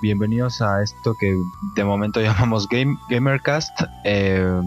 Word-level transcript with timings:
bienvenidos 0.00 0.60
a 0.60 0.82
esto 0.82 1.14
que 1.14 1.36
de 1.74 1.84
momento 1.84 2.20
llamamos 2.22 2.68
Game, 2.68 2.98
Gamercast. 3.08 3.80
Eh, 4.04 4.60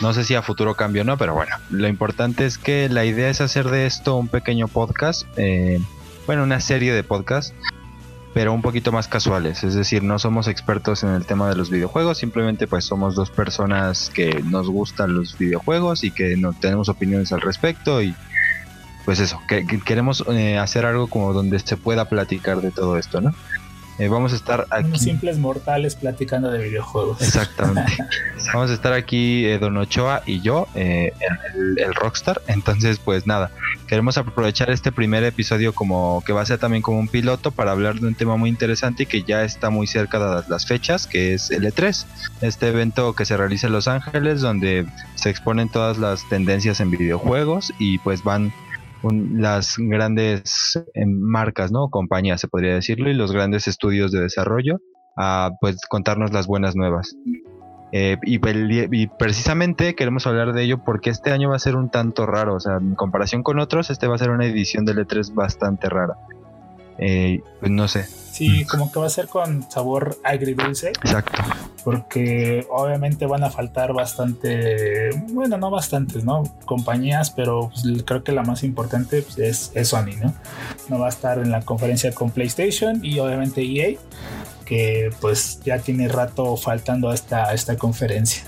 no 0.00 0.12
sé 0.12 0.24
si 0.24 0.34
a 0.34 0.42
futuro 0.42 0.74
cambio 0.74 1.02
o 1.02 1.04
no, 1.04 1.16
pero 1.16 1.34
bueno, 1.34 1.56
lo 1.70 1.88
importante 1.88 2.46
es 2.46 2.58
que 2.58 2.88
la 2.88 3.04
idea 3.04 3.30
es 3.30 3.40
hacer 3.40 3.68
de 3.68 3.86
esto 3.86 4.16
un 4.16 4.28
pequeño 4.28 4.68
podcast, 4.68 5.26
eh, 5.36 5.80
bueno, 6.26 6.44
una 6.44 6.60
serie 6.60 6.92
de 6.92 7.02
podcasts, 7.02 7.54
pero 8.34 8.52
un 8.52 8.62
poquito 8.62 8.92
más 8.92 9.08
casuales, 9.08 9.64
es 9.64 9.74
decir, 9.74 10.02
no 10.02 10.18
somos 10.18 10.46
expertos 10.46 11.02
en 11.02 11.10
el 11.10 11.24
tema 11.24 11.48
de 11.48 11.56
los 11.56 11.70
videojuegos, 11.70 12.18
simplemente 12.18 12.66
pues 12.66 12.84
somos 12.84 13.14
dos 13.16 13.30
personas 13.30 14.10
que 14.14 14.42
nos 14.44 14.68
gustan 14.68 15.14
los 15.14 15.36
videojuegos 15.38 16.04
y 16.04 16.10
que 16.10 16.36
no 16.36 16.52
tenemos 16.52 16.88
opiniones 16.88 17.32
al 17.32 17.40
respecto 17.40 18.00
y 18.02 18.14
pues 19.04 19.20
eso, 19.20 19.40
que, 19.48 19.66
queremos 19.66 20.22
eh, 20.28 20.58
hacer 20.58 20.84
algo 20.84 21.06
como 21.06 21.32
donde 21.32 21.58
se 21.58 21.78
pueda 21.78 22.10
platicar 22.10 22.60
de 22.60 22.70
todo 22.70 22.98
esto, 22.98 23.22
¿no? 23.22 23.34
Eh, 23.98 24.08
vamos 24.08 24.32
a 24.32 24.36
estar 24.36 24.66
aquí. 24.70 24.98
simples 24.98 25.38
mortales 25.38 25.96
platicando 25.96 26.50
de 26.50 26.62
videojuegos. 26.62 27.20
Exactamente. 27.20 27.96
vamos 28.54 28.70
a 28.70 28.74
estar 28.74 28.92
aquí 28.92 29.44
eh, 29.44 29.58
Don 29.58 29.76
Ochoa 29.76 30.22
y 30.24 30.40
yo, 30.40 30.68
el, 30.74 31.12
el, 31.76 31.94
Rockstar. 31.94 32.40
Entonces, 32.46 33.00
pues 33.00 33.26
nada, 33.26 33.50
queremos 33.88 34.16
aprovechar 34.16 34.70
este 34.70 34.92
primer 34.92 35.24
episodio 35.24 35.72
como 35.74 36.22
que 36.24 36.32
va 36.32 36.42
a 36.42 36.46
ser 36.46 36.58
también 36.58 36.82
como 36.82 36.98
un 36.98 37.08
piloto 37.08 37.50
para 37.50 37.72
hablar 37.72 37.98
de 37.98 38.06
un 38.06 38.14
tema 38.14 38.36
muy 38.36 38.50
interesante 38.50 39.02
y 39.02 39.06
que 39.06 39.22
ya 39.24 39.42
está 39.42 39.70
muy 39.70 39.86
cerca 39.86 40.18
de 40.18 40.48
las 40.48 40.66
fechas, 40.66 41.06
que 41.06 41.34
es 41.34 41.50
el 41.50 41.64
E3. 41.64 42.06
Este 42.40 42.68
evento 42.68 43.14
que 43.14 43.24
se 43.24 43.36
realiza 43.36 43.66
en 43.66 43.72
Los 43.72 43.88
Ángeles, 43.88 44.40
donde 44.40 44.86
se 45.16 45.30
exponen 45.30 45.68
todas 45.68 45.98
las 45.98 46.28
tendencias 46.28 46.80
en 46.80 46.90
videojuegos 46.90 47.72
y 47.78 47.98
pues 47.98 48.22
van 48.22 48.52
las 49.02 49.76
grandes 49.78 50.76
eh, 50.94 51.06
marcas, 51.06 51.70
¿no? 51.72 51.88
Compañías, 51.88 52.40
se 52.40 52.48
podría 52.48 52.74
decirlo, 52.74 53.10
y 53.10 53.14
los 53.14 53.32
grandes 53.32 53.68
estudios 53.68 54.12
de 54.12 54.20
desarrollo 54.20 54.78
a 55.16 55.52
pues 55.60 55.78
contarnos 55.88 56.32
las 56.32 56.46
buenas 56.46 56.76
nuevas. 56.76 57.16
Eh, 57.90 58.18
y, 58.24 58.38
y, 58.92 59.06
precisamente 59.06 59.94
queremos 59.94 60.26
hablar 60.26 60.52
de 60.52 60.62
ello 60.62 60.84
porque 60.84 61.08
este 61.08 61.30
año 61.30 61.48
va 61.48 61.56
a 61.56 61.58
ser 61.58 61.74
un 61.74 61.90
tanto 61.90 62.26
raro, 62.26 62.54
o 62.54 62.60
sea, 62.60 62.76
en 62.76 62.94
comparación 62.94 63.42
con 63.42 63.58
otros, 63.58 63.88
este 63.90 64.06
va 64.06 64.16
a 64.16 64.18
ser 64.18 64.30
una 64.30 64.44
edición 64.44 64.84
del 64.84 64.98
E3 64.98 65.32
bastante 65.32 65.88
rara. 65.88 66.14
Eh, 66.98 67.40
pues 67.60 67.72
no 67.72 67.88
sé. 67.88 68.04
Sí, 68.38 68.64
como 68.66 68.92
que 68.92 69.00
va 69.00 69.06
a 69.06 69.10
ser 69.10 69.26
con 69.26 69.68
sabor 69.68 70.16
agridulce. 70.22 70.90
Exacto. 70.90 71.42
Porque 71.82 72.64
obviamente 72.70 73.26
van 73.26 73.42
a 73.42 73.50
faltar 73.50 73.92
bastante, 73.92 75.10
bueno, 75.30 75.58
no 75.58 75.70
bastantes, 75.70 76.24
¿no? 76.24 76.44
Compañías, 76.64 77.30
pero 77.30 77.70
pues, 77.70 78.02
creo 78.04 78.22
que 78.22 78.30
la 78.30 78.44
más 78.44 78.62
importante 78.62 79.22
pues, 79.22 79.38
es, 79.38 79.72
es, 79.74 79.88
Sony, 79.88 80.16
¿no? 80.22 80.34
No 80.88 81.00
va 81.00 81.06
a 81.06 81.08
estar 81.08 81.38
en 81.38 81.50
la 81.50 81.62
conferencia 81.62 82.12
con 82.12 82.30
PlayStation 82.30 83.04
y 83.04 83.18
obviamente 83.18 83.62
EA, 83.62 83.98
que 84.64 85.10
pues 85.20 85.60
ya 85.64 85.78
tiene 85.80 86.06
rato 86.06 86.56
faltando 86.56 87.10
a 87.10 87.14
esta, 87.14 87.48
a 87.48 87.54
esta 87.54 87.76
conferencia. 87.76 88.44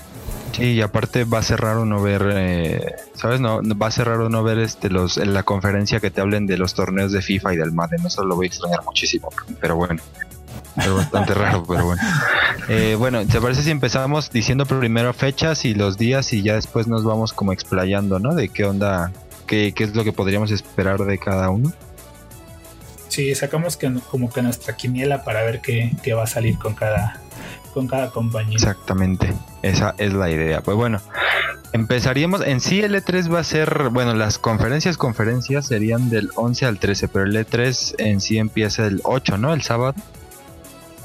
Sí, 0.51 0.73
y 0.73 0.81
aparte 0.81 1.23
va 1.23 1.39
a 1.39 1.43
ser 1.43 1.61
raro 1.61 1.85
no 1.85 2.01
ver, 2.01 2.29
eh, 2.33 2.95
¿sabes? 3.15 3.39
No, 3.39 3.61
va 3.77 3.87
a 3.87 3.91
ser 3.91 4.07
raro 4.07 4.29
no 4.29 4.43
ver 4.43 4.59
este, 4.59 4.89
los, 4.89 5.17
en 5.17 5.33
la 5.33 5.43
conferencia 5.43 5.99
que 5.99 6.11
te 6.11 6.21
hablen 6.21 6.45
de 6.45 6.57
los 6.57 6.73
torneos 6.73 7.11
de 7.11 7.21
FIFA 7.21 7.53
y 7.53 7.57
del 7.57 7.71
Madden. 7.71 8.05
Eso 8.05 8.23
lo 8.25 8.35
voy 8.35 8.45
a 8.45 8.47
extrañar 8.47 8.83
muchísimo, 8.83 9.29
pero 9.59 9.75
bueno. 9.75 10.01
Es 10.77 10.93
bastante 10.93 11.33
raro, 11.33 11.63
pero 11.67 11.85
bueno. 11.85 12.01
Eh, 12.67 12.95
bueno, 12.95 13.25
¿te 13.25 13.41
parece 13.41 13.63
si 13.63 13.71
empezamos 13.71 14.29
diciendo 14.31 14.65
primero 14.65 15.11
fechas 15.13 15.65
y 15.65 15.73
los 15.73 15.97
días 15.97 16.31
y 16.31 16.43
ya 16.43 16.53
después 16.55 16.87
nos 16.87 17.03
vamos 17.03 17.33
como 17.33 17.51
explayando, 17.51 18.19
¿no? 18.19 18.33
De 18.35 18.49
qué 18.49 18.63
onda, 18.63 19.11
qué, 19.47 19.73
qué 19.75 19.83
es 19.83 19.95
lo 19.95 20.03
que 20.03 20.13
podríamos 20.13 20.51
esperar 20.51 20.99
de 20.99 21.17
cada 21.17 21.49
uno. 21.49 21.73
Sí, 23.09 23.33
sacamos 23.35 23.75
que, 23.75 23.91
como 24.09 24.31
que 24.31 24.41
nuestra 24.41 24.77
quiniela 24.77 25.23
para 25.25 25.41
ver 25.43 25.59
qué, 25.59 25.91
qué 26.01 26.13
va 26.13 26.23
a 26.23 26.27
salir 26.27 26.57
con 26.57 26.75
cada, 26.75 27.19
con 27.71 27.87
cada 27.87 28.11
compañía. 28.11 28.55
Exactamente, 28.55 29.33
esa 29.61 29.95
es 29.97 30.13
la 30.13 30.29
idea. 30.29 30.61
Pues 30.61 30.77
bueno, 30.77 31.01
empezaríamos. 31.73 32.41
En 32.45 32.59
sí, 32.59 32.81
el 32.81 32.95
E3 32.95 33.33
va 33.33 33.39
a 33.39 33.43
ser, 33.43 33.89
bueno, 33.89 34.13
las 34.13 34.37
conferencias, 34.37 34.97
conferencias 34.97 35.67
serían 35.67 36.09
del 36.09 36.29
11 36.35 36.65
al 36.65 36.79
13, 36.79 37.07
pero 37.07 37.25
el 37.25 37.35
E3 37.35 37.95
en 37.97 38.21
sí 38.21 38.37
empieza 38.37 38.85
el 38.85 39.01
8, 39.03 39.37
¿no? 39.37 39.53
El 39.53 39.61
sábado. 39.61 39.95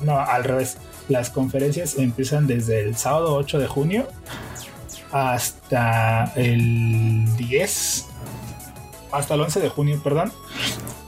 No, 0.02 0.18
al 0.18 0.44
revés. 0.44 0.78
Las 1.08 1.30
conferencias 1.30 1.96
empiezan 1.98 2.46
desde 2.46 2.80
el 2.80 2.96
sábado 2.96 3.34
8 3.36 3.60
de 3.60 3.66
junio 3.68 4.08
hasta 5.12 6.32
el 6.34 7.24
10, 7.36 8.06
hasta 9.12 9.34
el 9.34 9.40
11 9.40 9.60
de 9.60 9.68
junio, 9.68 10.00
perdón. 10.02 10.32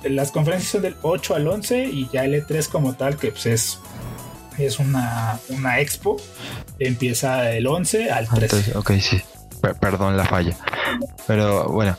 Las 0.04 0.30
conferencias 0.30 0.70
son 0.70 0.82
del 0.82 0.96
8 1.02 1.34
al 1.34 1.48
11 1.48 1.84
y 1.86 2.08
ya 2.12 2.24
el 2.24 2.34
E3 2.34 2.68
como 2.68 2.94
tal, 2.94 3.16
que 3.16 3.32
pues 3.32 3.46
es 3.46 3.80
es 4.58 4.78
una, 4.78 5.38
una 5.48 5.80
expo. 5.80 6.16
Empieza 6.78 7.50
el 7.52 7.66
11 7.66 8.10
al 8.10 8.28
13. 8.28 8.76
ok, 8.76 8.92
sí. 9.00 9.20
perdón 9.80 10.16
la 10.16 10.24
falla. 10.24 10.56
Pero 11.26 11.68
bueno. 11.68 11.96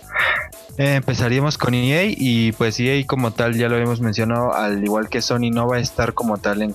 Eh, 0.79 0.95
empezaríamos 0.95 1.57
con 1.57 1.73
EA 1.73 2.05
y 2.05 2.53
pues 2.53 2.79
EA 2.79 3.05
como 3.05 3.31
tal 3.31 3.53
ya 3.53 3.67
lo 3.67 3.75
hemos 3.77 3.99
mencionado, 3.99 4.53
al 4.53 4.81
igual 4.81 5.09
que 5.09 5.21
Sony 5.21 5.51
no 5.51 5.67
va 5.67 5.75
a 5.75 5.79
estar 5.79 6.13
como 6.13 6.37
tal 6.37 6.61
en, 6.61 6.73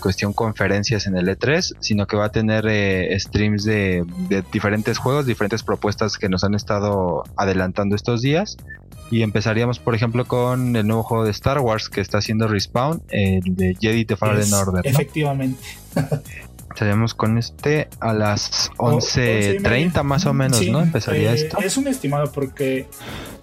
cuestión 0.00 0.32
conferencias 0.32 1.06
en 1.06 1.18
el 1.18 1.28
E3, 1.28 1.76
sino 1.78 2.06
que 2.06 2.16
va 2.16 2.24
a 2.24 2.32
tener 2.32 2.64
eh, 2.66 3.14
streams 3.20 3.64
de, 3.64 4.06
de, 4.30 4.42
diferentes 4.50 4.96
juegos, 4.96 5.26
diferentes 5.26 5.62
propuestas 5.62 6.16
que 6.16 6.30
nos 6.30 6.44
han 6.44 6.54
estado 6.54 7.24
adelantando 7.36 7.94
estos 7.94 8.22
días 8.22 8.56
y 9.10 9.22
empezaríamos, 9.22 9.78
por 9.78 9.94
ejemplo, 9.94 10.24
con 10.24 10.74
el 10.74 10.86
nuevo 10.86 11.02
juego 11.02 11.26
de 11.26 11.32
Star 11.32 11.58
Wars 11.60 11.90
que 11.90 12.00
está 12.00 12.16
haciendo 12.16 12.48
Respawn, 12.48 13.02
el 13.10 13.42
de 13.44 13.76
Jedi 13.78 14.06
The 14.06 14.16
Fallen 14.16 14.50
Order. 14.54 14.86
Efectivamente. 14.86 15.62
Estaríamos 16.70 17.12
con 17.12 17.36
este 17.36 17.88
a 18.00 18.14
las 18.14 18.70
11.30 18.78 20.02
más 20.04 20.24
o 20.24 20.32
menos, 20.32 20.66
¿no? 20.68 20.80
Empezaría 20.80 21.32
eh, 21.32 21.34
esto. 21.34 21.58
Es 21.58 21.76
un 21.76 21.86
estimado 21.86 22.32
porque 22.32 22.86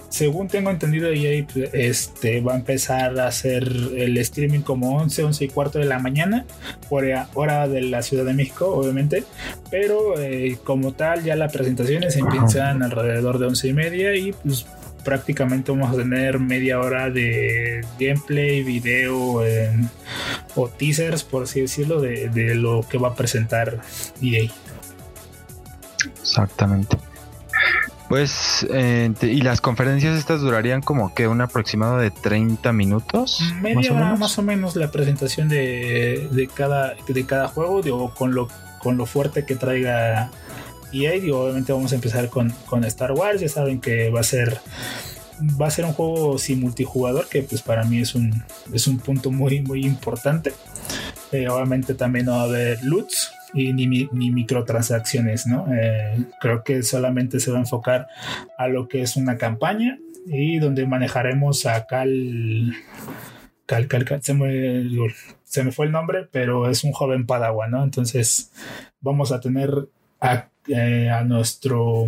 según 0.10 0.48
tengo 0.48 0.70
entendido, 0.72 1.10
EA 1.10 1.46
este, 1.74 2.42
va 2.42 2.54
a 2.54 2.56
empezar 2.58 3.20
a 3.20 3.28
hacer 3.28 3.64
el 3.96 4.18
streaming 4.18 4.62
como 4.62 4.98
11, 4.98 5.24
11 5.24 5.46
y 5.46 5.48
cuarto 5.50 5.80
de 5.80 5.86
la 5.86 6.00
mañana, 6.00 6.46
por 6.90 7.06
hora 7.36 7.68
de 7.68 7.82
la 7.82 8.02
Ciudad 8.02 8.26
de 8.26 8.34
México, 8.34 8.68
obviamente. 8.68 9.24
Pero 9.70 10.20
eh, 10.20 10.58
como 10.64 10.94
tal, 10.94 11.24
ya 11.24 11.36
las 11.36 11.54
presentaciones 11.54 12.16
empiezan 12.18 12.82
alrededor 12.82 13.38
de 13.40 13.46
11 13.48 13.68
y 13.68 13.74
media 13.74 14.16
y 14.16 14.34
pues 14.34 14.66
prácticamente 15.04 15.72
vamos 15.72 15.94
a 15.94 15.98
tener 15.98 16.40
media 16.40 16.80
hora 16.80 17.10
de 17.10 17.86
gameplay, 18.00 18.64
video 18.64 19.42
o 20.56 20.68
teasers, 20.70 21.24
por 21.24 21.44
así 21.44 21.62
decirlo, 21.62 22.02
de, 22.02 22.56
lo 22.56 22.86
que 22.90 22.98
va 22.98 23.10
a 23.10 23.16
presentar 23.16 23.80
EA. 24.22 24.50
Exactamente. 26.22 26.98
Pues, 28.10 28.66
eh, 28.74 29.14
y 29.22 29.42
las 29.42 29.62
conferencias 29.62 30.18
estas 30.18 30.42
durarían 30.42 30.82
como 30.82 31.14
que 31.14 31.28
un 31.28 31.42
aproximado 31.42 32.00
de 32.00 32.10
30 32.10 32.74
minutos. 32.74 33.40
Media 33.62 33.94
hora 33.94 34.16
más 34.16 34.38
o 34.40 34.42
menos 34.42 34.76
la 34.76 34.90
presentación 34.90 35.48
de, 35.48 36.50
cada, 36.56 36.96
de 37.08 37.26
cada 37.28 37.48
juego, 37.48 37.84
digo, 37.84 38.12
con 38.16 38.34
lo, 38.34 38.48
con 38.80 38.98
lo 38.98 39.06
fuerte 39.06 39.46
que 39.46 39.56
traiga 39.56 40.32
y 40.92 41.06
ahí 41.06 41.30
obviamente 41.30 41.72
vamos 41.72 41.92
a 41.92 41.96
empezar 41.96 42.30
con, 42.30 42.52
Star 42.86 43.12
Wars. 43.12 43.42
Ya 43.42 43.50
saben 43.50 43.80
que 43.80 44.10
va 44.10 44.22
a 44.22 44.24
ser 44.24 44.60
va 45.40 45.68
a 45.68 45.72
ser 45.72 45.86
un 45.86 45.94
juego 45.94 46.38
sin 46.38 46.60
multijugador 46.60 47.30
que 47.30 47.44
pues 47.44 47.62
para 47.62 47.86
mí 47.86 48.02
es 48.02 48.14
un, 48.14 48.44
es 48.74 48.88
un 48.88 48.98
punto 48.98 49.32
muy 49.32 49.62
muy 49.62 49.86
importante. 49.86 50.54
Eh, 51.32 51.48
obviamente 51.48 51.94
también 51.94 52.26
no 52.26 52.32
va 52.32 52.42
a 52.42 52.46
haber 52.46 52.84
loots 52.84 53.32
y 53.54 53.74
ni, 53.74 53.88
ni 53.88 54.32
microtransacciones, 54.32 55.48
¿no? 55.48 55.66
Eh, 55.74 56.26
creo 56.40 56.64
que 56.64 56.84
solamente 56.84 57.40
se 57.40 57.52
va 57.52 57.58
a 57.58 57.62
enfocar 57.62 58.08
a 58.58 58.68
lo 58.68 58.88
que 58.88 59.02
es 59.02 59.16
una 59.16 59.38
campaña 59.38 60.00
y 60.26 60.60
donde 60.60 60.86
manejaremos 60.86 61.66
a 61.66 61.86
Cal... 61.86 62.74
Cal, 63.66 63.88
Cal, 63.88 64.06
Cal 64.06 64.24
se, 64.24 64.34
me, 64.34 64.84
se 65.44 65.64
me 65.64 65.72
fue 65.72 65.86
el 65.86 65.92
nombre, 65.92 66.28
pero 66.32 66.70
es 66.70 66.84
un 66.84 66.92
joven 66.92 67.26
padawan, 67.26 67.72
¿no? 67.72 67.84
Entonces 67.84 68.52
vamos 69.02 69.32
a 69.32 69.40
tener 69.40 69.90
a 70.20 70.50
eh, 70.72 71.10
a 71.10 71.24
nuestro 71.24 72.08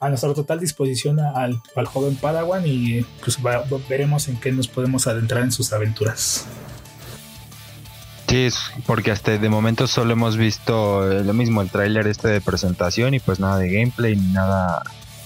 a 0.00 0.08
nuestra 0.08 0.32
total 0.32 0.58
disposición 0.58 1.20
al, 1.20 1.60
joven 1.84 2.16
Padawan 2.16 2.62
y 2.64 3.02
pues 3.22 3.38
veremos 3.86 4.28
en 4.28 4.40
qué 4.40 4.50
nos 4.50 4.66
podemos 4.66 5.06
adentrar 5.06 5.42
en 5.42 5.52
sus 5.52 5.74
aventuras. 5.74 6.46
Sí, 8.32 8.48
porque 8.86 9.10
hasta 9.10 9.36
de 9.36 9.48
momento 9.50 9.86
solo 9.86 10.14
hemos 10.14 10.38
visto 10.38 11.12
eh, 11.12 11.22
lo 11.22 11.34
mismo, 11.34 11.60
el 11.60 11.68
tráiler 11.68 12.06
este 12.06 12.28
de 12.28 12.40
presentación 12.40 13.12
y 13.12 13.20
pues 13.20 13.40
nada 13.40 13.58
de 13.58 13.70
gameplay 13.70 14.16
ni 14.16 14.32
nada 14.32 14.82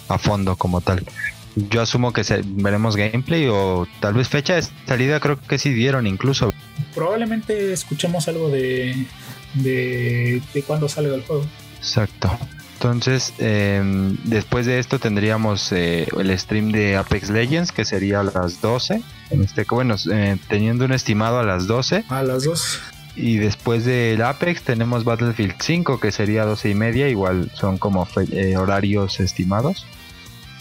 a 0.08 0.18
fondo 0.18 0.56
como 0.56 0.80
tal. 0.80 1.06
Yo 1.54 1.82
asumo 1.82 2.12
que 2.12 2.24
veremos 2.44 2.96
gameplay 2.96 3.46
o 3.46 3.86
tal 4.00 4.14
vez 4.14 4.28
fecha 4.28 4.56
de 4.56 4.64
salida 4.88 5.20
creo 5.20 5.38
que 5.40 5.56
sí 5.56 5.72
dieron 5.72 6.08
incluso. 6.08 6.50
Probablemente 6.96 7.72
escuchemos 7.72 8.26
algo 8.26 8.48
de, 8.48 9.06
de, 9.54 10.42
de 10.52 10.62
cuando 10.64 10.88
salga 10.88 11.14
el 11.14 11.22
juego. 11.22 11.46
Exacto. 11.78 12.36
Entonces, 12.74 13.32
em, 13.38 14.16
después 14.24 14.66
de 14.66 14.80
esto 14.80 14.98
tendríamos 14.98 15.70
eh, 15.70 16.08
el 16.18 16.36
stream 16.36 16.72
de 16.72 16.96
Apex 16.96 17.30
Legends, 17.30 17.70
que 17.70 17.84
sería 17.84 18.20
a 18.20 18.24
las 18.24 18.60
12. 18.60 19.00
En 19.30 19.42
este, 19.42 19.64
bueno, 19.70 19.94
eh, 20.12 20.36
teniendo 20.48 20.84
un 20.84 20.92
estimado 20.92 21.38
a 21.38 21.44
las 21.44 21.68
12. 21.68 22.04
A 22.08 22.22
las 22.24 22.44
12. 22.44 22.95
Y 23.16 23.38
después 23.38 23.86
del 23.86 24.20
Apex 24.20 24.62
tenemos 24.62 25.04
Battlefield 25.04 25.54
5, 25.58 25.98
que 25.98 26.12
sería 26.12 26.44
12 26.44 26.70
y 26.70 26.74
media, 26.74 27.08
igual 27.08 27.50
son 27.54 27.78
como 27.78 28.06
eh, 28.30 28.56
horarios 28.58 29.20
estimados. 29.20 29.86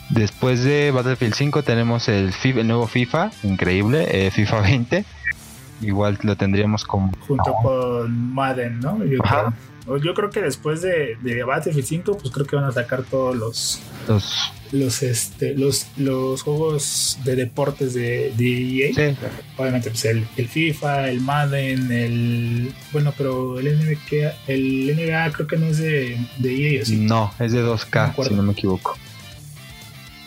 Después 0.10 0.64
de 0.64 0.92
Battlefield 0.92 1.34
5 1.34 1.64
tenemos 1.64 2.08
el, 2.08 2.32
nuevo 2.66 2.88
FIFA, 2.88 3.32
increíble, 3.44 4.08
eh, 4.10 4.32
FIFA 4.32 4.62
20. 4.62 5.06
Igual 5.82 6.18
lo 6.22 6.38
tendríamos 6.38 6.86
como... 6.86 7.12
Junto 7.28 7.54
con 7.62 8.34
Madden, 8.34 8.80
¿no? 8.80 9.00
Yo 10.04 10.14
creo, 10.16 10.32
que 10.32 10.42
después 10.42 10.82
de, 10.82 11.18
de, 11.22 11.44
Battlefield 11.44 11.86
5, 11.86 12.18
pues 12.18 12.34
creo 12.34 12.46
que 12.48 12.56
van 12.56 12.66
a 12.66 12.72
sacar 12.72 13.04
todos 13.04 13.36
los... 13.36 13.82
Los, 14.08 14.52
los, 14.72 15.04
este, 15.04 15.56
los, 15.56 15.88
los 15.98 16.42
juegos 16.42 17.20
de 17.24 17.36
deportes 17.36 17.94
de, 17.94 18.34
de 18.36 18.90
EA. 18.90 19.16
Obviamente, 19.58 19.92
pues 19.92 20.06
el, 20.06 20.28
el, 20.38 20.48
FIFA, 20.48 21.10
el 21.10 21.22
Madden, 21.22 21.92
el... 21.92 22.74
Bueno, 22.92 23.14
pero 23.16 23.60
el 23.60 23.66
NBA, 23.66 24.34
el 24.48 24.96
NBA 24.96 25.32
creo 25.34 25.48
que 25.48 25.58
no 25.58 25.68
es 25.68 25.78
de, 25.78 26.18
de 26.38 26.78
EA, 26.78 26.84
No, 26.90 27.32
es 27.40 27.52
de 27.52 27.64
2K, 27.64 28.28
si 28.28 28.34
no 28.34 28.42
me 28.42 28.54
equivoco. 28.54 28.98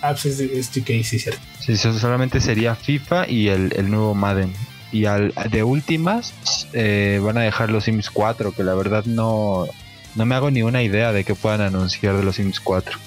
Ah, 0.00 0.10
pues 0.10 0.26
es, 0.38 0.66
sí, 0.66 1.18
cierto. 1.18 1.40
Sí, 1.58 1.76
solamente 1.76 2.40
sería 2.40 2.76
FIFA 2.76 3.28
y 3.28 3.48
el, 3.48 3.72
el 3.76 3.90
nuevo 3.90 4.14
Madden. 4.14 4.52
Y 4.90 5.04
al, 5.04 5.34
de 5.50 5.62
últimas 5.62 6.34
eh, 6.72 7.20
van 7.22 7.38
a 7.38 7.42
dejar 7.42 7.70
los 7.70 7.84
Sims 7.84 8.10
4, 8.10 8.52
que 8.52 8.64
la 8.64 8.74
verdad 8.74 9.04
no, 9.04 9.66
no 10.14 10.26
me 10.26 10.34
hago 10.34 10.50
ni 10.50 10.62
una 10.62 10.82
idea 10.82 11.12
de 11.12 11.24
que 11.24 11.34
puedan 11.34 11.60
anunciar 11.60 12.16
de 12.16 12.24
los 12.24 12.36
Sims 12.36 12.60
4. 12.60 12.98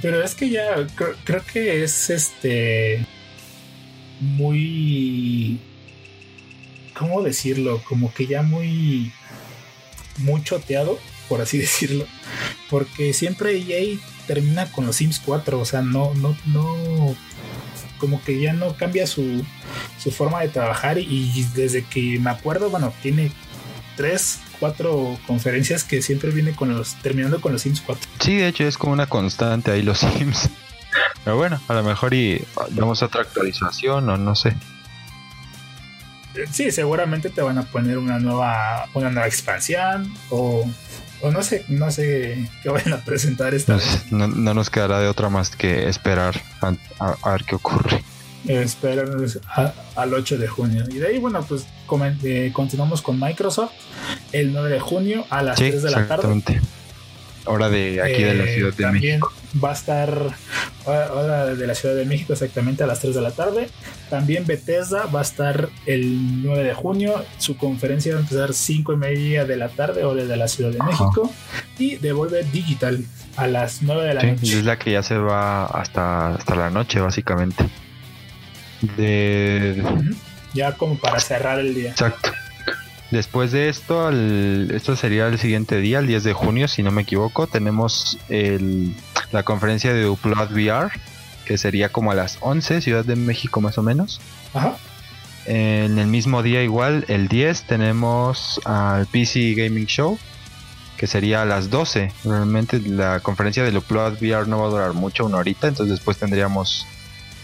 Pero 0.00 0.22
es 0.22 0.34
que 0.34 0.50
ya 0.50 0.86
creo, 1.24 1.42
que 1.44 1.82
es 1.82 2.10
este 2.10 3.04
muy 4.20 5.60
¿cómo 6.96 7.22
decirlo? 7.22 7.82
Como 7.84 8.12
que 8.12 8.26
ya 8.26 8.42
muy 8.42 9.12
muy 10.18 10.42
choteado, 10.42 10.98
por 11.28 11.40
así 11.40 11.58
decirlo, 11.66 12.06
porque 12.70 13.12
siempre 13.12 13.56
EA 13.56 13.98
termina 14.26 14.70
con 14.70 14.86
los 14.86 14.96
Sims 14.96 15.20
4, 15.20 15.58
o 15.58 15.64
sea, 15.64 15.82
no 15.82 16.14
no 16.14 16.36
no 16.46 17.16
como 18.02 18.20
que 18.20 18.40
ya 18.40 18.52
no 18.52 18.74
cambia 18.76 19.06
su, 19.06 19.44
su 19.96 20.10
forma 20.10 20.40
de 20.40 20.48
trabajar 20.48 20.98
y, 20.98 21.46
desde 21.54 21.84
que 21.84 22.18
me 22.18 22.30
acuerdo, 22.30 22.68
bueno, 22.68 22.92
tiene 23.00 23.30
tres, 23.96 24.40
cuatro 24.58 25.16
conferencias 25.24 25.84
que 25.84 26.02
siempre 26.02 26.32
viene 26.32 26.50
con 26.52 26.76
los, 26.76 26.96
terminando 26.96 27.40
con 27.40 27.52
los 27.52 27.62
Sims 27.62 27.80
4. 27.80 28.10
Sí, 28.18 28.38
de 28.38 28.48
hecho 28.48 28.64
es 28.64 28.76
como 28.76 28.92
una 28.92 29.06
constante 29.06 29.70
ahí 29.70 29.82
los 29.82 29.98
Sims. 30.00 30.50
Pero 31.22 31.36
bueno, 31.36 31.60
a 31.68 31.74
lo 31.74 31.84
mejor 31.84 32.12
y 32.12 32.44
damos 32.70 33.04
otra 33.04 33.22
actualización 33.22 34.08
o 34.08 34.16
no 34.16 34.34
sé. 34.34 34.56
Sí, 36.50 36.72
seguramente 36.72 37.30
te 37.30 37.40
van 37.40 37.58
a 37.58 37.62
poner 37.62 37.98
una 37.98 38.18
nueva, 38.18 38.88
una 38.94 39.10
nueva 39.10 39.28
expansión 39.28 40.12
o 40.28 40.68
o 41.22 41.30
no 41.30 41.42
sé, 41.42 41.64
no 41.68 41.90
sé 41.90 42.48
qué 42.62 42.68
vayan 42.68 42.94
a 42.94 42.98
presentar 42.98 43.54
esta 43.54 43.76
vez. 43.76 44.10
No, 44.10 44.26
nos 44.28 44.70
quedará 44.70 45.00
de 45.00 45.08
otra 45.08 45.28
más 45.28 45.50
que 45.50 45.88
esperar 45.88 46.40
a, 46.98 47.32
ver 47.32 47.44
qué 47.44 47.54
ocurre. 47.54 48.02
Esperar 48.46 49.08
al 49.94 50.14
8 50.14 50.38
de 50.38 50.48
junio. 50.48 50.84
Y 50.90 50.98
de 50.98 51.06
ahí, 51.06 51.18
bueno, 51.18 51.44
pues 51.48 51.64
eh, 52.24 52.50
continuamos 52.52 53.00
con 53.02 53.20
Microsoft 53.20 53.72
el 54.32 54.52
9 54.52 54.70
de 54.70 54.80
junio 54.80 55.24
a 55.30 55.42
las 55.42 55.56
3 55.56 55.82
de 55.82 55.90
la 55.90 56.08
tarde 56.08 56.60
hora 57.46 57.68
de 57.68 58.02
aquí 58.02 58.22
de 58.22 58.34
la 58.34 58.44
eh, 58.44 58.54
Ciudad 58.54 58.74
de 58.74 58.82
también 58.82 59.20
Va 59.62 59.70
a 59.70 59.74
estar 59.74 60.34
hora 60.86 61.54
de 61.54 61.66
la 61.66 61.74
Ciudad 61.74 61.94
de 61.94 62.06
México 62.06 62.32
exactamente 62.32 62.82
a 62.82 62.86
las 62.86 63.00
3 63.00 63.14
de 63.14 63.20
la 63.20 63.32
tarde. 63.32 63.68
También 64.08 64.46
Bethesda 64.46 65.06
va 65.06 65.20
a 65.20 65.22
estar 65.22 65.68
el 65.84 66.42
9 66.42 66.64
de 66.64 66.74
junio. 66.74 67.22
Su 67.36 67.58
conferencia 67.58 68.14
va 68.14 68.20
a 68.20 68.22
empezar 68.22 68.54
5 68.54 68.94
y 68.94 68.96
media 68.96 69.44
de 69.44 69.56
la 69.56 69.68
tarde, 69.68 70.04
hora 70.04 70.24
de 70.24 70.36
la 70.36 70.48
Ciudad 70.48 70.70
de 70.70 70.78
México. 70.82 71.30
Y 71.78 71.96
Devolver 71.96 72.50
Digital 72.50 73.04
a 73.36 73.46
las 73.46 73.82
9 73.82 74.04
de 74.04 74.14
la 74.14 74.22
noche. 74.22 74.58
Es 74.58 74.64
la 74.64 74.78
que 74.78 74.92
ya 74.92 75.02
se 75.02 75.18
va 75.18 75.66
hasta, 75.66 76.34
hasta 76.34 76.54
la 76.54 76.70
noche, 76.70 77.00
básicamente. 77.00 77.64
De... 78.96 79.82
Ya 80.54 80.72
como 80.72 80.96
para 80.96 81.20
cerrar 81.20 81.58
el 81.58 81.74
día. 81.74 81.90
Exacto. 81.90 82.32
Después 83.12 83.52
de 83.52 83.68
esto, 83.68 84.08
esto 84.08 84.96
sería 84.96 85.26
el 85.26 85.38
siguiente 85.38 85.76
día, 85.76 85.98
el 85.98 86.06
10 86.06 86.24
de 86.24 86.32
junio, 86.32 86.66
si 86.66 86.82
no 86.82 86.90
me 86.90 87.02
equivoco, 87.02 87.46
tenemos 87.46 88.16
la 89.32 89.42
conferencia 89.42 89.92
de 89.92 90.08
Upload 90.08 90.50
VR, 90.50 90.90
que 91.44 91.58
sería 91.58 91.90
como 91.90 92.10
a 92.10 92.14
las 92.14 92.38
11, 92.40 92.80
Ciudad 92.80 93.04
de 93.04 93.14
México 93.16 93.60
más 93.60 93.76
o 93.76 93.82
menos. 93.82 94.22
Ajá. 94.54 94.78
En 95.44 95.98
el 95.98 96.06
mismo 96.06 96.42
día 96.42 96.62
igual, 96.62 97.04
el 97.08 97.28
10, 97.28 97.64
tenemos 97.64 98.58
al 98.64 99.06
PC 99.06 99.52
Gaming 99.56 99.84
Show, 99.84 100.18
que 100.96 101.06
sería 101.06 101.42
a 101.42 101.44
las 101.44 101.68
12. 101.68 102.10
Realmente 102.24 102.80
la 102.80 103.20
conferencia 103.20 103.62
de 103.62 103.76
Upload 103.76 104.22
VR 104.22 104.48
no 104.48 104.60
va 104.60 104.68
a 104.68 104.70
durar 104.70 104.92
mucho, 104.94 105.26
una 105.26 105.36
horita, 105.36 105.68
entonces 105.68 105.96
después 105.96 106.16
tendríamos 106.16 106.86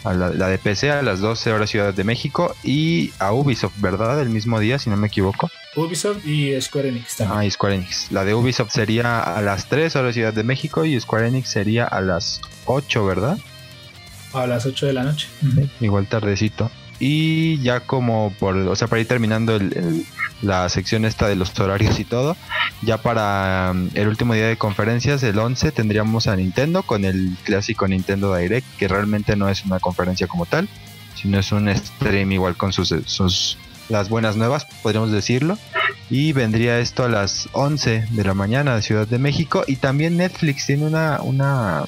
la, 0.05 0.49
de 0.49 0.59
PC 0.59 0.91
a 0.91 1.03
las 1.03 1.21
12 1.21 1.53
horas 1.53 1.71
Ciudad 1.71 1.93
de 1.93 2.05
México 2.05 2.55
y 2.63 3.13
a 3.19 3.33
Ubisoft, 3.33 3.81
¿verdad? 3.81 4.21
El 4.21 4.31
mismo 4.31 4.61
día, 4.61 4.79
si 4.79 4.91
no 4.91 4.97
me 4.97 5.09
equivoco. 5.09 5.51
Ubisoft 5.79 6.27
y 6.27 6.61
Square 6.61 6.89
Enix 6.89 7.17
también. 7.17 7.39
Ah, 7.39 7.45
y 7.45 7.51
Square 7.51 7.77
Enix. 7.77 8.11
La 8.11 8.25
de 8.25 8.35
Ubisoft 8.35 8.73
sería 8.73 9.21
a 9.21 9.41
las 9.43 9.69
3 9.69 9.95
horas 9.97 10.15
Ciudad 10.15 10.33
de 10.33 10.43
México 10.43 10.85
y 10.85 10.99
Square 10.99 11.29
Enix 11.29 11.49
sería 11.49 11.85
a 11.85 12.01
las 12.01 12.41
8, 12.67 13.05
¿verdad? 13.05 13.39
A 14.33 14.47
las 14.47 14.67
8 14.67 14.87
de 14.87 14.93
la 14.93 15.05
noche. 15.05 15.29
Igual 15.81 16.07
tardecito. 16.07 16.71
Y 17.01 17.61
ya 17.63 17.81
como 17.81 18.33
por, 18.41 18.57
o 18.57 18.75
sea, 18.75 18.89
para 18.89 19.01
ir 19.01 19.07
terminando 19.07 19.59
la 20.43 20.69
sección 20.69 21.05
esta 21.05 21.29
de 21.29 21.37
los 21.37 21.59
horarios 21.61 22.01
y 22.01 22.05
todo, 22.05 22.37
ya 22.83 22.99
para 22.99 23.71
um, 23.71 23.89
el 23.95 24.09
último 24.09 24.35
día 24.35 24.49
de 24.49 24.57
conferencias, 24.57 25.23
el 25.23 25.39
11, 25.39 25.71
tendríamos 25.71 26.27
a 26.27 26.35
Nintendo 26.35 26.83
con 26.83 27.05
el 27.05 27.37
clásico 27.45 27.87
Nintendo 27.87 28.35
Direct, 28.35 28.67
que 28.79 28.89
realmente 28.89 29.37
no 29.37 29.49
es 29.49 29.65
una 29.65 29.79
conferencia 29.79 30.27
como 30.27 30.45
tal, 30.45 30.69
sino 31.15 31.39
es 31.39 31.53
un 31.53 31.73
stream 31.75 32.33
igual 32.33 32.57
con 32.57 32.73
sus, 32.73 32.93
sus 33.07 33.57
las 33.89 34.09
buenas 34.09 34.37
nuevas, 34.37 34.67
podríamos 34.83 35.13
decirlo. 35.13 35.59
Y 36.11 36.33
vendría 36.33 36.79
esto 36.79 37.05
a 37.05 37.09
las 37.09 37.49
11 37.53 38.07
de 38.11 38.25
la 38.25 38.35
mañana 38.35 38.75
de 38.75 38.83
Ciudad 38.83 39.07
de 39.07 39.19
México. 39.19 39.65
Y 39.67 39.77
también 39.77 40.17
Netflix 40.17 40.67
tiene 40.67 40.87
una, 40.87 41.21
una 41.23 41.85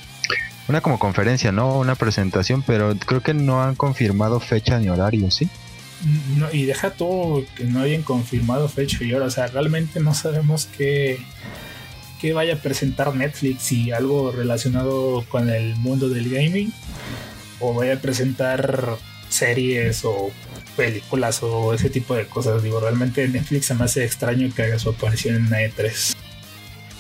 una 0.70 0.81
como 0.81 0.99
conferencia, 0.99 1.52
¿no? 1.52 1.79
Una 1.79 1.97
presentación, 1.97 2.62
pero 2.62 2.94
creo 2.94 3.22
que 3.22 3.34
no 3.34 3.63
han 3.63 3.74
confirmado 3.74 4.41
fecha 4.41 4.79
ni 4.79 4.89
horario, 4.89 5.31
¿sí? 5.31 5.48
No, 6.36 6.51
y 6.51 6.65
deja 6.65 6.93
todo 6.93 7.44
que 7.56 7.65
no 7.65 7.81
hayan 7.81 8.03
confirmado 8.03 8.69
fecha 8.69 9.05
y 9.05 9.13
hora, 9.13 9.27
o 9.27 9.31
sea, 9.31 9.48
realmente 9.48 10.01
no 10.01 10.15
sabemos 10.15 10.67
qué, 10.67 11.19
qué 12.20 12.32
vaya 12.32 12.55
a 12.55 12.56
presentar 12.58 13.15
Netflix 13.15 13.70
y 13.72 13.91
algo 13.91 14.32
relacionado 14.32 15.24
con 15.29 15.51
el 15.51 15.77
mundo 15.77 16.08
del 16.08 16.31
gaming, 16.31 16.72
o 17.58 17.74
vaya 17.74 17.94
a 17.94 17.98
presentar 17.98 18.96
series 19.31 20.05
o 20.05 20.31
películas 20.77 21.43
o 21.43 21.75
ese 21.75 21.91
tipo 21.91 22.15
de 22.15 22.27
cosas. 22.27 22.63
Digo, 22.63 22.81
realmente 22.81 23.27
Netflix 23.29 23.67
se 23.67 23.75
me 23.75 23.84
hace 23.84 24.05
extraño 24.05 24.53
que 24.55 24.63
haga 24.63 24.79
su 24.79 24.91
aparición 24.91 25.37
en 25.37 25.49
E3. 25.49 26.15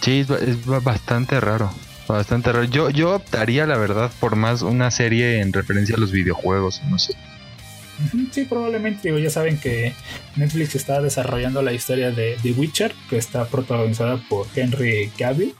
Sí, 0.00 0.20
es 0.20 0.66
bastante 0.82 1.40
raro. 1.40 1.72
Bastante 2.08 2.52
raro. 2.52 2.64
Yo, 2.64 2.90
yo 2.90 3.14
optaría, 3.14 3.66
la 3.66 3.76
verdad, 3.76 4.10
por 4.18 4.34
más 4.36 4.62
una 4.62 4.90
serie 4.90 5.40
en 5.40 5.52
referencia 5.52 5.96
a 5.96 5.98
los 5.98 6.10
videojuegos, 6.10 6.80
no 6.90 6.98
sé. 6.98 7.14
Sí, 8.30 8.44
probablemente. 8.44 9.10
ya 9.22 9.30
saben 9.30 9.58
que 9.58 9.94
Netflix 10.36 10.74
está 10.74 11.00
desarrollando 11.00 11.62
la 11.62 11.72
historia 11.72 12.10
de 12.10 12.36
The 12.42 12.52
Witcher, 12.52 12.94
que 13.08 13.16
está 13.16 13.46
protagonizada 13.46 14.16
por 14.28 14.46
Henry 14.54 15.10
Cavill, 15.18 15.54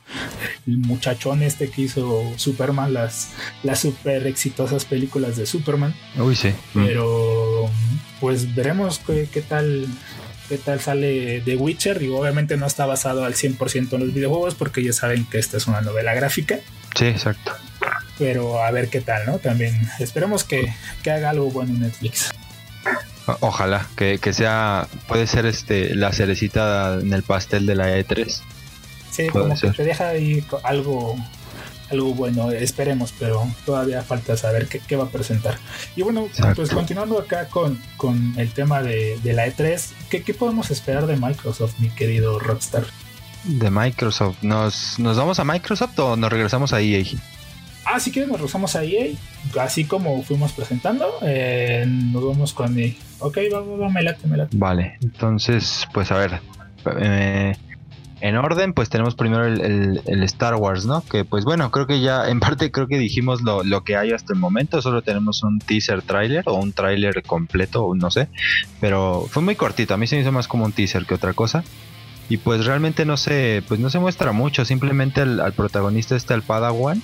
el 0.67 0.79
muchachón 0.79 1.43
este 1.43 1.71
que 1.71 1.83
hizo 1.83 2.33
Superman, 2.37 2.93
las, 2.93 3.31
las 3.63 3.81
super 3.81 4.27
exitosas 4.27 4.85
películas 4.85 5.37
de 5.37 5.47
Superman. 5.47 5.95
Uy, 6.19 6.37
sí. 6.37 6.53
Pero, 6.75 7.69
pues 8.21 8.55
veremos 8.55 9.01
qué, 9.01 9.29
qué 9.33 9.43
tal 9.43 9.87
qué 10.49 10.59
tal 10.59 10.81
sale 10.81 11.43
The 11.45 11.55
Witcher 11.55 12.03
y 12.03 12.09
obviamente 12.09 12.57
no 12.57 12.67
está 12.67 12.85
basado 12.85 13.25
al 13.25 13.35
100% 13.35 13.93
en 13.93 14.01
los 14.01 14.13
videojuegos 14.13 14.57
porque 14.57 14.83
ya 14.83 14.93
saben 14.93 15.25
que 15.25 15.39
esta 15.39 15.57
es 15.57 15.69
una 15.69 15.81
novela 15.81 16.13
gráfica. 16.13 16.59
Sí, 16.97 17.07
exacto. 17.07 17.53
Pero 18.21 18.63
a 18.63 18.71
ver 18.71 18.89
qué 18.89 19.01
tal, 19.01 19.25
¿no? 19.27 19.39
También 19.39 19.75
esperemos 19.99 20.45
que, 20.45 20.73
haga 21.07 21.31
algo 21.31 21.51
bueno 21.51 21.73
en 21.73 21.81
Netflix. 21.81 22.31
Ojalá, 23.41 23.87
que, 23.97 24.19
sea, 24.33 24.87
puede 25.09 25.27
ser 25.27 25.47
este 25.47 25.95
la 25.95 26.13
cerecita 26.13 26.99
en 27.01 27.13
el 27.13 27.23
pastel 27.23 27.65
de 27.65 27.75
la 27.75 27.99
E3. 27.99 28.43
Sí, 29.11 29.29
como 29.29 29.59
que 29.59 29.71
te 29.71 29.85
deja 29.85 30.11
ahí 30.11 30.45
algo 30.63 31.17
algo 31.91 32.15
bueno, 32.15 32.51
esperemos, 32.53 33.13
pero 33.19 33.49
todavía 33.67 34.03
falta 34.03 34.37
saber 34.37 34.69
qué, 34.69 34.97
va 34.97 35.05
a 35.05 35.09
presentar. 35.09 35.59
Y 35.97 36.03
bueno, 36.03 36.29
pues 36.55 36.71
continuando 36.71 37.19
acá 37.19 37.49
con, 37.49 37.81
con 37.97 38.35
el 38.37 38.53
tema 38.53 38.83
de, 38.83 39.19
la 39.25 39.47
E3, 39.47 39.93
¿qué, 40.09 40.35
podemos 40.35 40.71
esperar 40.71 41.07
de 41.07 41.17
Microsoft, 41.17 41.79
mi 41.79 41.89
querido 41.89 42.39
Rockstar? 42.39 42.85
De 43.45 43.71
Microsoft, 43.71 44.37
¿nos, 44.43 44.99
nos 44.99 45.17
vamos 45.17 45.41
a 45.41 45.45
Microsoft 45.45 45.99
o 45.99 46.17
nos 46.17 46.31
regresamos 46.31 46.73
a 46.73 46.81
EA? 46.81 47.05
Ah, 47.85 47.99
si 47.99 48.11
nos 48.21 48.33
regresamos 48.33 48.77
a 48.77 48.85
EA, 48.85 49.09
así 49.61 49.85
como 49.85 50.23
fuimos 50.23 50.53
presentando, 50.53 51.07
eh, 51.23 51.85
nos 51.87 52.25
vamos 52.25 52.53
con 52.53 52.79
EA. 52.79 52.93
Ok, 53.19 53.39
vamos, 53.53 53.93
me 53.93 54.03
late, 54.03 54.27
me 54.27 54.37
late. 54.37 54.57
Vale, 54.57 54.99
entonces, 55.03 55.87
pues 55.93 56.13
a 56.13 56.19
ver, 56.19 56.41
eh, 57.01 57.55
en 58.21 58.37
orden, 58.37 58.75
pues 58.75 58.91
tenemos 58.91 59.15
primero 59.15 59.47
el, 59.47 60.23
Star 60.25 60.55
Wars, 60.57 60.85
¿no? 60.85 61.03
Que 61.03 61.25
pues 61.25 61.45
bueno, 61.45 61.71
creo 61.71 61.87
que 61.87 62.01
ya 62.01 62.29
en 62.29 62.39
parte 62.41 62.71
creo 62.71 62.87
que 62.87 62.99
dijimos 62.99 63.43
lo, 63.43 63.65
lo 63.65 63.83
que 63.83 63.97
hay 63.97 64.13
hasta 64.13 64.35
el 64.35 64.39
momento, 64.39 64.83
solo 64.83 65.03
tenemos 65.03 65.43
un 65.43 65.59
teaser 65.59 66.03
trailer 66.03 66.45
o 66.47 66.55
un 66.55 66.73
trailer 66.73 67.23
completo, 67.23 67.93
no 67.95 68.11
sé, 68.11 68.29
pero 68.81 69.27
fue 69.29 69.43
muy 69.43 69.57
cortito, 69.57 69.95
a 69.95 69.97
mí 69.97 70.07
se 70.07 70.17
me 70.17 70.23
hizo 70.23 70.33
más 70.33 70.49
como 70.49 70.65
un 70.65 70.73
teaser 70.73 71.07
que 71.07 71.15
otra 71.15 71.33
cosa. 71.33 71.65
Y 72.29 72.37
pues 72.37 72.65
realmente 72.65 73.05
no 73.05 73.17
se, 73.17 73.65
pues 73.67 73.81
no 73.81 73.91
se 73.91 73.99
muestra 73.99 74.31
mucho, 74.31 74.65
simplemente 74.65 75.21
al, 75.21 75.53
protagonista 75.53 76.15
está 76.15 76.35
el 76.35 76.43
Padawan, 76.43 77.03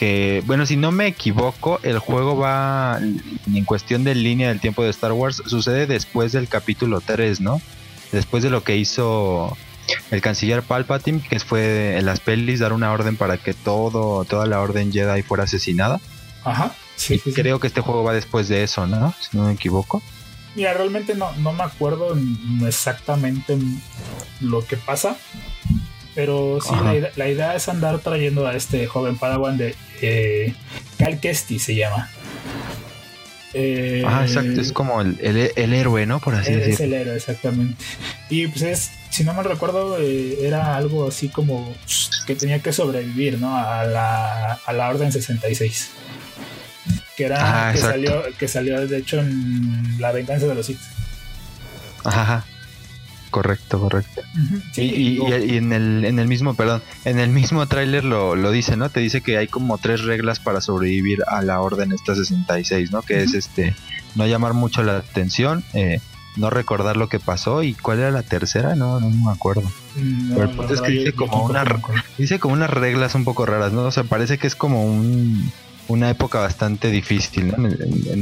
que, 0.00 0.42
bueno, 0.46 0.64
si 0.64 0.78
no 0.78 0.92
me 0.92 1.08
equivoco, 1.08 1.78
el 1.82 1.98
juego 1.98 2.34
va 2.34 2.98
en 2.98 3.64
cuestión 3.66 4.02
de 4.02 4.14
línea 4.14 4.48
del 4.48 4.58
tiempo 4.58 4.82
de 4.82 4.88
Star 4.88 5.12
Wars, 5.12 5.42
sucede 5.44 5.86
después 5.86 6.32
del 6.32 6.48
capítulo 6.48 7.02
3, 7.02 7.42
¿no? 7.42 7.60
Después 8.10 8.42
de 8.42 8.48
lo 8.48 8.64
que 8.64 8.78
hizo 8.78 9.58
el 10.10 10.22
canciller 10.22 10.62
Palpatine, 10.62 11.20
que 11.20 11.38
fue 11.38 11.98
en 11.98 12.06
las 12.06 12.18
pelis 12.18 12.60
dar 12.60 12.72
una 12.72 12.90
orden 12.92 13.18
para 13.18 13.36
que 13.36 13.52
todo, 13.52 14.24
toda 14.24 14.46
la 14.46 14.62
orden 14.62 14.90
Jedi 14.90 15.20
fuera 15.20 15.44
asesinada. 15.44 16.00
Ajá. 16.44 16.74
Sí, 16.96 17.18
creo 17.18 17.60
que 17.60 17.66
este 17.66 17.82
juego 17.82 18.02
va 18.02 18.14
después 18.14 18.48
de 18.48 18.62
eso, 18.62 18.86
¿no? 18.86 19.12
Si 19.20 19.36
no 19.36 19.44
me 19.44 19.52
equivoco. 19.52 20.02
Mira, 20.54 20.72
realmente 20.72 21.14
no, 21.14 21.30
no 21.32 21.52
me 21.52 21.64
acuerdo 21.64 22.16
exactamente 22.66 23.58
lo 24.40 24.64
que 24.64 24.78
pasa. 24.78 25.18
Pero 26.14 26.58
sí, 26.60 26.74
la 27.16 27.28
idea, 27.28 27.54
es 27.54 27.68
andar 27.68 28.00
trayendo 28.00 28.46
a 28.46 28.54
este 28.56 28.86
joven 28.86 29.16
Padawan 29.16 29.56
de 29.56 29.76
eh, 30.02 30.54
Cal 30.98 31.20
Kestis 31.20 31.62
se 31.62 31.74
llama. 31.76 32.10
Eh, 33.52 34.04
ah, 34.06 34.24
exacto, 34.24 34.60
es 34.60 34.72
como 34.72 35.00
el, 35.00 35.18
el, 35.20 35.74
héroe, 35.74 36.06
¿no? 36.06 36.20
Por 36.20 36.34
así 36.34 36.52
decirlo. 36.52 36.74
Es 36.74 36.80
el 36.80 36.92
héroe, 36.92 37.16
exactamente. 37.16 37.84
Y 38.28 38.46
pues 38.46 38.62
es, 38.62 38.90
si 39.10 39.24
no 39.24 39.34
me 39.34 39.42
recuerdo, 39.42 39.98
eh, 39.98 40.38
era 40.46 40.76
algo 40.76 41.08
así 41.08 41.28
como 41.28 41.74
que 42.26 42.36
tenía 42.36 42.60
que 42.60 42.72
sobrevivir, 42.72 43.38
¿no? 43.38 43.56
A 43.56 43.84
la, 43.84 44.52
a 44.54 44.72
la 44.72 44.88
Orden 44.88 45.10
66. 45.10 45.90
Que 47.16 47.24
era 47.24 47.68
ah, 47.68 47.72
que 47.72 47.78
salió, 47.78 48.22
que 48.38 48.48
salió 48.48 48.86
de 48.86 48.98
hecho 48.98 49.18
en 49.18 50.00
La 50.00 50.12
venganza 50.12 50.46
de 50.46 50.54
los 50.54 50.66
Sith. 50.66 50.80
Ajá. 52.04 52.44
Correcto, 53.30 53.78
correcto. 53.78 54.22
y, 54.76 55.20
en, 55.22 55.72
el, 55.72 56.04
en 56.04 56.18
el 56.18 56.26
mismo, 56.26 56.54
perdón, 56.54 56.82
en 57.04 57.20
el 57.20 57.30
mismo 57.30 57.66
tráiler 57.66 58.04
lo, 58.04 58.34
lo, 58.34 58.50
dice, 58.50 58.76
¿no? 58.76 58.90
Te 58.90 58.98
dice 58.98 59.20
que 59.20 59.38
hay 59.38 59.46
como 59.46 59.78
tres 59.78 60.02
reglas 60.02 60.40
para 60.40 60.60
sobrevivir 60.60 61.22
a 61.28 61.40
la 61.42 61.60
orden 61.60 61.92
esta 61.92 62.16
66, 62.16 62.90
¿no? 62.90 63.02
Que 63.02 63.22
es 63.22 63.34
este, 63.34 63.74
no 64.16 64.26
llamar 64.26 64.52
mucho 64.52 64.82
la 64.82 64.96
atención, 64.96 65.62
eh, 65.74 66.00
no 66.36 66.50
recordar 66.50 66.96
lo 66.96 67.08
que 67.08 67.20
pasó 67.20 67.62
y 67.62 67.74
cuál 67.74 68.00
era 68.00 68.10
la 68.10 68.24
tercera, 68.24 68.74
no, 68.74 68.98
no 68.98 69.10
me 69.10 69.30
acuerdo. 69.30 69.70
Mm, 69.94 70.34
Pero 70.34 70.74
es 70.74 70.80
que 70.80 70.90
dice 70.90 71.12
como 71.12 71.44
una, 71.44 71.64
dice 72.18 72.40
como 72.40 72.54
unas 72.54 72.70
reglas 72.70 73.14
un 73.14 73.24
poco 73.24 73.46
raras, 73.46 73.72
¿no? 73.72 73.82
O 73.82 73.92
sea, 73.92 74.02
parece 74.02 74.38
que 74.38 74.48
es 74.48 74.56
como 74.56 74.84
un, 74.84 75.52
una 75.86 76.10
época 76.10 76.40
bastante 76.40 76.90
difícil, 76.90 77.54
¿no? 77.56 77.68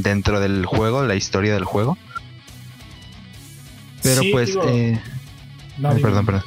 Dentro 0.03 0.39
del 0.39 0.67
juego, 0.67 1.05
la 1.05 1.15
historia 1.15 1.55
del 1.55 1.65
juego 1.65 1.97
pero 4.09 4.23
pues... 4.33 4.57
eh, 4.69 4.99
perdón, 6.01 6.27
perdón. 6.27 6.43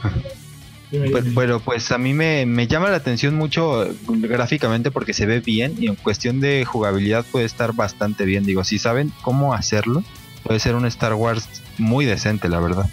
Pues, 0.92 1.34
bueno, 1.34 1.62
pues 1.62 1.90
a 1.94 1.98
mí 1.98 2.14
me, 2.14 2.68
llama 2.68 2.90
la 2.90 2.98
atención 2.98 3.36
mucho 3.36 3.88
gráficamente 4.08 4.92
porque 4.92 5.14
se 5.14 5.26
ve 5.26 5.40
bien 5.40 5.76
y 5.80 5.88
en 5.88 5.96
cuestión 5.96 6.42
de 6.42 6.66
jugabilidad 6.66 7.26
puede 7.32 7.46
estar 7.46 7.74
bastante 7.74 8.26
bien. 8.26 8.44
Digo, 8.44 8.66
si 8.66 8.78
saben 8.78 9.14
cómo 9.22 9.54
hacerlo, 9.54 10.04
puede 10.44 10.60
ser 10.60 10.76
un 10.76 10.86
Star 10.86 11.14
Wars 11.14 11.48
muy 11.78 12.06
decente, 12.06 12.50
la 12.50 12.60
verdad. 12.60 12.90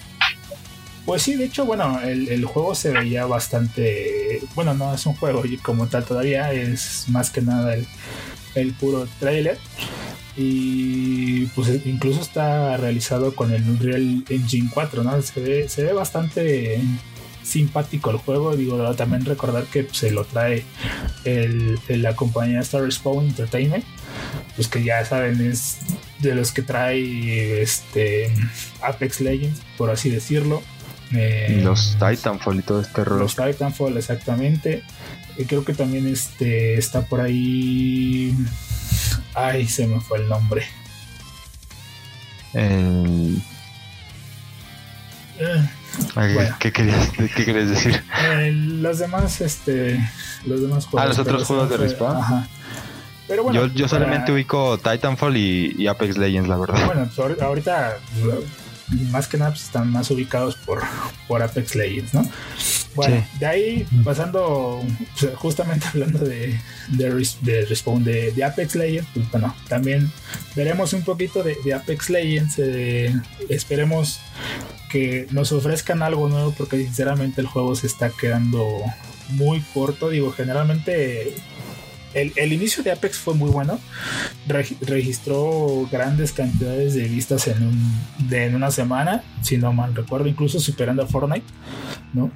Pues 1.06 1.22
sí, 1.22 1.34
de 1.34 1.46
hecho, 1.46 1.64
bueno, 1.64 2.00
el, 2.02 2.28
el, 2.28 2.44
juego 2.44 2.74
se 2.74 2.90
veía 2.90 3.26
bastante. 3.26 4.42
Bueno, 4.54 4.74
no 4.74 4.94
es 4.94 5.04
un 5.06 5.14
juego 5.14 5.42
como 5.62 5.88
tal 5.88 6.04
todavía, 6.04 6.52
es 6.52 7.06
más 7.08 7.30
que 7.30 7.40
nada 7.40 7.74
el, 7.74 7.86
el 8.54 8.74
puro 8.74 9.08
trailer 9.18 9.58
y 10.40 11.46
pues 11.46 11.68
incluso 11.84 12.20
está 12.20 12.76
realizado 12.76 13.34
con 13.34 13.52
el 13.52 13.68
Unreal 13.68 14.24
Engine 14.28 14.70
4, 14.72 15.02
¿no? 15.02 15.20
Se 15.20 15.40
ve, 15.40 15.68
se 15.68 15.82
ve 15.82 15.92
bastante 15.92 16.80
simpático 17.42 18.10
el 18.10 18.18
juego, 18.18 18.54
digo, 18.54 18.94
también 18.94 19.24
recordar 19.24 19.64
que 19.64 19.88
se 19.90 20.12
lo 20.12 20.24
trae 20.24 20.62
el, 21.24 21.80
la 21.88 22.14
compañía 22.14 22.60
Star 22.60 22.90
Spawn 22.92 23.26
Entertainment, 23.26 23.84
pues 24.54 24.68
que 24.68 24.84
ya 24.84 25.04
saben, 25.04 25.40
es 25.40 25.78
de 26.20 26.36
los 26.36 26.52
que 26.52 26.62
trae 26.62 27.60
este 27.60 28.32
Apex 28.80 29.20
Legends, 29.20 29.60
por 29.76 29.90
así 29.90 30.08
decirlo. 30.08 30.62
Eh, 31.12 31.62
los 31.64 31.96
Titanfall 31.98 32.60
y 32.60 32.62
todo 32.62 32.80
este 32.80 33.02
rollo. 33.02 33.22
Los 33.22 33.34
Titanfall, 33.34 33.96
exactamente. 33.96 34.84
Y 35.36 35.44
creo 35.46 35.64
que 35.64 35.72
también 35.72 36.06
este, 36.06 36.78
está 36.78 37.06
por 37.06 37.22
ahí 37.22 38.34
Ay, 39.34 39.66
se 39.66 39.86
me 39.86 40.00
fue 40.00 40.18
el 40.18 40.28
nombre. 40.28 40.66
Eh, 42.54 43.38
¿qué, 46.58 46.72
querías, 46.72 47.10
¿Qué 47.10 47.44
querías 47.44 47.68
decir? 47.68 48.02
Eh, 48.30 48.50
los 48.52 48.98
demás, 48.98 49.40
este, 49.40 49.98
los 50.46 50.60
demás 50.60 50.86
juegos. 50.86 51.04
Ah, 51.04 51.08
los 51.08 51.18
otros 51.18 51.44
juegos 51.44 51.70
de 51.70 51.76
Respawn. 51.76 52.16
Ajá. 52.16 52.48
Pero 53.26 53.42
bueno, 53.42 53.66
yo, 53.66 53.74
yo 53.74 53.88
solamente 53.88 54.32
ubico 54.32 54.78
Titanfall 54.78 55.36
y, 55.36 55.74
y, 55.76 55.86
Apex 55.86 56.16
Legends, 56.16 56.48
la 56.48 56.56
verdad. 56.56 56.86
Bueno, 56.86 57.10
pues 57.14 57.18
ahorita 57.18 57.98
más 59.10 59.28
que 59.28 59.36
nada 59.36 59.50
pues, 59.50 59.64
están 59.64 59.90
más 59.90 60.10
ubicados 60.10 60.56
por, 60.56 60.82
por 61.26 61.42
Apex 61.42 61.74
Legends, 61.74 62.14
¿no? 62.14 62.28
Bueno, 62.94 63.24
de 63.38 63.46
ahí 63.46 63.86
pasando, 64.02 64.82
justamente 65.36 65.86
hablando 65.94 66.18
de, 66.20 66.58
de, 66.88 67.64
Respawn 67.66 68.02
de, 68.02 68.44
Apex 68.44 68.74
Legends, 68.74 69.08
pues 69.14 69.30
bueno, 69.30 69.54
también 69.68 70.10
veremos 70.56 70.92
un 70.92 71.02
poquito 71.02 71.42
de, 71.42 71.56
Apex 71.72 72.10
Legends. 72.10 72.54
Eh, 72.58 73.14
esperemos 73.48 74.20
que 74.90 75.26
nos 75.30 75.52
ofrezcan 75.52 76.02
algo 76.02 76.28
nuevo 76.28 76.52
porque 76.56 76.78
sinceramente 76.78 77.40
el 77.40 77.46
juego 77.46 77.76
se 77.76 77.86
está 77.86 78.10
quedando 78.10 78.82
muy 79.28 79.60
corto. 79.74 80.08
Digo, 80.08 80.32
generalmente 80.32 81.34
el, 82.14 82.52
inicio 82.52 82.82
de 82.82 82.92
Apex 82.92 83.18
fue 83.18 83.34
muy 83.34 83.50
bueno. 83.50 83.78
registró 84.46 85.88
grandes 85.90 86.32
cantidades 86.32 86.94
de 86.94 87.04
vistas 87.04 87.46
en, 87.48 87.62
un, 87.62 88.28
de, 88.28 88.46
en 88.46 88.54
una 88.54 88.70
semana, 88.70 89.22
si 89.42 89.58
no 89.58 89.72
mal 89.72 89.94
recuerdo, 89.94 90.28
incluso 90.28 90.60
superando 90.60 91.02
a 91.02 91.06
Fortnite, 91.06 91.46
¿no? 92.12 92.30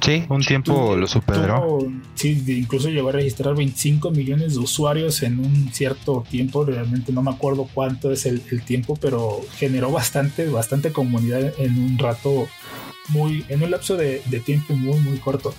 Sí, 0.00 0.24
un 0.28 0.42
tiempo 0.42 0.96
lo 0.96 1.06
superó. 1.06 1.78
sí, 2.14 2.42
incluso 2.48 2.88
llegó 2.88 3.10
a 3.10 3.12
registrar 3.12 3.54
25 3.54 4.10
millones 4.10 4.54
de 4.54 4.58
usuarios 4.58 5.22
en 5.22 5.38
un 5.38 5.70
cierto 5.72 6.24
tiempo. 6.28 6.64
Realmente 6.64 7.12
no 7.12 7.22
me 7.22 7.30
acuerdo 7.30 7.68
cuánto 7.72 8.10
es 8.10 8.26
el, 8.26 8.42
tiempo, 8.64 8.98
pero 9.00 9.40
generó 9.56 9.90
bastante, 9.92 10.48
bastante 10.48 10.92
comunidad 10.92 11.52
en 11.58 11.78
un 11.78 11.98
rato 11.98 12.48
muy, 13.08 13.44
en 13.48 13.62
un 13.62 13.70
lapso 13.70 13.96
de, 13.96 14.18
tiempo 14.44 14.74
muy, 14.74 14.98
muy 14.98 15.18
corto. 15.18 15.54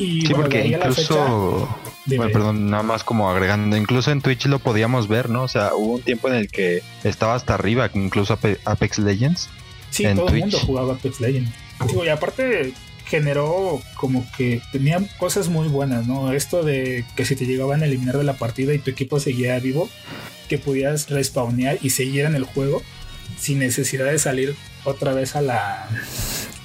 Y 0.00 0.22
sí, 0.22 0.32
porque 0.32 0.64
incluso, 0.64 1.68
bueno, 2.06 2.32
perdón, 2.32 2.70
nada 2.70 2.82
más 2.82 3.04
como 3.04 3.28
agregando, 3.28 3.76
incluso 3.76 4.10
en 4.10 4.22
Twitch 4.22 4.46
lo 4.46 4.58
podíamos 4.58 5.08
ver, 5.08 5.28
¿no? 5.28 5.42
O 5.42 5.48
sea, 5.48 5.74
hubo 5.74 5.96
un 5.96 6.00
tiempo 6.00 6.28
en 6.28 6.36
el 6.36 6.48
que 6.50 6.82
estaba 7.04 7.34
hasta 7.34 7.52
arriba, 7.52 7.90
incluso 7.92 8.38
Apex 8.64 8.98
Legends. 8.98 9.50
Sí, 9.90 10.04
todo 10.14 10.28
el 10.28 10.40
mundo 10.40 10.58
jugaba 10.58 10.94
Apex 10.94 11.20
Legends. 11.20 11.50
Digo, 11.86 12.02
y 12.02 12.08
aparte 12.08 12.72
generó 13.04 13.82
como 13.96 14.24
que 14.38 14.62
tenían 14.72 15.06
cosas 15.18 15.48
muy 15.48 15.68
buenas, 15.68 16.06
¿no? 16.06 16.32
Esto 16.32 16.62
de 16.62 17.04
que 17.14 17.26
si 17.26 17.36
te 17.36 17.44
llegaban 17.44 17.82
a 17.82 17.84
eliminar 17.84 18.16
de 18.16 18.24
la 18.24 18.38
partida 18.38 18.72
y 18.72 18.78
tu 18.78 18.90
equipo 18.90 19.20
seguía 19.20 19.58
vivo, 19.58 19.90
que 20.48 20.56
podías 20.56 21.10
respawnear 21.10 21.78
y 21.82 21.90
seguir 21.90 22.24
en 22.24 22.36
el 22.36 22.44
juego 22.44 22.80
sin 23.38 23.58
necesidad 23.58 24.06
de 24.06 24.18
salir 24.18 24.56
otra 24.84 25.12
vez 25.12 25.36
a 25.36 25.42
la, 25.42 25.90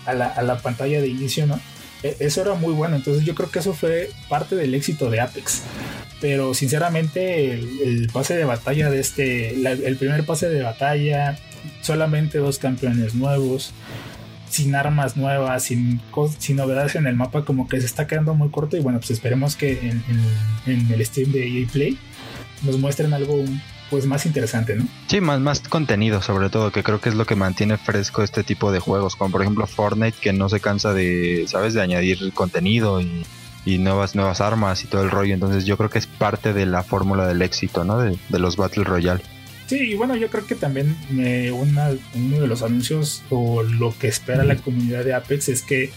a 0.05 0.13
la, 0.13 0.27
a 0.27 0.41
la 0.41 0.59
pantalla 0.59 1.01
de 1.01 1.09
inicio, 1.09 1.47
¿no? 1.47 1.59
E, 2.03 2.17
eso 2.19 2.41
era 2.41 2.53
muy 2.55 2.73
bueno, 2.73 2.95
entonces 2.95 3.25
yo 3.25 3.35
creo 3.35 3.49
que 3.49 3.59
eso 3.59 3.73
fue 3.73 4.09
parte 4.29 4.55
del 4.55 4.73
éxito 4.73 5.09
de 5.09 5.21
Apex. 5.21 5.63
Pero 6.21 6.53
sinceramente 6.53 7.51
el, 7.51 8.09
pase 8.11 8.35
de 8.35 8.45
batalla 8.45 8.89
de 8.89 8.99
este, 8.99 9.49
el 9.51 9.97
primer 9.97 10.25
pase 10.25 10.49
de 10.49 10.61
batalla, 10.61 11.37
solamente 11.81 12.37
dos 12.37 12.57
campeones 12.57 13.15
nuevos, 13.15 13.73
sin 14.49 14.73
armas 14.73 15.17
nuevas, 15.17 15.63
sin, 15.63 15.99
sin 16.39 16.55
novedades 16.55 16.95
en 16.95 17.07
el 17.07 17.15
mapa, 17.15 17.43
como 17.43 17.67
que 17.67 17.79
se 17.79 17.85
está 17.85 18.07
quedando 18.07 18.33
muy 18.33 18.49
corto. 18.49 18.77
Y 18.77 18.79
bueno, 18.79 18.99
pues 18.99 19.11
esperemos 19.11 19.55
que 19.55 19.79
en, 20.65 20.91
el 20.91 21.05
Steam 21.05 21.31
de 21.31 21.61
EA 21.61 21.67
Play 21.67 21.99
nos 22.63 22.79
muestren 22.79 23.13
algo 23.13 23.43
pues 23.89 24.05
más 24.05 24.25
interesante, 24.25 24.75
¿no? 24.75 24.87
Sí, 25.07 25.21
más, 25.21 25.39
más 25.39 25.59
contenido 25.61 26.21
sobre 26.21 26.49
todo, 26.49 26.71
que 26.71 26.83
creo 26.83 26.99
que 26.99 27.09
es 27.09 27.15
lo 27.15 27.25
que 27.25 27.35
mantiene 27.35 27.77
fresco 27.77 28.23
este 28.23 28.43
tipo 28.43 28.71
de 28.71 28.79
juegos, 28.79 29.15
como 29.15 29.31
por 29.31 29.41
ejemplo 29.41 29.67
Fortnite, 29.67 30.17
que 30.19 30.33
no 30.33 30.49
se 30.49 30.59
cansa 30.59 30.93
de, 30.93 31.45
¿sabes?, 31.47 31.73
de 31.73 31.81
añadir 31.81 32.33
contenido 32.33 33.01
y, 33.01 33.25
y 33.65 33.77
nuevas, 33.77 34.15
nuevas 34.15 34.41
armas 34.41 34.83
y 34.83 34.87
todo 34.87 35.03
el 35.03 35.11
rollo. 35.11 35.33
Entonces 35.33 35.65
yo 35.65 35.77
creo 35.77 35.89
que 35.89 35.99
es 35.99 36.07
parte 36.07 36.53
de 36.53 36.65
la 36.65 36.83
fórmula 36.83 37.27
del 37.27 37.41
éxito, 37.41 37.83
¿no? 37.83 37.99
De, 37.99 38.17
de 38.29 38.39
los 38.39 38.57
Battle 38.57 38.83
Royale. 38.83 39.21
Sí, 39.67 39.77
y 39.77 39.95
bueno, 39.95 40.15
yo 40.15 40.29
creo 40.29 40.45
que 40.45 40.53
también 40.53 40.95
eh, 41.17 41.51
uno 41.51 42.39
de 42.39 42.47
los 42.47 42.61
anuncios 42.61 43.23
o 43.31 43.63
lo 43.63 43.97
que 43.97 44.07
espera 44.07 44.43
la 44.43 44.57
comunidad 44.57 45.03
de 45.03 45.15
Apex 45.15 45.49
es 45.49 45.63
que 45.63 45.91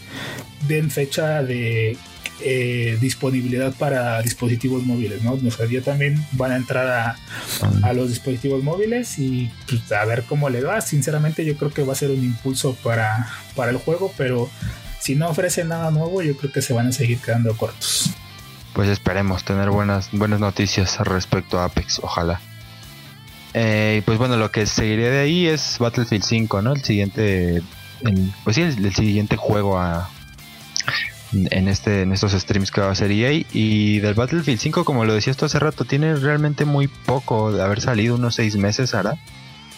den 0.66 0.90
fecha 0.90 1.42
de 1.42 1.98
eh, 2.40 2.96
disponibilidad 3.00 3.72
para 3.72 4.22
dispositivos 4.22 4.84
móviles, 4.84 5.22
¿no? 5.22 5.32
O 5.32 5.50
sea, 5.50 5.66
ya 5.66 5.80
también 5.80 6.24
van 6.32 6.52
a 6.52 6.56
entrar 6.56 7.16
a, 7.82 7.92
los 7.92 8.08
dispositivos 8.08 8.62
móviles 8.62 9.18
y 9.18 9.50
pues, 9.68 9.90
a 9.92 10.04
ver 10.04 10.24
cómo 10.24 10.48
le 10.48 10.62
va. 10.62 10.80
Sinceramente, 10.80 11.44
yo 11.44 11.56
creo 11.56 11.70
que 11.70 11.82
va 11.82 11.92
a 11.92 11.96
ser 11.96 12.10
un 12.10 12.22
impulso 12.22 12.74
para, 12.82 13.28
para 13.54 13.70
el 13.70 13.78
juego, 13.78 14.12
pero 14.16 14.48
si 15.00 15.14
no 15.14 15.28
ofrece 15.28 15.64
nada 15.64 15.90
nuevo, 15.90 16.22
yo 16.22 16.36
creo 16.36 16.52
que 16.52 16.62
se 16.62 16.72
van 16.72 16.86
a 16.88 16.92
seguir 16.92 17.18
quedando 17.18 17.56
cortos. 17.56 18.10
Pues 18.74 18.88
esperemos 18.88 19.44
tener 19.44 19.70
buenas, 19.70 20.10
buenas 20.12 20.38
noticias 20.38 20.98
respecto 21.00 21.58
a 21.58 21.64
Apex, 21.64 22.00
ojalá. 22.02 22.40
Eh, 23.54 24.02
pues 24.04 24.18
bueno, 24.18 24.36
lo 24.36 24.50
que 24.50 24.66
seguiré 24.66 25.10
de 25.10 25.18
ahí 25.20 25.46
es 25.46 25.78
Battlefield 25.78 26.22
5, 26.22 26.62
¿no? 26.62 26.74
El 26.74 26.84
siguiente, 26.84 27.62
pues 28.44 28.56
sí, 28.56 28.62
el, 28.62 28.94
siguiente 28.94 29.36
juego 29.36 29.78
a, 29.78 30.08
en 31.32 31.68
este 31.68 32.02
en 32.02 32.12
estos 32.12 32.32
streams 32.32 32.70
que 32.70 32.80
va 32.80 32.88
a 32.88 32.92
hacer 32.92 33.10
EA 33.10 33.44
y 33.52 33.98
del 33.98 34.14
Battlefield 34.14 34.58
5 34.58 34.84
como 34.84 35.04
lo 35.04 35.14
decía 35.14 35.30
esto 35.30 35.46
hace 35.46 35.58
rato 35.58 35.84
tiene 35.84 36.14
realmente 36.14 36.64
muy 36.64 36.88
poco 36.88 37.52
de 37.52 37.62
haber 37.62 37.80
salido 37.80 38.14
unos 38.14 38.34
seis 38.34 38.56
meses 38.56 38.94
ahora 38.94 39.18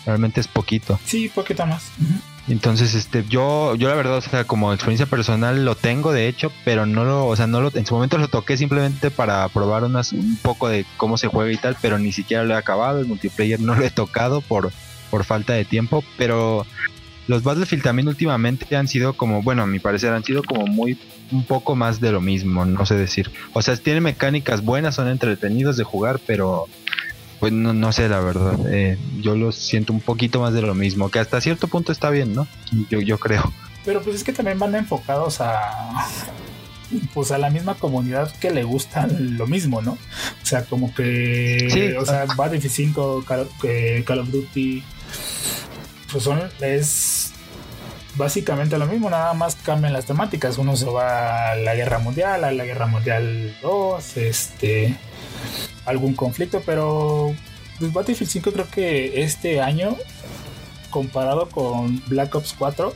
realmente 0.07 0.40
es 0.40 0.49
poquito. 0.49 0.99
Sí 1.04 1.28
poquito 1.28 1.66
más. 1.66 1.90
Entonces, 2.49 2.95
este, 2.95 3.25
yo, 3.28 3.75
yo 3.76 3.88
la 3.88 3.95
verdad, 3.95 4.16
o 4.16 4.21
sea, 4.21 4.45
como 4.45 4.73
experiencia 4.73 5.07
personal 5.07 5.64
lo 5.64 5.76
tengo, 5.76 6.12
de 6.12 6.26
hecho, 6.26 6.50
pero 6.64 6.87
no 6.87 7.04
lo, 7.04 7.26
o 7.26 7.37
sea, 7.37 7.47
no 7.47 7.61
lo, 7.61 7.71
en 7.75 7.87
su 7.87 7.95
momento 7.95 8.19
lo 8.19 8.28
toqué 8.28 8.57
simplemente 8.57 9.11
para 9.11 9.49
probar 9.49 9.85
unas, 9.85 10.12
un 10.12 10.37
poco 10.42 10.69
de 10.69 10.85
cómo 10.97 11.16
se 11.16 11.28
juega 11.28 11.52
y 11.52 11.57
tal, 11.57 11.76
pero 11.80 11.99
ni 11.99 12.12
siquiera 12.12 12.42
lo 12.45 12.54
he 12.54 12.57
acabado, 12.57 13.00
el 13.00 13.07
multiplayer 13.07 13.61
no 13.61 13.75
lo 13.75 13.85
he 13.85 13.90
tocado 13.90 14.40
por, 14.40 14.73
por 15.11 15.25
falta 15.25 15.52
de 15.52 15.64
tiempo, 15.64 16.02
pero 16.16 16.66
los 17.28 17.42
Battlefield 17.45 17.85
también 17.85 18.09
últimamente 18.09 18.75
han 18.75 18.88
sido 18.88 19.12
como, 19.12 19.42
bueno, 19.42 19.62
a 19.62 19.66
mi 19.66 19.78
parecer 19.78 20.12
han 20.12 20.25
sido 20.25 20.42
como 20.42 20.66
muy, 20.66 20.99
un 21.32 21.44
poco 21.44 21.76
más 21.76 22.00
de 22.00 22.12
lo 22.12 22.20
mismo, 22.20 22.64
no 22.64 22.87
sé 22.87 22.96
decir. 22.96 23.30
O 23.52 23.62
sea, 23.62 23.76
tienen 23.76 24.02
mecánicas 24.02 24.64
buenas, 24.64 24.94
son 24.94 25.08
entretenidos 25.08 25.76
de 25.76 25.84
jugar, 25.84 26.20
pero 26.26 26.66
pues 27.38 27.52
no, 27.52 27.72
no 27.72 27.92
sé, 27.92 28.08
la 28.08 28.20
verdad. 28.20 28.58
Eh, 28.70 28.99
yo 29.20 29.34
lo 29.37 29.52
siento 29.52 29.92
un 29.92 30.00
poquito 30.00 30.40
más 30.40 30.52
de 30.52 30.62
lo 30.62 30.75
mismo, 30.75 31.10
que 31.10 31.18
hasta 31.18 31.40
cierto 31.40 31.68
punto 31.68 31.92
está 31.92 32.10
bien, 32.10 32.34
¿no? 32.34 32.46
Yo, 32.90 33.00
yo 33.00 33.18
creo. 33.18 33.52
Pero 33.84 34.02
pues 34.02 34.16
es 34.16 34.25
que 34.25 34.32
también 34.32 34.58
van 34.58 34.75
enfocados 34.75 35.40
a 35.40 36.06
pues 37.14 37.30
a 37.30 37.38
la 37.38 37.50
misma 37.50 37.76
comunidad 37.76 38.32
que 38.40 38.50
le 38.50 38.64
gusta 38.64 39.06
lo 39.06 39.46
mismo, 39.46 39.80
¿no? 39.80 39.92
O 39.92 40.46
sea, 40.46 40.64
como 40.64 40.92
que 40.92 41.68
sí. 41.70 41.96
o 41.96 42.04
sea, 42.04 42.26
Battlefield 42.37 42.75
5, 42.75 43.25
Call, 43.26 43.49
Call 44.04 44.18
of 44.18 44.30
Duty 44.30 44.82
pues 46.10 46.25
son 46.25 46.40
es 46.60 47.20
básicamente 48.21 48.79
lo 48.79 48.87
mismo, 48.87 49.11
nada 49.11 49.35
más 49.35 49.57
cambian 49.57 49.93
las 49.93 50.07
temáticas. 50.07 50.59
Uno 50.59 50.77
se 50.77 50.87
va 50.87 51.50
a 51.50 51.57
la 51.57 51.75
guerra 51.75 51.99
mundial, 51.99 52.45
a 52.45 52.53
la 52.53 52.65
guerra 52.65 52.87
mundial 52.87 53.57
2, 53.61 54.17
este 54.19 54.97
algún 55.87 56.15
conflicto, 56.15 56.62
pero 56.65 57.35
pues, 57.79 57.93
Battlefield 57.93 58.31
5 58.31 58.53
creo 58.53 58.69
que 58.71 59.23
este 59.23 59.61
año, 59.61 59.97
comparado 60.91 61.49
con 61.49 62.00
Black 62.07 62.35
Ops 62.35 62.55
4, 62.57 62.95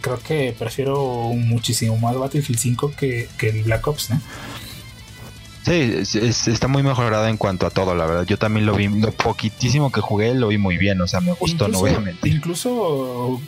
creo 0.00 0.18
que 0.18 0.54
prefiero 0.58 1.32
muchísimo 1.34 1.96
más 1.98 2.16
Battlefield 2.16 2.58
5 2.58 2.92
que, 2.96 3.28
el 3.40 3.62
Black 3.62 3.86
Ops, 3.86 4.10
¿no? 4.10 4.20
Sí, 5.66 6.20
está 6.46 6.68
muy 6.68 6.82
mejorado 6.82 7.26
en 7.26 7.36
cuanto 7.36 7.66
a 7.66 7.70
todo, 7.70 7.94
la 7.94 8.06
verdad. 8.06 8.24
Yo 8.24 8.38
también 8.38 8.66
lo 8.66 8.74
vi, 8.74 8.88
lo 8.88 9.10
poquitísimo 9.10 9.90
que 9.90 10.00
jugué 10.00 10.32
lo 10.34 10.48
vi 10.48 10.58
muy 10.58 10.78
bien, 10.78 11.00
o 11.00 11.08
sea, 11.08 11.20
me 11.20 11.32
gustó, 11.32 11.66
no 11.66 11.80
voy 11.80 11.90
a 11.90 11.98
mentir. 11.98 12.34
Incluso, 12.34 13.40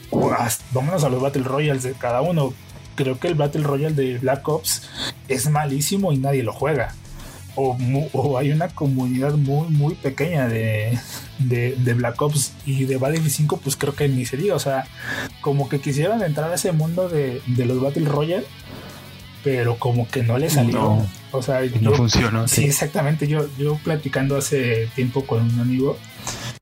vámonos 0.73 1.05
a 1.05 1.09
los 1.09 1.23
Battle 1.23 1.45
Royales 1.45 1.85
de 1.85 1.93
cada 1.93 2.21
uno. 2.21 2.53
Creo 2.97 3.21
que 3.21 3.29
el 3.29 3.35
Battle 3.35 3.63
Royale 3.63 3.95
de 3.95 4.19
Black 4.19 4.49
Ops 4.49 4.89
es 5.29 5.49
malísimo 5.49 6.13
y 6.13 6.19
nadie 6.19 6.43
lo 6.43 6.53
juega 6.53 6.95
o, 7.59 8.39
hay 8.39 8.53
una 8.53 8.69
comunidad 8.69 9.35
muy, 9.35 9.69
muy 9.69 9.95
pequeña 9.95 10.49
de, 10.49 10.99
Black 11.97 12.21
Ops 12.23 12.53
y 12.65 12.85
de 12.85 12.97
Battlefield 12.97 13.33
5, 13.33 13.61
pues 13.63 13.77
creo 13.77 13.95
que 13.95 14.09
ni 14.09 14.25
se 14.27 14.37
diga. 14.37 14.55
O 14.55 14.61
sea, 14.61 14.87
como 15.41 15.69
que 15.69 15.81
quisieron 15.81 16.23
entrar 16.23 16.51
a 16.51 16.55
ese 16.55 16.73
mundo 16.73 17.09
de, 17.09 17.43
los 17.57 17.81
Battle 17.81 18.07
Royale, 18.07 18.47
pero 19.45 19.77
como 19.79 20.09
que 20.09 20.23
no 20.23 20.39
le 20.39 20.51
salió. 20.51 21.07
o 21.31 21.43
sea, 21.43 21.61
no 21.81 21.93
funcionó. 21.93 22.49
Sí, 22.49 22.65
exactamente. 22.65 23.27
Yo, 23.27 23.49
yo 23.59 23.79
platicando 23.85 24.37
hace 24.37 24.89
tiempo 24.95 25.25
con 25.25 25.43
un 25.43 25.61
amigo, 25.61 25.99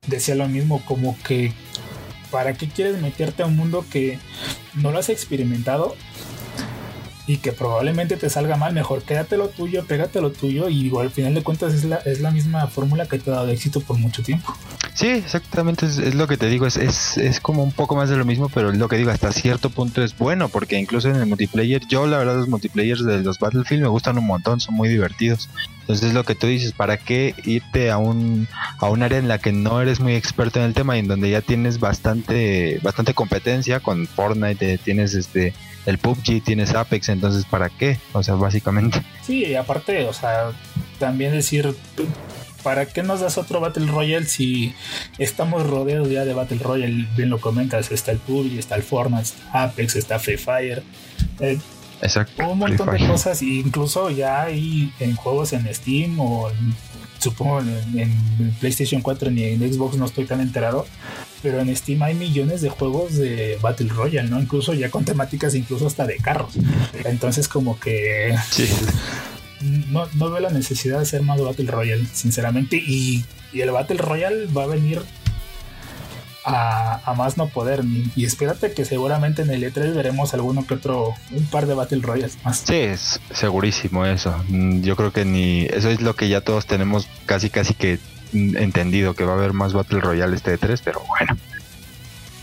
decía 0.07 0.35
lo 0.35 0.49
mismo, 0.49 0.83
como 0.85 1.17
que 1.23 1.53
¿para 2.31 2.55
qué 2.55 2.69
quieres 2.69 3.01
meterte 3.01 3.43
a 3.43 3.47
un 3.47 3.57
mundo 3.57 3.85
que 3.91 4.19
no 4.75 4.91
lo 4.93 4.99
has 4.99 5.09
experimentado? 5.09 5.97
Y 7.27 7.39
que 7.39 7.53
probablemente 7.53 8.17
te 8.17 8.31
salga 8.31 8.57
mal, 8.57 8.73
mejor 8.73 9.03
quédate 9.03 9.37
lo 9.37 9.49
tuyo, 9.49 9.85
pégate 9.85 10.21
lo 10.21 10.31
tuyo 10.31 10.69
y 10.69 10.93
al 10.97 11.11
final 11.11 11.35
de 11.35 11.43
cuentas 11.43 11.75
es 11.75 11.85
la, 11.85 11.97
es 11.97 12.21
la 12.21 12.31
misma 12.31 12.67
fórmula 12.69 13.07
que 13.07 13.19
te 13.19 13.31
ha 13.31 13.35
dado 13.35 13.49
éxito 13.49 13.81
por 13.81 13.99
mucho 13.99 14.23
tiempo. 14.23 14.55
Sí, 14.95 15.09
exactamente, 15.09 15.87
es, 15.87 16.15
lo 16.15 16.27
que 16.27 16.37
te 16.37 16.49
digo, 16.49 16.67
es, 16.67 16.77
es, 16.77 17.19
es, 17.19 17.41
como 17.41 17.63
un 17.63 17.73
poco 17.73 17.97
más 17.97 18.09
de 18.09 18.17
lo 18.17 18.25
mismo, 18.25 18.49
pero 18.49 18.73
lo 18.73 18.89
que 18.89 18.97
digo, 18.97 19.11
hasta 19.11 19.31
cierto 19.31 19.69
punto 19.69 20.03
es 20.03 20.17
bueno, 20.17 20.49
porque 20.49 20.79
incluso 20.79 21.11
en 21.11 21.17
el 21.17 21.27
multiplayer, 21.27 21.83
yo 21.87 22.07
la 22.07 22.17
verdad 22.17 22.37
los 22.37 22.49
multiplayers 22.49 23.05
de 23.05 23.23
los 23.23 23.39
Battlefield 23.39 23.83
me 23.83 23.89
gustan 23.89 24.17
un 24.17 24.27
montón, 24.27 24.61
son 24.61 24.75
muy 24.75 24.89
divertidos. 24.89 25.51
Entonces 25.81 26.15
lo 26.15 26.25
que 26.25 26.35
tú 26.35 26.47
dices, 26.47 26.73
¿para 26.73 26.97
qué 26.97 27.35
irte 27.45 27.91
a 27.91 27.99
un, 27.99 28.49
a 28.79 28.89
un 28.89 29.03
área 29.03 29.19
en 29.19 29.29
la 29.29 29.39
que 29.39 29.53
no 29.53 29.81
eres 29.81 30.01
muy 30.01 30.15
experto 30.15 30.59
en 30.59 30.65
el 30.65 30.75
tema 30.75 30.97
y 30.97 31.01
en 31.01 31.09
donde 31.09 31.31
ya 31.31 31.43
tienes 31.43 31.79
bastante, 31.79 32.81
bastante 32.83 33.15
competencia 33.15 33.81
con 33.81 34.07
Fortnite, 34.07 34.79
tienes 34.79 35.15
este 35.15 35.53
el 35.87 35.99
PUBG, 35.99 36.43
tienes 36.45 36.75
Apex, 36.75 37.09
entonces 37.09 37.45
¿para 37.45 37.71
qué? 37.71 37.99
O 38.13 38.23
sea, 38.23 38.35
básicamente. 38.35 39.01
Sí, 39.23 39.55
aparte, 39.55 40.05
o 40.07 40.13
sea, 40.13 40.51
también 40.99 41.33
decir, 41.33 41.75
¿para 42.63 42.87
qué 42.87 43.03
nos 43.03 43.21
das 43.21 43.39
otro 43.39 43.61
Battle 43.61 43.87
Royale 43.87 44.27
si 44.27 44.75
estamos 45.19 45.67
rodeados 45.67 46.11
ya 46.11 46.25
de 46.25 46.35
Battle 46.35 46.59
Royale? 46.59 47.07
Bien 47.17 47.31
lo 47.31 47.41
comentas, 47.41 47.91
está 47.93 48.11
el 48.11 48.19
PUBG, 48.19 48.59
está 48.59 48.75
el 48.75 48.83
Fortnite, 48.83 49.23
está 49.23 49.63
Apex, 49.63 49.97
está 49.97 50.19
Free 50.19 50.37
Fire. 50.37 50.83
Eh, 51.41 51.59
Exacto. 52.03 52.49
Un 52.49 52.59
montón 52.59 52.91
de 52.91 53.07
cosas, 53.07 53.41
incluso 53.43 54.11
ya 54.11 54.43
hay 54.43 54.93
en 55.01 55.17
juegos 55.17 55.53
en 55.53 55.73
Steam 55.73 56.21
o 56.21 56.51
supongo 57.27 57.61
en, 57.61 57.99
en, 57.99 58.55
PlayStation 58.61 59.03
4 59.03 59.31
ni 59.31 59.45
en 59.45 59.73
Xbox 59.73 59.97
no 59.97 60.05
estoy 60.05 60.27
tan 60.27 60.41
enterado, 60.41 60.87
pero 61.43 61.61
en 61.61 61.75
Steam 61.75 62.03
hay 62.03 62.15
millones 62.15 62.61
de 62.61 62.69
juegos 62.69 63.17
de 63.17 63.59
Battle 63.61 63.89
Royale, 63.89 64.29
¿no? 64.29 64.41
Incluso 64.41 64.75
ya 64.75 64.91
con 64.91 65.05
temáticas 65.05 65.55
incluso 65.55 65.87
hasta 65.87 66.07
de 66.07 66.17
carros. 66.19 66.55
Entonces 67.05 67.49
como 67.49 67.81
que 67.81 68.35
no, 69.91 70.07
no 70.15 70.31
veo 70.31 70.41
la 70.41 70.51
necesidad 70.51 70.99
de 70.99 71.03
hacer 71.03 71.23
más 71.23 71.41
Battle 71.41 71.71
Royale, 71.71 72.07
sinceramente. 72.13 72.77
Y, 72.77 73.25
y 73.53 73.61
el 73.61 73.73
Battle 73.73 73.99
Royale 73.99 74.47
va 74.47 74.65
a 74.65 74.67
venir 74.69 75.03
a, 76.47 77.15
más 77.17 77.37
no 77.37 77.49
poder. 77.49 77.83
Y 78.15 78.25
espérate 78.25 78.73
que 78.73 78.85
seguramente 78.85 79.43
en 79.43 79.51
el 79.51 79.63
E3 79.63 79.95
veremos 79.95 80.33
alguno 80.33 80.67
que 80.67 80.75
otro, 80.75 81.15
un 81.33 81.47
par 81.47 81.67
de 81.67 81.75
Battle 81.75 82.01
Royales 82.01 82.39
más. 82.45 82.59
Sí, 82.59 82.77
es 82.77 83.21
segurísimo 83.33 84.07
eso. 84.07 84.35
Mm, 84.49 84.83
yo 84.83 84.97
creo 84.97 85.13
que 85.13 85.25
ni 85.25 85.63
eso 85.63 85.91
es 85.91 86.01
lo 86.01 86.15
que 86.15 86.29
ya 86.29 86.41
todos 86.41 86.67
tenemos 86.67 87.09
casi 87.27 87.51
casi 87.51 87.75
que 87.75 87.99
entendido 88.33 89.15
que 89.15 89.25
va 89.25 89.33
a 89.33 89.37
haber 89.37 89.53
más 89.53 89.73
Battle 89.73 90.01
Royale 90.01 90.37
este 90.37 90.53
de 90.53 90.59
3, 90.59 90.81
pero 90.83 91.03
bueno. 91.09 91.37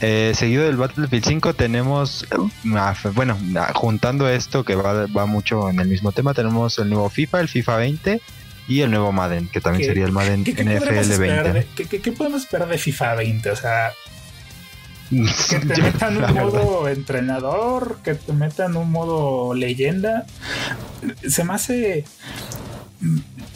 Eh, 0.02 0.34
seguido 0.36 0.66
del 0.66 0.76
Battlefield 0.76 1.24
5 1.24 1.54
tenemos, 1.54 2.28
ah, 2.76 2.94
bueno, 3.13 3.38
juntando 3.74 4.28
esto 4.28 4.66
que 4.66 4.76
va, 4.76 5.06
va, 5.06 5.26
mucho 5.26 5.70
en 5.70 5.80
el 5.80 5.88
mismo 5.88 6.12
tema, 6.12 6.34
tenemos 6.34 6.78
el 6.80 6.89
nuevo 6.89 7.10
FIFA, 7.10 7.39
el 7.39 7.48
FIFA 7.48 7.78
20 7.78 8.22
y 8.67 8.82
el 8.82 8.91
nuevo 8.91 9.12
Madden, 9.12 9.47
que 9.47 9.62
también 9.62 9.88
sería 9.88 10.06
el 10.06 10.12
Madden 10.12 10.41
NFL 10.41 11.17
20. 11.17 11.65
¿qué, 12.02 12.12
podemos 12.12 12.43
esperar 12.43 12.67
de 12.69 12.78
FIFA 12.78 13.15
20? 13.15 13.52
O 13.52 13.56
sea, 13.56 13.93
que 15.10 15.60
te 15.60 15.82
metan 15.82 16.23
un 16.23 16.34
modo 16.34 16.88
entrenador, 16.88 17.99
que 18.04 18.15
te 18.15 18.34
metan 18.34 18.78
un 18.78 18.91
modo 18.91 19.54
leyenda. 19.54 20.26
Se 21.28 21.43
me 21.43 21.54
hace 21.54 22.06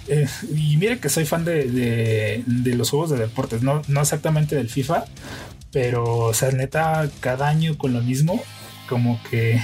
eh, 0.07 0.27
y 0.53 0.77
mire 0.77 0.99
que 0.99 1.09
soy 1.09 1.25
fan 1.25 1.45
de, 1.45 2.43
los 2.47 2.89
juegos 2.89 3.09
de 3.09 3.17
deportes, 3.17 3.61
no, 3.61 3.81
no 3.87 4.01
exactamente 4.01 4.55
del 4.55 4.69
FIFA, 4.69 5.05
pero, 5.71 6.17
o 6.17 6.33
sea, 6.33 6.51
neta, 6.51 7.09
cada 7.19 7.47
año 7.47 7.77
con 7.77 7.93
lo 7.93 8.01
mismo, 8.01 8.41
como 8.87 9.21
que, 9.29 9.61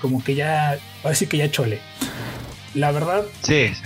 como 0.00 0.22
que 0.22 0.34
ya, 0.34 0.78
así 1.04 1.26
que 1.26 1.36
ya 1.36 1.50
chole 1.50 1.80
la 2.74 2.92
verdad, 2.92 3.24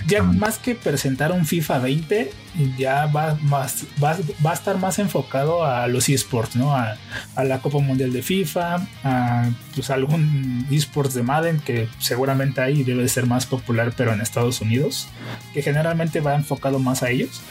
ya 0.07 0.21
más 0.21 0.59
que 0.59 0.75
presentar 0.75 1.31
un 1.31 1.45
FIFA 1.45 1.79
20, 1.79 2.31
ya 2.77 3.07
va, 3.07 3.35
más, 3.41 3.85
va, 4.03 4.15
a 4.51 4.53
estar 4.53 4.77
más 4.77 4.99
enfocado 4.99 5.65
a 5.65 5.87
los 5.87 6.07
esports, 6.07 6.55
¿no? 6.55 6.75
A, 6.75 6.97
la 7.43 7.59
Copa 7.61 7.79
Mundial 7.79 8.13
de 8.13 8.21
FIFA, 8.21 8.87
a 9.03 9.49
pues, 9.73 9.89
algún 9.89 10.67
esports 10.69 11.15
de 11.15 11.23
Madden 11.23 11.59
que 11.59 11.87
seguramente 11.97 12.61
ahí 12.61 12.83
debe 12.83 13.07
ser 13.07 13.25
más 13.25 13.47
popular, 13.47 13.93
pero 13.97 14.13
en 14.13 14.21
Estados 14.21 14.61
Unidos, 14.61 15.07
que 15.53 15.63
generalmente 15.63 16.19
va 16.19 16.35
enfocado 16.35 16.77
más 16.77 17.01
a 17.01 17.09
ellos. 17.09 17.41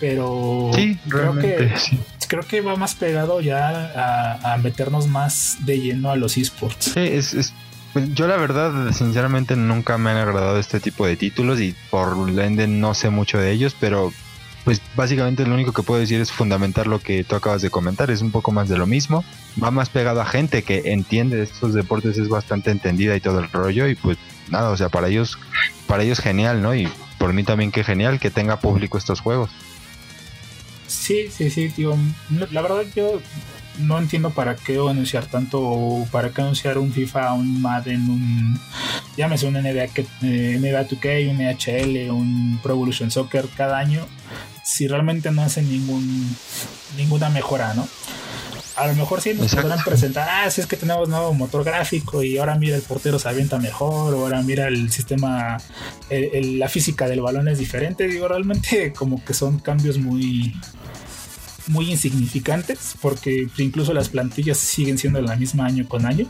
pero 0.00 0.70
sí, 0.74 0.98
creo 1.08 1.36
que 1.38 1.72
sí. 1.76 1.98
creo 2.28 2.42
que 2.44 2.62
va 2.62 2.76
más 2.76 2.94
pegado 2.94 3.42
ya 3.42 4.32
a, 4.42 4.56
meternos 4.56 5.06
más 5.06 5.58
de 5.60 5.80
lleno 5.80 6.10
a 6.10 6.16
los 6.16 6.38
esports. 6.38 6.92
Sí, 6.94 7.00
es, 7.00 7.52
pues, 7.96 8.12
yo 8.12 8.26
la 8.26 8.36
verdad, 8.36 8.92
sinceramente 8.92 9.56
nunca 9.56 9.96
me 9.96 10.10
han 10.10 10.18
agradado 10.18 10.58
este 10.58 10.80
tipo 10.80 11.06
de 11.06 11.16
títulos 11.16 11.62
y 11.62 11.74
por 11.88 12.28
ende 12.38 12.66
no 12.66 12.92
sé 12.92 13.08
mucho 13.08 13.38
de 13.38 13.50
ellos, 13.52 13.74
pero 13.80 14.12
pues 14.66 14.82
básicamente 14.94 15.46
lo 15.46 15.54
único 15.54 15.72
que 15.72 15.82
puedo 15.82 15.98
decir 15.98 16.20
es 16.20 16.30
fundamentar 16.30 16.88
lo 16.88 16.98
que 16.98 17.24
tú 17.24 17.36
acabas 17.36 17.62
de 17.62 17.70
comentar, 17.70 18.10
es 18.10 18.20
un 18.20 18.32
poco 18.32 18.52
más 18.52 18.68
de 18.68 18.76
lo 18.76 18.86
mismo, 18.86 19.24
va 19.64 19.70
más 19.70 19.88
pegado 19.88 20.20
a 20.20 20.26
gente 20.26 20.62
que 20.62 20.92
entiende 20.92 21.42
estos 21.42 21.72
deportes, 21.72 22.18
es 22.18 22.28
bastante 22.28 22.70
entendida 22.70 23.16
y 23.16 23.20
todo 23.20 23.38
el 23.38 23.50
rollo 23.50 23.88
y 23.88 23.94
pues 23.94 24.18
nada, 24.50 24.68
o 24.68 24.76
sea, 24.76 24.90
para 24.90 25.08
ellos, 25.08 25.38
para 25.86 26.02
ellos 26.02 26.20
genial, 26.20 26.60
¿no? 26.60 26.74
Y 26.74 26.90
por 27.16 27.32
mí 27.32 27.44
también 27.44 27.72
que 27.72 27.82
genial 27.82 28.20
que 28.20 28.30
tenga 28.30 28.60
público 28.60 28.98
estos 28.98 29.20
juegos. 29.20 29.48
Sí, 30.86 31.30
sí, 31.30 31.48
sí, 31.48 31.70
tío. 31.70 31.96
La 32.50 32.60
verdad 32.60 32.82
yo 32.94 33.22
no 33.78 33.98
entiendo 33.98 34.30
para 34.30 34.56
qué 34.56 34.76
anunciar 34.76 35.26
tanto, 35.26 36.06
para 36.10 36.30
qué 36.30 36.42
anunciar 36.42 36.78
un 36.78 36.92
FIFA, 36.92 37.32
un 37.34 37.60
Madden, 37.60 38.08
un 38.08 38.60
llámese 39.16 39.46
un 39.46 39.54
NBA, 39.54 39.88
que, 39.88 40.06
eh, 40.22 40.58
NBA 40.58 40.88
2K, 40.88 41.30
un 41.30 41.40
NHL, 41.40 42.10
un 42.10 42.60
Pro 42.62 42.74
Evolution 42.74 43.10
Soccer 43.10 43.48
cada 43.56 43.78
año, 43.78 44.06
si 44.64 44.88
realmente 44.88 45.30
no 45.30 45.42
hacen 45.42 45.68
ningún 45.70 46.36
ninguna 46.96 47.28
mejora, 47.28 47.74
¿no? 47.74 47.88
A 48.76 48.86
lo 48.86 48.94
mejor 48.94 49.22
sí 49.22 49.32
nos 49.32 49.54
podrán 49.54 49.82
presentar, 49.84 50.28
ah, 50.30 50.50
si 50.50 50.60
es 50.60 50.66
que 50.66 50.76
tenemos 50.76 51.08
nuevo 51.08 51.32
motor 51.32 51.64
gráfico 51.64 52.22
y 52.22 52.36
ahora 52.36 52.56
mira 52.56 52.76
el 52.76 52.82
portero 52.82 53.18
se 53.18 53.26
avienta 53.26 53.58
mejor, 53.58 54.12
o 54.12 54.20
ahora 54.20 54.42
mira 54.42 54.68
el 54.68 54.92
sistema, 54.92 55.56
la 56.10 56.68
física 56.68 57.08
del 57.08 57.22
balón 57.22 57.48
es 57.48 57.58
diferente. 57.58 58.06
Digo, 58.06 58.28
realmente 58.28 58.92
como 58.92 59.24
que 59.24 59.32
son 59.32 59.60
cambios 59.60 59.96
muy, 59.96 60.54
muy 61.68 61.90
insignificantes 61.90 62.94
porque 63.00 63.48
incluso 63.58 63.92
las 63.92 64.08
plantillas 64.08 64.58
siguen 64.58 64.98
siendo 64.98 65.20
la 65.20 65.36
misma 65.36 65.66
año 65.66 65.88
con 65.88 66.06
año. 66.06 66.28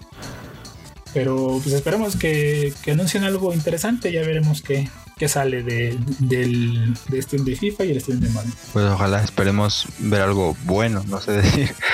Pero 1.15 1.61
pues 1.63 1.75
esperemos 1.75 2.17
que, 2.17 2.75
que 2.83 2.93
anuncien 2.93 3.25
algo 3.25 3.55
interesante, 3.55 4.13
ya 4.13 4.21
veremos 4.21 4.61
qué, 4.61 4.91
qué 5.17 5.29
sale 5.29 5.63
de, 5.63 5.97
del 6.19 6.95
de 7.09 7.23
Steam 7.23 7.45
de 7.45 7.57
FIFA 7.57 7.85
y 7.87 7.91
el 7.93 8.01
Steam 8.03 8.21
de 8.21 8.29
Madden. 8.29 8.53
Pues 8.73 8.85
ojalá 8.85 9.23
esperemos 9.23 9.87
ver 9.99 10.21
algo 10.21 10.57
bueno, 10.65 11.03
no 11.09 11.21
sé 11.21 11.33
decir. 11.33 11.75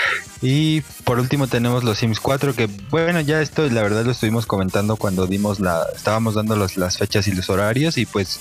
Y 0.44 0.80
por 1.04 1.20
último 1.20 1.46
tenemos 1.46 1.84
los 1.84 1.98
Sims 1.98 2.18
4 2.18 2.56
que 2.56 2.68
bueno 2.90 3.20
ya 3.20 3.40
esto 3.40 3.64
la 3.70 3.80
verdad 3.80 4.04
lo 4.04 4.10
estuvimos 4.10 4.44
comentando 4.44 4.96
cuando 4.96 5.28
dimos 5.28 5.60
la 5.60 5.86
estábamos 5.94 6.34
dando 6.34 6.56
las 6.56 6.98
fechas 6.98 7.28
y 7.28 7.32
los 7.32 7.48
horarios 7.48 7.96
y 7.96 8.06
pues 8.06 8.40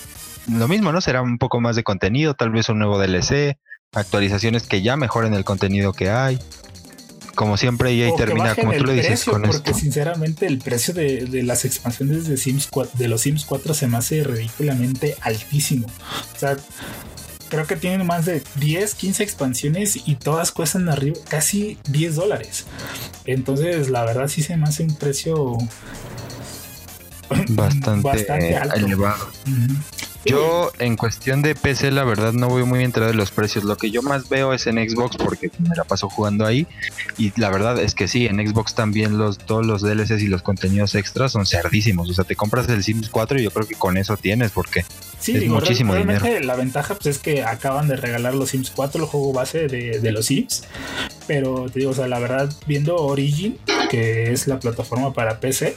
lo 0.49 0.67
mismo, 0.67 0.91
¿no? 0.91 1.01
Será 1.01 1.21
un 1.21 1.37
poco 1.37 1.61
más 1.61 1.75
de 1.75 1.83
contenido, 1.83 2.33
tal 2.33 2.49
vez 2.49 2.69
un 2.69 2.79
nuevo 2.79 2.99
DLC, 2.99 3.57
actualizaciones 3.93 4.63
que 4.63 4.82
ya 4.82 4.95
mejoren 4.95 5.34
el 5.34 5.43
contenido 5.43 5.91
que 5.93 6.10
hay. 6.10 6.39
Como 7.36 7.58
siempre, 7.58 7.93
y 7.93 8.04
ahí 8.04 8.12
termina, 8.15 8.56
como 8.56 8.73
tú 8.73 8.84
le 8.86 8.93
dices, 8.93 9.23
con 9.23 9.41
porque 9.41 9.73
sinceramente 9.73 10.45
el 10.45 10.60
precio 10.60 10.93
de, 10.93 11.43
las 11.43 11.65
expansiones 11.65 12.27
de 12.27 12.38
Sims 12.38 12.69
de 12.93 13.08
los 13.08 13.21
Sims 13.21 13.45
4 13.45 13.73
se 13.73 13.88
me 13.88 13.97
hace 13.97 14.23
ridículamente 14.23 15.15
altísimo. 15.21 15.88
O 16.36 16.39
sea, 16.39 16.58
creo 17.49 17.65
que 17.67 17.77
tienen 17.77 18.06
más 18.06 18.25
de 18.25 18.43
10, 18.56 18.95
15 18.95 19.23
expansiones 19.23 19.97
y 20.06 20.15
todas 20.15 20.51
cuestan 20.51 20.89
arriba 20.89 21.17
casi 21.30 21.77
10 21.89 22.15
dólares. 22.15 22.65
Entonces, 23.25 23.89
la 23.89 24.06
verdad 24.06 24.27
sí 24.27 24.43
se 24.43 24.58
me 24.58 24.65
hace 24.65 24.84
un 24.84 24.95
precio 24.95 25.58
bastante, 27.49 28.58
elevado. 28.75 29.32
Yo 30.25 30.71
en 30.77 30.97
cuestión 30.97 31.41
de 31.41 31.55
PC 31.55 31.91
la 31.91 32.03
verdad 32.03 32.34
no 32.34 32.47
voy 32.47 32.63
muy 32.63 32.84
enterado 32.84 33.12
de 33.12 33.17
los 33.17 33.31
precios. 33.31 33.63
Lo 33.63 33.75
que 33.77 33.89
yo 33.89 34.01
más 34.03 34.29
veo 34.29 34.53
es 34.53 34.67
en 34.67 34.77
Xbox 34.77 35.17
porque 35.17 35.49
me 35.57 35.75
la 35.75 35.84
paso 35.84 36.10
jugando 36.10 36.45
ahí. 36.45 36.67
Y 37.17 37.34
la 37.39 37.49
verdad 37.49 37.79
es 37.79 37.95
que 37.95 38.07
sí, 38.07 38.27
en 38.27 38.38
Xbox 38.45 38.75
también 38.75 39.17
los, 39.17 39.39
todos 39.39 39.65
los 39.65 39.81
DLCs 39.81 40.21
y 40.21 40.27
los 40.27 40.43
contenidos 40.43 40.93
extras 40.95 41.31
son 41.31 41.45
cerdísimos. 41.45 42.10
O 42.10 42.13
sea, 42.13 42.23
te 42.23 42.36
compras 42.36 42.69
el 42.69 42.84
Sims 42.84 43.10
4 43.10 43.39
y 43.39 43.43
yo 43.43 43.51
creo 43.51 43.67
que 43.67 43.75
con 43.75 43.97
eso 43.97 44.15
tienes 44.17 44.51
porque 44.51 44.86
es 45.27 45.47
muchísimo 45.47 45.95
dinero. 45.95 46.25
La 46.41 46.55
ventaja 46.55 46.95
pues, 46.95 47.17
es 47.17 47.19
que 47.19 47.43
acaban 47.43 47.88
de 47.88 47.95
regalar 47.95 48.36
los 48.36 48.49
Sims 48.49 48.71
4, 48.71 49.01
el 49.01 49.07
juego 49.07 49.34
base 49.34 49.67
de, 49.67 49.99
de 49.99 50.12
los 50.12 50.27
Sims. 50.27 50.63
Pero 51.25 51.67
te 51.71 51.79
digo, 51.79 51.91
o 51.91 51.95
sea, 51.95 52.07
la 52.07 52.19
verdad, 52.19 52.53
viendo 52.67 52.95
Origin, 52.97 53.57
que 53.89 54.31
es 54.31 54.47
la 54.47 54.60
plataforma 54.60 55.13
para 55.13 55.39
PC, 55.39 55.75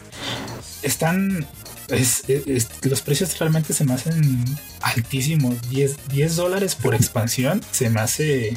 están 0.83 1.47
los 1.89 3.03
precios 3.03 3.39
realmente 3.39 3.73
se 3.73 3.85
me 3.85 3.95
hacen 3.95 4.45
altísimos. 4.81 5.69
10, 5.71 6.09
10 6.09 6.37
dólares 6.37 6.75
por 6.75 6.95
expansión 6.95 7.61
se 7.71 7.91
me 7.91 8.01
hace 8.01 8.57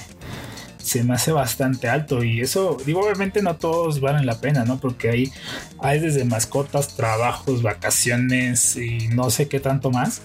se 0.88 1.04
me 1.04 1.16
hace 1.16 1.34
bastante 1.34 1.90
alto 1.90 2.24
y 2.24 2.40
eso, 2.40 2.78
digo, 2.86 3.02
obviamente 3.02 3.42
no 3.42 3.58
todos 3.58 4.00
valen 4.00 4.26
la 4.26 4.40
pena, 4.40 4.64
¿no? 4.64 4.80
Porque 4.80 5.10
hay, 5.10 5.34
hay 5.80 6.00
desde 6.00 6.24
mascotas, 6.24 6.96
trabajos, 6.96 7.62
vacaciones 7.62 8.78
y 8.78 9.10
no 9.10 9.30
sé 9.30 9.50
qué 9.50 9.60
tanto 9.60 9.92
más, 9.92 10.22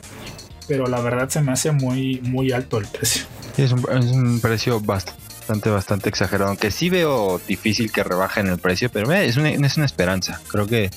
pero 0.69 0.87
la 0.87 1.01
verdad 1.01 1.29
se 1.31 1.41
me 1.41 1.51
hace 1.51 1.73
muy, 1.73 2.21
muy 2.21 2.53
alto 2.53 2.79
el 2.79 2.87
precio. 2.87 3.25
es, 3.57 3.73
un, 3.73 4.38
precio 4.41 4.81
bastante, 4.81 5.69
bastante 5.69 6.09
exagerado, 6.09 6.51
aunque 6.51 6.71
sí 6.71 6.91
veo 6.91 7.41
difícil 7.49 7.91
que 7.91 8.05
rebajen 8.05 8.47
el 8.47 8.59
precio, 8.59 8.88
pero 8.88 9.11
es 9.11 9.37
una, 9.37 9.51
es 9.51 9.77
una 9.77 9.87
esperanza, 9.87 10.41
creo 10.47 10.69
que 10.69 10.91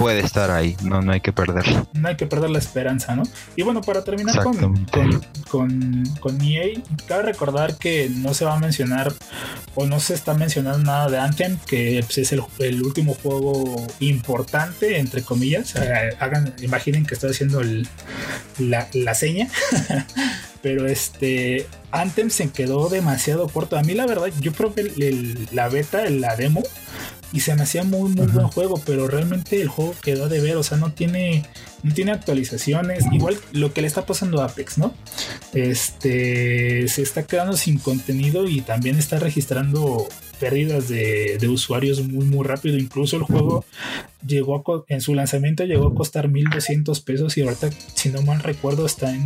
puede 0.00 0.20
estar 0.20 0.50
ahí, 0.50 0.76
no, 0.82 1.02
no 1.02 1.12
hay 1.12 1.20
que 1.20 1.32
perder. 1.32 1.64
No 1.92 2.08
hay 2.08 2.16
que 2.16 2.26
perder 2.26 2.48
la 2.48 2.58
esperanza, 2.58 3.14
¿no? 3.14 3.22
Y 3.54 3.62
bueno, 3.62 3.82
para 3.82 4.02
terminar 4.02 4.42
con, 4.42 4.86
con, 5.50 6.04
con, 6.20 6.40
EA, 6.40 6.80
cabe 7.06 7.24
recordar 7.24 7.76
que 7.76 8.08
no 8.08 8.32
se 8.32 8.46
va 8.46 8.54
a 8.54 8.58
mencionar 8.58 9.12
o 9.74 9.84
no 9.84 10.00
se 10.00 10.14
está 10.14 10.32
mencionando 10.32 10.78
nada 10.78 11.10
de 11.10 11.18
Anthem, 11.18 11.58
que 11.66 12.02
pues, 12.06 12.16
es 12.16 12.32
el, 12.32 12.82
último 12.82 13.14
juego 13.14 13.86
importante, 14.00 14.98
entre 14.98 15.22
comillas. 15.22 15.74
Hagan, 16.18 16.54
imaginen 16.62 17.04
que 17.04 17.12
estoy 17.12 17.32
haciendo 17.32 17.60
la, 18.58 18.88
la 18.94 19.14
seña. 19.14 19.48
pero 20.62 20.86
este 20.86 21.66
Anthem 21.90 22.30
se 22.30 22.50
quedó 22.50 22.88
demasiado 22.88 23.48
corto. 23.48 23.76
A 23.76 23.82
mí 23.82 23.94
la 23.94 24.06
verdad, 24.06 24.28
yo 24.40 24.52
probé 24.52 24.92
la 25.52 25.68
beta, 25.68 26.08
la 26.08 26.36
demo 26.36 26.62
y 27.32 27.40
se 27.40 27.54
me 27.54 27.62
hacía 27.62 27.84
muy 27.84 28.10
muy 28.10 28.26
buen 28.26 28.48
juego, 28.48 28.80
pero 28.84 29.06
realmente 29.06 29.60
el 29.60 29.68
juego 29.68 29.94
quedó 30.02 30.28
de 30.28 30.40
ver, 30.40 30.56
o 30.56 30.62
sea, 30.62 30.78
no 30.78 30.92
tiene 30.92 31.44
no 31.82 31.94
tiene 31.94 32.12
actualizaciones, 32.12 33.04
igual 33.12 33.38
lo 33.52 33.72
que 33.72 33.80
le 33.80 33.86
está 33.86 34.04
pasando 34.04 34.42
a 34.42 34.46
Apex, 34.46 34.78
¿no? 34.78 34.94
Este 35.54 36.88
se 36.88 37.02
está 37.02 37.24
quedando 37.24 37.56
sin 37.56 37.78
contenido 37.78 38.46
y 38.48 38.60
también 38.60 38.96
está 38.96 39.18
registrando 39.18 40.08
pérdidas 40.38 40.88
de, 40.88 41.36
de 41.38 41.48
usuarios 41.48 42.02
muy 42.02 42.24
muy 42.24 42.46
rápido, 42.46 42.76
incluso 42.78 43.16
el 43.16 43.22
juego 43.22 43.64
llegó 44.26 44.84
en 44.88 45.00
su 45.00 45.14
lanzamiento 45.14 45.64
llegó 45.64 45.88
a 45.88 45.94
costar 45.94 46.28
1200 46.28 47.00
pesos 47.00 47.36
y 47.36 47.42
ahorita 47.42 47.70
si 47.94 48.08
no 48.10 48.22
mal 48.22 48.40
recuerdo 48.40 48.86
está 48.86 49.14
en 49.14 49.24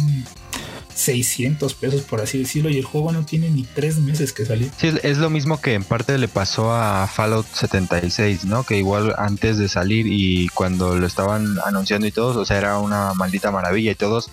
600 0.95 1.75
pesos, 1.75 2.03
por 2.03 2.21
así 2.21 2.39
decirlo, 2.39 2.71
y 2.71 2.79
el 2.79 2.85
juego 2.85 3.13
no 3.13 3.25
tiene 3.25 3.51
ni 3.51 3.65
tres 3.65 3.99
meses 3.99 4.33
que 4.33 4.47
salió. 4.47 4.69
Sí, 4.77 4.93
es 5.03 5.19
lo 5.19 5.31
mismo 5.31 5.61
que 5.61 5.75
en 5.75 5.85
parte 5.85 6.19
le 6.19 6.29
pasó 6.29 6.73
a 6.73 7.07
Fallout 7.07 7.47
76, 7.53 8.45
¿no? 8.45 8.65
Que 8.65 8.79
igual 8.79 9.15
antes 9.19 9.59
de 9.59 9.69
salir 9.69 10.07
y 10.09 10.49
cuando 10.49 10.97
lo 10.97 11.07
estaban 11.07 11.59
anunciando 11.65 12.07
y 12.07 12.13
todos, 12.13 12.37
o 12.37 12.45
sea, 12.45 12.59
era 12.59 12.79
una 12.79 13.15
maldita 13.15 13.51
maravilla 13.51 13.93
y 13.93 13.95
todos 13.95 14.31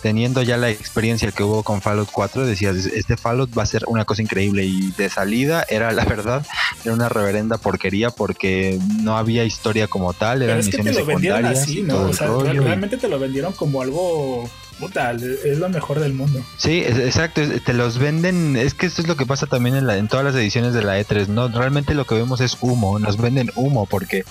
teniendo 0.00 0.42
ya 0.42 0.56
la 0.56 0.70
experiencia 0.70 1.30
que 1.30 1.42
hubo 1.42 1.62
con 1.62 1.82
Fallout 1.82 2.08
4, 2.10 2.46
decías, 2.46 2.76
este 2.76 3.16
Fallout 3.16 3.56
va 3.56 3.62
a 3.62 3.66
ser 3.66 3.84
una 3.86 4.04
cosa 4.04 4.22
increíble 4.22 4.64
y 4.64 4.92
de 4.92 5.08
salida 5.10 5.64
era 5.68 5.92
la 5.92 6.04
verdad, 6.04 6.46
era 6.84 6.94
una 6.94 7.08
reverenda 7.08 7.58
porquería 7.58 8.10
porque 8.10 8.78
no 9.02 9.16
había 9.16 9.44
historia 9.44 9.86
como 9.88 10.12
tal, 10.12 10.42
eran 10.42 10.58
misiones 10.58 10.96
secundarias. 10.96 11.66
realmente 11.66 12.96
te 12.96 13.08
lo 13.08 13.18
vendieron 13.18 13.52
como 13.52 13.82
algo 13.82 14.48
puta, 14.80 15.12
es 15.12 15.58
lo 15.58 15.68
mejor 15.68 16.00
del 16.00 16.14
mundo. 16.14 16.44
Sí, 16.56 16.80
exacto, 16.80 17.42
te 17.64 17.72
los 17.72 17.98
venden, 17.98 18.56
es 18.56 18.74
que 18.74 18.86
esto 18.86 19.02
es 19.02 19.08
lo 19.08 19.16
que 19.16 19.26
pasa 19.26 19.46
también 19.46 19.76
en, 19.76 19.86
la, 19.86 19.96
en 19.96 20.08
todas 20.08 20.24
las 20.24 20.34
ediciones 20.34 20.74
de 20.74 20.82
la 20.82 20.98
E3, 20.98 21.28
¿no? 21.28 21.48
Realmente 21.48 21.94
lo 21.94 22.06
que 22.06 22.14
vemos 22.14 22.40
es 22.40 22.56
humo, 22.60 22.98
nos 22.98 23.16
venden 23.16 23.52
humo 23.54 23.86
porque 23.86 24.24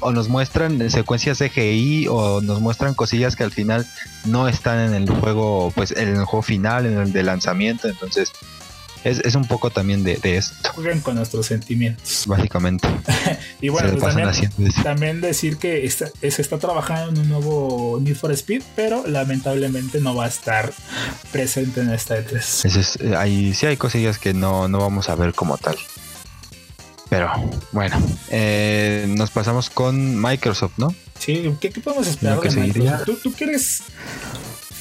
o 0.00 0.12
nos 0.12 0.28
muestran 0.28 0.90
secuencias 0.90 1.38
CGI 1.38 2.08
o 2.08 2.40
nos 2.42 2.60
muestran 2.60 2.94
cosillas 2.94 3.36
que 3.36 3.44
al 3.44 3.52
final 3.52 3.86
no 4.24 4.48
están 4.48 4.80
en 4.80 4.94
el 4.94 5.08
juego, 5.08 5.72
pues 5.74 5.92
en 5.92 6.08
el 6.08 6.24
juego 6.24 6.42
final, 6.42 6.86
en 6.86 6.98
el 6.98 7.12
de 7.12 7.22
lanzamiento, 7.22 7.88
entonces 7.88 8.32
es, 9.04 9.34
un 9.34 9.46
poco 9.46 9.70
también 9.70 10.02
de, 10.02 10.18
esto. 10.22 10.72
Jueguen 10.72 11.00
con 11.00 11.16
nuestros 11.16 11.46
sentimientos. 11.46 12.24
Básicamente. 12.26 12.88
y 13.60 13.68
bueno, 13.68 13.96
pues 13.98 14.14
también, 14.82 15.20
decir 15.20 15.58
que 15.58 15.88
se 15.90 16.12
está 16.20 16.58
trabajando 16.58 17.10
en 17.10 17.18
un 17.18 17.28
nuevo 17.28 17.98
Need 18.00 18.16
for 18.16 18.32
Speed, 18.32 18.62
pero 18.74 19.06
lamentablemente 19.06 20.00
no 20.00 20.14
va 20.14 20.24
a 20.24 20.28
estar 20.28 20.72
presente 21.30 21.82
en 21.82 21.90
esta 21.90 22.18
E3. 22.18 23.00
Eh, 23.00 23.54
sí 23.54 23.66
hay 23.66 23.76
cosillas 23.76 24.18
que 24.18 24.32
no, 24.32 24.68
vamos 24.68 25.08
a 25.08 25.14
ver 25.14 25.34
como 25.34 25.58
tal. 25.58 25.76
Pero 27.10 27.30
bueno, 27.72 27.96
eh, 28.30 29.04
nos 29.08 29.30
pasamos 29.30 29.70
con 29.70 30.20
Microsoft, 30.20 30.78
¿no? 30.78 30.94
Sí, 31.18 31.54
¿qué, 31.60 31.70
podemos 31.70 32.06
esperar 32.06 32.40
de 32.40 32.50
Microsoft? 32.50 33.04
¿Tú, 33.04 33.16
¿Tú, 33.22 33.32
quieres 33.32 33.82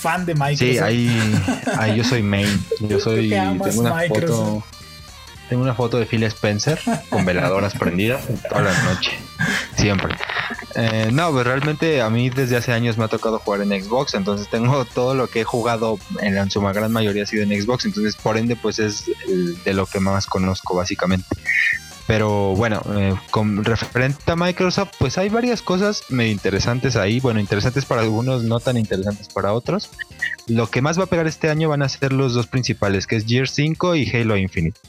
fan 0.04 0.26
de 0.26 0.36
Microsoft. 0.36 0.60
Sí, 0.60 0.78
ahí, 0.78 1.42
ahí 1.80 1.96
yo 1.96 2.04
soy 2.04 2.22
main. 2.22 2.66
Yo 2.82 3.00
soy. 3.00 3.30
Tengo 3.30 3.80
una 3.80 4.08
foto. 4.08 4.64
Tengo 5.50 5.64
una 5.64 5.74
foto 5.74 6.00
de 6.00 6.06
Phil 6.06 6.24
Spencer 6.24 6.80
con 7.10 7.26
veladoras 7.26 7.74
prendidas 7.76 8.24
toda 8.50 8.62
la 8.62 8.84
noche. 8.84 9.12
Siempre. 9.76 10.16
Eh, 10.76 11.10
no, 11.12 11.32
pues 11.32 11.46
realmente 11.46 12.02
a 12.02 12.10
mí 12.10 12.30
desde 12.30 12.58
hace 12.58 12.72
años 12.72 12.98
me 12.98 13.04
ha 13.04 13.08
tocado 13.08 13.40
jugar 13.40 13.62
en 13.62 13.70
Xbox, 13.70 14.16
entonces 14.16 14.50
tengo 14.50 14.86
todo 14.86 15.14
lo 15.14 15.28
que 15.28 15.42
he 15.42 15.44
jugado 15.44 16.00
en, 16.22 16.50
su 16.50 16.62
gran 16.62 16.92
mayoría 16.92 17.24
ha 17.24 17.26
sido 17.28 17.44
en 17.44 17.62
Xbox, 17.62 17.86
entonces 17.86 18.16
por 18.16 18.38
ende 18.38 18.56
pues 18.56 18.80
es 18.80 19.06
de 19.64 19.74
lo 19.74 19.86
que 19.86 20.00
más 20.00 20.26
conozco 20.26 20.76
básicamente. 20.76 21.28
Pero 22.06 22.54
bueno, 22.56 22.82
eh, 22.96 23.16
con 23.32 23.64
referente 23.64 24.32
a 24.32 24.36
Microsoft, 24.36 24.92
pues 25.00 25.18
hay 25.18 25.30
varias 25.30 25.62
cosas 25.62 26.04
medio 26.10 26.32
interesantes 26.32 26.96
ahí. 26.96 27.20
Bueno, 27.20 27.40
interesantes 27.40 27.86
para 27.86 28.02
algunos, 28.02 28.44
no 28.44 28.60
tan 28.60 28.78
interesantes 28.78 29.30
para 29.30 29.54
otros. 29.54 29.90
Lo 30.48 30.70
que 30.70 30.82
más 30.82 31.00
va 31.00 31.06
a 31.06 31.08
pegar 31.08 31.28
este 31.28 31.50
año 31.50 31.70
van 31.70 31.82
a 31.82 31.90
ser 31.90 32.12
los 32.12 32.34
dos 32.34 32.48
principales, 32.48 33.08
que 33.08 33.16
es 33.16 33.26
Gear 33.26 33.48
5 33.48 33.96
y 33.96 34.10
Halo 34.10 34.36
Infinite 34.36 34.80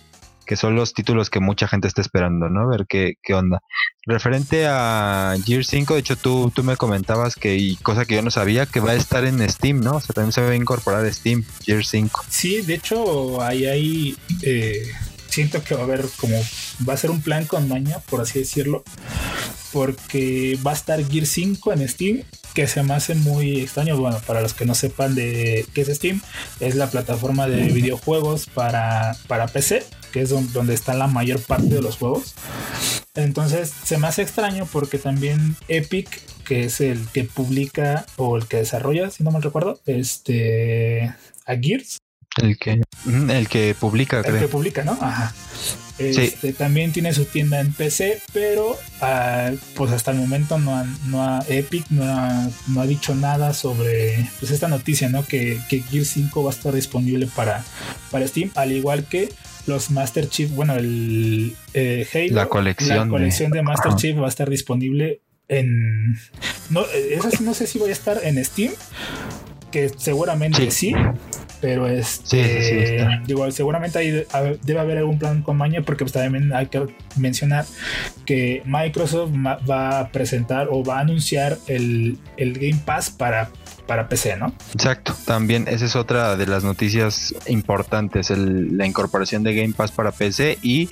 que 0.44 0.57
son 0.57 0.74
los 0.74 0.94
títulos 0.94 1.31
que 1.31 1.40
mucha 1.40 1.66
gente 1.68 1.88
está 1.88 2.00
esperando, 2.00 2.48
¿no? 2.48 2.68
Ver 2.68 2.87
qué, 2.88 3.14
qué 3.22 3.35
onda. 3.35 3.62
Referente 4.07 4.66
a 4.66 5.35
Gear 5.44 5.64
5, 5.64 5.94
de 5.94 6.00
hecho 6.00 6.16
tú, 6.16 6.53
tú 6.55 6.62
me 6.62 6.77
comentabas 6.77 7.35
que, 7.35 7.57
y 7.57 7.77
cosa 7.77 8.05
que 8.05 8.16
yo 8.16 8.22
no 8.22 8.31
sabía, 8.31 8.66
que 8.66 8.81
va 8.81 8.90
a 8.90 8.94
estar 8.94 9.24
en 9.24 9.48
Steam, 9.48 9.81
¿no? 9.81 9.96
O 9.96 10.00
sea, 10.00 10.12
también 10.14 10.33
se 10.33 10.42
va 10.42 10.50
a 10.50 10.57
incorporar 10.57 11.11
Steam, 11.12 11.44
Gear 11.64 11.85
5. 11.85 12.24
Sí, 12.29 12.62
de 12.62 12.74
hecho, 12.74 13.42
ahí 13.42 13.66
hay... 13.66 14.16
Eh, 14.42 14.92
siento 15.34 15.62
que 15.62 15.74
va 15.74 15.82
a 15.82 15.84
haber 15.84 16.06
como... 16.16 16.36
Va 16.88 16.94
a 16.94 16.96
ser 16.96 17.10
un 17.10 17.20
plan 17.20 17.44
con 17.44 17.68
maña, 17.68 17.98
por 17.98 18.20
así 18.20 18.38
decirlo. 18.38 18.84
Porque 19.72 20.58
va 20.64 20.70
a 20.70 20.74
estar 20.74 21.04
Gear 21.04 21.26
5 21.26 21.72
en 21.72 21.88
Steam 21.88 22.22
que 22.54 22.68
se 22.68 22.84
me 22.84 22.94
hace 22.94 23.16
muy 23.16 23.60
extraño. 23.60 23.96
Bueno, 23.96 24.20
para 24.26 24.40
los 24.40 24.54
que 24.54 24.64
no 24.64 24.74
sepan 24.74 25.16
de 25.16 25.66
qué 25.74 25.80
es 25.80 25.88
Steam, 25.88 26.22
es 26.60 26.76
la 26.76 26.88
plataforma 26.88 27.48
de 27.48 27.64
videojuegos 27.64 28.46
para, 28.46 29.16
para 29.26 29.48
PC 29.48 29.84
que 30.14 30.22
es 30.22 30.30
donde 30.30 30.74
está 30.74 30.94
la 30.94 31.08
mayor 31.08 31.40
parte 31.40 31.66
de 31.66 31.82
los 31.82 31.96
juegos. 31.96 32.36
Entonces 33.16 33.72
se 33.84 33.98
me 33.98 34.06
hace 34.06 34.22
extraño 34.22 34.64
porque 34.72 34.96
también 34.96 35.56
Epic, 35.66 36.22
que 36.44 36.66
es 36.66 36.80
el 36.80 37.08
que 37.08 37.24
publica 37.24 38.06
o 38.16 38.36
el 38.36 38.46
que 38.46 38.58
desarrolla, 38.58 39.10
si 39.10 39.24
no 39.24 39.32
mal 39.32 39.42
recuerdo, 39.42 39.80
este 39.86 41.12
a 41.46 41.56
Gears. 41.60 41.98
El 42.42 42.58
que, 42.58 42.82
el 43.06 43.48
que 43.48 43.76
publica, 43.78 44.20
el 44.20 44.38
que 44.38 44.48
publica, 44.48 44.82
¿no? 44.84 44.98
Ajá. 45.00 45.32
Este, 45.98 46.52
También 46.52 46.92
tiene 46.92 47.14
su 47.14 47.24
tienda 47.24 47.60
en 47.60 47.72
PC, 47.72 48.20
pero 48.32 48.76
ah, 49.00 49.52
pues 49.76 49.92
hasta 49.92 50.10
el 50.10 50.16
momento 50.16 50.58
no 50.58 50.76
ha, 50.76 50.84
no 51.06 51.40
Epic 51.48 51.86
no 51.90 52.02
ha, 52.04 52.48
no 52.66 52.80
ha, 52.80 52.86
dicho 52.86 53.14
nada 53.14 53.54
sobre 53.54 54.28
pues 54.40 54.50
esta 54.50 54.66
noticia, 54.66 55.08
¿no? 55.08 55.24
Que, 55.24 55.60
que 55.68 55.82
Gear 55.82 56.04
5 56.04 56.42
va 56.42 56.50
a 56.50 56.54
estar 56.54 56.74
disponible 56.74 57.28
para, 57.28 57.64
para 58.10 58.26
Steam, 58.26 58.50
al 58.56 58.72
igual 58.72 59.04
que 59.04 59.28
los 59.66 59.90
Master 59.90 60.28
Chief, 60.28 60.50
bueno, 60.50 60.74
el 60.74 61.54
eh, 61.74 62.06
Halo, 62.12 62.34
la 62.34 62.48
colección, 62.48 63.50
de, 63.50 63.62
Master 63.62 63.94
Chief 63.94 64.18
va 64.18 64.26
a 64.26 64.28
estar 64.28 64.50
disponible 64.50 65.20
en. 65.48 66.18
No, 66.70 66.84
eso 66.90 67.28
no 67.42 67.54
sé 67.54 67.66
si 67.66 67.78
voy 67.78 67.90
a 67.90 67.92
estar 67.92 68.20
en 68.24 68.44
Steam, 68.44 68.72
que 69.74 69.88
seguramente 69.88 70.70
sí. 70.70 70.94
pero 71.60 71.88
es 71.88 72.20
este, 72.32 73.08
digo, 73.26 73.50
seguramente 73.50 73.98
ahí 73.98 74.24
debe 74.62 74.78
haber 74.78 74.98
algún 74.98 75.18
plan 75.18 75.42
con 75.42 75.56
maña 75.56 75.82
porque 75.82 76.04
pues, 76.04 76.12
también 76.12 76.52
hay 76.52 76.66
que 76.66 76.87
mencionar 77.16 77.66
que 78.24 78.62
Microsoft 78.66 79.32
va 79.68 79.98
a 79.98 80.08
presentar 80.10 80.68
o 80.70 80.84
va 80.84 80.98
a 80.98 81.00
anunciar 81.00 81.58
el, 81.66 82.18
el 82.37 82.52
Game 82.52 82.80
Pass 82.84 83.10
para 83.10 83.50
para 83.87 84.08
PC, 84.08 84.37
¿no? 84.37 84.54
Exacto, 84.72 85.14
también 85.26 85.68
esa 85.68 85.84
es 85.84 85.94
otra 85.94 86.37
de 86.37 86.46
las 86.46 86.64
noticias 86.64 87.34
importantes, 87.46 88.30
la 88.30 88.87
incorporación 88.87 89.42
de 89.42 89.54
Game 89.54 89.74
Pass 89.74 89.92
para 89.92 90.10
PC 90.10 90.58
y 90.62 90.88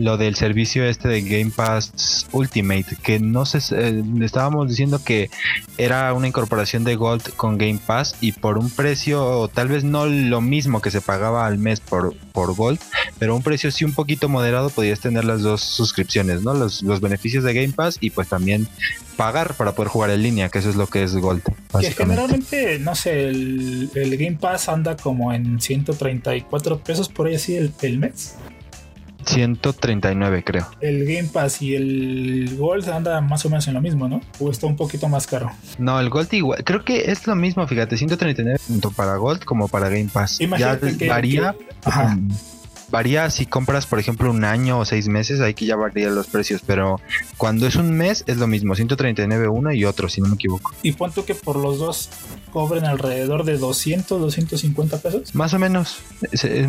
lo 0.00 0.16
del 0.16 0.34
servicio 0.34 0.82
este 0.84 1.08
de 1.08 1.20
Game 1.20 1.52
Pass 1.54 2.26
Ultimate, 2.32 2.96
que 3.02 3.20
no 3.20 3.44
sé, 3.44 3.58
eh, 3.76 4.02
estábamos 4.22 4.66
diciendo 4.66 5.02
que 5.04 5.28
era 5.76 6.14
una 6.14 6.26
incorporación 6.26 6.84
de 6.84 6.96
Gold 6.96 7.34
con 7.36 7.58
Game 7.58 7.78
Pass 7.86 8.16
y 8.22 8.32
por 8.32 8.56
un 8.56 8.70
precio 8.70 9.50
tal 9.52 9.68
vez 9.68 9.84
no 9.84 10.06
lo 10.06 10.40
mismo 10.40 10.80
que 10.80 10.90
se 10.90 11.02
pagaba 11.02 11.46
al 11.46 11.58
mes 11.58 11.80
por, 11.80 12.14
por 12.32 12.54
Gold, 12.54 12.80
pero 13.18 13.36
un 13.36 13.42
precio 13.42 13.70
sí 13.70 13.84
un 13.84 13.92
poquito 13.92 14.30
moderado 14.30 14.70
podías 14.70 15.00
tener 15.00 15.26
las 15.26 15.42
dos 15.42 15.60
suscripciones, 15.60 16.40
¿no? 16.40 16.54
Los, 16.54 16.82
los 16.82 17.02
beneficios 17.02 17.44
de 17.44 17.52
Game 17.52 17.74
Pass 17.74 17.98
y 18.00 18.08
pues 18.08 18.26
también 18.26 18.68
pagar 19.18 19.52
para 19.52 19.72
poder 19.72 19.90
jugar 19.90 20.08
en 20.08 20.22
línea, 20.22 20.48
que 20.48 20.60
eso 20.60 20.70
es 20.70 20.76
lo 20.76 20.86
que 20.86 21.02
es 21.02 21.14
Gold. 21.14 21.42
Que 21.78 21.90
generalmente, 21.90 22.78
no 22.78 22.94
sé, 22.94 23.28
el, 23.28 23.90
Game 23.94 24.38
Pass 24.40 24.70
anda 24.70 24.96
como 24.96 25.30
en 25.34 25.60
134 25.60 26.78
pesos 26.78 27.10
por 27.10 27.26
ahí 27.26 27.34
así 27.34 27.54
el, 27.54 27.70
el 27.82 27.98
mes. 27.98 28.36
139 29.24 30.44
creo. 30.44 30.66
El 30.80 31.04
Game 31.04 31.28
Pass 31.32 31.62
y 31.62 31.74
el 31.74 32.56
Gold 32.56 32.88
anda 32.88 33.20
más 33.20 33.44
o 33.44 33.50
menos 33.50 33.66
en 33.68 33.74
lo 33.74 33.80
mismo, 33.80 34.08
¿no? 34.08 34.20
O 34.38 34.50
está 34.50 34.66
un 34.66 34.76
poquito 34.76 35.08
más 35.08 35.26
caro. 35.26 35.50
No, 35.78 36.00
el 36.00 36.10
Gold 36.10 36.32
igual. 36.32 36.64
Creo 36.64 36.84
que 36.84 37.10
es 37.10 37.26
lo 37.26 37.34
mismo, 37.34 37.66
fíjate, 37.66 37.96
139 37.96 38.58
tanto 38.66 38.90
para 38.90 39.16
Gold 39.16 39.44
como 39.44 39.68
para 39.68 39.88
Game 39.88 40.10
Pass. 40.12 40.40
Imagínate 40.40 40.96
ya 40.96 41.08
varía. 41.08 41.54
ajá 41.84 42.16
varía 42.90 43.30
si 43.30 43.46
compras, 43.46 43.86
por 43.86 43.98
ejemplo, 43.98 44.30
un 44.30 44.44
año 44.44 44.78
o 44.78 44.84
seis 44.84 45.08
meses, 45.08 45.40
ahí 45.40 45.54
que 45.54 45.66
ya 45.66 45.76
varían 45.76 46.14
los 46.14 46.26
precios, 46.26 46.62
pero 46.66 47.00
cuando 47.36 47.66
es 47.66 47.76
un 47.76 47.92
mes 47.92 48.24
es 48.26 48.36
lo 48.36 48.46
mismo, 48.46 48.74
139 48.74 49.48
uno 49.48 49.72
y 49.72 49.84
otro, 49.84 50.08
si 50.08 50.20
no 50.20 50.28
me 50.28 50.34
equivoco. 50.34 50.72
¿Y 50.82 50.92
cuánto 50.92 51.24
que 51.24 51.34
por 51.34 51.56
los 51.56 51.78
dos 51.78 52.10
cobren 52.52 52.84
alrededor 52.84 53.44
de 53.44 53.58
200, 53.58 54.20
250 54.20 54.98
pesos? 54.98 55.34
Más 55.34 55.54
o 55.54 55.58
menos, 55.58 55.98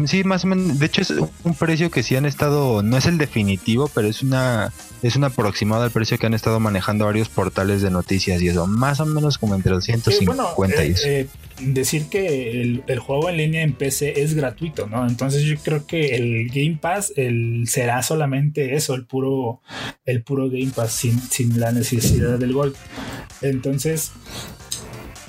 sí, 0.05 0.23
más 0.23 0.43
o 0.43 0.47
menos. 0.47 0.79
De 0.79 0.85
hecho, 0.85 1.01
es 1.01 1.11
un 1.11 1.55
precio 1.55 1.89
que 1.89 2.03
sí 2.03 2.15
han 2.15 2.25
estado, 2.25 2.83
no 2.83 2.97
es 2.97 3.05
el 3.05 3.17
definitivo, 3.17 3.89
pero 3.93 4.07
es 4.07 4.21
una 4.21 4.71
es 5.01 5.15
un 5.15 5.23
aproximado 5.23 5.83
al 5.83 5.91
precio 5.91 6.17
que 6.19 6.27
han 6.27 6.33
estado 6.33 6.59
manejando 6.59 7.05
varios 7.05 7.27
portales 7.27 7.81
de 7.81 7.89
noticias 7.89 8.41
y 8.41 8.49
eso, 8.49 8.67
más 8.67 8.99
o 8.99 9.05
menos 9.05 9.37
como 9.37 9.55
entre 9.55 9.73
250 9.73 10.85
y 10.85 10.91
eso. 10.91 11.07
Eh, 11.07 11.27
decir 11.61 12.07
que 12.07 12.61
el, 12.61 12.99
juego 12.99 13.29
en 13.29 13.37
línea 13.37 13.61
en 13.61 13.73
PC 13.73 14.21
es 14.21 14.33
gratuito, 14.33 14.87
¿no? 14.87 15.07
Entonces 15.07 15.43
yo 15.43 15.55
creo 15.57 15.85
que 15.85 16.15
el 16.15 16.49
Game 16.49 16.77
Pass 16.81 17.13
el, 17.15 17.65
será 17.67 18.01
solamente 18.03 18.75
eso, 18.75 18.95
el 18.95 19.05
puro, 19.05 19.61
el 20.05 20.23
puro 20.23 20.49
Game 20.49 20.71
Pass 20.75 20.91
sin, 20.91 21.19
sin 21.19 21.59
la 21.59 21.71
necesidad 21.71 22.37
del 22.37 22.53
Gold. 22.53 22.75
Entonces 23.41 24.11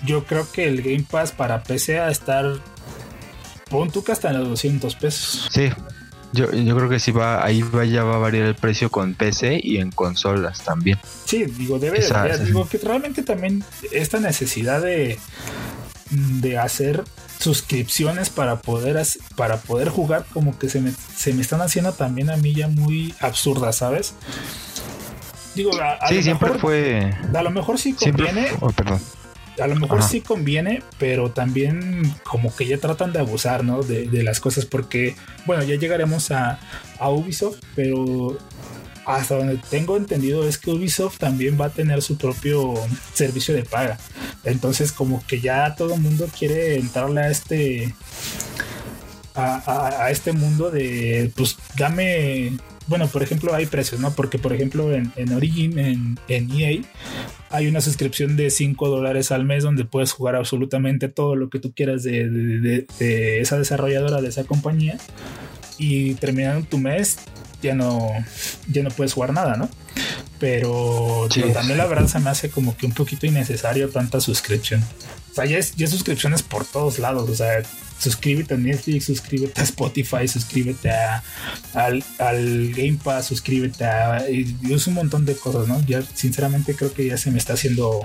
yo 0.06 0.24
creo 0.24 0.50
que 0.50 0.66
el 0.66 0.82
Game 0.82 1.06
Pass 1.08 1.32
para 1.32 1.62
PC 1.62 2.00
a 2.00 2.10
estar 2.10 2.60
pon 3.68 3.90
tú 3.90 4.02
que 4.04 4.12
hasta 4.12 4.30
en 4.30 4.38
los 4.38 4.48
200 4.48 4.94
pesos. 4.96 5.48
Sí, 5.50 5.70
yo, 6.32 6.50
yo 6.50 6.76
creo 6.76 6.88
que 6.88 6.98
sí 6.98 7.12
va, 7.12 7.44
ahí 7.44 7.62
va, 7.62 7.84
ya 7.84 8.04
va 8.04 8.16
a 8.16 8.18
variar 8.18 8.46
el 8.46 8.54
precio 8.54 8.90
con 8.90 9.14
PC 9.14 9.60
y 9.62 9.78
en 9.78 9.90
consolas 9.90 10.62
también. 10.64 10.98
Sí, 11.26 11.44
digo, 11.44 11.78
debe 11.78 12.00
de 12.00 12.44
Digo 12.44 12.68
que 12.68 12.78
realmente 12.78 13.22
también 13.22 13.62
esta 13.90 14.18
necesidad 14.18 14.80
de, 14.80 15.18
de 16.12 16.58
hacer 16.58 17.04
suscripciones 17.38 18.30
para 18.30 18.60
poder 18.60 19.02
para 19.34 19.56
poder 19.56 19.88
jugar 19.88 20.26
como 20.32 20.58
que 20.58 20.68
se 20.68 20.80
me, 20.80 20.92
se 20.92 21.32
me 21.32 21.42
están 21.42 21.60
haciendo 21.60 21.92
también 21.92 22.30
a 22.30 22.36
mí 22.36 22.54
ya 22.54 22.68
muy 22.68 23.14
absurdas, 23.20 23.76
¿sabes? 23.76 24.14
Digo, 25.54 25.72
a, 25.80 26.08
sí, 26.08 26.22
siempre 26.22 26.50
fue. 26.54 27.14
A 27.34 27.42
lo 27.42 27.50
mejor 27.50 27.78
sí 27.78 27.92
conviene. 27.92 28.48
Oh, 28.60 28.70
perdón. 28.70 29.00
A 29.60 29.66
lo 29.66 29.76
mejor 29.76 30.02
sí 30.02 30.22
conviene, 30.22 30.82
pero 30.98 31.30
también 31.30 32.14
como 32.24 32.54
que 32.56 32.66
ya 32.66 32.78
tratan 32.78 33.12
de 33.12 33.18
abusar, 33.18 33.64
¿no? 33.64 33.82
De, 33.82 34.08
de 34.08 34.22
las 34.22 34.40
cosas, 34.40 34.64
porque, 34.64 35.14
bueno, 35.44 35.62
ya 35.62 35.74
llegaremos 35.74 36.30
a, 36.30 36.58
a 36.98 37.10
Ubisoft, 37.10 37.58
pero 37.74 38.38
hasta 39.04 39.36
donde 39.36 39.58
tengo 39.70 39.96
entendido 39.96 40.46
es 40.46 40.58
que 40.58 40.70
Ubisoft 40.70 41.18
también 41.18 41.58
va 41.60 41.66
a 41.66 41.70
tener 41.70 42.02
su 42.02 42.16
propio 42.16 42.74
servicio 43.12 43.54
de 43.54 43.64
paga. 43.64 43.98
Entonces 44.44 44.92
como 44.92 45.24
que 45.26 45.40
ya 45.40 45.74
todo 45.74 45.94
el 45.94 46.00
mundo 46.00 46.28
quiere 46.36 46.76
entrarle 46.76 47.22
a 47.22 47.30
este 47.30 47.94
a, 49.34 50.08
este 50.10 50.32
mundo 50.32 50.70
de 50.70 51.32
pues 51.34 51.56
dame 51.76 52.52
bueno, 52.88 53.06
por 53.06 53.22
ejemplo, 53.22 53.54
hay 53.54 53.66
precios, 53.66 54.00
¿no? 54.00 54.12
Porque, 54.12 54.38
por 54.38 54.52
ejemplo, 54.52 54.92
en, 54.92 55.32
Origin, 55.32 55.78
en, 55.78 56.18
en, 56.28 56.50
EA, 56.50 56.82
hay 57.48 57.68
una 57.68 57.80
suscripción 57.80 58.36
de 58.36 58.50
5 58.50 58.88
dólares 58.88 59.30
al 59.30 59.44
mes 59.44 59.62
donde 59.62 59.84
puedes 59.84 60.12
jugar 60.12 60.34
absolutamente 60.34 61.08
todo 61.08 61.36
lo 61.36 61.48
que 61.48 61.60
tú 61.60 61.72
quieras 61.72 62.02
de, 62.02 62.28
de 62.28 63.40
esa 63.40 63.56
desarrolladora, 63.56 64.20
de 64.20 64.28
esa 64.28 64.44
compañía. 64.44 64.98
Y 65.78 66.14
terminando 66.14 66.66
tu 66.68 66.78
mes, 66.78 67.18
ya 67.62 67.74
no, 67.74 68.10
ya 68.68 68.82
no 68.82 68.90
puedes 68.90 69.12
jugar 69.12 69.32
nada, 69.32 69.56
¿no? 69.56 69.68
Pero, 70.38 71.28
también 71.54 71.78
la 71.78 71.86
verdad 71.86 72.08
se 72.08 72.18
me 72.18 72.28
hace 72.28 72.50
como 72.50 72.76
que 72.76 72.86
un 72.86 72.92
poquito 72.92 73.26
innecesario 73.26 73.88
tanta 73.90 74.20
suscripción. 74.20 74.82
O 75.30 75.34
sea, 75.34 75.44
ya 75.44 75.56
es, 75.56 75.76
ya 75.76 75.86
suscripciones 75.86 76.42
por 76.42 76.64
todos 76.64 76.98
lados. 76.98 77.30
O 77.30 77.34
sea, 77.36 77.62
suscríbete 77.98 78.54
a 78.54 78.56
Netflix, 78.56 79.04
suscríbete 79.04 79.60
a 79.60 79.64
Spotify, 79.64 80.26
suscríbete 80.26 80.90
a, 80.90 81.22
al, 81.74 82.02
Game 82.74 82.98
Pass, 83.02 83.26
suscríbete 83.26 83.84
a. 83.84 84.28
Y, 84.28 84.56
es 84.68 84.88
un 84.88 84.94
montón 84.94 85.24
de 85.24 85.36
cosas, 85.36 85.68
¿no? 85.68 85.80
Ya, 85.86 86.02
sinceramente, 86.02 86.74
creo 86.74 86.92
que 86.92 87.06
ya 87.06 87.16
se 87.16 87.30
me 87.30 87.38
está 87.38 87.52
haciendo 87.52 88.04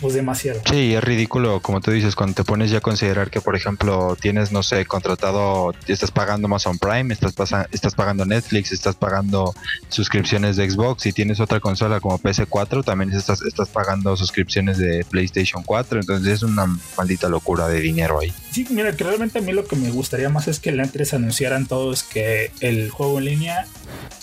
pues 0.00 0.14
demasiado. 0.14 0.60
Sí, 0.70 0.94
es 0.94 1.02
ridículo, 1.02 1.60
como 1.60 1.80
tú 1.80 1.90
dices, 1.90 2.14
cuando 2.14 2.34
te 2.34 2.44
pones 2.44 2.70
ya 2.70 2.78
a 2.78 2.80
considerar 2.80 3.30
que, 3.30 3.40
por 3.40 3.56
ejemplo, 3.56 4.16
tienes, 4.20 4.52
no 4.52 4.62
sé, 4.62 4.84
contratado, 4.86 5.74
estás 5.86 6.10
pagando 6.10 6.46
Amazon 6.46 6.78
Prime, 6.78 7.12
estás, 7.12 7.34
estás 7.72 7.94
pagando 7.94 8.24
Netflix, 8.24 8.72
estás 8.72 8.96
pagando 8.96 9.54
suscripciones 9.88 10.56
de 10.56 10.70
Xbox 10.70 11.06
y 11.06 11.12
tienes 11.12 11.40
otra 11.40 11.60
consola 11.60 12.00
como 12.00 12.18
PS4, 12.18 12.84
también 12.84 13.12
estás, 13.12 13.42
estás 13.42 13.68
pagando 13.68 14.16
suscripciones 14.16 14.78
de 14.78 15.04
PlayStation 15.08 15.62
4, 15.62 16.00
entonces 16.00 16.32
es 16.32 16.42
una 16.42 16.66
maldita 16.96 17.28
locura 17.28 17.68
de 17.68 17.80
dinero 17.80 18.20
ahí. 18.20 18.32
Sí, 18.52 18.66
mira, 18.70 18.94
que 18.96 19.04
realmente 19.04 19.38
a 19.38 19.42
mí 19.42 19.52
lo 19.52 19.66
que 19.66 19.76
me 19.76 19.90
gustaría 19.90 20.28
más 20.28 20.48
es 20.48 20.60
que 20.60 20.70
el 20.70 20.80
E3 20.80 21.14
anunciaran 21.14 21.66
todos 21.66 22.02
que 22.02 22.50
el 22.60 22.90
juego 22.90 23.18
en 23.18 23.26
línea 23.26 23.66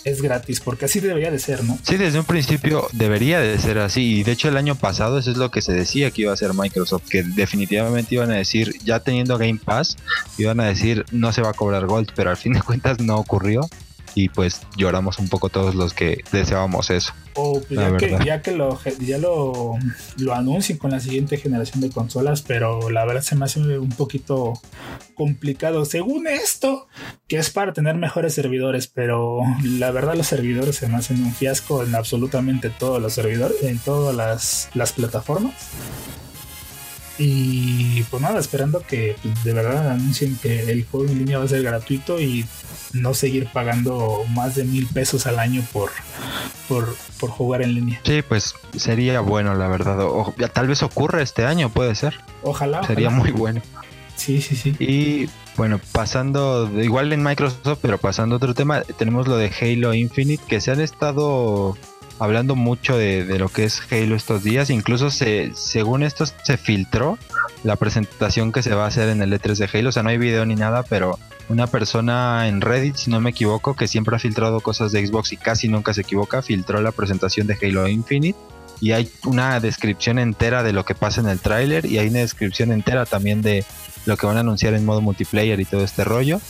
es 0.03 0.21
gratis, 0.21 0.59
porque 0.59 0.85
así 0.85 0.99
debería 0.99 1.31
de 1.31 1.39
ser, 1.39 1.63
¿no? 1.63 1.77
Sí, 1.83 1.95
desde 1.95 2.19
un 2.19 2.25
principio 2.25 2.87
debería 2.91 3.39
de 3.39 3.57
ser 3.57 3.77
así, 3.79 4.19
y 4.19 4.23
de 4.23 4.33
hecho 4.33 4.49
el 4.49 4.57
año 4.57 4.75
pasado 4.75 5.17
eso 5.17 5.31
es 5.31 5.37
lo 5.37 5.49
que 5.49 5.61
se 5.63 5.73
decía 5.73 6.11
que 6.11 6.23
iba 6.23 6.31
a 6.31 6.33
hacer 6.35 6.53
Microsoft, 6.53 7.09
que 7.09 7.23
definitivamente 7.23 8.15
iban 8.15 8.31
a 8.31 8.35
decir, 8.35 8.75
ya 8.83 8.99
teniendo 8.99 9.37
Game 9.37 9.59
Pass, 9.63 9.97
iban 10.37 10.59
a 10.59 10.65
decir 10.65 11.05
no 11.11 11.31
se 11.31 11.41
va 11.41 11.49
a 11.49 11.53
cobrar 11.53 11.85
Gold, 11.87 12.11
pero 12.15 12.29
al 12.29 12.37
fin 12.37 12.53
de 12.53 12.61
cuentas 12.61 12.99
no 12.99 13.17
ocurrió 13.17 13.61
y 14.15 14.29
pues 14.29 14.61
lloramos 14.77 15.19
un 15.19 15.27
poco 15.27 15.49
todos 15.49 15.75
los 15.75 15.93
que 15.93 16.23
deseábamos 16.31 16.89
eso. 16.89 17.13
O 17.35 17.59
pues 17.61 17.79
ya, 17.79 17.97
que, 17.97 18.17
ya, 18.25 18.41
que, 18.41 18.51
lo, 18.51 18.79
ya 18.99 19.17
lo, 19.17 19.75
lo 20.17 20.33
anuncien 20.33 20.77
con 20.77 20.91
la 20.91 20.99
siguiente 20.99 21.37
generación 21.37 21.81
de 21.81 21.89
consolas, 21.89 22.41
pero 22.41 22.89
la 22.89 23.05
verdad 23.05 23.21
se 23.21 23.35
me 23.35 23.45
hace 23.45 23.59
un 23.59 23.89
poquito 23.89 24.53
complicado. 25.15 25.85
Según 25.85 26.27
esto, 26.27 26.87
que 27.27 27.37
es 27.37 27.49
para 27.49 27.73
tener 27.73 27.95
mejores 27.95 28.33
servidores, 28.33 28.87
pero 28.87 29.39
la 29.63 29.91
verdad 29.91 30.15
los 30.15 30.27
servidores 30.27 30.75
se 30.75 30.87
me 30.87 30.97
hacen 30.97 31.23
un 31.23 31.33
fiasco 31.33 31.83
en 31.83 31.95
absolutamente 31.95 32.69
todos 32.69 33.01
los 33.01 33.13
servidores, 33.13 33.63
en 33.63 33.79
todas 33.79 34.15
las, 34.15 34.69
las 34.73 34.93
plataformas. 34.93 35.53
Y 37.17 38.03
pues 38.03 38.21
nada, 38.21 38.39
esperando 38.39 38.81
que 38.81 39.15
pues, 39.21 39.43
de 39.43 39.53
verdad 39.53 39.91
anuncien 39.91 40.35
que 40.41 40.71
el 40.71 40.83
juego 40.85 41.07
en 41.11 41.19
línea 41.19 41.37
va 41.37 41.45
a 41.45 41.47
ser 41.47 41.61
gratuito 41.61 42.19
y 42.19 42.45
no 42.93 43.13
seguir 43.13 43.47
pagando 43.51 44.23
más 44.29 44.55
de 44.55 44.63
mil 44.63 44.87
pesos 44.87 45.25
al 45.27 45.39
año 45.39 45.63
por, 45.73 45.91
por, 46.67 46.95
por 47.19 47.29
jugar 47.29 47.61
en 47.63 47.75
línea. 47.75 47.99
Sí, 48.03 48.21
pues 48.21 48.55
sería 48.77 49.19
bueno, 49.19 49.55
la 49.55 49.67
verdad. 49.67 49.99
O, 50.01 50.33
tal 50.53 50.67
vez 50.67 50.83
ocurra 50.83 51.21
este 51.21 51.45
año, 51.45 51.69
puede 51.69 51.95
ser. 51.95 52.19
Ojalá. 52.43 52.83
Sería 52.85 53.09
muy 53.09 53.31
bueno. 53.31 53.61
Sí, 54.15 54.41
sí, 54.41 54.55
sí. 54.55 54.75
Y 54.79 55.27
bueno, 55.57 55.79
pasando, 55.91 56.69
igual 56.81 57.11
en 57.13 57.23
Microsoft, 57.23 57.79
pero 57.81 57.97
pasando 57.97 58.35
a 58.35 58.37
otro 58.37 58.53
tema, 58.53 58.81
tenemos 58.81 59.27
lo 59.27 59.37
de 59.37 59.51
Halo 59.59 59.93
Infinite, 59.93 60.43
que 60.47 60.61
se 60.61 60.71
han 60.71 60.79
estado 60.79 61.75
hablando 62.19 62.55
mucho 62.55 62.97
de, 62.97 63.25
lo 63.39 63.49
que 63.49 63.65
es 63.65 63.81
Halo 63.91 64.15
estos 64.15 64.43
días. 64.43 64.69
Incluso 64.69 65.09
se, 65.09 65.51
según 65.55 66.03
esto 66.03 66.25
se 66.25 66.57
filtró 66.57 67.17
la 67.63 67.75
presentación 67.75 68.51
que 68.51 68.61
se 68.61 68.73
va 68.73 68.85
a 68.85 68.87
hacer 68.87 69.09
en 69.09 69.21
el 69.21 69.33
E3 69.33 69.55
de 69.55 69.69
Halo. 69.77 69.89
O 69.89 69.91
sea, 69.91 70.03
no 70.03 70.09
hay 70.09 70.17
video 70.17 70.45
ni 70.45 70.55
nada, 70.55 70.83
pero 70.83 71.19
una 71.49 71.67
persona 71.67 72.47
en 72.47 72.61
Reddit, 72.61 72.95
si 72.95 73.11
no 73.11 73.19
me 73.19 73.31
equivoco, 73.31 73.75
que 73.75 73.87
siempre 73.87 74.15
ha 74.15 74.19
filtrado 74.19 74.61
cosas 74.61 74.91
de 74.91 75.05
Xbox 75.05 75.33
y 75.33 75.37
casi 75.37 75.67
nunca 75.67 75.93
se 75.93 76.01
equivoca, 76.01 76.41
filtró 76.41 76.81
la 76.81 76.91
presentación 76.91 77.47
de 77.47 77.57
Halo 77.61 77.87
Infinite. 77.87 78.37
Y 78.79 78.91
hay 78.91 79.09
una 79.25 79.59
descripción 79.59 80.19
entera 80.19 80.61
de 80.61 80.73
lo 80.73 80.83
que 80.83 80.93
pasa 80.93 81.21
en 81.21 81.29
el 81.29 81.39
tráiler 81.39 81.85
y 81.85 81.99
hay 81.99 82.09
una 82.09 82.19
descripción 82.19 82.71
entera 82.71 83.05
también 83.05 83.41
de 83.41 83.63
lo 84.05 84.17
que 84.17 84.25
van 84.25 84.35
a 84.35 84.41
anunciar 84.41 84.73
en 84.73 84.83
modo 84.83 84.99
multiplayer 84.99 85.59
y 85.61 85.65
todo 85.65 85.83
este 85.85 86.03
rollo 86.03 86.41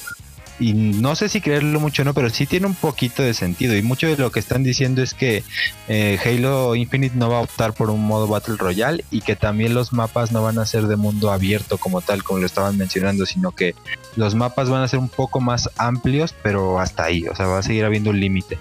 y 0.60 0.74
no 0.74 1.16
sé 1.16 1.30
si 1.30 1.42
creerlo 1.42 1.80
mucho 1.80 2.04
o 2.04 2.06
no, 2.06 2.13
pero 2.13 2.30
sí 2.30 2.46
tiene 2.46 2.68
un 2.68 2.76
poquito 2.76 3.24
de 3.24 3.34
sentido. 3.34 3.76
Y 3.76 3.82
mucho 3.82 4.08
de 4.08 4.18
lo 4.18 4.32
que 4.32 4.39
están 4.39 4.63
diciendo 4.63 5.02
es 5.02 5.13
que 5.13 5.44
eh, 5.88 6.20
Halo 6.24 6.76
Infinite 6.76 7.16
no 7.16 7.30
va 7.30 7.39
a 7.39 7.42
optar 7.42 7.74
por 7.74 7.89
un 7.89 8.06
modo 8.06 8.28
Battle 8.28 8.56
Royale 8.58 9.04
y 9.12 9.22
que 9.22 9.36
también 9.36 9.74
los 9.74 9.94
mapas 9.94 10.32
no 10.32 10.44
van 10.44 10.60
a 10.60 10.66
ser 10.66 10.88
de 10.88 10.96
mundo 10.96 11.32
abierto 11.32 11.78
como 11.78 12.02
tal, 12.02 12.24
como 12.24 12.39
lo 12.39 12.46
estaban 12.46 12.78
mencionando, 12.78 13.26
sino 13.26 13.52
que 13.52 13.76
los 14.16 14.36
mapas 14.36 14.70
van 14.70 14.84
a 14.84 14.88
ser 14.88 15.00
un 15.00 15.10
poco 15.10 15.42
más 15.42 15.70
amplios, 15.78 16.36
pero 16.44 16.80
hasta 16.80 17.06
ahí. 17.06 17.26
O 17.28 17.36
sea, 17.36 17.48
va 17.48 17.60
a 17.60 17.63
seguir 17.63 17.86
habiendo 17.86 18.12
un 18.12 18.20
límite 18.20 18.58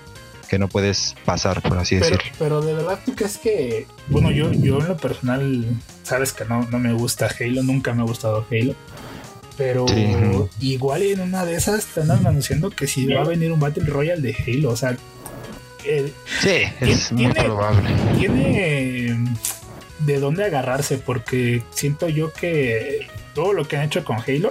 que 0.49 0.59
no 0.59 0.69
puedes 0.69 1.17
pasar, 1.25 1.63
por 1.63 1.79
así 1.79 1.97
decirlo. 1.97 2.23
Pero 2.39 2.61
de 2.61 2.75
verdad, 2.75 2.99
¿tú 3.07 3.15
crees 3.15 3.39
que.? 3.39 3.87
Bueno, 4.09 4.31
yo, 4.31 4.53
yo 4.53 4.81
en 4.81 4.89
lo 4.89 4.97
personal, 4.99 5.65
sabes 6.03 6.35
que 6.35 6.45
no, 6.45 6.69
no 6.71 6.79
me 6.79 6.93
gusta 6.93 7.31
Halo, 7.41 7.63
nunca 7.63 7.95
me 7.95 8.03
ha 8.03 8.05
gustado 8.05 8.47
Halo. 8.51 8.75
Pero 9.63 9.87
igual 10.61 11.03
en 11.03 11.21
una 11.21 11.45
de 11.45 11.55
esas 11.55 11.79
están 11.79 12.11
anunciando 12.11 12.71
que 12.71 12.89
si 12.89 13.07
va 13.07 13.23
a 13.23 13.25
venir 13.25 13.53
un 13.53 13.61
Battle 13.61 13.85
Royale 13.85 14.21
de 14.21 14.35
Halo. 14.35 14.71
O 14.71 14.77
sea, 14.77 14.97
eh, 15.85 16.13
sí, 16.41 16.63
es 16.81 17.13
muy 17.13 17.33
probable. 17.33 17.89
Tiene 18.19 19.17
de 20.01 20.19
dónde 20.19 20.45
agarrarse 20.45 20.99
porque 20.99 21.63
siento 21.71 22.09
yo 22.09 22.33
que 22.33 23.07
todo 23.35 23.53
lo 23.53 23.69
que 23.69 23.77
han 23.77 23.85
hecho 23.85 24.05
con 24.05 24.17
Halo 24.17 24.49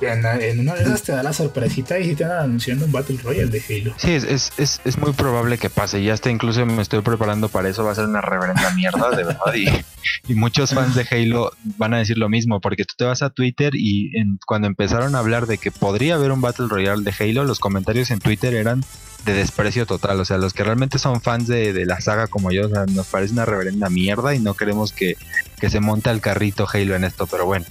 en, 0.00 0.60
una 0.60 0.74
de 0.74 0.82
esas 0.82 1.02
te 1.02 1.12
da 1.12 1.22
la 1.22 1.32
sorpresita 1.32 1.98
y 1.98 2.14
te 2.14 2.24
están 2.24 2.32
anunciando 2.32 2.84
un 2.84 2.92
Battle 2.92 3.18
Royale 3.22 3.50
de 3.50 3.62
Halo. 3.68 3.94
Sí, 3.96 4.12
es, 4.12 4.52
es, 4.58 4.80
es, 4.84 4.98
muy 4.98 5.12
probable 5.12 5.58
que 5.58 5.70
pase. 5.70 6.02
Ya 6.02 6.14
hasta 6.14 6.30
incluso 6.30 6.64
me 6.66 6.82
estoy 6.82 7.00
preparando 7.00 7.48
para 7.48 7.68
eso. 7.68 7.84
Va 7.84 7.92
a 7.92 7.94
ser 7.94 8.06
una 8.06 8.20
reverenda 8.20 8.70
mierda, 8.74 9.10
de 9.10 9.24
verdad. 9.24 9.54
Y, 10.28 10.34
muchos 10.34 10.72
fans 10.72 10.94
de 10.94 11.06
Halo 11.10 11.52
van 11.76 11.94
a 11.94 11.98
decir 11.98 12.18
lo 12.18 12.28
mismo, 12.28 12.60
porque 12.60 12.84
tú 12.84 12.94
te 12.96 13.04
vas 13.04 13.22
a 13.22 13.30
Twitter 13.30 13.74
y 13.74 14.12
cuando 14.46 14.66
empezaron 14.66 15.14
a 15.14 15.18
hablar 15.18 15.46
de 15.46 15.58
que 15.58 15.70
podría 15.70 16.14
haber 16.14 16.32
un 16.32 16.40
Battle 16.40 16.66
Royale 16.68 17.02
de 17.02 17.14
Halo, 17.18 17.44
los 17.44 17.58
comentarios 17.58 18.10
en 18.10 18.20
Twitter 18.20 18.54
eran 18.54 18.84
de 19.24 19.34
desprecio 19.34 19.86
total. 19.86 20.20
O 20.20 20.24
sea, 20.24 20.38
los 20.38 20.52
que 20.52 20.64
realmente 20.64 20.98
son 20.98 21.20
fans 21.20 21.48
de, 21.48 21.72
de 21.72 21.86
la 21.86 22.00
saga 22.00 22.28
como 22.28 22.52
yo, 22.52 22.66
o 22.66 22.68
sea, 22.68 22.86
nos 22.86 23.06
parece 23.06 23.32
una 23.32 23.44
reverenda 23.44 23.90
mierda 23.90 24.34
y 24.34 24.38
no 24.38 24.54
queremos 24.54 24.92
que, 24.92 25.16
que 25.60 25.70
se 25.70 25.80
monte 25.80 26.10
al 26.10 26.20
carrito 26.20 26.66
Halo 26.72 26.94
en 26.94 27.04
esto, 27.04 27.26
pero 27.26 27.46
bueno. 27.46 27.66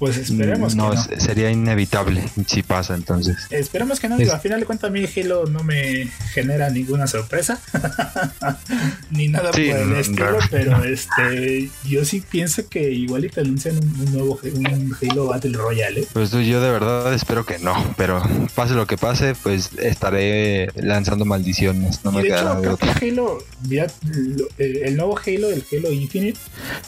Pues 0.00 0.16
esperemos 0.16 0.74
no, 0.74 0.92
que 0.92 0.96
no. 0.96 1.20
Sería 1.20 1.50
inevitable 1.50 2.24
si 2.46 2.62
pasa 2.62 2.94
entonces. 2.94 3.36
Esperemos 3.50 4.00
que 4.00 4.08
no. 4.08 4.16
Digo, 4.16 4.32
a 4.32 4.38
final 4.38 4.58
de 4.58 4.64
cuentas 4.64 4.88
a 4.88 4.90
mí 4.90 5.04
Halo 5.04 5.44
no 5.44 5.62
me 5.62 6.08
genera 6.32 6.70
ninguna 6.70 7.06
sorpresa. 7.06 7.60
Ni 9.10 9.28
nada 9.28 9.50
por 9.50 9.60
el 9.60 9.92
estilo. 9.92 10.38
Pero 10.50 10.82
este 10.84 11.68
yo 11.86 12.06
sí 12.06 12.22
pienso 12.22 12.66
que 12.66 12.90
igual 12.90 13.26
y 13.26 13.28
te 13.28 13.42
anuncian 13.42 13.76
un, 13.76 14.12
nuevo 14.14 14.40
un 14.42 14.96
Halo 15.02 15.26
Battle 15.26 15.52
Royale. 15.52 16.00
¿eh? 16.00 16.08
Pues 16.14 16.30
yo 16.30 16.62
de 16.62 16.70
verdad 16.70 17.12
espero 17.12 17.44
que 17.44 17.58
no. 17.58 17.74
Pero 17.98 18.22
pase 18.54 18.72
lo 18.72 18.86
que 18.86 18.96
pase, 18.96 19.34
pues 19.42 19.70
estaré 19.76 20.68
lanzando 20.76 21.26
maldiciones. 21.26 22.02
No 22.06 22.12
me 22.12 22.22
de 22.22 22.68
otro. 22.68 22.88
Halo, 23.02 23.38
eh, 23.70 24.82
el 24.86 24.96
nuevo 24.96 25.18
Halo, 25.18 25.50
el 25.50 25.62
Halo 25.70 25.92
Infinite, 25.92 26.38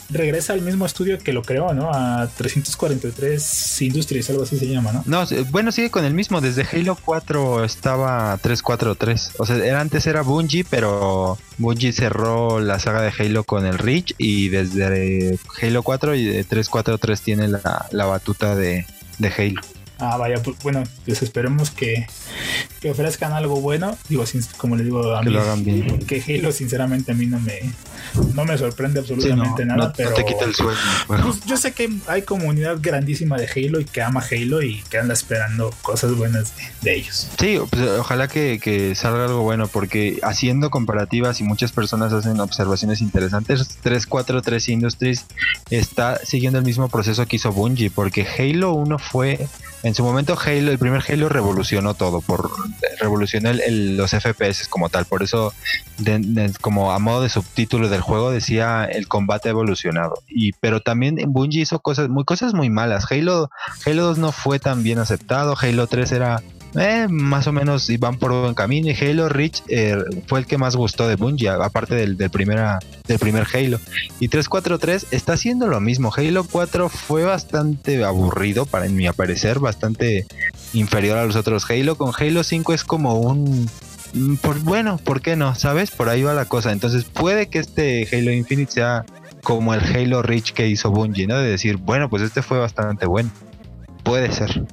regresa 0.09 0.53
al 0.53 0.61
mismo 0.61 0.87
estudio 0.87 1.19
que 1.19 1.31
lo 1.31 1.43
creó, 1.43 1.75
¿no? 1.75 1.91
A 1.93 2.27
340 2.35 3.02
3 3.11 3.81
Industries, 3.81 4.29
algo 4.29 4.43
así 4.43 4.57
se 4.57 4.67
llama, 4.67 4.91
¿no? 4.91 5.03
No, 5.05 5.25
bueno, 5.51 5.71
sigue 5.71 5.89
con 5.89 6.05
el 6.05 6.13
mismo. 6.13 6.41
Desde 6.41 6.65
Halo 6.71 6.97
4 7.03 7.63
estaba 7.63 8.37
343. 8.37 9.31
O 9.37 9.45
sea, 9.45 9.57
era, 9.57 9.81
antes 9.81 10.07
era 10.07 10.21
Bungie, 10.21 10.63
pero 10.63 11.37
Bungie 11.57 11.91
cerró 11.91 12.59
la 12.59 12.79
saga 12.79 13.01
de 13.01 13.11
Halo 13.17 13.43
con 13.43 13.65
el 13.65 13.77
Reach 13.77 14.13
y 14.17 14.49
desde 14.49 15.37
Halo 15.61 15.83
4 15.83 16.15
y 16.15 16.43
343 16.43 17.21
tiene 17.21 17.47
la, 17.47 17.87
la 17.91 18.05
batuta 18.05 18.55
de, 18.55 18.85
de 19.19 19.27
Halo. 19.27 19.61
Ah, 19.99 20.17
vaya, 20.17 20.41
pues 20.41 20.57
bueno, 20.63 20.83
pues 21.05 21.21
esperemos 21.21 21.71
que, 21.71 22.07
que 22.81 22.91
ofrezcan 22.91 23.31
algo 23.31 23.61
bueno. 23.61 23.95
Digo, 24.09 24.25
como 24.57 24.75
le 24.75 24.83
digo 24.83 25.15
a 25.15 25.21
que 25.21 25.29
mí, 25.29 25.35
lo 25.35 25.41
hagan 25.41 25.63
bien. 25.63 25.99
que 25.99 26.21
Halo, 26.21 26.51
sinceramente, 26.51 27.11
a 27.11 27.15
mí 27.15 27.27
no 27.27 27.39
me, 27.39 27.61
no 28.33 28.43
me 28.43 28.57
sorprende 28.57 28.99
absolutamente 28.99 29.65
nada. 29.65 29.93
pero 29.95 30.13
te 30.13 30.25
quita 30.25 30.45
el 30.45 30.55
sueño. 30.55 30.77
Pues, 31.07 31.45
yo 31.45 31.57
sé 31.57 31.73
que 31.73 31.89
hay 32.07 32.23
comunidad 32.23 32.77
grandísima 32.81 33.37
de 33.37 33.47
Halo 33.47 33.79
y 33.79 33.85
que 33.85 34.01
ama 34.01 34.23
Halo 34.29 34.61
y 34.61 34.81
que 34.89 34.97
anda 34.97 35.13
esperando 35.13 35.73
cosas 35.81 36.15
buenas 36.15 36.53
de, 36.81 36.95
ellos. 36.95 37.29
Sí, 37.39 37.59
pues, 37.69 37.83
ojalá 37.99 38.27
que, 38.27 38.59
que, 38.59 38.95
salga 38.95 39.25
algo 39.25 39.41
bueno, 39.41 39.67
porque 39.67 40.19
haciendo 40.23 40.69
comparativas 40.69 41.39
y 41.39 41.43
muchas 41.43 41.71
personas 41.71 42.11
hacen 42.13 42.39
observaciones 42.39 43.01
interesantes, 43.01 43.67
343 43.81 44.69
Industries 44.69 45.25
está 45.69 46.19
siguiendo 46.25 46.59
el 46.59 46.65
mismo 46.65 46.89
proceso 46.89 47.25
que 47.25 47.35
hizo 47.37 47.51
Bungie, 47.51 47.89
porque 47.89 48.27
Halo 48.27 48.73
1 48.73 48.99
fue 48.99 49.47
en 49.83 49.93
su 49.93 50.03
momento 50.03 50.37
Halo, 50.41 50.71
el 50.71 50.79
primer 50.79 51.03
Halo 51.07 51.27
revolucionó 51.27 51.93
todo, 51.93 52.21
por 52.21 52.49
revolucionó 52.99 53.51
los 53.53 54.11
FPS 54.11 54.69
como 54.69 54.87
tal, 54.87 55.05
por 55.05 55.23
eso 55.23 55.53
como 56.61 56.93
a 56.93 56.99
modo 56.99 57.21
de 57.21 57.29
subtítulo 57.29 57.89
del 57.89 57.99
juego 57.99 58.31
decía 58.31 58.85
el 58.85 59.09
combate 59.09 59.49
evolucionado. 59.49 60.23
Y 60.29 60.53
pero 60.53 60.81
también 60.81 61.17
Bungie 61.27 61.61
hizo 61.61 61.79
cosas 61.79 62.07
muy 62.07 62.23
cosas 62.23 62.53
muy 62.53 62.69
malas. 62.69 63.05
Halo 63.11 63.49
2 63.85 64.17
no 64.17 64.31
fue 64.31 64.57
tan 64.59 64.83
bien 64.83 64.99
aceptado, 64.99 65.55
Halo 65.61 65.87
3 65.87 66.11
era 66.13 66.41
eh, 66.75 67.07
más 67.09 67.47
o 67.47 67.51
menos 67.51 67.89
iban 67.89 68.17
por 68.17 68.31
buen 68.31 68.53
camino. 68.53 68.89
Y 68.89 68.95
Halo 68.95 69.29
Reach 69.29 69.61
eh, 69.67 69.97
fue 70.27 70.39
el 70.39 70.45
que 70.45 70.57
más 70.57 70.75
gustó 70.75 71.07
de 71.07 71.15
Bungie, 71.15 71.49
aparte 71.49 71.95
del, 71.95 72.17
del, 72.17 72.29
primera, 72.29 72.79
del 73.07 73.19
primer 73.19 73.45
Halo. 73.53 73.79
Y 74.19 74.27
343 74.27 75.07
está 75.11 75.33
haciendo 75.33 75.67
lo 75.67 75.79
mismo. 75.79 76.11
Halo 76.15 76.43
4 76.43 76.89
fue 76.89 77.23
bastante 77.23 78.03
aburrido, 78.03 78.65
para 78.65 78.85
en 78.85 78.95
mi 78.95 79.09
parecer, 79.11 79.59
bastante 79.59 80.25
inferior 80.73 81.17
a 81.17 81.25
los 81.25 81.35
otros 81.35 81.69
Halo. 81.69 81.95
Con 81.95 82.11
Halo 82.17 82.43
5 82.43 82.73
es 82.73 82.83
como 82.83 83.19
un 83.19 83.69
mm, 84.13 84.35
por, 84.37 84.59
bueno, 84.59 84.97
¿por 84.97 85.21
qué 85.21 85.35
no? 85.35 85.53
¿Sabes? 85.55 85.91
Por 85.91 86.09
ahí 86.09 86.23
va 86.23 86.33
la 86.33 86.45
cosa. 86.45 86.71
Entonces 86.71 87.05
puede 87.05 87.47
que 87.47 87.59
este 87.59 88.07
Halo 88.11 88.31
Infinite 88.31 88.71
sea 88.71 89.05
como 89.43 89.73
el 89.73 89.81
Halo 89.81 90.21
Reach 90.21 90.53
que 90.53 90.67
hizo 90.67 90.89
Bungie, 90.89 91.27
¿no? 91.27 91.37
De 91.37 91.49
decir, 91.49 91.77
bueno, 91.77 92.09
pues 92.09 92.23
este 92.23 92.41
fue 92.41 92.57
bastante 92.57 93.05
bueno. 93.05 93.29
Puede 94.03 94.31
ser. 94.31 94.65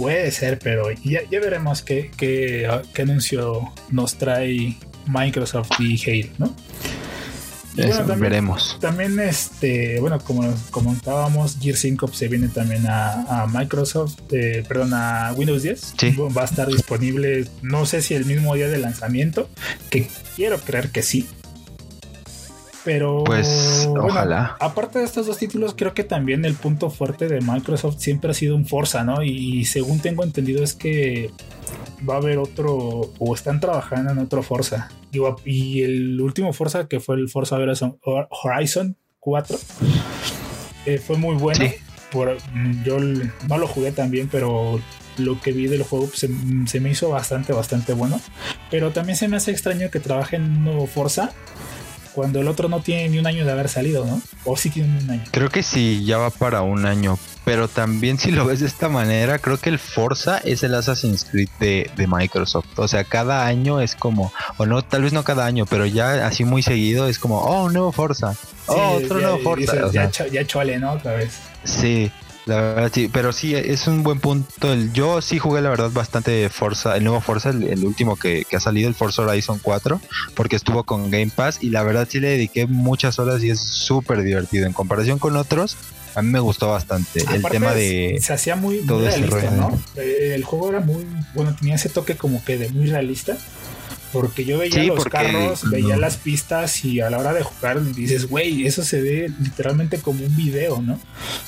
Puede 0.00 0.30
ser, 0.30 0.58
pero 0.58 0.90
ya, 0.90 1.20
veremos 1.30 1.82
qué, 1.82 2.10
qué, 2.16 2.68
qué 2.94 3.02
anuncio 3.02 3.72
nos 3.90 4.16
trae 4.16 4.76
Microsoft 5.06 5.72
y 5.78 6.00
Halo, 6.02 6.32
¿no? 6.38 6.56
también, 7.76 8.20
veremos. 8.20 8.78
También, 8.80 9.18
este, 9.20 10.00
bueno, 10.00 10.18
como 10.20 10.42
comentábamos, 10.70 11.58
Gear 11.60 11.76
5 11.76 12.08
se 12.08 12.28
viene 12.28 12.48
también 12.48 12.84
a, 12.88 13.46
Microsoft, 13.52 14.18
eh, 14.32 14.64
perdón, 14.66 14.92
a 14.94 15.32
Windows 15.36 15.62
10. 15.62 15.94
Va 16.36 16.42
a 16.42 16.44
estar 16.44 16.68
disponible, 16.68 17.46
no 17.62 17.86
sé 17.86 18.02
si 18.02 18.14
el 18.14 18.24
mismo 18.24 18.54
día 18.54 18.68
de 18.68 18.78
lanzamiento, 18.78 19.48
que 19.90 20.08
quiero 20.36 20.58
creer 20.58 20.90
que 20.90 21.02
sí. 21.02 21.28
Pero 22.84 23.24
pues 23.24 23.88
ojalá. 23.88 24.56
Aparte 24.58 24.98
de 24.98 25.04
estos 25.04 25.26
dos 25.26 25.36
títulos, 25.36 25.74
creo 25.76 25.92
que 25.92 26.04
también 26.04 26.44
el 26.44 26.54
punto 26.54 26.90
fuerte 26.90 27.28
de 27.28 27.40
Microsoft 27.40 27.98
siempre 27.98 28.30
ha 28.30 28.34
sido 28.34 28.56
un 28.56 28.66
Forza, 28.66 29.04
¿no? 29.04 29.22
Y 29.22 29.64
según 29.66 30.00
tengo 30.00 30.24
entendido 30.24 30.62
es 30.62 30.74
que 30.74 31.30
va 32.08 32.14
a 32.14 32.18
haber 32.18 32.38
otro, 32.38 33.12
o 33.18 33.34
están 33.34 33.60
trabajando 33.60 34.12
en 34.12 34.18
otro 34.18 34.42
Forza. 34.42 34.90
Y, 35.44 35.82
el 35.82 36.20
último 36.20 36.52
Forza, 36.52 36.88
que 36.88 37.00
fue 37.00 37.16
el 37.16 37.28
Forza 37.28 37.56
Horizon 37.56 38.96
4, 39.18 39.58
eh, 40.86 40.98
fue 40.98 41.16
muy 41.16 41.36
bueno. 41.36 41.64
Por, 42.10 42.36
yo 42.84 42.98
no 42.98 43.58
lo 43.58 43.68
jugué 43.68 43.92
tan 43.92 44.10
bien, 44.10 44.28
pero 44.30 44.80
lo 45.18 45.40
que 45.40 45.52
vi 45.52 45.66
del 45.66 45.82
juego 45.82 46.08
se, 46.12 46.28
se, 46.66 46.80
me 46.80 46.90
hizo 46.90 47.10
bastante, 47.10 47.52
bastante 47.52 47.92
bueno. 47.92 48.20
Pero 48.70 48.90
también 48.90 49.16
se 49.16 49.28
me 49.28 49.36
hace 49.36 49.50
extraño 49.50 49.90
que 49.90 50.00
trabaje 50.00 50.36
en 50.36 50.42
un 50.42 50.64
nuevo 50.64 50.86
Forza 50.86 51.32
cuando 52.20 52.38
el 52.38 52.48
otro 52.48 52.68
no 52.68 52.80
tiene 52.80 53.08
ni 53.08 53.18
un 53.18 53.26
año 53.26 53.46
de 53.46 53.52
haber 53.52 53.70
salido, 53.70 54.04
¿no? 54.04 54.20
O 54.44 54.54
sí 54.54 54.68
tiene 54.68 54.98
un 54.98 55.10
año. 55.10 55.22
Creo 55.30 55.48
que 55.48 55.62
sí, 55.62 56.04
ya 56.04 56.18
va 56.18 56.28
para 56.28 56.60
un 56.60 56.84
año. 56.84 57.18
Pero 57.46 57.66
también 57.66 58.18
si 58.18 58.30
lo 58.30 58.44
ves 58.44 58.60
de 58.60 58.66
esta 58.66 58.90
manera, 58.90 59.38
creo 59.38 59.56
que 59.56 59.70
el 59.70 59.78
Forza 59.78 60.36
es 60.36 60.62
el 60.62 60.74
Assassin's 60.74 61.24
Creed 61.24 61.48
de, 61.58 62.06
Microsoft. 62.06 62.78
O 62.78 62.86
sea, 62.88 63.04
cada 63.04 63.46
año 63.46 63.80
es 63.80 63.94
como, 63.94 64.34
o 64.58 64.66
no, 64.66 64.82
tal 64.82 65.04
vez 65.04 65.14
no 65.14 65.24
cada 65.24 65.46
año, 65.46 65.64
pero 65.64 65.86
ya 65.86 66.26
así 66.26 66.44
muy 66.44 66.62
seguido 66.62 67.08
es 67.08 67.18
como, 67.18 67.38
oh, 67.38 67.64
un 67.64 67.72
nuevo 67.72 67.90
Forza. 67.90 68.34
oh, 68.66 68.98
otro 69.02 69.18
nuevo 69.18 69.38
Forza. 69.38 69.90
ya, 69.90 70.10
ya 70.10 70.46
chole, 70.46 70.78
¿no? 70.78 70.92
Otra 70.92 71.14
vez. 71.14 71.38
Sí. 71.64 72.12
La 72.46 72.60
verdad 72.60 72.90
sí, 72.92 73.10
pero 73.12 73.32
sí, 73.32 73.54
es 73.54 73.86
un 73.86 74.02
buen 74.02 74.18
punto. 74.18 74.74
Yo 74.92 75.20
sí 75.20 75.38
jugué 75.38 75.60
la 75.60 75.70
verdad 75.70 75.90
bastante 75.92 76.48
Forza, 76.48 76.96
el 76.96 77.04
nuevo 77.04 77.20
Forza, 77.20 77.50
el, 77.50 77.84
último 77.84 78.16
que, 78.16 78.46
ha 78.52 78.60
salido, 78.60 78.88
el 78.88 78.94
Forza 78.94 79.22
Horizon 79.22 79.60
4, 79.62 80.00
porque 80.34 80.56
estuvo 80.56 80.84
con 80.84 81.10
Game 81.10 81.30
Pass 81.34 81.58
y 81.62 81.70
la 81.70 81.82
verdad 81.82 82.08
sí 82.10 82.20
le 82.20 82.30
dediqué 82.30 82.66
muchas 82.66 83.18
horas 83.18 83.42
y 83.42 83.50
es 83.50 83.60
súper 83.60 84.22
divertido. 84.22 84.66
En 84.66 84.72
comparación 84.72 85.18
con 85.18 85.36
otros, 85.36 85.76
a 86.14 86.22
mí 86.22 86.30
me 86.30 86.40
gustó 86.40 86.68
bastante. 86.68 87.22
el 87.32 87.42
tema 87.42 87.74
de... 87.74 88.18
Se 88.20 88.32
hacía 88.32 88.56
muy, 88.56 88.78
todo 88.86 89.00
realista, 89.00 89.50
¿no? 89.50 89.80
Eh, 89.96 90.32
el 90.34 90.44
juego 90.44 90.70
era 90.70 90.80
muy, 90.80 91.06
bueno, 91.34 91.54
tenía 91.58 91.74
ese 91.74 91.88
toque 91.88 92.16
como 92.16 92.44
que 92.44 92.58
de 92.58 92.68
muy 92.70 92.86
realista. 92.86 93.36
Porque 94.12 94.44
yo 94.44 94.58
veía 94.58 94.82
los 94.84 95.04
carros, 95.04 95.70
veía 95.70 95.96
las 95.96 96.16
pistas 96.16 96.84
y 96.84 97.00
a 97.00 97.10
la 97.10 97.18
hora 97.18 97.32
de 97.32 97.42
jugar 97.42 97.80
dices, 97.80 98.28
güey, 98.28 98.66
eso 98.66 98.82
se 98.82 99.00
ve 99.00 99.32
literalmente 99.40 100.00
como 100.00 100.24
un 100.24 100.36
video, 100.36 100.82
¿no? 100.82 100.98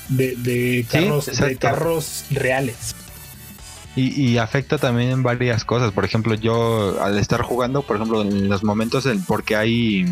De, 0.09 0.87
carros, 0.89 1.27
de 1.27 1.57
carros 1.57 2.25
reales. 2.31 2.95
Y, 3.95 4.39
afecta 4.39 4.79
también 4.79 5.11
en 5.11 5.23
varias 5.23 5.65
cosas. 5.65 5.93
Por 5.93 6.07
ejemplo, 6.07 6.35
yo 6.35 7.03
al 7.03 7.19
estar 7.19 7.43
jugando, 7.43 7.83
por 7.83 7.97
ejemplo, 7.97 8.23
en 8.23 8.49
los 8.49 8.65
momentos 8.65 9.05
en 9.05 9.23
porque 9.23 9.55
hay 9.55 10.07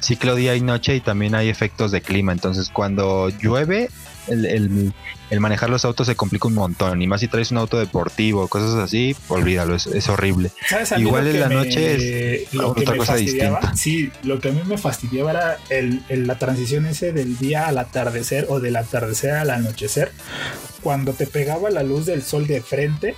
ciclo 0.00 0.34
día 0.34 0.56
y 0.56 0.62
noche 0.62 0.96
y 0.96 1.00
también 1.00 1.34
hay 1.34 1.50
efectos 1.50 1.90
de 1.90 2.00
clima. 2.00 2.32
Entonces, 2.32 2.70
cuando 2.70 3.28
llueve, 3.28 3.90
el, 4.28 4.92
el 5.32 5.40
manejar 5.40 5.70
los 5.70 5.86
autos 5.86 6.06
se 6.06 6.14
complica 6.14 6.46
un 6.46 6.54
montón. 6.54 7.00
Y 7.00 7.06
más 7.06 7.20
si 7.20 7.28
traes 7.28 7.50
un 7.50 7.56
auto 7.56 7.78
deportivo, 7.78 8.48
cosas 8.48 8.74
así, 8.74 9.16
olvídalo, 9.28 9.74
es, 9.74 10.08
horrible. 10.10 10.50
Igual 10.98 11.26
en 11.28 11.40
la 11.40 11.48
noche 11.48 12.42
es 12.42 12.54
otra 12.54 12.96
cosa 12.96 13.16
distinta. 13.16 13.74
Sí, 13.74 14.12
lo 14.24 14.40
que 14.40 14.50
a 14.50 14.52
mí 14.52 14.60
me 14.66 14.76
fastidiaba 14.76 15.30
era 15.30 15.58
el, 15.70 16.02
la 16.26 16.38
transición 16.38 16.84
ese 16.84 17.12
del 17.12 17.38
día 17.38 17.66
al 17.66 17.78
atardecer 17.78 18.46
o 18.50 18.60
del 18.60 18.76
atardecer 18.76 19.30
al 19.30 19.48
anochecer. 19.48 20.12
Cuando 20.82 21.14
te 21.14 21.26
pegaba 21.26 21.70
la 21.70 21.82
luz 21.82 22.04
del 22.04 22.22
sol 22.22 22.46
de 22.46 22.60
frente, 22.60 23.14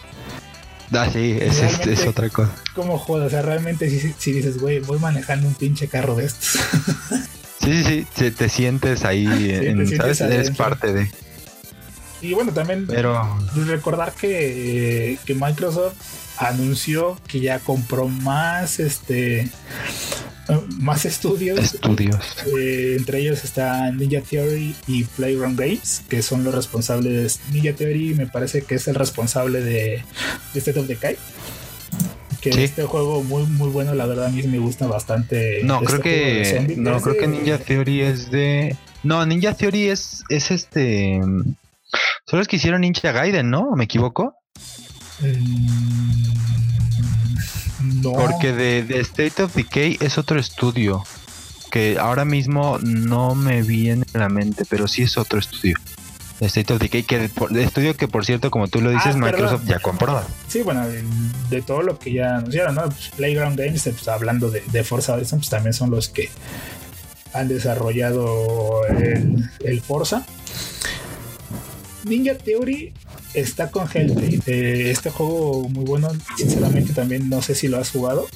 Ah, 0.92 1.08
sí, 1.12 1.36
es, 1.40 1.60
es, 1.60 2.06
otra 2.06 2.28
cosa. 2.28 2.54
Como 2.74 2.98
joder, 2.98 3.26
o 3.26 3.30
sea, 3.30 3.42
realmente 3.42 3.88
si, 3.90 4.32
dices, 4.32 4.58
güey, 4.58 4.78
voy 4.78 5.00
manejando 5.00 5.48
un 5.48 5.54
pinche 5.54 5.88
carro 5.88 6.14
de 6.14 6.26
estos. 6.26 6.60
sí, 7.64 7.84
sí, 7.84 8.06
sí, 8.14 8.30
te, 8.30 8.48
sientes 8.48 9.04
ahí, 9.04 9.26
en, 9.50 9.86
¿sabes? 9.96 10.20
Eres 10.20 10.50
parte 10.50 10.92
de. 10.92 11.10
Y 12.20 12.32
bueno, 12.32 12.52
también 12.52 12.86
Pero... 12.86 13.38
recordar 13.66 14.12
que, 14.12 15.18
que 15.26 15.34
Microsoft 15.34 15.94
anunció 16.38 17.18
que 17.28 17.40
ya 17.40 17.58
compró 17.58 18.08
más 18.08 18.80
este 18.80 19.50
más 20.78 21.04
estudios. 21.04 21.58
Estudios. 21.58 22.36
Eh, 22.58 22.96
entre 22.98 23.20
ellos 23.20 23.44
está 23.44 23.90
Ninja 23.90 24.20
Theory 24.20 24.74
y 24.86 25.04
Playground 25.04 25.58
Games, 25.58 26.02
que 26.08 26.22
son 26.22 26.44
los 26.44 26.54
responsables. 26.54 27.40
Ninja 27.50 27.74
Theory 27.74 28.14
me 28.14 28.26
parece 28.26 28.62
que 28.62 28.74
es 28.74 28.86
el 28.88 28.94
responsable 28.94 29.62
de, 29.62 30.02
de 30.52 30.58
State 30.58 30.78
of 30.78 30.86
Decay. 30.86 31.16
Que 32.50 32.64
este 32.64 32.84
juego 32.84 33.22
muy 33.22 33.44
muy 33.44 33.70
bueno, 33.70 33.94
la 33.94 34.06
verdad 34.06 34.26
a 34.26 34.30
mí 34.30 34.42
me 34.42 34.58
gusta 34.58 34.86
bastante. 34.86 35.62
No, 35.64 35.80
creo 35.80 35.96
este 36.02 36.66
que 36.66 36.76
no, 36.76 37.00
creo 37.00 37.16
que 37.16 37.26
Ninja 37.26 37.58
Theory 37.58 38.02
es 38.02 38.30
de 38.30 38.76
No, 39.02 39.24
Ninja 39.24 39.54
Theory 39.54 39.88
es 39.88 40.24
es 40.28 40.50
este 40.50 41.20
son 42.26 42.38
los 42.38 42.48
que 42.48 42.56
hicieron 42.56 42.80
Ninja 42.80 43.12
Gaiden, 43.12 43.50
¿no? 43.50 43.72
¿Me 43.76 43.84
equivoco? 43.84 44.34
Mm, 45.20 46.32
no. 48.02 48.12
Porque 48.12 48.52
de, 48.52 49.00
State 49.00 49.42
of 49.42 49.54
Decay 49.54 49.98
es 50.00 50.18
otro 50.18 50.38
estudio. 50.38 51.04
Que 51.70 51.98
ahora 51.98 52.24
mismo 52.24 52.78
no 52.80 53.34
me 53.34 53.62
viene 53.62 54.04
a 54.14 54.18
la 54.18 54.28
mente, 54.28 54.64
pero 54.68 54.86
sí 54.86 55.02
es 55.02 55.18
otro 55.18 55.40
estudio. 55.40 55.76
State 56.40 56.72
of 56.72 56.80
Decay, 56.80 57.04
que 57.04 57.30
estudio 57.60 57.96
que 57.96 58.08
por 58.08 58.24
cierto, 58.24 58.50
como 58.50 58.68
tú 58.68 58.80
lo 58.80 58.90
dices, 58.90 59.14
ah, 59.14 59.18
Microsoft 59.18 59.66
ya 59.66 59.78
compró. 59.78 60.20
Sí, 60.48 60.62
bueno, 60.62 60.86
de, 61.50 61.62
todo 61.62 61.82
lo 61.82 61.98
que 61.98 62.12
ya 62.12 62.36
anunciaron, 62.36 62.74
¿no? 62.74 62.84
Pues, 62.84 63.10
Playground 63.16 63.58
Games, 63.58 63.82
pues, 63.84 64.08
hablando 64.08 64.50
de, 64.50 64.62
de 64.72 64.84
Forza 64.84 65.14
Horizon, 65.14 65.38
pues 65.38 65.50
también 65.50 65.72
son 65.72 65.90
los 65.90 66.08
que 66.08 66.30
han 67.32 67.48
desarrollado 67.48 68.86
el, 68.86 69.48
el 69.64 69.80
Forza. 69.80 70.24
Ninja 72.04 72.36
Theory 72.36 72.92
está 73.34 73.70
con 73.70 73.88
Hellblade. 73.92 74.40
Eh, 74.46 74.90
este 74.90 75.10
juego 75.10 75.68
muy 75.68 75.84
bueno, 75.84 76.10
sinceramente 76.36 76.92
también 76.92 77.28
no 77.28 77.42
sé 77.42 77.54
si 77.54 77.68
lo 77.68 77.78
has 77.78 77.90
jugado. 77.90 78.26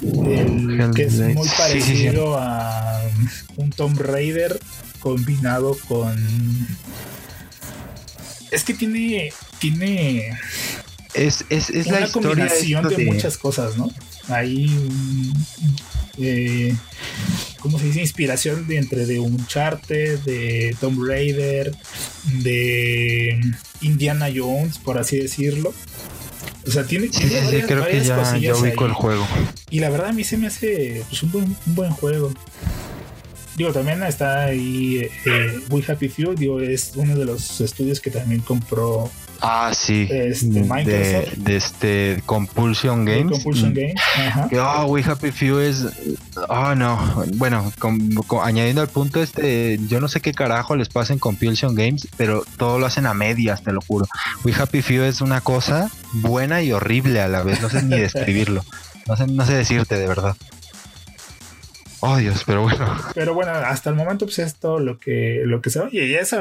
que 0.00 1.02
es 1.04 1.20
muy 1.20 1.48
parecido 1.56 2.36
a 2.38 3.00
un 3.56 3.70
Tomb 3.70 4.00
Raider 4.00 4.58
combinado 5.04 5.76
con. 5.86 6.16
Es 8.50 8.64
que 8.64 8.72
tiene. 8.74 9.32
Tiene. 9.60 10.36
Es, 11.12 11.44
es, 11.50 11.70
es 11.70 11.86
una 11.86 12.08
combinación 12.10 12.88
de, 12.88 13.04
muchas 13.04 13.36
cosas, 13.36 13.76
¿no? 13.76 13.88
Hay. 14.28 14.74
Eh, 16.18 16.74
¿cómo 17.60 17.78
se 17.78 17.84
dice? 17.86 18.00
Inspiración 18.00 18.66
de 18.66 18.78
entre 18.78 19.04
de 19.04 19.20
Uncharted, 19.20 20.20
de 20.20 20.74
Tomb 20.80 21.06
Raider, 21.06 21.76
de 22.42 23.38
Indiana 23.82 24.28
Jones, 24.34 24.78
por 24.78 24.98
así 24.98 25.18
decirlo. 25.18 25.74
O 26.66 26.70
sea, 26.70 26.84
tiene, 26.84 27.08
sí, 27.12 27.28
sí, 27.28 27.62
creo 27.66 27.86
que 27.86 28.02
ya, 28.02 28.38
ya 28.38 28.56
ubico 28.56 28.86
el 28.86 28.92
juego. 28.92 29.26
Y 29.68 29.80
la 29.80 29.90
verdad 29.90 30.08
a 30.08 30.12
mí 30.14 30.24
se 30.24 30.38
me 30.38 30.46
hace 30.46 31.04
pues, 31.10 31.22
un, 31.22 31.32
buen, 31.32 31.44
un 31.66 31.74
buen 31.74 31.90
juego. 31.90 32.32
Digo, 33.56 33.72
también 33.72 34.02
está 34.02 34.46
ahí 34.46 35.08
eh, 35.26 35.60
We 35.70 35.82
Happy 35.86 36.08
Few, 36.08 36.34
digo, 36.34 36.60
es 36.60 36.92
uno 36.96 37.16
de 37.16 37.24
los 37.24 37.60
estudios 37.60 38.00
que 38.00 38.10
también 38.10 38.40
compró 38.40 39.10
Ah, 39.46 39.72
sí. 39.74 40.08
Este, 40.10 40.46
de, 40.46 41.32
de, 41.36 41.56
este 41.56 42.22
Compulsion 42.24 43.04
Games. 43.04 43.32
Compulsion 43.32 43.72
mm. 43.72 43.74
Games. 43.74 43.94
Oh, 44.58 44.86
We 44.86 45.02
Happy 45.02 45.30
Few 45.32 45.58
es. 45.58 45.84
Oh, 46.48 46.74
no. 46.74 47.24
Bueno, 47.34 47.70
añadiendo 48.42 48.80
al 48.80 48.88
punto 48.88 49.22
este, 49.22 49.78
yo 49.86 50.00
no 50.00 50.08
sé 50.08 50.20
qué 50.20 50.32
carajo 50.32 50.76
les 50.76 50.88
pasa 50.88 51.12
en 51.12 51.18
Compulsion 51.18 51.74
Games, 51.74 52.08
pero 52.16 52.44
todo 52.56 52.78
lo 52.78 52.86
hacen 52.86 53.06
a 53.06 53.12
medias, 53.12 53.62
te 53.62 53.72
lo 53.72 53.82
juro. 53.82 54.06
We 54.44 54.54
Happy 54.54 54.80
Few 54.80 55.02
es 55.02 55.20
una 55.20 55.42
cosa 55.42 55.90
buena 56.12 56.62
y 56.62 56.72
horrible 56.72 57.20
a 57.20 57.28
la 57.28 57.42
vez. 57.42 57.60
No 57.60 57.68
sé 57.68 57.82
ni 57.82 57.98
describirlo. 58.00 58.64
No 59.06 59.16
sé, 59.16 59.26
no 59.26 59.44
sé 59.44 59.52
decirte 59.54 59.98
de 59.98 60.06
verdad. 60.06 60.36
Oh 62.06 62.18
Dios, 62.18 62.42
pero 62.44 62.60
bueno. 62.60 62.98
Pero 63.14 63.32
bueno, 63.32 63.52
hasta 63.52 63.88
el 63.88 63.96
momento 63.96 64.26
pues 64.26 64.38
es 64.38 64.56
todo 64.56 64.78
lo 64.78 64.98
que, 64.98 65.40
lo 65.46 65.62
que 65.62 65.70
se 65.70 65.80
oye. 65.80 66.04
Y 66.04 66.14
eso, 66.14 66.36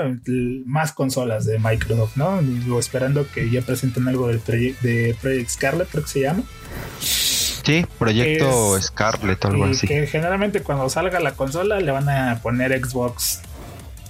más 0.66 0.92
consolas 0.92 1.46
de 1.46 1.58
Microsoft, 1.58 2.18
¿no? 2.18 2.42
Digo, 2.42 2.82
esperando 2.82 3.26
que 3.32 3.50
ya 3.50 3.62
presenten 3.62 4.10
algo 4.10 4.28
del 4.28 4.40
proyecto 4.40 4.86
de 4.86 5.16
Project 5.22 5.50
Scarlet, 5.50 5.88
creo 5.88 6.04
que 6.04 6.10
se 6.10 6.20
llama. 6.20 6.44
Sí, 7.00 7.86
Proyecto 7.98 8.82
Scarlet 8.82 9.46
o 9.46 9.48
algo 9.48 9.64
así. 9.64 9.88
Que 9.88 10.06
generalmente 10.06 10.62
cuando 10.62 10.90
salga 10.90 11.22
la 11.22 11.32
consola 11.32 11.80
le 11.80 11.92
van 11.94 12.10
a 12.10 12.42
poner 12.44 12.78
Xbox, 12.86 13.40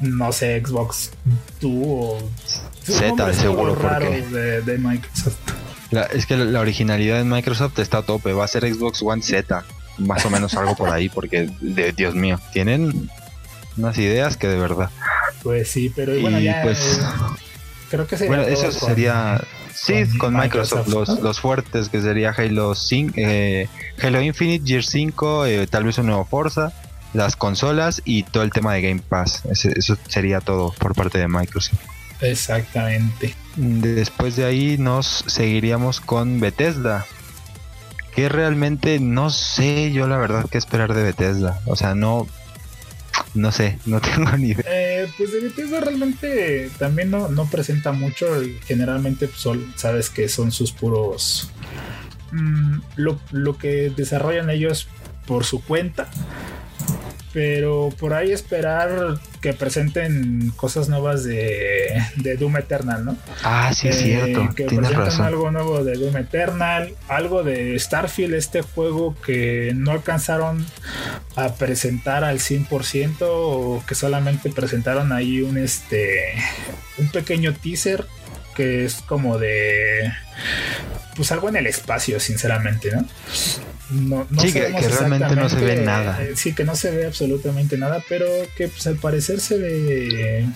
no 0.01 0.31
sé, 0.31 0.59
Xbox 0.65 1.11
2 1.61 1.71
o 1.71 2.31
Z, 2.83 3.27
de 3.27 3.33
seguro, 3.35 3.75
porque 3.75 4.23
de, 4.65 4.77
Microsoft. 4.79 5.37
es 6.13 6.25
que 6.25 6.35
la 6.35 6.59
originalidad 6.61 7.19
de 7.19 7.25
Microsoft 7.25 7.77
está 7.77 7.99
a 7.99 8.01
tope, 8.01 8.33
va 8.33 8.45
a 8.45 8.47
ser 8.47 8.63
Xbox 8.73 9.03
One 9.03 9.21
Z 9.21 9.63
más 9.97 10.25
o 10.25 10.29
menos 10.29 10.53
algo 10.55 10.75
por 10.75 10.89
ahí, 10.89 11.09
porque 11.09 11.49
de, 11.59 11.91
Dios 11.91 12.15
mío, 12.15 12.39
tienen 12.51 13.09
unas 13.77 13.97
ideas 13.97 14.37
que 14.37 14.47
de 14.47 14.57
verdad. 14.57 14.89
Pues 15.41 15.69
sí, 15.69 15.91
pero 15.95 16.19
bueno, 16.19 16.39
ya 16.39 16.61
pues, 16.63 16.99
eh, 16.99 17.03
creo 17.89 18.07
que 18.07 18.17
sería 18.17 18.35
bueno, 18.35 18.51
eso 18.51 18.71
sería 18.71 19.41
sí 19.73 20.05
con, 20.17 20.35
Microsoft, 20.35 20.87
los, 20.87 21.19
los 21.19 21.39
fuertes 21.39 21.89
que 21.89 22.01
sería 22.01 22.31
Halo 22.31 22.75
5, 22.75 23.13
eh, 23.17 23.67
Halo 24.01 24.21
Infinite, 24.21 24.65
Gear 24.65 24.83
5, 24.83 25.45
eh, 25.45 25.67
tal 25.67 25.83
vez 25.83 25.97
un 25.97 26.07
nuevo 26.07 26.25
Forza, 26.25 26.71
las 27.13 27.35
consolas 27.35 28.01
y 28.05 28.23
todo 28.23 28.43
el 28.43 28.51
tema 28.51 28.73
de 28.73 28.81
Game 28.81 29.01
Pass. 29.07 29.43
eso 29.45 29.97
sería 30.07 30.39
todo 30.39 30.73
por 30.79 30.95
parte 30.95 31.17
de 31.17 31.27
Microsoft. 31.27 31.79
Exactamente. 32.21 33.35
Después 33.55 34.35
de 34.35 34.45
ahí 34.45 34.77
nos 34.77 35.25
seguiríamos 35.27 35.99
con 35.99 36.39
Bethesda 36.39 37.05
que 38.15 38.29
realmente 38.29 38.99
no 38.99 39.29
sé 39.29 39.91
yo 39.91 40.07
la 40.07 40.17
verdad 40.17 40.45
qué 40.49 40.57
esperar 40.57 40.93
de 40.93 41.03
Bethesda. 41.03 41.61
O 41.65 41.75
sea, 41.75 41.95
no, 41.95 42.27
no 43.33 43.51
sé, 43.51 43.79
no 43.85 44.01
tengo 44.01 44.31
ni 44.37 44.49
idea. 44.49 44.65
Eh, 44.67 45.07
pues 45.17 45.31
de 45.31 45.41
Bethesda 45.41 45.79
realmente 45.79 46.69
también 46.77 47.11
no, 47.11 47.29
no 47.29 47.49
presenta 47.49 47.91
mucho. 47.91 48.27
Generalmente 48.65 49.27
pues, 49.27 49.59
sabes 49.75 50.09
que 50.09 50.29
son 50.29 50.51
sus 50.51 50.71
puros... 50.71 51.49
Mm, 52.31 52.79
lo, 52.95 53.19
lo 53.31 53.57
que 53.59 53.91
desarrollan 53.95 54.49
ellos 54.49 54.87
por 55.27 55.45
su 55.45 55.63
cuenta 55.63 56.09
pero 57.33 57.89
por 57.99 58.13
ahí 58.13 58.31
esperar 58.31 59.19
que 59.41 59.53
presenten 59.53 60.53
cosas 60.55 60.87
nuevas 60.87 61.23
de, 61.23 62.01
Doom 62.39 62.57
Eternal, 62.57 63.03
¿no? 63.03 63.17
Ah, 63.43 63.73
sí, 63.73 63.87
es 63.87 63.97
eh, 63.97 64.03
cierto. 64.03 64.53
Que 64.55 64.65
presenten 64.65 65.21
algo 65.21 65.49
nuevo 65.49 65.83
de 65.83 65.95
Doom 65.97 66.15
Eternal, 66.17 66.93
algo 67.07 67.43
de 67.43 67.77
Starfield, 67.79 68.35
este 68.35 68.61
juego 68.61 69.15
que 69.25 69.73
no 69.75 69.91
alcanzaron 69.91 70.63
a 71.35 71.55
presentar 71.55 72.23
al 72.23 72.37
100% 72.37 73.17
o 73.21 73.83
que 73.87 73.95
solamente 73.95 74.51
presentaron 74.51 75.11
ahí 75.11 75.41
un, 75.41 75.57
este, 75.57 76.35
un 76.99 77.09
pequeño 77.09 77.53
teaser 77.53 78.05
que 78.55 78.85
es 78.85 79.01
como 79.01 79.39
de 79.39 80.13
pues 81.15 81.31
algo 81.31 81.49
en 81.49 81.55
el 81.55 81.67
espacio, 81.67 82.19
sinceramente, 82.19 82.91
¿no? 82.91 83.05
No, 83.93 84.25
sí, 84.39 84.51
que, 84.51 84.69
realmente 84.69 85.35
no 85.35 85.49
se 85.49 85.59
ve 85.59 85.77
nada. 85.77 86.21
Eh, 86.23 86.33
sí, 86.35 86.53
que 86.53 86.63
no 86.63 86.75
se 86.75 86.91
ve 86.91 87.05
absolutamente 87.05 87.77
nada, 87.77 88.03
pero 88.09 88.25
que 88.57 88.67
pues 88.67 88.87
al 88.87 88.95
parecer 88.95 89.39
se 89.39 89.57
ve 89.57 90.47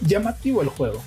llamativo 0.00 0.62
el 0.62 0.68
juego. 0.68 1.02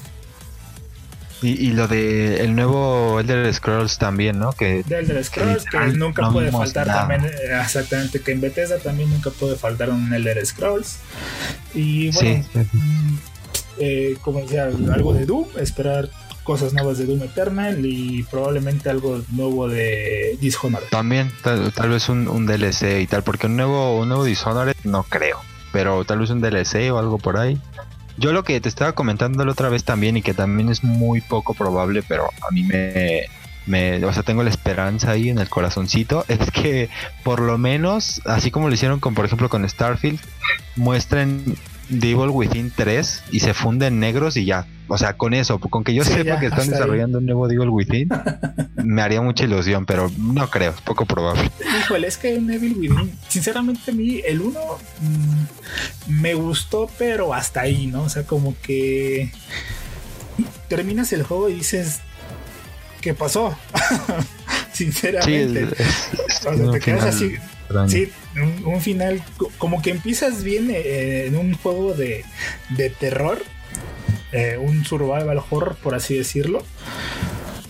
Y, 1.41 1.73
lo 1.73 1.87
de 1.87 2.43
el 2.43 2.55
nuevo 2.55 3.19
Elder 3.19 3.53
Scrolls 3.53 3.99
también, 3.99 4.39
¿no? 4.39 4.53
Que 4.53 4.83
de 4.83 4.99
Elder 4.99 5.23
Scrolls, 5.23 5.65
que 5.65 5.77
nunca 5.97 6.31
puede 6.31 6.51
faltar 6.51 6.87
también, 6.87 7.25
eh, 7.25 7.59
exactamente, 7.61 8.21
que 8.21 8.31
en 8.31 8.41
Bethesda 8.41 8.79
también 8.79 9.09
nunca 9.09 9.29
puede 9.29 9.55
faltar 9.55 9.89
un 9.89 10.11
Elder 10.11 10.43
Scrolls. 10.43 10.97
Y 11.73 12.09
bueno, 12.11 12.45
mm, 12.53 13.17
eh, 13.79 14.17
como 14.21 14.41
decía, 14.41 14.63
algo 14.63 15.13
de 15.13 15.25
Doom, 15.25 15.47
esperar 15.59 16.09
cosas 16.45 16.73
nuevas 16.73 16.97
de 16.99 17.05
Doom 17.05 17.23
Eternal 17.23 17.85
y 17.85 18.23
probablemente 18.23 18.89
algo 18.89 19.21
nuevo 19.31 19.67
de 19.67 20.37
Dishonored. 20.39 20.87
También, 20.91 21.31
tal, 21.41 21.89
vez 21.89 22.07
un, 22.07 22.45
DLC 22.45 23.01
y 23.01 23.07
tal, 23.07 23.23
porque 23.23 23.47
un 23.47 23.57
nuevo, 23.57 23.99
un 23.99 24.07
nuevo 24.07 24.23
Dishonored 24.23 24.77
no 24.85 25.03
creo, 25.03 25.41
pero 25.73 26.05
tal 26.05 26.19
vez 26.19 26.29
un 26.29 26.39
DLC 26.39 26.91
o 26.93 26.99
algo 26.99 27.17
por 27.17 27.37
ahí. 27.37 27.59
Yo 28.17 28.31
lo 28.31 28.43
que 28.43 28.61
te 28.61 28.69
estaba 28.69 28.93
comentando 28.93 29.43
la 29.43 29.51
otra 29.51 29.67
vez 29.69 29.83
también 29.83 30.15
y 30.15 30.21
que 30.21 30.33
también 30.33 30.69
es 30.69 30.83
muy 30.83 31.19
poco 31.19 31.53
probable, 31.53 32.03
pero 32.07 32.29
a 32.47 32.51
mí 32.53 32.63
me, 32.63 34.05
o 34.05 34.13
sea, 34.13 34.23
tengo 34.23 34.43
la 34.43 34.51
esperanza 34.51 35.11
ahí 35.11 35.29
en 35.29 35.39
el 35.39 35.49
corazoncito, 35.49 36.25
es 36.27 36.51
que 36.51 36.89
por 37.23 37.41
lo 37.41 37.57
menos, 37.57 38.21
así 38.23 38.51
como 38.51 38.69
lo 38.69 38.75
hicieron 38.75 38.99
con, 38.99 39.15
por 39.15 39.25
ejemplo, 39.25 39.49
con 39.49 39.67
Starfield, 39.67 40.19
muestren 40.75 41.57
Devil 41.89 42.29
Within 42.29 42.71
3 42.75 43.23
y 43.31 43.39
se 43.39 43.53
funden 43.53 43.99
negros 43.99 44.37
y 44.37 44.45
ya. 44.45 44.67
O 44.87 44.97
sea, 44.97 45.13
con 45.13 45.33
eso, 45.33 45.59
con 45.59 45.83
que 45.83 45.93
yo 45.93 46.03
sepa 46.03 46.39
que 46.39 46.47
están 46.47 46.69
desarrollando 46.69 47.17
un 47.17 47.25
nuevo 47.25 47.47
Devil 47.47 47.69
Within, 47.69 48.09
me 48.83 49.01
haría 49.01 49.21
mucha 49.21 49.43
ilusión, 49.43 49.85
pero 49.85 50.11
no 50.17 50.49
creo, 50.49 50.71
es 50.71 50.81
poco 50.81 51.05
probable. 51.05 51.49
Híjole, 51.79 52.07
es 52.07 52.17
que 52.17 52.39
Devil 52.39 52.75
Within, 52.77 53.11
sinceramente 53.27 53.91
a 53.91 53.93
mí 53.93 54.21
el 54.25 54.41
1 54.41 54.59
mm, 55.01 56.21
me 56.21 56.35
gustó, 56.35 56.89
pero 56.99 57.33
hasta 57.33 57.61
ahí, 57.61 57.87
¿no? 57.87 58.03
O 58.03 58.09
sea, 58.09 58.23
como 58.23 58.55
que 58.61 59.31
terminas 60.67 61.11
el 61.13 61.23
juego 61.23 61.49
y 61.49 61.55
dices, 61.55 62.01
¿qué 63.01 63.15
pasó? 63.15 63.57
sinceramente. 64.71 65.67
te 66.71 66.79
quedas 66.79 67.05
así 67.05 67.37
Sí, 67.87 68.11
un, 68.65 68.81
final 68.81 69.23
como 69.57 69.81
que 69.81 69.89
empiezas 69.89 70.43
bien 70.43 70.69
eh, 70.69 71.25
en 71.25 71.35
un 71.35 71.53
juego 71.55 71.93
de, 71.93 72.23
terror, 72.99 73.41
eh, 74.31 74.57
un 74.59 74.85
survival 74.85 75.41
horror, 75.49 75.75
por 75.81 75.95
así 75.95 76.15
decirlo. 76.15 76.63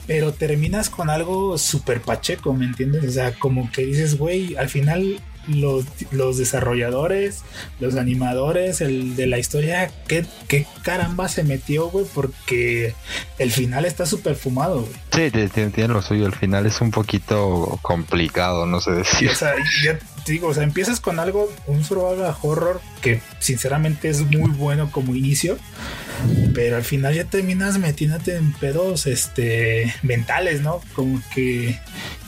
Pero 0.07 0.33
terminas 0.33 0.89
con 0.89 1.09
algo 1.09 1.57
súper 1.57 2.01
pacheco, 2.01 2.53
¿me 2.53 2.65
entiendes? 2.65 3.05
O 3.05 3.11
sea, 3.11 3.33
como 3.33 3.71
que 3.71 3.85
dices, 3.85 4.17
güey, 4.17 4.55
al 4.55 4.69
final 4.69 5.19
los, 5.47 5.85
los, 6.11 6.37
desarrolladores, 6.37 7.43
los 7.79 7.95
animadores, 7.95 8.81
el 8.81 9.15
de 9.15 9.27
la 9.27 9.37
historia, 9.37 9.91
¿qué, 10.07 10.25
qué 10.47 10.65
caramba 10.83 11.27
se 11.27 11.43
metió, 11.43 11.89
güey? 11.89 12.05
Porque 12.13 12.93
el 13.39 13.51
final 13.51 13.85
está 13.85 14.05
súper 14.05 14.35
fumado, 14.35 14.81
güey. 14.81 14.93
Sí, 15.11 15.31
tiene 15.31 15.87
lo 15.87 16.01
suyo. 16.01 16.25
El 16.25 16.35
final 16.35 16.65
es 16.65 16.81
un 16.81 16.91
poquito 16.91 17.79
complicado, 17.81 18.65
no 18.65 18.81
sé 18.81 18.91
decir. 18.91 19.29
O 19.29 19.35
sea, 19.35 19.53
ya 19.83 19.97
te 20.25 20.31
digo, 20.31 20.47
o 20.47 20.53
sea, 20.53 20.63
empiezas 20.63 20.99
con 20.99 21.19
algo, 21.19 21.51
un 21.67 21.83
survival 21.83 22.35
horror 22.41 22.81
que 23.01 23.21
sinceramente 23.39 24.09
es 24.09 24.21
muy 24.21 24.49
bueno 24.49 24.91
como 24.91 25.15
inicio, 25.15 25.57
pero 26.53 26.77
al 26.77 26.83
final 26.83 27.13
ya 27.13 27.25
terminas 27.25 27.77
metiéndote 27.77 28.35
en 28.35 28.51
pedos 28.53 29.05
este 29.05 29.93
mentales, 30.01 30.61
¿no? 30.61 30.81
Como 30.95 31.21
que 31.33 31.79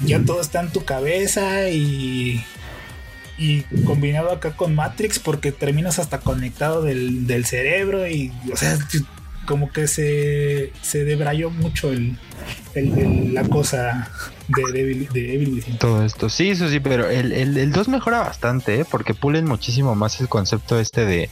ya 0.05 0.20
todo 0.24 0.41
está 0.41 0.61
en 0.61 0.70
tu 0.70 0.86
cabeza 0.86 1.70
y 1.70 2.45
y 3.38 3.62
combinado 3.86 4.32
acá 4.32 4.56
con 4.56 4.76
Matrix 4.76 5.20
porque 5.20 5.52
terminas 5.52 6.00
hasta 6.00 6.20
conectado 6.20 6.82
del, 6.82 7.46
cerebro 7.46 8.08
y 8.08 8.32
o 8.52 8.58
sea 8.58 8.78
como 9.48 9.72
que 9.72 9.88
se, 9.88 10.74
se 10.82 11.06
debrayó 11.06 11.50
mucho 11.50 11.92
el, 11.92 12.18
la 13.34 13.44
cosa 13.46 14.12
de, 14.50 14.82
Evil, 14.82 15.10
de 15.10 15.78
Todo 15.80 16.06
esto, 16.06 16.30
sí, 16.30 16.50
eso 16.50 16.70
sí, 16.70 16.80
pero 16.80 17.10
el, 17.10 17.32
el, 17.32 17.72
2 17.72 17.88
mejora 17.88 18.20
bastante, 18.20 18.82
¿eh? 18.82 18.86
porque 18.90 19.14
pulen 19.14 19.46
muchísimo 19.46 19.96
más 19.96 20.20
el 20.20 20.28
concepto 20.28 20.80
este 20.80 21.06
de, 21.06 21.30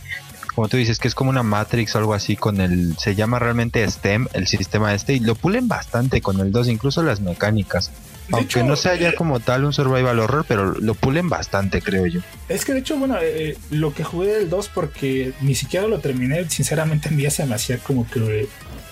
como 0.55 0.69
tú 0.69 0.77
dices, 0.77 0.99
que 0.99 1.09
es 1.09 1.15
como 1.15 1.29
una 1.29 1.43
Matrix 1.43 1.95
o 1.95 1.97
algo 1.97 2.13
así 2.13 2.37
con 2.37 2.61
el, 2.61 2.97
se 2.97 3.13
llama 3.13 3.39
realmente 3.39 3.85
STEM, 3.85 4.27
el 4.33 4.47
sistema 4.47 4.93
este, 4.93 5.13
y 5.13 5.19
lo 5.19 5.35
pulen 5.35 5.67
bastante 5.67 6.21
con 6.21 6.39
el 6.39 6.51
2, 6.53 6.69
incluso 6.69 7.03
las 7.03 7.19
mecánicas. 7.19 7.91
Aunque 8.31 8.63
no 8.63 8.75
sea 8.75 8.95
ya 8.95 9.13
como 9.13 9.39
tal 9.39 9.65
un 9.65 9.73
survival 9.73 10.17
horror, 10.17 10.45
pero 10.47 10.71
lo 10.71 10.95
pulen 10.95 11.29
bastante, 11.29 11.81
creo 11.81 12.07
yo. 12.07 12.21
Es 12.49 12.65
que 12.65 12.73
de 12.73 12.79
hecho, 12.79 12.97
bueno, 12.97 13.17
eh, 13.21 13.57
lo 13.69 13.93
que 13.93 14.03
jugué 14.03 14.33
del 14.33 14.49
2 14.49 14.69
porque 14.69 15.33
ni 15.41 15.53
siquiera 15.55 15.87
lo 15.87 15.99
terminé, 15.99 16.49
sinceramente 16.49 17.09
en 17.09 17.17
día 17.17 17.29
se 17.29 17.45
me 17.45 17.53
hacía 17.53 17.77
como 17.77 18.09
que 18.09 18.47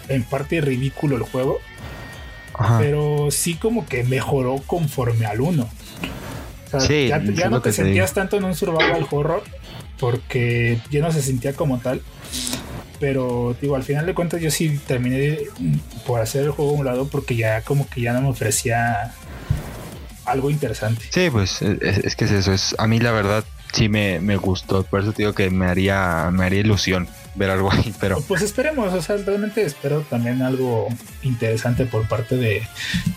en 0.09 0.23
parte 0.23 0.59
ridículo 0.61 1.15
el 1.15 1.23
juego. 1.23 1.59
Pero 2.77 3.29
sí 3.31 3.55
como 3.55 3.87
que 3.87 4.03
mejoró 4.03 4.61
conforme 4.67 5.25
al 5.25 5.41
1. 5.41 5.69
sí, 6.79 7.07
ya, 7.07 7.49
no 7.49 7.61
te, 7.61 7.71
sentías 7.71 8.13
tanto 8.13 8.37
en 8.37 8.43
un 8.43 8.53
survival 8.53 9.07
horror 9.09 9.43
porque 10.03 10.81
ya 10.91 10.99
no 10.99 11.13
se 11.13 11.21
sentía 11.21 11.53
como 11.53 11.79
tal. 11.79 12.01
Pero 12.99 13.55
digo, 13.61 13.77
al 13.77 13.83
final 13.83 14.05
de 14.05 14.13
cuentas 14.13 14.41
yo 14.41 14.51
sí 14.51 14.77
terminé 14.85 15.37
por 16.05 16.19
hacer 16.19 16.43
el 16.43 16.51
juego 16.51 16.71
a 16.71 16.73
un 16.73 16.85
lado 16.85 17.07
porque 17.07 17.37
ya 17.37 17.61
como 17.61 17.87
que 17.87 18.01
ya 18.01 18.11
no 18.11 18.21
me 18.21 18.27
ofrecía 18.27 19.13
algo 20.25 20.49
interesante. 20.49 21.05
Sí, 21.09 21.29
pues 21.31 21.61
es, 21.61 22.17
que 22.17 22.25
es 22.25 22.31
eso. 22.31 22.51
Es, 22.51 22.75
a 22.77 22.85
mí 22.85 22.99
la 22.99 23.13
verdad 23.13 23.45
sí 23.71 23.87
me, 23.87 24.19
me, 24.19 24.35
gustó. 24.35 24.83
Por 24.83 24.99
eso 24.99 25.13
te 25.13 25.21
digo 25.21 25.31
que 25.31 25.49
me 25.49 25.67
haría, 25.67 26.29
me 26.33 26.43
haría 26.43 26.59
ilusión 26.59 27.07
ver 27.35 27.51
algo 27.51 27.71
ahí. 27.71 27.93
Pero 28.01 28.19
pues 28.27 28.41
esperemos. 28.41 28.93
O 28.93 29.01
sea, 29.01 29.15
realmente 29.15 29.63
espero 29.63 30.01
también 30.01 30.41
algo 30.41 30.89
interesante 31.21 31.85
por 31.85 32.09
parte 32.09 32.35
de, 32.35 32.61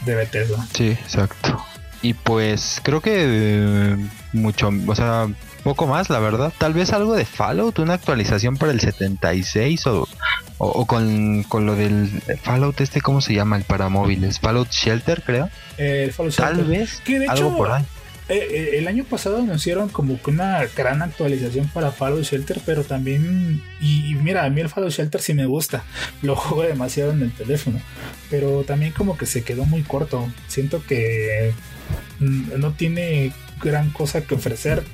de 0.05 0.14
Bethesda. 0.14 0.64
Sí, 0.72 0.91
exacto. 0.91 1.61
Y 2.01 2.14
pues 2.14 2.80
creo 2.84 3.01
que 3.01 3.12
eh, 3.16 3.97
mucho, 4.32 4.70
o 4.87 4.95
sea, 4.95 5.26
poco 5.66 5.88
más, 5.88 6.10
la 6.10 6.20
verdad. 6.20 6.52
Tal 6.56 6.74
vez 6.74 6.92
algo 6.92 7.16
de 7.16 7.24
Fallout, 7.24 7.80
una 7.80 7.94
actualización 7.94 8.56
para 8.56 8.70
el 8.70 8.78
76 8.78 9.84
o, 9.88 10.06
o, 10.58 10.86
con, 10.86 11.42
con, 11.42 11.66
lo 11.66 11.74
del 11.74 12.22
Fallout 12.40 12.80
este, 12.80 13.00
¿cómo 13.00 13.20
se 13.20 13.34
llama? 13.34 13.56
El 13.56 13.64
para 13.64 13.88
móviles. 13.88 14.38
Fallout 14.38 14.70
Shelter, 14.70 15.24
creo. 15.26 15.50
Eh, 15.76 16.14
Tal 16.36 16.62
vez 16.66 17.02
algo 17.28 17.56
por 17.56 17.72
ahí. 17.72 17.82
Eh, 18.28 18.46
eh, 18.48 18.70
el 18.78 18.86
año 18.86 19.02
pasado 19.02 19.38
anunciaron 19.38 19.88
como 19.88 20.22
que 20.22 20.30
una 20.30 20.64
gran 20.76 21.02
actualización 21.02 21.66
para 21.66 21.90
Fallout 21.90 22.22
Shelter, 22.22 22.60
pero 22.64 22.84
también, 22.84 23.60
y, 23.80 24.14
mira, 24.22 24.44
a 24.44 24.50
mí 24.50 24.60
el 24.60 24.68
Fallout 24.68 24.92
Shelter 24.92 25.20
sí 25.20 25.34
me 25.34 25.46
gusta, 25.46 25.82
lo 26.22 26.36
juego 26.36 26.62
demasiado 26.62 27.10
en 27.10 27.22
el 27.22 27.32
teléfono, 27.32 27.80
pero 28.30 28.62
también 28.62 28.92
como 28.92 29.16
que 29.16 29.26
se 29.26 29.42
quedó 29.42 29.64
muy 29.64 29.82
corto, 29.82 30.28
siento 30.46 30.84
que 30.86 31.52
mm, 32.20 32.58
no 32.58 32.72
tiene 32.72 33.32
gran 33.60 33.90
cosa 33.90 34.20
que 34.22 34.36
ofrecer 34.36 34.84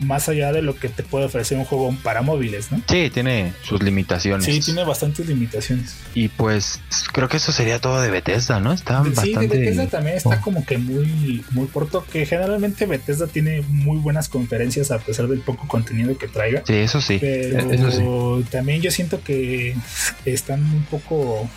más 0.00 0.28
allá 0.28 0.52
de 0.52 0.62
lo 0.62 0.74
que 0.74 0.88
te 0.88 1.02
puede 1.02 1.26
ofrecer 1.26 1.58
un 1.58 1.64
juego 1.64 1.94
para 2.02 2.22
móviles, 2.22 2.72
¿no? 2.72 2.82
Sí, 2.88 3.10
tiene 3.10 3.52
sus 3.62 3.82
limitaciones. 3.82 4.46
Sí, 4.46 4.60
tiene 4.60 4.84
bastantes 4.84 5.26
limitaciones. 5.26 5.96
Y 6.14 6.28
pues 6.28 6.80
creo 7.12 7.28
que 7.28 7.36
eso 7.36 7.52
sería 7.52 7.80
todo 7.80 8.00
de 8.00 8.10
Bethesda, 8.10 8.60
¿no? 8.60 8.72
Está 8.72 9.02
sí, 9.04 9.10
bastante... 9.10 9.48
de 9.48 9.58
Bethesda 9.58 9.86
también 9.88 10.16
está 10.16 10.36
oh. 10.36 10.40
como 10.40 10.64
que 10.64 10.78
muy, 10.78 11.44
muy 11.50 11.66
corto, 11.68 12.04
que 12.10 12.24
generalmente 12.26 12.86
Bethesda 12.86 13.26
tiene 13.26 13.62
muy 13.62 13.98
buenas 13.98 14.28
conferencias 14.28 14.90
a 14.90 14.98
pesar 14.98 15.28
del 15.28 15.40
poco 15.40 15.68
contenido 15.68 16.16
que 16.16 16.28
traiga. 16.28 16.62
Sí, 16.66 16.74
eso 16.74 17.00
sí. 17.00 17.18
Pero 17.20 17.70
eso 17.70 18.42
también 18.50 18.80
yo 18.80 18.90
siento 18.90 19.22
que 19.22 19.76
están 20.24 20.62
un 20.62 20.84
poco... 20.84 21.48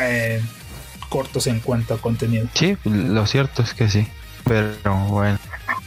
Eh, 0.00 0.40
cortos 1.14 1.46
en 1.46 1.60
cuanto 1.60 1.94
a 1.94 1.98
contenido. 1.98 2.48
Sí, 2.54 2.76
lo 2.84 3.24
cierto 3.26 3.62
es 3.62 3.72
que 3.72 3.88
sí. 3.88 4.04
Pero 4.44 4.96
bueno, 5.08 5.38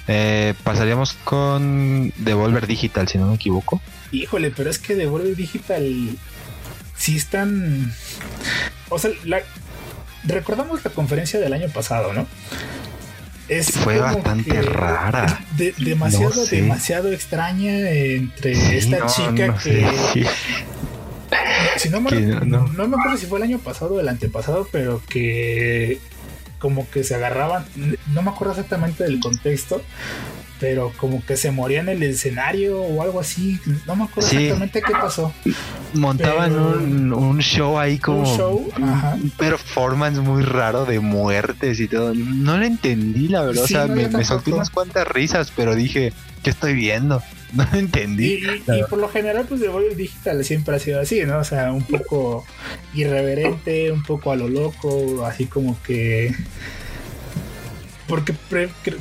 eh, 0.08 0.54
pasaríamos 0.64 1.14
con 1.24 2.12
Devolver 2.18 2.66
Digital, 2.68 3.08
si 3.08 3.18
no 3.18 3.28
me 3.28 3.36
equivoco. 3.36 3.82
Híjole, 4.12 4.52
pero 4.52 4.70
es 4.70 4.80
que 4.80 4.96
Devolver 4.96 5.36
Digital 5.36 6.18
sí 6.96 7.18
están. 7.18 7.94
O 8.90 9.00
sea, 9.00 9.12
recordamos 10.24 10.84
la 10.84 10.92
conferencia 10.92 11.40
del 11.40 11.54
año 11.54 11.70
pasado, 11.70 12.14
¿no? 12.14 12.26
Es 13.48 13.72
Fue 13.72 14.00
bastante 14.00 14.62
rara. 14.62 15.40
demasiado, 15.78 16.46
demasiado 16.46 17.12
extraña 17.12 17.90
entre 17.90 18.78
esta 18.78 19.06
chica 19.08 19.56
que. 19.58 20.26
Si 21.78 21.90
no, 21.90 22.02
me, 22.02 22.12
no 22.12 22.88
me 22.88 22.98
acuerdo 22.98 23.18
si 23.18 23.26
fue 23.26 23.38
el 23.40 23.44
año 23.44 23.60
pasado 23.60 23.96
o 23.96 24.00
el 24.00 24.08
antepasado, 24.08 24.68
pero 24.72 25.02
que 25.08 26.00
como 26.60 26.90
que 26.90 27.04
se 27.04 27.16
agarraban, 27.16 27.66
no 28.14 28.22
me 28.22 28.30
acuerdo 28.32 28.54
exactamente 28.54 29.04
del 29.04 29.20
contexto, 29.20 29.82
pero 30.60 30.92
como 30.98 31.24
que 31.24 31.38
se 31.38 31.52
moría 31.52 31.82
en 31.82 31.90
el 31.90 32.02
escenario 32.04 32.82
o 32.82 33.02
algo 33.02 33.20
así, 33.20 33.60
no 33.86 33.96
me 33.96 34.06
acuerdo 34.06 34.30
exactamente 34.30 34.82
qué 34.82 34.92
pasó. 34.92 35.34
Montaban 35.94 36.58
un, 36.58 37.40
show 37.40 37.78
ahí 37.78 38.00
como 38.00 38.22
un, 38.22 38.38
show? 38.38 38.72
un 38.78 39.30
performance 39.32 40.20
muy 40.20 40.44
raro 40.44 40.86
de 40.86 41.00
muertes 41.00 41.80
y 41.80 41.88
todo. 41.88 42.14
No 42.14 42.58
lo 42.58 42.66
entendí, 42.66 43.28
la 43.28 43.44
verdad, 43.44 43.64
o 43.64 43.68
sea, 43.68 43.88
me, 43.88 44.08
me 44.08 44.24
solté 44.24 44.52
unas 44.52 44.70
cuantas 44.70 45.08
risas, 45.08 45.52
pero 45.56 45.76
dije, 45.76 46.12
¿qué 46.44 46.50
estoy 46.50 46.74
viendo? 46.74 47.22
No 47.54 47.68
entendí. 47.74 48.40
Y, 48.68 48.84
por 48.90 49.00
lo 49.00 49.10
general, 49.10 49.46
pues 49.48 49.62
de 49.62 49.70
Void 49.70 49.96
Digital 49.96 50.44
siempre 50.44 50.76
ha 50.76 50.80
sido 50.80 51.00
así, 51.00 51.24
¿no? 51.26 51.40
O 51.40 51.44
sea, 51.44 51.72
un 51.72 51.84
poco 51.84 52.46
irreverente, 52.94 53.92
un 53.92 54.04
poco 54.04 54.32
a 54.32 54.36
lo 54.36 54.48
loco, 54.48 55.26
así 55.26 55.46
como 55.46 55.82
que. 55.84 56.34
Porque 58.08 58.34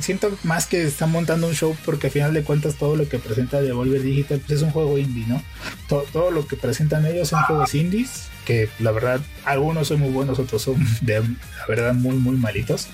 siento 0.01 0.37
más 0.43 0.67
que 0.67 0.83
están 0.83 1.11
montando 1.11 1.47
un 1.47 1.53
show 1.53 1.77
porque 1.85 2.07
al 2.07 2.11
final 2.11 2.33
de 2.33 2.43
cuentas 2.43 2.75
todo 2.75 2.97
lo 2.97 3.07
que 3.07 3.19
presenta 3.19 3.61
Devolver 3.61 4.01
Digital 4.01 4.41
pues 4.45 4.57
es 4.57 4.63
un 4.63 4.71
juego 4.71 4.97
indie, 4.97 5.25
¿no? 5.27 5.41
Todo, 5.87 6.03
todo 6.11 6.29
lo 6.29 6.45
que 6.45 6.57
presentan 6.57 7.05
ellos 7.05 7.29
son 7.29 7.41
juegos 7.43 7.73
indies 7.73 8.27
que 8.47 8.69
la 8.79 8.91
verdad 8.91 9.19
algunos 9.43 9.89
son 9.89 9.99
muy 9.99 10.09
buenos, 10.09 10.39
otros 10.39 10.61
son 10.61 10.75
de 11.01 11.19
la 11.19 11.65
verdad 11.67 11.93
muy 11.93 12.15
muy 12.15 12.37
malitos. 12.37 12.87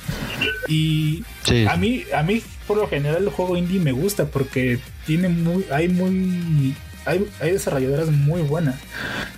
Y 0.67 1.23
a 1.69 1.77
mí 1.77 2.05
a 2.11 2.23
mí 2.23 2.41
por 2.67 2.77
lo 2.77 2.87
general 2.87 3.23
el 3.23 3.29
juego 3.29 3.57
indie 3.57 3.79
me 3.79 3.91
gusta 3.91 4.25
porque 4.25 4.79
tiene 5.05 5.29
muy 5.29 5.65
hay 5.71 5.87
muy 5.89 6.75
hay, 7.05 7.25
desarrolladoras 7.41 8.09
muy 8.09 8.41
buenas 8.41 8.75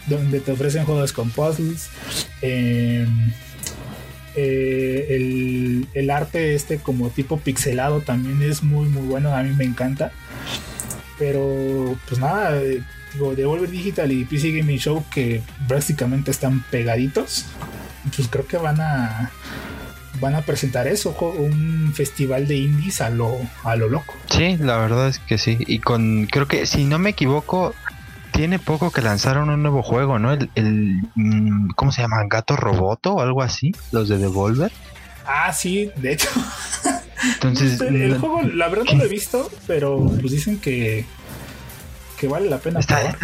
donde 0.07 0.39
te 0.39 0.51
ofrecen 0.51 0.85
juegos 0.85 1.13
con 1.13 1.31
puzzles. 1.31 1.89
Em, 2.41 3.31
eh, 4.35 5.07
el, 5.11 5.87
el, 5.93 6.09
arte 6.09 6.55
este 6.55 6.77
como 6.77 7.09
tipo 7.09 7.39
pixelado 7.39 8.01
también 8.01 8.41
es 8.41 8.63
muy 8.63 8.87
muy 8.89 9.07
bueno, 9.07 9.33
a 9.33 9.43
mí 9.43 9.53
me 9.55 9.65
encanta. 9.65 10.11
Pero 11.17 11.97
pues 12.07 12.19
nada, 12.19 12.51
de 12.51 12.83
Devolver 13.13 13.69
Digital 13.69 14.11
y 14.11 14.25
PC 14.25 14.51
Gaming 14.51 14.77
Show 14.77 15.05
que 15.09 15.41
prácticamente 15.67 16.31
están 16.31 16.63
pegaditos, 16.69 17.45
pues 18.15 18.27
creo 18.27 18.45
que 18.45 18.57
van 18.57 18.81
a 18.81 19.31
van 20.25 20.33
a 20.33 20.41
presentar 20.41 20.87
eso, 20.87 21.15
un 21.37 21.93
festival 21.93 22.47
de 22.47 22.55
indies 22.55 22.99
a 22.99 23.11
lo 23.11 23.37
a 23.63 23.75
lo 23.75 23.87
loco. 23.89 24.15
Sí, 24.31 24.57
la 24.57 24.77
verdad 24.77 25.07
es 25.07 25.19
que 25.19 25.37
sí. 25.37 25.55
Y 25.59 25.77
con 25.79 26.25
creo 26.25 26.47
que 26.47 26.65
si 26.65 26.83
no 26.83 26.97
me 26.97 27.11
equivoco 27.11 27.75
tiene 28.31 28.57
poco 28.57 28.89
que 28.89 29.03
lanzaron 29.03 29.51
un 29.51 29.61
nuevo 29.61 29.83
juego, 29.83 30.17
¿no? 30.17 30.33
El, 30.33 30.49
el 30.55 31.03
mm, 31.13 31.69
¿cómo 31.75 31.91
se 31.91 32.01
llama? 32.01 32.23
Gato 32.27 32.55
Roboto 32.55 33.13
o 33.13 33.21
algo 33.21 33.43
así, 33.43 33.71
los 33.91 34.09
de 34.09 34.17
Devolver. 34.17 34.71
Ah, 35.27 35.53
sí, 35.53 35.91
de 35.95 36.13
hecho. 36.13 36.29
Entonces, 37.35 37.79
el 37.81 38.17
juego, 38.17 38.41
la 38.41 38.67
verdad 38.67 38.85
no 38.85 38.97
lo 38.97 39.03
he 39.05 39.07
visto, 39.21 39.51
pero 39.67 40.11
pues 40.19 40.31
dicen 40.31 40.59
que 40.59 41.05
que 42.17 42.27
vale 42.27 42.49
la 42.49 42.57
pena. 42.57 42.79
Está, 42.79 43.15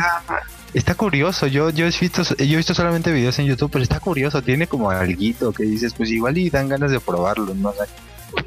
está, 0.74 0.96
curioso, 0.96 1.48
yo, 1.48 1.70
yo, 1.70 1.86
he 1.86 1.90
visto, 1.90 2.24
yo 2.24 2.54
he 2.54 2.58
visto 2.58 2.74
solamente 2.74 3.12
videos 3.12 3.38
en 3.40 3.46
YouTube, 3.46 3.72
pero 3.72 3.84
está 3.84 4.00
curioso, 4.00 4.42
tiene 4.42 4.68
como 4.68 4.90
algo 4.90 5.54
que 5.54 5.64
dices, 5.64 5.94
pues 5.94 6.10
igual 6.12 6.38
y 6.38 6.50
dan 6.50 6.70
ganas 6.70 6.92
de 6.92 7.00
probarlo, 7.00 7.54
¿no? 7.54 7.74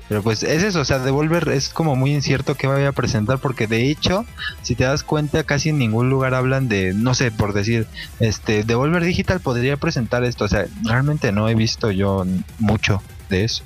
Pero 0.08 0.22
pues 0.22 0.42
es 0.42 0.62
eso, 0.62 0.80
o 0.80 0.84
sea, 0.84 0.98
Devolver 0.98 1.48
es 1.48 1.68
como 1.68 1.94
muy 1.94 2.14
incierto 2.14 2.54
que 2.54 2.66
vaya 2.66 2.88
a 2.88 2.92
presentar 2.92 3.38
porque 3.38 3.66
de 3.66 3.90
hecho, 3.90 4.24
si 4.62 4.74
te 4.74 4.84
das 4.84 5.02
cuenta, 5.02 5.44
casi 5.44 5.70
en 5.70 5.78
ningún 5.78 6.08
lugar 6.08 6.34
hablan 6.34 6.68
de, 6.68 6.94
no 6.94 7.14
sé, 7.14 7.30
por 7.30 7.52
decir, 7.52 7.86
este, 8.20 8.64
Devolver 8.64 9.04
Digital 9.04 9.40
podría 9.40 9.76
presentar 9.76 10.24
esto, 10.24 10.44
o 10.44 10.48
sea, 10.48 10.66
realmente 10.82 11.32
no 11.32 11.48
he 11.48 11.54
visto 11.54 11.90
yo 11.90 12.24
mucho 12.58 13.02
de 13.28 13.44
eso. 13.44 13.62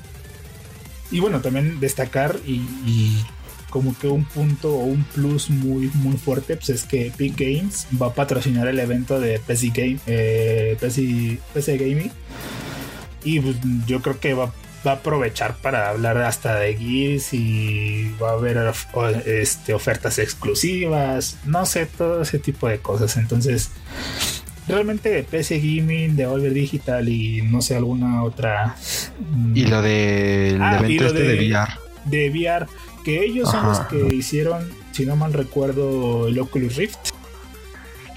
Y 1.11 1.21
bueno, 1.21 1.41
también 1.41 1.81
destacar 1.81 2.37
y 2.45 3.25
como 3.71 3.97
que 3.99 4.09
un 4.09 4.25
punto 4.25 4.75
o 4.75 4.85
un 4.85 5.05
plus 5.05 5.51
muy 5.51 5.91
muy 5.95 6.16
fuerte 6.16 6.57
pues 6.57 6.71
es 6.71 6.85
que 6.85 7.09
Epic 7.09 7.37
Games 7.37 7.87
va 8.01 8.09
a 8.09 8.14
patrocinar 8.14 8.69
el 8.69 8.79
evento 8.79 9.21
de 9.21 9.39
PC 9.39 9.69
Game 9.69 9.99
eh, 10.07 10.77
PC, 10.81 11.79
Gaming 11.79 12.11
y 13.25 13.41
pues, 13.41 13.57
yo 13.87 14.01
creo 14.01 14.21
que 14.21 14.35
va, 14.35 14.53
a 14.85 14.91
aprovechar 14.91 15.57
para 15.57 15.91
hablar 15.91 16.16
hasta 16.19 16.59
de 16.59 16.75
Gears 16.75 17.35
y 17.35 18.14
va 18.23 18.31
a 18.31 18.33
haber 18.35 18.59
este, 19.27 19.75
ofertas 19.75 20.19
exclusivas 20.19 21.37
no 21.45 21.66
sé 21.66 21.87
todo 21.87 22.23
ese 22.23 22.39
tipo 22.39 22.69
de 22.69 22.79
cosas 22.79 23.16
entonces 23.16 23.71
realmente 24.69 25.25
PC 25.25 25.59
Gaming, 25.59 26.16
de 26.16 26.27
Over 26.27 26.53
Digital 26.53 27.09
y 27.09 27.43
no 27.43 27.62
sé 27.62 27.77
alguna 27.77 28.23
otra. 28.23 28.77
Y 29.55 29.64
lo 29.66 29.83
del 29.83 30.61
ah, 30.61 30.79
evento 30.79 31.07
este 31.07 31.19
de, 31.21 31.37
de 31.37 31.51
VR. 31.51 31.73
De 32.05 32.31
VR 32.31 32.66
que 33.09 33.25
ellos 33.25 33.51
son 33.51 33.67
los 33.67 33.81
que 33.81 34.15
hicieron, 34.15 34.71
si 34.93 35.07
no 35.07 35.17
mal 35.17 35.33
recuerdo, 35.33 36.29
el 36.29 36.39
Oculus 36.39 36.77
Rift. 36.77 36.99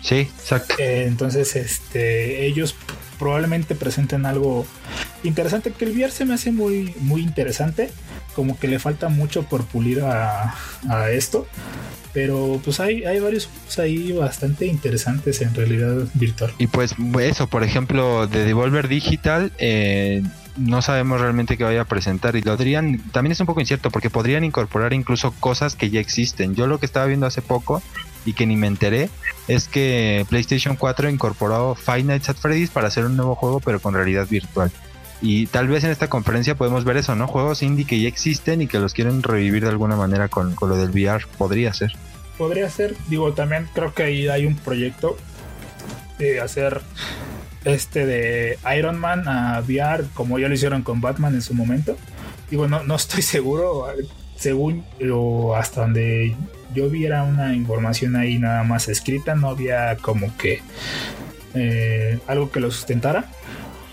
Sí, 0.01 0.27
exacto. 0.37 0.75
Eh, 0.79 1.05
entonces, 1.07 1.55
este, 1.55 2.45
ellos 2.45 2.75
probablemente 3.17 3.73
presenten 3.73 4.25
algo 4.25 4.65
interesante. 5.23 5.71
Que 5.71 5.85
el 5.85 5.91
VR 5.91 6.11
se 6.11 6.25
me 6.25 6.33
hace 6.33 6.51
muy, 6.51 6.93
muy 6.99 7.21
interesante. 7.21 7.89
Como 8.35 8.59
que 8.59 8.67
le 8.67 8.79
falta 8.79 9.07
mucho 9.07 9.43
por 9.43 9.63
pulir 9.63 10.01
a, 10.01 10.55
esto. 11.09 11.47
Pero 12.11 12.59
pues 12.61 12.81
hay, 12.81 13.05
hay 13.05 13.21
varios 13.21 13.49
ahí 13.77 14.11
bastante 14.11 14.65
interesantes 14.65 15.41
en 15.41 15.55
realidad 15.55 16.05
virtual. 16.15 16.53
Y 16.57 16.67
pues 16.67 16.95
eso, 17.21 17.47
por 17.47 17.63
ejemplo, 17.63 18.27
de 18.27 18.43
Devolver 18.43 18.89
Digital, 18.89 19.53
eh, 19.57 20.21
no 20.57 20.81
sabemos 20.81 21.21
realmente 21.21 21.57
qué 21.57 21.63
vaya 21.63 21.81
a 21.81 21.85
presentar 21.85 22.35
y 22.35 22.41
lo 22.41 22.57
dirían, 22.57 22.99
también 23.11 23.31
es 23.31 23.39
un 23.39 23.45
poco 23.45 23.61
incierto 23.61 23.89
porque 23.89 24.09
podrían 24.09 24.43
incorporar 24.43 24.93
incluso 24.93 25.31
cosas 25.39 25.75
que 25.75 25.89
ya 25.89 25.99
existen. 25.99 26.55
Yo 26.55 26.67
lo 26.67 26.79
que 26.79 26.85
estaba 26.85 27.05
viendo 27.05 27.25
hace 27.25 27.41
poco 27.41 27.81
y 28.25 28.33
que 28.33 28.45
ni 28.45 28.55
me 28.55 28.67
enteré 28.67 29.09
es 29.47 29.67
que 29.67 30.25
PlayStation 30.29 30.75
4 30.75 31.09
incorporó 31.09 31.75
Five 31.75 32.03
Nights 32.03 32.29
at 32.29 32.35
Freddy's 32.35 32.69
para 32.69 32.87
hacer 32.87 33.05
un 33.05 33.15
nuevo 33.17 33.35
juego 33.35 33.59
pero 33.59 33.79
con 33.79 33.93
realidad 33.93 34.27
virtual. 34.29 34.71
Y 35.21 35.45
tal 35.47 35.67
vez 35.67 35.83
en 35.83 35.91
esta 35.91 36.09
conferencia 36.09 36.55
podemos 36.55 36.83
ver 36.83 36.97
eso, 36.97 37.15
¿no? 37.15 37.27
Juegos 37.27 37.61
indie 37.61 37.85
que 37.85 38.01
ya 38.01 38.07
existen 38.07 38.61
y 38.61 38.67
que 38.67 38.79
los 38.79 38.93
quieren 38.93 39.21
revivir 39.21 39.63
de 39.63 39.69
alguna 39.69 39.95
manera 39.95 40.29
con, 40.29 40.55
con 40.55 40.69
lo 40.69 40.77
del 40.77 40.89
VR. 40.89 41.25
Podría 41.37 41.73
ser. 41.73 41.93
Podría 42.39 42.69
ser. 42.69 42.95
Digo, 43.07 43.31
también 43.33 43.69
creo 43.73 43.93
que 43.93 44.03
ahí 44.03 44.27
hay 44.27 44.47
un 44.47 44.55
proyecto 44.55 45.17
de 46.17 46.41
hacer 46.41 46.81
este 47.65 48.05
de 48.05 48.57
Iron 48.77 48.99
Man 48.99 49.27
a 49.27 49.59
VR, 49.61 50.05
como 50.13 50.39
ya 50.39 50.47
lo 50.47 50.53
hicieron 50.53 50.83
con 50.83 51.01
Batman 51.01 51.35
en 51.35 51.41
su 51.41 51.53
momento. 51.53 51.97
digo, 52.49 52.67
no, 52.67 52.83
no 52.83 52.95
estoy 52.95 53.21
seguro, 53.21 53.87
según 54.35 54.83
o 55.11 55.55
hasta 55.55 55.81
donde 55.81 56.35
yo 56.73 56.89
viera 56.89 57.23
una 57.23 57.53
información 57.53 58.15
ahí 58.15 58.39
nada 58.39 58.63
más 58.63 58.87
escrita, 58.87 59.35
no 59.35 59.49
había 59.49 59.97
como 59.97 60.35
que 60.37 60.61
eh, 61.53 62.19
algo 62.27 62.51
que 62.51 62.59
lo 62.59 62.71
sustentara. 62.71 63.29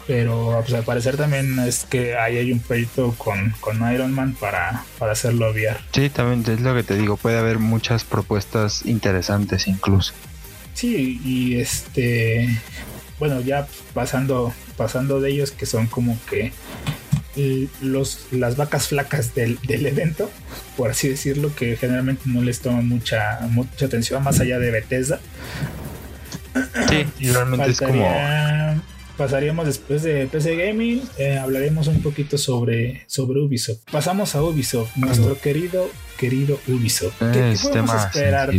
Pero 0.07 0.63
pues, 0.65 0.73
al 0.73 0.85
parecer 0.85 1.19
también 1.19 1.59
es 1.59 1.85
que 1.85 2.17
ahí 2.17 2.39
hay 2.39 2.51
un 2.51 2.61
proyecto 2.61 3.15
con, 3.19 3.55
con 3.61 3.93
Iron 3.93 4.15
Man 4.15 4.35
para, 4.41 4.85
para 4.99 5.13
hacerlo 5.13 5.51
VR. 5.51 5.77
Sí, 5.93 6.09
también 6.09 6.43
es 6.51 6.63
lo 6.63 6.75
que 6.75 6.83
te 6.83 6.97
digo, 6.97 7.19
puede 7.19 7.39
haber 7.39 7.59
muchas 7.59 8.05
propuestas 8.05 8.87
interesantes 8.87 9.69
incluso. 9.69 10.15
Sí, 10.73 11.21
y 11.23 11.61
este, 11.61 12.59
bueno, 13.19 13.41
ya 13.41 13.67
pasando, 13.95 14.53
pasando 14.77 15.21
de 15.21 15.31
ellos 15.31 15.51
que 15.51 15.67
son 15.67 15.87
como 15.87 16.19
que 16.29 16.53
los, 17.81 18.27
las 18.33 18.57
vacas 18.57 18.89
flacas 18.89 19.35
del, 19.35 19.59
evento, 19.69 20.31
por 20.77 20.91
así 20.91 21.09
decirlo, 21.09 21.55
que 21.55 21.77
generalmente 21.77 22.23
no 22.27 22.43
les 22.43 22.61
toman 22.61 22.89
mucha, 22.89 23.41
mucha 23.51 23.87
atención 23.87 24.23
más 24.23 24.41
allá 24.41 24.59
de 24.59 24.71
Bethesda. 24.71 25.21
Sí, 26.89 27.07
y 27.19 27.31
realmente 27.31 27.71
es 27.71 27.81
como 27.81 28.05
pasaríamos 29.17 29.67
después 29.67 30.05
de 30.05 30.29
PC 30.29 30.57
Gaming, 30.57 31.03
eh, 31.19 31.39
hablaremos 31.39 31.89
un 31.89 32.01
poquito 32.01 32.39
sobre, 32.39 33.03
sobre 33.09 33.41
Ubisoft. 33.41 33.81
Pasamos 33.91 34.37
a 34.37 34.43
Ubisoft, 34.43 34.97
nuestro 34.97 35.39
querido, 35.41 35.91
querido 36.17 36.61
Ubisoft. 36.69 37.19
¿Qué, 37.19 37.57
podemos 37.61 38.05
esperar? 38.05 38.53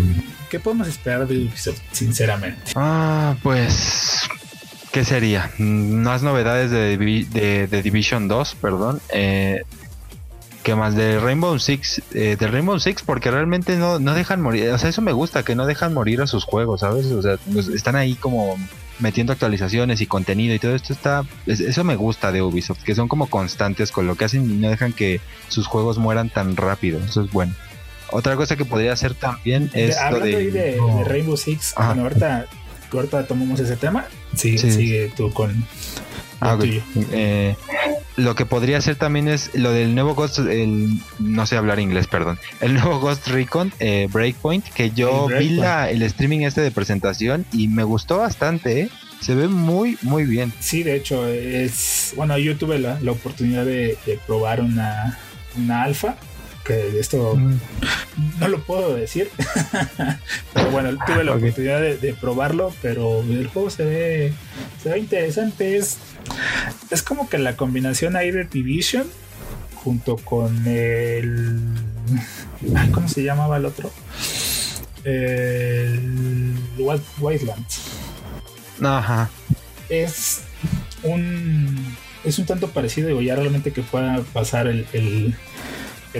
¿Qué 0.49 0.59
podemos 0.59 0.87
esperar 0.89 1.27
de 1.27 1.37
Ubisoft, 1.37 1.79
sinceramente? 1.93 2.73
Ah, 2.75 3.37
pues 3.41 4.27
¿Qué 4.91 5.05
sería? 5.05 5.51
Más 5.59 6.23
novedades 6.23 6.71
de, 6.71 6.97
de, 6.97 7.81
Division 7.81 8.27
2, 8.27 8.55
perdón. 8.55 8.99
Eh, 9.13 9.61
¿Qué 10.63 10.75
más? 10.75 10.95
De 10.95 11.19
Rainbow 11.19 11.57
Six. 11.59 12.01
Eh, 12.13 12.35
de 12.39 12.47
Rainbow 12.47 12.79
Six, 12.79 13.03
porque 13.03 13.29
realmente 13.29 13.75
no, 13.75 13.99
no 13.99 14.13
dejan 14.13 14.41
morir. 14.41 14.69
O 14.71 14.77
sea, 14.77 14.89
eso 14.89 15.01
me 15.01 15.11
gusta, 15.11 15.43
que 15.43 15.55
no 15.55 15.65
dejan 15.67 15.93
morir 15.93 16.21
a 16.21 16.27
sus 16.27 16.43
juegos, 16.43 16.81
¿sabes? 16.81 17.05
O 17.07 17.21
sea, 17.21 17.37
pues, 17.51 17.67
están 17.67 17.95
ahí 17.95 18.15
como 18.15 18.57
metiendo 18.99 19.31
actualizaciones 19.31 20.01
y 20.01 20.07
contenido 20.07 20.55
y 20.55 20.59
todo 20.59 20.75
esto 20.75 20.91
está. 20.91 21.23
Eso 21.45 21.83
me 21.83 21.95
gusta 21.95 22.31
de 22.31 22.41
Ubisoft, 22.41 22.83
que 22.83 22.95
son 22.95 23.07
como 23.07 23.29
constantes 23.29 23.91
con 23.91 24.07
lo 24.07 24.15
que 24.15 24.25
hacen 24.25 24.49
y 24.49 24.55
no 24.55 24.69
dejan 24.69 24.93
que 24.93 25.21
sus 25.49 25.67
juegos 25.67 25.99
mueran 25.99 26.29
tan 26.29 26.55
rápido. 26.55 26.99
Eso 26.99 27.21
es 27.21 27.31
bueno. 27.31 27.53
Otra 28.11 28.35
cosa 28.35 28.55
que 28.55 28.65
podría 28.65 28.93
hacer 28.93 29.13
también 29.13 29.69
es. 29.73 29.97
Hablando 29.97 30.25
de, 30.25 30.35
ahí 30.35 30.47
de, 30.47 30.79
Rainbow 31.05 31.37
Six, 31.37 31.75
bueno, 31.77 32.03
ahorita 32.03 32.47
ahorita 32.91 33.27
tomamos 33.27 33.59
ese 33.59 33.75
tema. 33.75 34.07
Sigue, 34.35 34.57
sigue 34.57 35.11
tú 35.15 35.31
con. 35.31 35.65
Ah, 36.41 36.57
eh, 37.11 37.55
lo 38.15 38.35
que 38.35 38.45
podría 38.45 38.79
ser 38.81 38.95
también 38.95 39.27
es 39.27 39.51
lo 39.53 39.71
del 39.71 39.93
nuevo 39.93 40.15
Ghost, 40.15 40.39
el, 40.39 40.99
no 41.19 41.45
sé 41.45 41.57
hablar 41.57 41.79
inglés, 41.79 42.07
perdón. 42.07 42.39
El 42.61 42.73
nuevo 42.73 42.99
Ghost 42.99 43.27
Recon 43.27 43.73
eh, 43.79 44.07
Breakpoint, 44.11 44.65
que 44.69 44.91
yo 44.91 45.27
vi 45.27 45.49
la, 45.49 45.89
el 45.89 46.01
streaming 46.03 46.41
este 46.41 46.61
de 46.61 46.71
presentación 46.71 47.45
y 47.51 47.67
me 47.67 47.83
gustó 47.83 48.17
bastante, 48.17 48.81
¿eh? 48.81 48.89
Se 49.19 49.35
ve 49.35 49.49
muy, 49.49 49.97
muy 50.01 50.23
bien. 50.23 50.53
Sí, 50.61 50.83
de 50.83 50.95
hecho, 50.95 51.27
es. 51.27 52.13
Bueno, 52.15 52.37
yo 52.37 52.55
tuve 52.57 52.79
la, 52.79 52.97
la 53.01 53.11
oportunidad 53.11 53.65
de, 53.65 53.97
de, 54.05 54.17
probar 54.25 54.61
una, 54.61 55.19
una 55.57 55.83
alfa 55.83 56.15
que 56.69 56.99
esto 56.99 57.35
no 58.39 58.47
lo 58.47 58.63
puedo 58.63 58.95
decir. 58.95 59.31
pero 60.53 60.69
bueno, 60.69 60.91
tuve 61.05 61.23
la 61.23 61.33
oportunidad 61.33 61.81
de, 61.81 62.13
probarlo, 62.13 62.71
pero 62.83 63.21
el 63.21 63.47
juego 63.47 63.71
se 63.71 63.85
ve, 63.85 64.33
se 64.81 64.89
ve 64.89 64.99
interesante. 64.99 65.77
Es, 65.77 65.97
es 66.91 67.01
como 67.01 67.27
que 67.27 67.39
la 67.39 67.57
combinación 67.57 68.15
ahí 68.15 68.29
de 68.29 68.43
Division 68.43 69.07
junto 69.73 70.17
con 70.17 70.67
el. 70.67 71.59
¿Cómo 72.93 73.07
se 73.07 73.23
llamaba 73.23 73.57
el 73.57 73.65
otro? 73.65 73.91
El 75.03 76.55
Wildlands. 77.19 77.81
Ajá. 78.79 79.31
Es 79.89 80.41
un. 81.01 81.95
Es 82.23 82.37
un 82.37 82.45
tanto 82.45 82.69
parecido, 82.69 83.07
digo, 83.07 83.21
ya 83.21 83.35
realmente 83.35 83.71
que 83.71 83.81
pueda 83.81 84.21
pasar 84.33 84.67
el, 84.67 84.85
el 84.91 85.35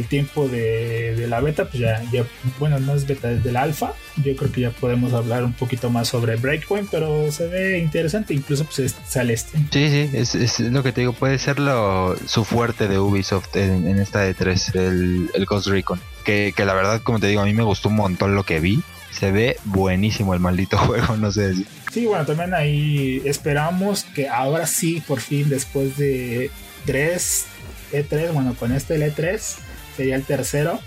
tiempo 0.06 0.48
de, 0.48 1.26
la 1.28 1.42
beta, 1.42 1.66
pues 1.66 1.80
ya, 1.80 2.02
ya, 2.12 2.24
bueno, 2.60 2.80
no 2.80 2.96
es 2.96 3.08
beta, 3.08 3.32
es 3.32 3.44
del 3.44 3.56
alfa. 3.56 3.94
Yo 4.18 4.36
creo 4.36 4.52
que 4.52 4.62
ya 4.62 4.72
podemos 4.72 5.14
hablar 5.14 5.44
un 5.44 5.54
poquito 5.54 5.90
más 5.90 6.08
sobre 6.08 6.36
Breakpoint, 6.36 6.90
pero 6.90 7.32
se 7.32 7.48
ve 7.48 7.80
interesante, 7.80 8.34
incluso 8.34 8.66
pues 8.66 8.96
sale 9.08 9.34
este. 9.34 9.58
Sí, 9.72 9.90
sí, 9.90 10.10
es, 10.14 10.36
es, 10.36 10.60
lo 10.60 10.84
que 10.84 10.92
te 10.92 11.02
digo, 11.02 11.14
puede 11.14 11.40
ser 11.40 11.60
lo, 11.60 12.16
su 12.28 12.46
fuerte 12.46 12.88
de 12.88 13.00
Ubisoft 13.00 13.56
en, 13.56 14.00
esta 14.00 14.22
de 14.22 14.34
3 14.34 14.76
el, 14.76 15.30
el, 15.34 15.46
Ghost 15.46 15.68
Recon. 15.68 16.00
Que, 16.24 16.54
que 16.56 16.66
la 16.66 16.74
verdad, 16.74 17.02
como 17.02 17.20
te 17.20 17.28
digo, 17.28 17.42
a 17.42 17.46
mí 17.46 17.54
me 17.54 17.64
gustó 17.64 17.90
un 17.90 17.96
montón 17.96 18.36
lo 18.36 18.44
que 18.44 18.60
vi. 18.60 18.82
Se 19.12 19.32
ve 19.32 19.58
buenísimo 19.66 20.34
el 20.34 20.40
maldito 20.40 20.78
juego, 20.86 21.18
no 21.18 21.32
sé. 21.32 21.54
Sí, 21.92 22.06
bueno, 22.06 22.26
también 22.26 22.54
ahí 22.54 23.22
esperamos 23.26 24.04
que 24.04 24.30
ahora 24.30 24.68
sí, 24.68 25.02
por 25.08 25.20
fin, 25.20 25.50
después 25.50 25.98
de 25.98 26.52
3 26.86 27.48
E3, 27.92 28.32
bueno, 28.34 28.56
con 28.56 28.72
este 28.72 28.96
el 28.96 29.04
E3, 29.04 29.56
sería 30.00 30.16
el 30.16 30.24
tercero. 30.24 30.80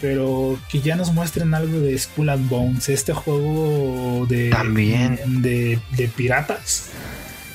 Pero 0.00 0.58
que 0.70 0.80
ya 0.80 0.96
nos 0.96 1.12
muestren 1.12 1.54
algo 1.54 1.80
de 1.80 1.98
Skull 1.98 2.28
and 2.28 2.48
Bones, 2.48 2.88
este 2.88 3.12
juego 3.12 4.26
de, 4.28 4.50
También. 4.50 5.18
de, 5.42 5.80
piratas. 6.16 6.90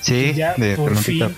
Sí, 0.02 0.34
ya 0.36 0.54
de 0.56 0.76
por 0.76 0.98
fin 0.98 1.34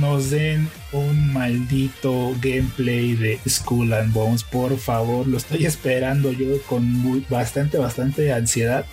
nos 0.00 0.30
den 0.30 0.70
un 0.92 1.34
maldito 1.34 2.34
gameplay 2.40 3.14
de 3.14 3.38
Skull 3.46 3.92
and 3.92 4.14
Bones, 4.14 4.42
por 4.42 4.78
favor, 4.78 5.26
lo 5.26 5.36
estoy 5.36 5.66
esperando 5.66 6.32
yo 6.32 6.46
con 6.62 7.26
bastante, 7.28 7.76
bastante 7.76 8.32
ansiedad. 8.32 8.86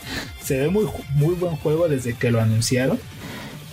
Se 0.43 0.57
ve 0.57 0.67
muy, 0.67 0.87
muy 1.15 1.35
buen 1.35 1.55
juego 1.55 1.87
desde 1.87 2.15
que 2.15 2.31
lo 2.31 2.41
anunciaron 2.41 2.99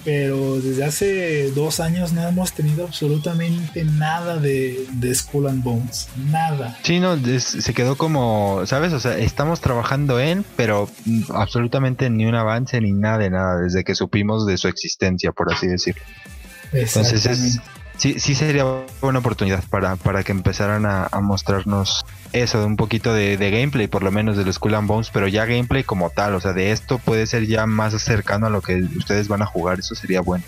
pero 0.04 0.60
desde 0.60 0.84
hace 0.84 1.50
dos 1.50 1.80
años 1.80 2.12
no 2.12 2.26
hemos 2.26 2.52
tenido 2.52 2.84
absolutamente 2.84 3.84
nada 3.84 4.38
de, 4.38 4.86
de 4.92 5.14
Skull 5.14 5.48
and 5.48 5.62
Bones, 5.62 6.08
nada. 6.16 6.78
Sí, 6.82 7.00
no, 7.00 7.16
se 7.38 7.74
quedó 7.74 7.96
como, 7.96 8.62
¿sabes? 8.66 8.92
O 8.92 9.00
sea, 9.00 9.18
estamos 9.18 9.60
trabajando 9.60 10.18
en, 10.18 10.44
pero 10.56 10.88
absolutamente 11.30 12.08
ni 12.10 12.26
un 12.26 12.34
avance 12.34 12.80
ni 12.80 12.92
nada 12.92 13.18
de 13.18 13.30
nada, 13.30 13.60
desde 13.60 13.84
que 13.84 13.94
supimos 13.94 14.46
de 14.46 14.56
su 14.56 14.68
existencia, 14.68 15.32
por 15.32 15.52
así 15.52 15.66
decirlo. 15.66 16.02
Entonces 16.72 17.26
es, 17.26 17.60
sí, 17.96 18.18
sí 18.18 18.34
sería 18.34 18.64
buena 19.00 19.18
oportunidad 19.18 19.62
para, 19.68 19.96
para 19.96 20.22
que 20.22 20.32
empezaran 20.32 20.86
a, 20.86 21.08
mostrarnos 21.20 22.04
eso, 22.32 22.60
de 22.60 22.66
un 22.66 22.76
poquito 22.76 23.12
de, 23.12 23.36
gameplay, 23.36 23.86
por 23.86 24.02
lo 24.02 24.10
menos 24.10 24.36
de 24.36 24.44
los 24.44 24.56
Skull 24.56 24.74
and 24.74 24.88
Bones, 24.88 25.10
pero 25.12 25.28
ya 25.28 25.44
gameplay 25.44 25.82
como 25.82 26.10
tal, 26.10 26.34
o 26.34 26.40
sea, 26.40 26.52
de 26.52 26.72
esto 26.72 26.98
puede 26.98 27.26
ser 27.26 27.46
ya 27.46 27.66
más 27.66 28.00
cercano 28.02 28.46
a 28.46 28.50
lo 28.50 28.62
que 28.62 28.82
ustedes 28.96 29.28
van 29.28 29.42
a 29.42 29.46
jugar, 29.46 29.80
eso 29.80 29.94
sería 29.94 30.20
bueno. 30.20 30.44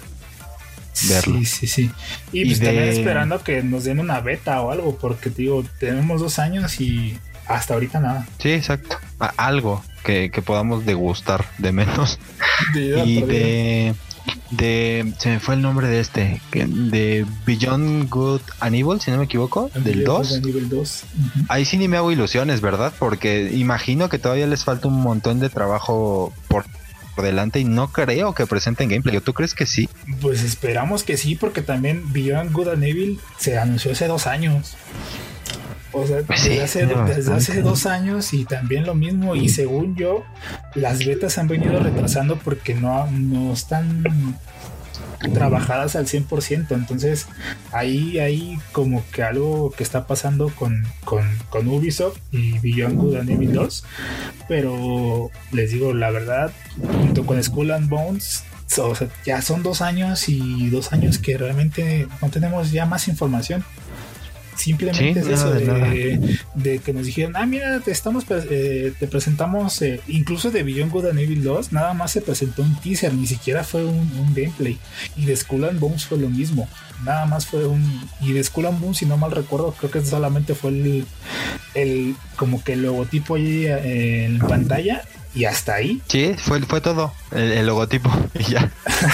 Verlo. 1.09 1.39
Sí, 1.39 1.47
sí, 1.47 1.67
sí. 1.67 1.91
Y, 2.33 2.45
pues 2.45 2.61
también 2.61 2.89
esperando 2.89 3.43
que 3.43 3.63
nos 3.63 3.85
den 3.85 3.99
una 3.99 4.21
beta 4.21 4.61
o 4.61 4.71
algo, 4.71 4.97
porque 4.97 5.31
digo, 5.31 5.65
tenemos 5.81 6.21
dos 6.21 6.39
años 6.39 6.81
y 6.81 7.19
hasta 7.47 7.75
ahorita 7.75 7.99
nada. 8.01 8.27
Sí, 8.39 8.53
exacto. 8.53 8.99
algo 9.37 9.83
que, 10.05 10.31
que 10.31 10.43
podamos 10.43 10.85
degustar 10.85 11.45
de 11.59 11.73
menos. 11.73 12.19
y 12.75 13.23
de 13.23 13.95
de 14.51 15.13
se 15.19 15.31
me 15.31 15.41
fue 15.41 15.55
el 15.55 15.63
nombre 15.63 15.89
de 15.89 16.01
este 16.01 16.41
de 16.53 17.27
Beyond 17.47 18.09
Good 18.11 18.43
and 18.61 18.75
Evil 18.77 19.01
si 19.01 19.11
no 19.11 19.19
me 19.19 19.25
equivoco 19.25 19.71
del 19.75 20.05
2 20.05 20.43
ahí 21.49 21.65
sí 21.65 21.79
ni 21.79 21.89
me 21.89 21.97
hago 21.97 22.13
ilusiones 22.13 22.61
verdad 22.61 22.93
porque 22.99 23.51
imagino 23.53 24.09
que 24.09 24.19
todavía 24.19 24.47
les 24.47 24.65
falta 24.65 24.89
un 24.89 25.01
montón 25.01 25.41
de 25.41 25.49
trabajo 25.49 26.35
por, 26.49 26.67
delante 27.21 27.61
y 27.61 27.65
no 27.65 27.93
creo 27.93 28.35
que 28.35 28.47
presenten 28.47 28.89
gameplay. 28.89 29.21
¿tú 29.21 29.35
crees 29.35 29.55
que 29.55 29.67
sí? 29.67 29.89
pues 30.21 30.43
esperamos 30.43 31.05
que 31.05 31.17
sí 31.17 31.35
porque 31.35 31.63
también 31.63 32.13
Beyond 32.13 32.53
Good 32.53 32.69
and 32.69 32.85
Evil 32.85 33.21
se 33.39 33.59
anunció 33.59 33.93
hace 33.93 34.07
dos 34.07 34.27
años 34.27 34.77
o 35.93 36.07
sea, 36.07 36.23
pues 36.23 36.45
desde, 36.45 37.33
hace, 37.33 37.63
dos 37.63 37.87
años 37.87 38.33
y 38.33 38.45
también 38.45 38.87
lo 38.87 38.95
mismo. 38.95 39.37
Y 39.37 39.49
según 39.49 39.97
yo, 39.97 40.25
las 40.75 41.05
betas 41.05 41.39
han 41.39 41.49
venido 41.49 41.79
retrasando 41.81 42.39
porque 42.39 42.75
no, 42.75 43.11
no 43.11 43.53
están 43.53 44.03
trabajadas 45.33 45.97
al 45.97 46.07
100%. 46.07 46.67
Entonces, 46.71 47.29
ahí 47.73 48.19
hay 48.19 48.59
como 48.73 49.03
que 49.13 49.23
algo 49.23 49.71
que 49.71 49.83
está 49.83 50.07
pasando 50.07 50.51
con, 50.51 50.85
con, 51.05 51.69
Ubisoft 51.69 52.19
y 52.33 52.59
Beyond 52.59 52.97
Good 52.97 53.17
and 53.17 53.31
Evil 53.31 53.53
2. 53.53 53.85
Pero 54.49 55.31
les 55.53 55.71
digo, 55.71 55.95
la 55.95 56.11
verdad, 56.11 56.53
junto 57.01 57.25
con 57.25 57.43
Skull 57.43 57.71
and 57.71 57.89
Bones, 57.89 58.45
o 58.79 58.95
sea, 58.95 59.09
ya 59.25 59.43
son 59.43 59.63
dos 59.63 59.83
años 59.83 60.29
y 60.29 60.71
dos 60.71 60.93
años 60.93 61.19
que 61.19 61.37
realmente 61.37 62.09
no 62.21 62.31
tenemos 62.31 62.73
ya 62.73 62.87
más 62.87 63.09
información. 63.09 63.65
Simplemente 64.57 65.21
es 65.21 65.27
eso 65.27 65.51
de, 65.51 66.79
que 66.85 66.93
nos 66.93 67.07
dijeron, 67.07 67.37
ah, 67.37 67.47
mira, 67.47 67.81
te 67.81 67.91
estamos 67.91 68.25
eh, 68.29 68.93
te 68.99 69.07
presentamos, 69.07 69.81
eh, 69.83 70.01
incluso 70.09 70.51
de 70.51 70.63
Beyond 70.63 70.93
Good 70.93 71.07
and 71.07 71.19
Evil 71.19 71.43
2, 71.43 71.73
nada 71.73 71.95
más 71.95 72.13
se 72.13 72.21
presentó 72.21 72.63
un 72.63 72.79
teaser, 72.81 73.15
ni 73.15 73.27
siquiera 73.27 73.65
fue 73.65 73.85
un, 73.85 74.33
gameplay. 74.35 74.79
Y 75.17 75.25
de 75.25 75.37
Skull 75.37 75.65
and 75.65 75.81
Bones 75.81 76.05
fue 76.05 76.19
lo 76.19 76.29
mismo, 76.29 76.69
nada 77.05 77.27
más 77.27 77.47
fue 77.47 77.67
un. 77.67 78.09
Y 78.21 78.33
de 78.33 78.45
Skull 78.45 78.67
and 78.67 78.81
Bones, 78.81 78.99
si 78.99 79.07
no 79.07 79.17
mal 79.17 79.31
recuerdo, 79.31 79.73
creo 79.73 79.91
que 79.91 80.05
solamente 80.05 80.55
fue 80.55 80.71
el, 80.71 81.07
el 81.75 82.15
como 82.37 82.63
que 82.63 82.75
el 82.75 82.83
logotipo 82.83 83.37
ahí 83.37 83.67
eh, 83.67 84.27
en 84.27 84.39
pantalla 84.39 85.03
y 85.35 85.45
hasta 85.45 85.75
ahí. 85.75 86.03
Sí, 86.09 86.35
fue, 86.37 86.61
fue 86.61 86.81
todo, 86.81 87.13
el, 87.31 87.67
logotipo 87.67 88.11
y 88.39 88.45
ya. 88.45 88.71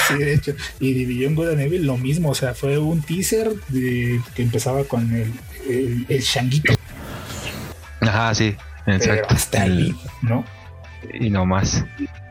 sí, 0.09 0.15
de 0.15 0.35
hecho. 0.35 0.55
Y 0.81 0.95
de 0.95 1.07
Beyond 1.07 1.37
Good 1.37 1.49
and 1.51 1.61
Evil 1.61 1.87
lo 1.87 1.97
mismo, 1.97 2.31
o 2.31 2.35
sea, 2.35 2.55
fue 2.55 2.79
un 2.79 3.03
teaser 3.03 3.53
de, 3.69 4.21
que 4.35 4.43
empezaba 4.43 4.85
con 4.85 5.15
el, 5.15 5.33
el, 5.69 6.07
el. 6.09 6.25
Ajá, 8.01 8.35
sí, 8.35 8.57
exacto. 8.87 9.35
hasta 9.35 9.63
ahí, 9.63 9.95
¿no? 10.23 10.45
Y 11.13 11.31
no 11.31 11.47
más. 11.47 11.85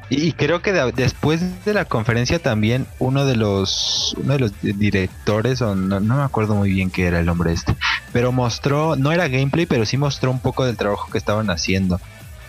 Y 0.09 0.31
creo 0.33 0.61
que 0.61 0.71
después 0.71 1.65
de 1.65 1.73
la 1.73 1.83
conferencia 1.83 2.39
también 2.39 2.87
uno 2.97 3.25
de 3.25 3.35
los 3.35 4.15
uno 4.17 4.33
de 4.33 4.39
los 4.39 4.53
directores 4.61 5.61
o 5.61 5.75
no, 5.75 5.99
no, 5.99 6.15
me 6.15 6.23
acuerdo 6.23 6.55
muy 6.55 6.69
bien 6.69 6.89
qué 6.89 7.07
era 7.07 7.19
el 7.19 7.27
hombre 7.27 7.51
este, 7.51 7.75
pero 8.13 8.31
mostró 8.31 8.95
no 8.95 9.11
era 9.11 9.27
gameplay, 9.27 9.65
pero 9.65 9.85
sí 9.85 9.97
mostró 9.97 10.31
un 10.31 10.39
poco 10.39 10.65
del 10.65 10.77
trabajo 10.77 11.11
que 11.11 11.17
estaban 11.17 11.49
haciendo 11.49 11.99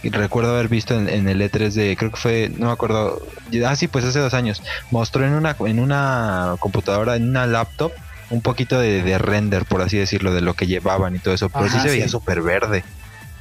y 0.02 0.10
recuerdo 0.10 0.54
haber 0.54 0.68
visto 0.68 0.98
en, 0.98 1.28
el 1.28 1.40
E3 1.40 1.72
de, 1.72 1.96
creo 1.96 2.10
que 2.10 2.16
fue, 2.16 2.52
no 2.56 2.66
me 2.66 2.72
acuerdo, 2.72 3.20
ah 3.66 3.76
sí, 3.76 3.88
pues 3.88 4.04
hace 4.04 4.18
dos 4.18 4.34
años, 4.34 4.62
mostró 4.90 5.26
en 5.26 5.32
una, 5.32 5.56
en 5.60 5.78
una 5.80 6.54
computadora, 6.60 7.16
en 7.16 7.28
una 7.28 7.46
laptop, 7.46 7.92
un 8.30 8.40
poquito 8.40 8.78
de, 8.78 9.18
render, 9.18 9.64
por 9.64 9.82
así 9.82 9.96
decirlo, 9.96 10.32
de 10.32 10.40
lo 10.40 10.54
que 10.54 10.66
llevaban 10.66 11.16
y 11.16 11.18
todo 11.18 11.34
eso, 11.34 11.48
pero 11.48 11.68
sí 11.68 11.78
se 11.80 11.88
veía 11.88 12.08
súper 12.08 12.42
verde. 12.42 12.84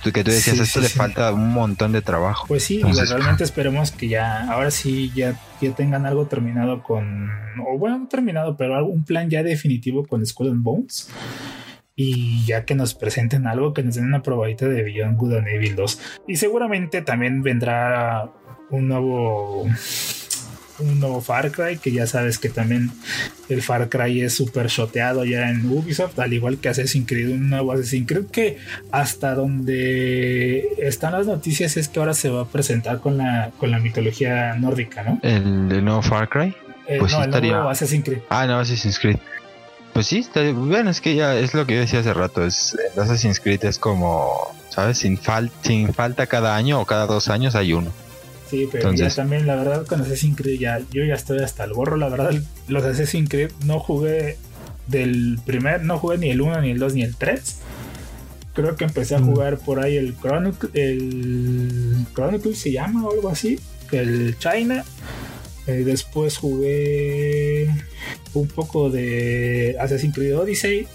Que 0.04 0.24
tú 0.24 0.32
decías, 0.32 0.58
esto 0.60 0.80
le 0.80 0.88
falta 0.88 1.34
un 1.34 1.52
montón 1.52 1.92
de 1.92 2.02
trabajo. 2.02 2.48
Pues 2.48 2.64
sí, 2.64 2.82
realmente 2.82 3.44
esperemos 3.44 3.92
que 3.92 4.08
ya, 4.08 4.50
ahora 4.50 4.72
sí, 4.72 5.12
ya, 5.14 5.38
ya 5.60 5.72
tengan 5.72 6.06
algo 6.06 6.28
terminado 6.28 6.82
con, 6.82 7.30
o 7.60 7.78
bueno, 7.78 7.98
no 7.98 8.08
terminado, 8.08 8.56
pero 8.56 8.78
algún 8.78 9.04
plan 9.04 9.30
ya 9.30 9.44
definitivo 9.44 10.06
con 10.06 10.26
Skull 10.26 10.48
and 10.48 10.64
Bones 10.64 11.10
y 12.00 12.46
ya 12.46 12.64
que 12.64 12.76
nos 12.76 12.94
presenten 12.94 13.48
algo, 13.48 13.74
que 13.74 13.82
nos 13.82 13.96
den 13.96 14.06
una 14.06 14.22
probadita 14.22 14.68
de 14.68 14.84
Beyond 14.84 15.18
Good 15.18 15.34
and 15.34 15.48
Evil 15.48 15.76
2. 15.76 16.00
Y 16.28 16.36
seguramente 16.36 17.02
también 17.02 17.42
vendrá 17.42 18.30
un 18.70 18.88
nuevo 18.88 19.68
un 20.80 21.00
nuevo 21.00 21.22
Far 21.22 21.52
Cry, 21.52 21.78
que 21.78 21.92
ya 21.92 22.06
sabes 22.06 22.38
que 22.38 22.50
también 22.50 22.92
el 23.50 23.64
Far 23.64 23.90
Cry 23.90 24.22
es 24.22 24.36
súper 24.36 24.68
shoteado 24.68 25.26
ya 25.26 25.50
en 25.50 25.66
Ubisoft, 25.66 26.20
al 26.20 26.34
igual 26.34 26.60
que 26.60 26.70
Assassin's 26.70 27.08
Creed, 27.08 27.32
un 27.32 27.50
nuevo 27.50 27.72
Assassin's 27.72 28.08
Creed 28.08 28.26
que 28.28 28.60
hasta 28.92 29.34
donde 29.34 30.68
están 30.78 31.14
las 31.14 31.26
noticias 31.26 31.78
es 31.78 31.90
que 31.90 32.00
ahora 32.00 32.14
se 32.14 32.30
va 32.30 32.44
a 32.44 32.46
presentar 32.46 33.00
con 33.00 33.18
la, 33.18 33.50
con 33.58 33.72
la 33.72 33.80
mitología 33.80 34.54
nórdica, 34.54 35.02
¿no? 35.02 35.20
¿El, 35.24 35.84
nuevo 35.84 36.04
Far 36.04 36.30
Cry? 36.30 36.54
Eh, 36.88 36.98
pues 37.00 37.12
no, 37.12 37.24
el 37.24 37.32
nuevo 37.32 37.70
Assassin's 37.70 38.06
Creed. 38.06 38.20
Ah, 38.30 38.46
no, 38.46 38.60
Assassin's 38.60 39.00
Creed. 39.00 39.18
Pues 39.98 40.06
sí, 40.06 40.20
está, 40.20 40.44
bueno, 40.52 40.92
es 40.92 41.02
que 41.02 41.16
ya 41.16 41.36
es 41.40 41.56
lo 41.56 41.66
que 41.66 41.74
yo 41.74 41.80
decía 41.80 42.02
hace 42.02 42.14
rato, 42.14 42.46
es 42.46 42.78
Assassin's 42.96 43.40
Creed 43.40 43.66
es 43.66 43.80
como, 43.80 44.56
¿sabes? 44.70 45.00
Sin, 45.00 45.20
sin 45.64 45.92
falta 45.92 46.28
cada 46.28 46.56
año 46.56 46.80
o 46.80 46.86
cada 46.86 47.08
dos 47.08 47.30
años 47.30 47.56
hay 47.56 47.74
uno. 47.74 47.92
Sí, 48.48 48.70
pero 48.72 48.94
ya 48.94 49.10
también 49.10 49.48
la 49.48 49.56
verdad 49.56 49.88
con 49.88 50.00
Assassin's 50.02 50.38
Creed 50.38 50.60
ya, 50.60 50.80
yo 50.92 51.04
ya 51.04 51.16
estoy 51.16 51.40
hasta 51.40 51.64
el 51.64 51.74
gorro, 51.74 51.98
la 51.98 52.10
verdad 52.10 52.30
los 52.68 52.84
Assassin's 52.84 53.28
Creed 53.28 53.50
no 53.66 53.80
jugué 53.80 54.38
del 54.86 55.40
primer, 55.44 55.82
no 55.82 55.98
jugué 55.98 56.20
ni 56.20 56.30
el 56.30 56.42
1, 56.42 56.62
ni 56.62 56.70
el 56.70 56.78
2, 56.78 56.94
ni 56.94 57.02
el 57.02 57.16
3. 57.16 57.58
Creo 58.54 58.76
que 58.76 58.84
empecé 58.84 59.16
a 59.16 59.20
mm. 59.20 59.26
jugar 59.26 59.58
por 59.58 59.84
ahí 59.84 59.98
el 59.98 60.16
Chronicle, 60.16 60.70
el 60.76 62.06
Chronicle 62.14 62.54
se 62.54 62.72
llama 62.72 63.04
o 63.04 63.14
algo 63.14 63.30
así, 63.30 63.60
el 63.92 64.38
China 64.38 64.86
eh, 65.68 65.84
después 65.84 66.38
jugué 66.38 67.68
un 68.34 68.48
poco 68.48 68.90
de 68.90 69.76
Assassin's 69.80 70.16
Creed 70.16 70.38
Odyssey 70.38 70.88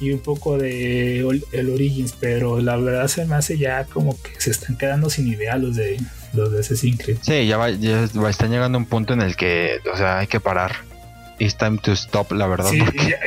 y 0.00 0.10
un 0.10 0.18
poco 0.18 0.58
de 0.58 1.20
el 1.52 1.70
Origins, 1.70 2.14
pero 2.18 2.60
la 2.60 2.76
verdad 2.76 3.06
se 3.06 3.24
me 3.24 3.36
hace 3.36 3.56
ya 3.56 3.84
como 3.84 4.20
que 4.20 4.40
se 4.40 4.50
están 4.50 4.76
quedando 4.76 5.08
sin 5.08 5.28
idea 5.28 5.56
los 5.56 5.76
de 5.76 6.00
los 6.32 6.50
de 6.50 6.60
Assassin's 6.60 6.98
Creed. 7.00 7.18
Sí, 7.20 7.46
ya, 7.46 7.56
va, 7.56 7.70
ya 7.70 8.04
están 8.28 8.50
llegando 8.50 8.78
a 8.78 8.80
un 8.80 8.86
punto 8.86 9.12
en 9.12 9.20
el 9.20 9.36
que, 9.36 9.78
o 9.92 9.96
sea, 9.96 10.18
hay 10.18 10.26
que 10.26 10.40
parar. 10.40 10.72
It's 11.38 11.56
time 11.56 11.78
to 11.82 11.92
stop, 11.92 12.30
la 12.32 12.46
verdad. 12.46 12.70
Sí, 12.70 12.78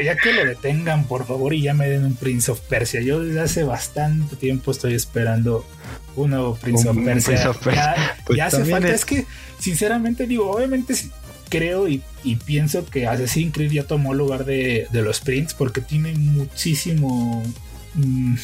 ya, 0.03 0.15
que 0.15 0.33
lo 0.33 0.45
detengan, 0.45 1.05
por 1.05 1.25
favor, 1.25 1.53
y 1.53 1.63
ya 1.63 1.73
me 1.73 1.89
den 1.89 2.05
un 2.05 2.15
Prince 2.15 2.51
of 2.51 2.61
Persia. 2.61 3.01
Yo 3.01 3.21
desde 3.21 3.41
hace 3.41 3.63
bastante 3.63 4.35
tiempo 4.35 4.71
estoy 4.71 4.93
esperando 4.93 5.65
un 6.15 6.31
nuevo 6.31 6.55
Prince, 6.55 6.89
of, 6.89 6.97
Persia. 6.97 7.53
Ya, 7.73 8.17
pues 8.25 8.39
hace 8.39 8.65
falta. 8.65 8.89
Es... 8.89 9.05
que, 9.05 9.25
sinceramente, 9.59 10.27
digo, 10.27 10.51
obviamente 10.51 10.93
creo 11.49 11.87
y, 11.87 12.01
pienso 12.45 12.85
que 12.85 13.07
Assassin's 13.07 13.53
Creed 13.53 13.71
ya 13.71 13.83
tomó 13.83 14.13
lugar 14.13 14.45
de, 14.45 14.87
los 14.91 15.19
Prince 15.21 15.55
porque 15.57 15.81
tiene 15.81 16.13
muchísimo. 16.13 17.43
Mm, 17.93 18.35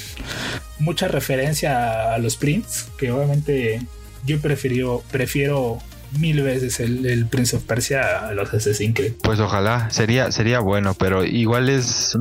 mucha 0.80 1.10
referencia 1.10 2.14
a 2.14 2.18
los 2.20 2.38
Prince 2.38 2.86
que 2.98 3.12
obviamente 3.12 3.82
yo 4.26 4.40
prefiero, 4.40 5.04
prefiero 5.12 5.80
mil 6.18 6.42
veces 6.42 6.80
el, 6.80 7.26
Prince 7.28 7.56
of 7.56 7.64
Persia 7.64 8.28
a 8.28 8.34
los 8.34 8.54
Assassin's 8.54 8.96
Creed. 8.96 9.14
Pues 9.22 9.40
ojalá, 9.40 9.90
sería, 9.90 10.32
sería 10.32 10.60
bueno, 10.60 10.94
pero 10.94 11.24
igual 11.24 11.70
es, 11.70 12.18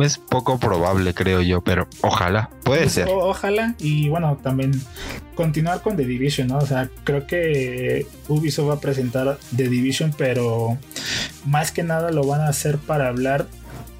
es 0.00 0.18
poco 0.18 0.58
probable, 0.58 1.14
creo 1.14 1.42
yo, 1.42 1.60
pero 1.62 1.88
ojalá, 2.00 2.50
puede 2.62 2.82
pues, 2.82 2.92
ser. 2.92 3.08
ojalá, 3.10 3.74
y 3.78 4.08
bueno, 4.08 4.38
también 4.42 4.72
continuar 5.34 5.82
con 5.82 5.96
The 5.96 6.04
Division, 6.04 6.48
¿no? 6.48 6.58
O 6.58 6.66
sea, 6.66 6.88
creo 7.04 7.26
que 7.26 8.06
Ubisoft 8.28 8.68
va 8.68 8.74
a 8.74 8.80
presentar 8.80 9.38
The 9.56 9.68
Division, 9.68 10.14
pero 10.16 10.78
más 11.44 11.72
que 11.72 11.82
nada 11.82 12.10
lo 12.10 12.26
van 12.26 12.40
a 12.40 12.48
hacer 12.48 12.78
para 12.78 13.08
hablar 13.08 13.48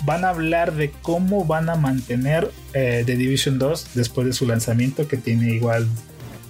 van 0.04 0.26
a 0.26 0.28
hablar 0.28 0.74
de 0.74 0.90
cómo 0.90 1.46
van 1.46 1.70
a 1.70 1.76
mantener 1.76 2.50
eh, 2.74 3.04
The 3.06 3.16
Division 3.16 3.58
2 3.58 3.94
después 3.94 4.26
de 4.26 4.34
su 4.34 4.46
lanzamiento, 4.46 5.08
que 5.08 5.16
tiene 5.16 5.54
igual 5.54 5.88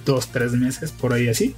dos, 0.05 0.27
tres 0.29 0.53
meses 0.53 0.91
por 0.91 1.13
ahí 1.13 1.29
así 1.29 1.55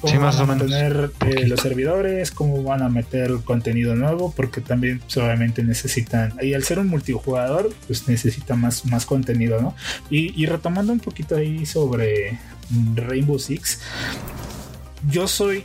cómo 0.00 0.20
van 0.20 0.36
a 0.36 0.44
mantener 0.44 1.12
eh, 1.26 1.46
los 1.46 1.60
servidores, 1.60 2.30
cómo 2.30 2.62
van 2.62 2.82
a 2.82 2.88
meter 2.88 3.32
contenido 3.44 3.94
nuevo, 3.94 4.32
porque 4.34 4.60
también 4.60 5.02
obviamente 5.16 5.62
necesitan, 5.62 6.34
y 6.40 6.54
al 6.54 6.64
ser 6.64 6.78
un 6.78 6.88
multijugador, 6.88 7.72
pues 7.86 8.08
necesita 8.08 8.54
más, 8.56 8.86
más 8.86 9.06
contenido, 9.06 9.60
¿no? 9.60 9.74
Y, 10.10 10.46
retomando 10.46 10.92
un 10.92 11.00
poquito 11.00 11.36
ahí 11.36 11.66
sobre 11.66 12.38
Rainbow 12.94 13.38
Six, 13.38 13.80
yo 15.08 15.28
soy, 15.28 15.64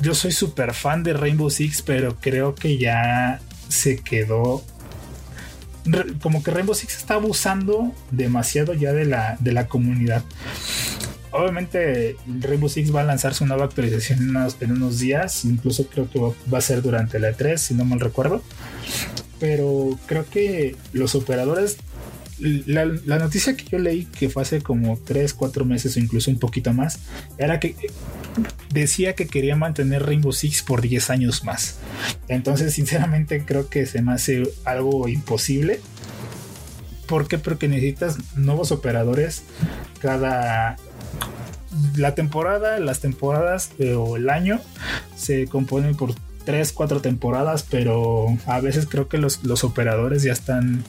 yo 0.00 0.14
soy 0.14 0.32
súper 0.32 0.74
fan 0.74 1.02
de 1.02 1.12
Rainbow 1.12 1.50
Six, 1.50 1.82
pero 1.82 2.16
creo 2.20 2.54
que 2.54 2.76
ya 2.78 3.40
se 3.68 3.98
quedó 3.98 4.62
como 6.20 6.42
que 6.42 6.50
Rainbow 6.50 6.74
Six 6.74 6.98
está 6.98 7.14
abusando 7.14 7.94
demasiado 8.10 8.74
ya 8.74 8.92
de 8.92 9.06
la, 9.06 9.38
de 9.40 9.52
la 9.52 9.68
comunidad 9.68 10.22
obviamente 11.32 12.16
Rainbow 12.40 12.68
Six 12.68 12.94
va 12.94 13.02
a 13.02 13.04
lanzar 13.04 13.34
su 13.34 13.46
nueva 13.46 13.64
actualización 13.64 14.20
en 14.60 14.72
unos, 14.72 14.98
días, 14.98 15.44
incluso 15.44 15.86
creo 15.86 16.10
que 16.10 16.18
va, 16.18 16.58
a 16.58 16.60
ser 16.60 16.82
durante 16.82 17.18
la 17.18 17.30
E3, 17.30 17.56
si 17.56 17.74
no 17.74 17.84
mal 17.84 18.00
recuerdo. 18.00 18.42
Pero 19.38 19.98
creo 20.06 20.28
que 20.28 20.76
los 20.92 21.14
operadores, 21.14 21.78
la, 22.38 22.84
noticia 23.18 23.56
que 23.56 23.64
yo 23.64 23.78
leí, 23.78 24.04
que 24.06 24.28
fue 24.28 24.42
hace 24.42 24.60
como 24.60 24.98
3, 24.98 25.34
4 25.34 25.64
meses 25.64 25.96
o 25.96 26.00
incluso 26.00 26.30
un 26.30 26.38
poquito 26.38 26.72
más, 26.72 27.00
era 27.38 27.60
que 27.60 27.76
decía 28.70 29.14
que 29.14 29.26
quería 29.26 29.56
mantener 29.56 30.04
Rainbow 30.04 30.32
Six 30.32 30.62
por 30.62 30.80
10 30.82 31.10
años 31.10 31.44
más. 31.44 31.78
Entonces, 32.28 32.74
sinceramente, 32.74 33.44
creo 33.44 33.68
que 33.68 33.86
se 33.86 34.02
me 34.02 34.12
hace 34.12 34.42
algo 34.64 35.08
imposible. 35.08 35.80
¿Por 37.06 37.26
qué? 37.26 37.38
Porque 37.38 37.68
necesitas 37.68 38.18
nuevos 38.36 38.70
operadores 38.70 39.42
cada 40.00 40.76
la 41.96 42.14
temporada, 42.14 42.78
las 42.80 43.00
temporadas 43.00 43.72
eh, 43.78 43.94
o 43.94 44.16
el 44.16 44.30
año 44.30 44.60
se 45.16 45.46
componen 45.46 45.96
por 45.96 46.14
tres, 46.44 46.72
cuatro 46.72 47.00
temporadas, 47.00 47.66
pero 47.68 48.26
a 48.46 48.60
veces 48.60 48.86
creo 48.86 49.06
que 49.06 49.18
los, 49.18 49.38
operadores 49.64 50.22
ya 50.22 50.32
están 50.32 50.82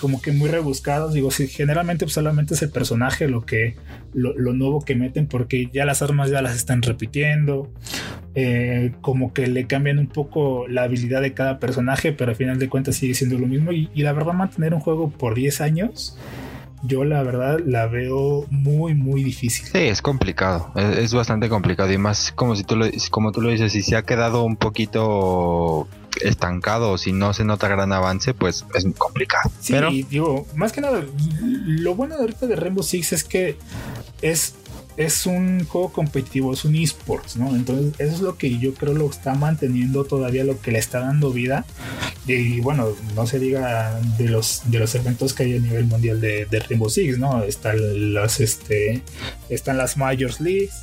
como 0.00 0.20
que 0.20 0.32
muy 0.32 0.48
rebuscados. 0.48 1.14
Digo, 1.14 1.30
si 1.30 1.46
generalmente 1.46 2.08
solamente 2.08 2.54
es 2.54 2.62
el 2.62 2.70
personaje 2.70 3.28
lo 3.28 3.46
que 3.46 3.76
lo, 4.14 4.34
nuevo 4.52 4.84
que 4.84 4.96
meten, 4.96 5.28
porque 5.28 5.70
ya 5.72 5.84
las 5.84 6.02
armas 6.02 6.30
ya 6.30 6.42
las 6.42 6.56
están 6.56 6.82
repitiendo. 6.82 7.70
Eh, 8.34 8.92
como 9.00 9.32
que 9.32 9.46
le 9.46 9.66
cambian 9.66 9.98
un 9.98 10.08
poco 10.08 10.66
la 10.68 10.82
habilidad 10.82 11.22
de 11.22 11.32
cada 11.32 11.58
personaje, 11.58 12.12
pero 12.12 12.32
al 12.32 12.36
final 12.36 12.58
de 12.58 12.68
cuentas 12.68 12.96
sigue 12.96 13.14
siendo 13.14 13.38
lo 13.38 13.46
mismo. 13.46 13.70
Y, 13.70 13.88
y 13.94 14.02
la 14.02 14.12
verdad, 14.12 14.32
mantener 14.32 14.74
un 14.74 14.80
juego 14.80 15.08
por 15.10 15.36
10 15.36 15.60
años 15.60 16.18
yo 16.82 17.04
la 17.04 17.22
verdad 17.22 17.58
la 17.64 17.86
veo 17.86 18.46
muy, 18.50 18.94
muy 18.94 19.22
difícil. 19.22 19.66
Sí, 19.66 19.78
es 19.78 20.02
complicado, 20.02 20.72
es, 20.74 21.12
bastante 21.14 21.48
complicado 21.48 21.92
y 21.92 21.98
más 21.98 22.32
como 22.32 22.56
si 22.56 22.64
tú 22.64 22.76
lo, 22.76 22.86
como 23.10 23.32
tú 23.32 23.40
lo 23.40 23.50
dices, 23.50 23.72
si 23.72 23.82
se 23.82 23.96
ha 23.96 24.02
quedado 24.02 24.44
un 24.44 24.56
poquito 24.56 25.88
estancado 26.22 26.92
o 26.92 26.98
si 26.98 27.12
no 27.12 27.34
se 27.34 27.44
nota 27.44 27.68
gran 27.68 27.92
avance, 27.92 28.34
pues 28.34 28.64
es 28.74 28.86
complicado. 28.96 29.50
Sí, 29.60 29.72
Pero... 29.72 29.90
digo, 29.90 30.46
más 30.54 30.72
que 30.72 30.80
nada, 30.80 31.04
lo 31.40 31.94
bueno 31.94 32.16
de 32.16 32.22
ahorita 32.22 32.46
de 32.46 32.56
Rainbow 32.56 32.82
Six 32.82 33.12
es 33.12 33.24
que 33.24 33.58
es 34.22 34.54
es 34.96 35.26
un 35.26 35.64
juego 35.66 35.92
competitivo, 35.92 36.52
es 36.52 36.64
un 36.64 36.74
esports, 36.76 37.36
¿no? 37.36 37.54
Entonces, 37.54 37.94
eso 37.98 38.14
es 38.14 38.20
lo 38.20 38.38
que 38.38 38.58
yo 38.58 38.72
creo 38.74 38.94
lo 38.94 39.10
está 39.10 39.34
manteniendo 39.34 40.04
todavía, 40.04 40.44
lo 40.44 40.60
que 40.60 40.72
le 40.72 40.78
está 40.78 41.00
dando 41.00 41.32
vida. 41.32 41.66
Y 42.26 42.60
bueno, 42.60 42.88
no 43.14 43.26
se 43.26 43.38
diga 43.38 44.00
de 44.18 44.28
los, 44.28 44.62
de 44.66 44.78
los 44.78 44.94
eventos 44.94 45.34
que 45.34 45.44
hay 45.44 45.56
a 45.56 45.60
nivel 45.60 45.84
mundial 45.84 46.20
de, 46.20 46.46
Rainbow 46.68 46.88
Six, 46.88 47.18
¿no? 47.18 47.42
Están 47.44 48.14
las, 48.14 48.40
este, 48.40 49.02
están 49.48 49.76
las 49.76 49.96
Majors 49.96 50.40
Leagues. 50.40 50.74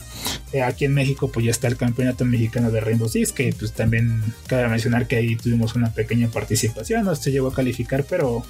Eh, 0.53 0.61
aquí 0.61 0.85
en 0.85 0.93
México, 0.93 1.29
pues 1.31 1.45
ya 1.45 1.51
está 1.51 1.67
el 1.67 1.75
campeonato 1.75 2.23
mexicano 2.23 2.71
de 2.71 2.79
Rainbow 2.79 3.09
Six, 3.09 3.31
que 3.31 3.53
pues 3.57 3.73
también 3.73 4.21
cabe 4.47 4.67
mencionar 4.67 5.07
que 5.07 5.17
ahí 5.17 5.35
tuvimos 5.35 5.75
una 5.75 5.91
pequeña 5.91 6.29
participación, 6.29 7.03
no 7.03 7.15
se 7.15 7.31
llegó 7.31 7.49
a 7.49 7.53
calificar, 7.53 8.05
pero 8.07 8.45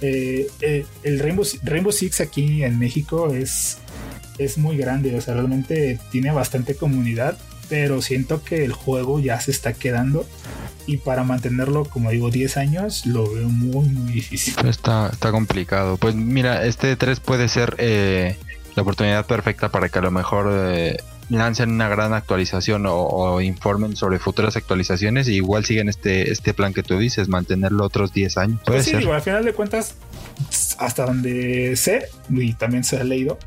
eh, 0.00 0.48
eh, 0.62 0.84
el 1.04 1.20
Rainbow, 1.20 1.46
Rainbow 1.62 1.92
Six 1.92 2.20
aquí 2.22 2.64
en 2.64 2.78
México 2.78 3.32
es 3.32 3.78
es 4.38 4.58
muy 4.58 4.76
grande, 4.76 5.14
o 5.16 5.20
sea, 5.20 5.34
realmente 5.34 5.98
tiene 6.10 6.32
bastante 6.32 6.74
comunidad, 6.74 7.36
pero 7.68 8.02
siento 8.02 8.42
que 8.42 8.64
el 8.64 8.72
juego 8.72 9.20
ya 9.20 9.40
se 9.40 9.50
está 9.50 9.72
quedando 9.72 10.26
y 10.86 10.96
para 10.98 11.22
mantenerlo, 11.22 11.84
como 11.84 12.10
digo, 12.10 12.30
10 12.30 12.56
años, 12.56 13.06
lo 13.06 13.32
veo 13.32 13.48
muy, 13.48 13.88
muy 13.88 14.12
difícil. 14.12 14.54
Está, 14.66 15.10
está 15.12 15.30
complicado. 15.30 15.96
Pues 15.96 16.14
mira, 16.14 16.64
este 16.64 16.96
3 16.96 17.20
puede 17.20 17.48
ser 17.48 17.76
eh, 17.78 18.36
la 18.74 18.82
oportunidad 18.82 19.26
perfecta 19.26 19.68
para 19.68 19.88
que 19.88 19.98
a 20.00 20.02
lo 20.02 20.10
mejor 20.10 20.50
eh, 20.52 20.96
lancen 21.28 21.70
una 21.70 21.88
gran 21.88 22.12
actualización 22.12 22.84
o, 22.86 23.40
informen 23.40 23.96
sobre 23.96 24.18
futuras 24.18 24.56
actualizaciones 24.56 25.28
y 25.28 25.36
igual 25.36 25.64
siguen 25.64 25.88
este, 25.88 26.30
este 26.30 26.52
plan 26.52 26.74
que 26.74 26.82
tú 26.82 26.98
dices, 26.98 27.28
mantenerlo 27.28 27.84
otros 27.84 28.12
10 28.12 28.36
años. 28.38 28.60
Pues 28.66 28.84
sí, 28.84 28.94
al 28.94 29.22
final 29.22 29.44
de 29.44 29.52
cuentas, 29.52 29.94
hasta 30.78 31.06
donde 31.06 31.76
sé, 31.76 32.08
y 32.30 32.54
también 32.54 32.84
se 32.84 32.98
ha 32.98 33.04
leído, 33.04 33.38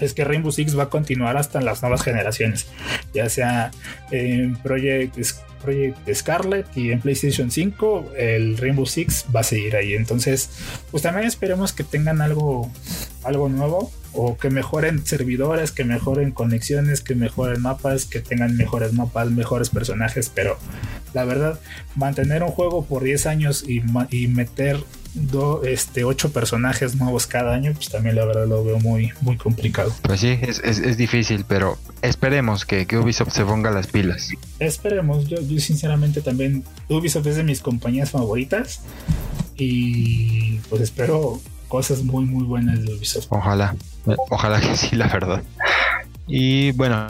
es 0.00 0.14
que 0.14 0.24
Rainbow 0.24 0.52
Six 0.52 0.78
va 0.78 0.84
a 0.84 0.88
continuar 0.88 1.36
hasta 1.36 1.60
las 1.60 1.82
nuevas 1.82 2.02
generaciones, 2.02 2.66
ya 3.14 3.28
sea 3.28 3.70
en 4.10 4.56
Project, 4.56 5.16
Project 5.62 5.98
Scarlet 6.14 6.66
y 6.76 6.92
en 6.92 7.00
PlayStation 7.00 7.50
5, 7.50 8.12
el 8.16 8.56
Rainbow 8.58 8.86
Six 8.86 9.26
va 9.34 9.40
a 9.40 9.44
seguir 9.44 9.76
ahí. 9.76 9.94
Entonces, 9.94 10.50
pues 10.90 11.02
también 11.02 11.26
esperemos 11.26 11.72
que 11.72 11.84
tengan 11.84 12.20
algo, 12.20 12.70
algo 13.24 13.48
nuevo 13.48 13.90
o 14.12 14.36
que 14.38 14.50
mejoren 14.50 15.04
servidores, 15.04 15.72
que 15.72 15.84
mejoren 15.84 16.30
conexiones, 16.30 17.00
que 17.00 17.14
mejoren 17.14 17.60
mapas, 17.60 18.06
que 18.06 18.20
tengan 18.20 18.56
mejores 18.56 18.92
mapas, 18.92 19.30
mejores 19.30 19.70
personajes, 19.70 20.30
pero 20.34 20.58
la 21.14 21.24
verdad, 21.24 21.60
mantener 21.94 22.42
un 22.42 22.50
juego 22.50 22.84
por 22.84 23.02
10 23.02 23.26
años 23.26 23.64
y 23.66 24.28
meter 24.28 24.78
do, 25.18 25.64
este, 25.64 26.04
ocho 26.04 26.32
personajes 26.32 26.96
nuevos 26.96 27.26
cada 27.26 27.54
año, 27.54 27.72
pues 27.74 27.88
también 27.88 28.16
la 28.16 28.24
verdad 28.24 28.46
lo 28.46 28.64
veo 28.64 28.78
muy, 28.78 29.12
muy 29.20 29.36
complicado. 29.36 29.92
Pues 30.02 30.20
sí, 30.20 30.38
es, 30.40 30.60
es, 30.60 30.96
difícil, 30.96 31.44
pero 31.46 31.78
esperemos 32.02 32.64
que, 32.64 32.86
que, 32.86 32.96
Ubisoft 32.96 33.32
se 33.32 33.44
ponga 33.44 33.70
las 33.70 33.86
pilas. 33.86 34.30
Esperemos, 34.58 35.26
yo, 35.26 35.40
yo 35.40 35.60
sinceramente 35.60 36.20
también, 36.20 36.64
Ubisoft 36.88 37.26
es 37.26 37.36
de 37.36 37.44
mis 37.44 37.60
compañías 37.60 38.10
favoritas 38.10 38.82
y 39.56 40.58
pues 40.68 40.82
espero 40.82 41.40
cosas 41.68 42.02
muy, 42.02 42.24
muy 42.24 42.44
buenas 42.44 42.82
de 42.82 42.94
Ubisoft. 42.94 43.26
Ojalá, 43.30 43.76
ojalá 44.30 44.60
que 44.60 44.76
sí, 44.76 44.96
la 44.96 45.08
verdad. 45.08 45.42
Y 46.26 46.72
bueno, 46.72 47.08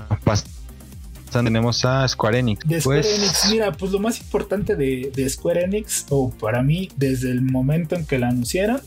tenemos 1.31 1.85
a 1.85 2.07
Square 2.07 2.39
Enix. 2.39 2.66
De 2.66 2.81
Square 2.81 3.03
pues, 3.03 3.18
Enix, 3.18 3.51
mira, 3.51 3.72
pues 3.72 3.93
lo 3.93 3.99
más 3.99 4.20
importante 4.20 4.76
de, 4.76 5.29
Square 5.29 5.64
Enix, 5.64 6.07
o 6.11 6.31
para 6.31 6.62
mí, 6.62 6.91
desde 6.97 7.31
el 7.31 7.43
momento 7.43 7.95
en 7.95 8.07
que 8.07 8.18
la 8.18 8.29
anunciaron, 8.29 8.81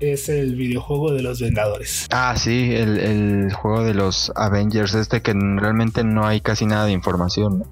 es 0.00 0.28
el 0.28 0.54
videojuego 0.56 1.12
de 1.12 1.22
los 1.22 1.40
Vengadores. 1.40 2.06
Ah, 2.10 2.34
sí, 2.36 2.74
el, 2.74 3.52
juego 3.52 3.84
de 3.84 3.94
los 3.94 4.32
Avengers, 4.34 4.94
este 4.94 5.22
que 5.22 5.32
realmente 5.32 6.04
no 6.04 6.26
hay 6.26 6.40
casi 6.40 6.66
nada 6.66 6.86
de 6.86 6.92
información. 6.92 7.64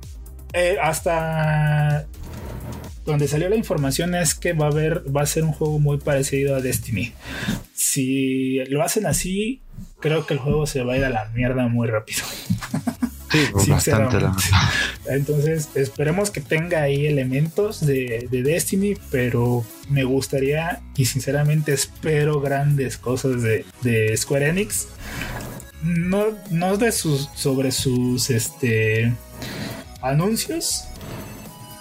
Eh, 0.52 0.76
hasta 0.82 2.06
donde 3.08 3.26
salió 3.26 3.48
la 3.48 3.56
información 3.56 4.14
es 4.14 4.34
que 4.34 4.52
va 4.52 4.66
a 4.66 4.70
haber, 4.70 5.04
va 5.14 5.22
a 5.22 5.26
ser 5.26 5.44
un 5.44 5.52
juego 5.52 5.78
muy 5.78 5.98
parecido 5.98 6.54
a 6.54 6.60
Destiny. 6.60 7.12
Si 7.74 8.58
lo 8.66 8.82
hacen 8.82 9.06
así, 9.06 9.62
creo 9.98 10.26
que 10.26 10.34
el 10.34 10.40
juego 10.40 10.66
se 10.66 10.82
va 10.82 10.92
a 10.92 10.96
ir 10.98 11.04
a 11.04 11.08
la 11.08 11.30
mierda 11.34 11.68
muy 11.68 11.88
rápido. 11.88 12.22
Sí, 13.30 13.38
pues, 13.52 13.68
bastante. 13.68 14.18
Entonces, 15.06 15.68
esperemos 15.74 16.30
que 16.30 16.40
tenga 16.40 16.82
ahí 16.82 17.06
elementos 17.06 17.84
de, 17.84 18.28
Destiny, 18.30 18.96
pero 19.10 19.64
me 19.88 20.04
gustaría 20.04 20.80
y 20.96 21.04
sinceramente 21.04 21.72
espero 21.72 22.40
grandes 22.40 22.96
cosas 22.96 23.42
de, 23.42 24.16
Square 24.16 24.48
Enix. 24.48 24.88
No, 25.82 26.26
no 26.50 26.76
de 26.76 26.90
sus, 26.90 27.28
sobre 27.34 27.70
sus 27.70 28.30
este, 28.30 29.12
anuncios, 30.02 30.84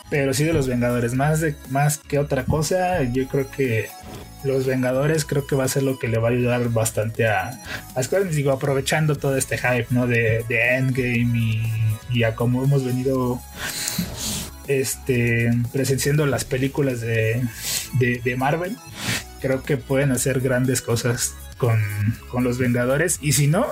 pero 0.10 0.34
sí 0.34 0.44
de 0.44 0.54
los 0.54 0.68
Vengadores. 0.68 1.14
Más, 1.14 1.42
de, 1.42 1.56
más 1.70 1.98
que 1.98 2.20
otra 2.20 2.46
cosa, 2.46 3.04
yo 3.04 3.28
creo 3.28 3.50
que 3.50 3.90
los 4.44 4.66
Vengadores 4.66 5.26
creo 5.26 5.46
que 5.46 5.56
va 5.56 5.66
a 5.66 5.68
ser 5.68 5.84
lo 5.84 5.98
que 6.00 6.08
le 6.08 6.18
va 6.18 6.30
a 6.30 6.32
ayudar 6.32 6.70
bastante 6.70 7.28
a, 7.28 7.60
a 7.96 8.04
Square 8.04 8.26
Digo, 8.26 8.52
aprovechando 8.52 9.16
todo 9.16 9.38
este 9.38 9.58
hype, 9.58 9.88
¿no? 9.90 10.08
De, 10.08 10.46
Endgame 10.50 11.62
y, 12.12 12.24
a 12.24 12.36
cómo 12.36 12.64
hemos 12.64 12.84
venido 12.86 13.40
este, 14.68 15.52
presenciando 15.72 16.26
las 16.26 16.46
películas 16.46 17.02
de, 17.02 17.42
de, 18.00 18.36
Marvel. 18.36 18.76
Creo 19.42 19.64
que 19.64 19.78
pueden 19.78 20.12
hacer 20.12 20.40
grandes 20.40 20.82
cosas 20.82 21.36
con, 21.58 21.80
con 22.30 22.44
los 22.44 22.58
Vengadores. 22.58 23.20
Y 23.22 23.34
si 23.34 23.48
no, 23.48 23.68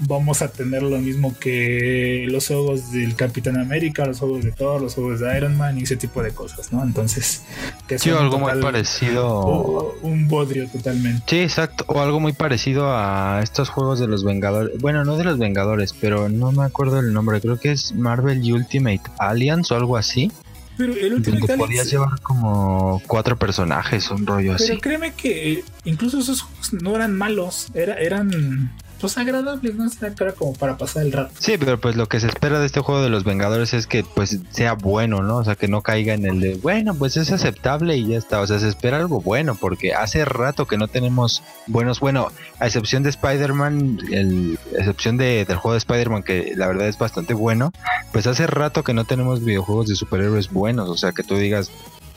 vamos 0.00 0.42
a 0.42 0.48
tener 0.48 0.82
lo 0.82 0.98
mismo 0.98 1.36
que 1.38 2.26
los 2.28 2.46
juegos 2.46 2.92
del 2.92 3.14
Capitán 3.14 3.58
América, 3.58 4.04
los 4.06 4.18
juegos 4.18 4.44
de 4.44 4.52
Thor, 4.52 4.80
los 4.80 4.94
juegos 4.94 5.20
de 5.20 5.36
Iron 5.36 5.56
Man 5.56 5.78
y 5.78 5.82
ese 5.82 5.96
tipo 5.96 6.22
de 6.22 6.32
cosas, 6.32 6.72
¿no? 6.72 6.82
Entonces, 6.82 7.42
que 7.86 7.98
sí, 7.98 8.10
algo 8.10 8.38
muy 8.38 8.52
parecido. 8.60 9.94
un 10.02 10.28
bodrio 10.28 10.68
totalmente. 10.68 11.22
Sí, 11.26 11.40
exacto. 11.40 11.84
O 11.88 12.00
algo 12.00 12.20
muy 12.20 12.32
parecido 12.32 12.86
a 12.96 13.40
estos 13.42 13.68
juegos 13.68 14.00
de 14.00 14.06
los 14.06 14.24
Vengadores. 14.24 14.78
Bueno, 14.80 15.04
no 15.04 15.16
de 15.16 15.24
los 15.24 15.38
Vengadores, 15.38 15.94
pero 15.98 16.28
no 16.28 16.52
me 16.52 16.64
acuerdo 16.64 16.98
el 17.00 17.12
nombre. 17.12 17.40
Creo 17.40 17.58
que 17.58 17.72
es 17.72 17.94
Marvel 17.94 18.40
Ultimate 18.52 19.02
Alliance 19.18 19.72
o 19.72 19.76
algo 19.76 19.96
así. 19.96 20.30
Pero 20.76 20.94
el 20.94 21.14
Ultimate 21.14 21.58
podías 21.58 21.90
llevar 21.90 22.20
como 22.22 23.02
cuatro 23.06 23.36
personajes, 23.36 24.10
un 24.10 24.26
rollo 24.26 24.54
así. 24.54 24.68
Pero 24.68 24.80
créeme 24.80 25.12
que 25.12 25.64
incluso 25.84 26.18
esos 26.18 26.42
juegos 26.42 26.72
no 26.72 26.96
eran 26.96 27.16
malos, 27.16 27.68
era, 27.74 27.94
eran 28.00 28.72
pues 29.02 29.18
agradables, 29.18 29.74
¿no? 29.74 29.90
sea, 29.90 30.14
era 30.16 30.32
como 30.32 30.52
para 30.52 30.78
pasar 30.78 31.02
el 31.02 31.10
rato. 31.10 31.34
Sí, 31.36 31.56
pero 31.58 31.80
pues 31.80 31.96
lo 31.96 32.08
que 32.08 32.20
se 32.20 32.28
espera 32.28 32.60
de 32.60 32.66
este 32.66 32.78
juego 32.78 33.02
de 33.02 33.10
los 33.10 33.24
Vengadores 33.24 33.74
es 33.74 33.88
que 33.88 34.04
pues 34.04 34.38
sea 34.52 34.74
bueno, 34.74 35.24
¿no? 35.24 35.38
O 35.38 35.44
sea, 35.44 35.56
que 35.56 35.66
no 35.66 35.82
caiga 35.82 36.14
en 36.14 36.24
el 36.24 36.40
de, 36.40 36.54
bueno, 36.54 36.94
pues 36.94 37.16
es 37.16 37.32
aceptable 37.32 37.96
y 37.96 38.06
ya 38.06 38.16
está. 38.16 38.40
O 38.40 38.46
sea, 38.46 38.60
se 38.60 38.68
espera 38.68 38.98
algo 38.98 39.20
bueno 39.20 39.56
porque 39.56 39.92
hace 39.92 40.24
rato 40.24 40.66
que 40.66 40.78
no 40.78 40.86
tenemos 40.86 41.42
buenos, 41.66 41.98
bueno, 41.98 42.28
a 42.60 42.66
excepción 42.66 43.02
de 43.02 43.10
Spider-Man, 43.10 43.98
el, 44.12 44.58
excepción 44.78 45.16
de, 45.16 45.44
del 45.46 45.56
juego 45.56 45.72
de 45.72 45.78
Spider-Man 45.78 46.22
que 46.22 46.52
la 46.54 46.68
verdad 46.68 46.86
es 46.86 46.96
bastante 46.96 47.34
bueno, 47.34 47.72
pues 48.12 48.28
hace 48.28 48.46
rato 48.46 48.84
que 48.84 48.94
no 48.94 49.04
tenemos 49.04 49.44
videojuegos 49.44 49.88
de 49.88 49.96
superhéroes 49.96 50.48
buenos. 50.52 50.88
O 50.88 50.96
sea, 50.96 51.10
que 51.10 51.24
tú 51.24 51.36
digas, 51.36 51.72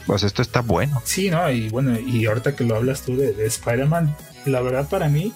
pues 0.05 0.21
esto 0.21 0.43
está 0.43 0.61
bueno. 0.61 1.01
Sí, 1.03 1.31
¿no? 1.31 1.49
Y 1.49 1.67
bueno, 1.69 1.97
y 1.99 2.27
ahorita 2.27 2.55
que 2.55 2.63
lo 2.63 2.75
hablas 2.75 3.01
tú 3.01 3.17
de, 3.17 3.33
de 3.33 3.47
Spider-Man, 3.47 4.15
la 4.45 4.61
verdad 4.61 4.87
para 4.87 5.09
mí 5.09 5.33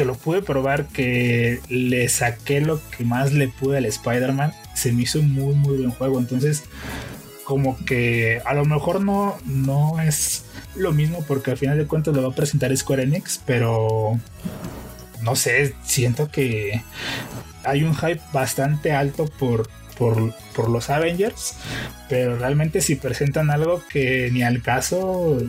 que 0.00 0.06
lo 0.06 0.14
pude 0.14 0.40
probar, 0.40 0.86
que 0.86 1.60
le 1.68 2.08
saqué 2.08 2.62
lo 2.62 2.80
que 2.96 3.04
más 3.04 3.34
le 3.34 3.48
pude 3.48 3.76
al 3.76 3.84
Spider-Man, 3.84 4.54
se 4.72 4.92
me 4.92 5.02
hizo 5.02 5.20
muy, 5.20 5.54
muy 5.54 5.76
buen 5.76 5.90
juego. 5.90 6.18
Entonces, 6.18 6.64
como 7.44 7.76
que 7.84 8.40
a 8.46 8.54
lo 8.54 8.64
mejor 8.64 9.02
no, 9.02 9.36
no 9.44 10.00
es 10.00 10.46
lo 10.74 10.92
mismo 10.92 11.22
porque 11.28 11.50
al 11.50 11.58
final 11.58 11.76
de 11.76 11.86
cuentas 11.86 12.16
lo 12.16 12.22
va 12.22 12.28
a 12.28 12.34
presentar 12.34 12.74
Square 12.74 13.02
Enix, 13.02 13.42
pero 13.44 14.18
no 15.20 15.36
sé, 15.36 15.74
siento 15.84 16.30
que 16.30 16.80
hay 17.64 17.82
un 17.82 17.94
hype 17.94 18.22
bastante 18.32 18.92
alto 18.92 19.26
por, 19.26 19.68
por, 19.98 20.34
por, 20.56 20.70
los 20.70 20.88
Avengers, 20.88 21.56
pero 22.08 22.38
realmente 22.38 22.80
si 22.80 22.94
presentan 22.94 23.50
algo 23.50 23.82
que 23.92 24.30
ni 24.32 24.42
al 24.44 24.62
caso, 24.62 25.42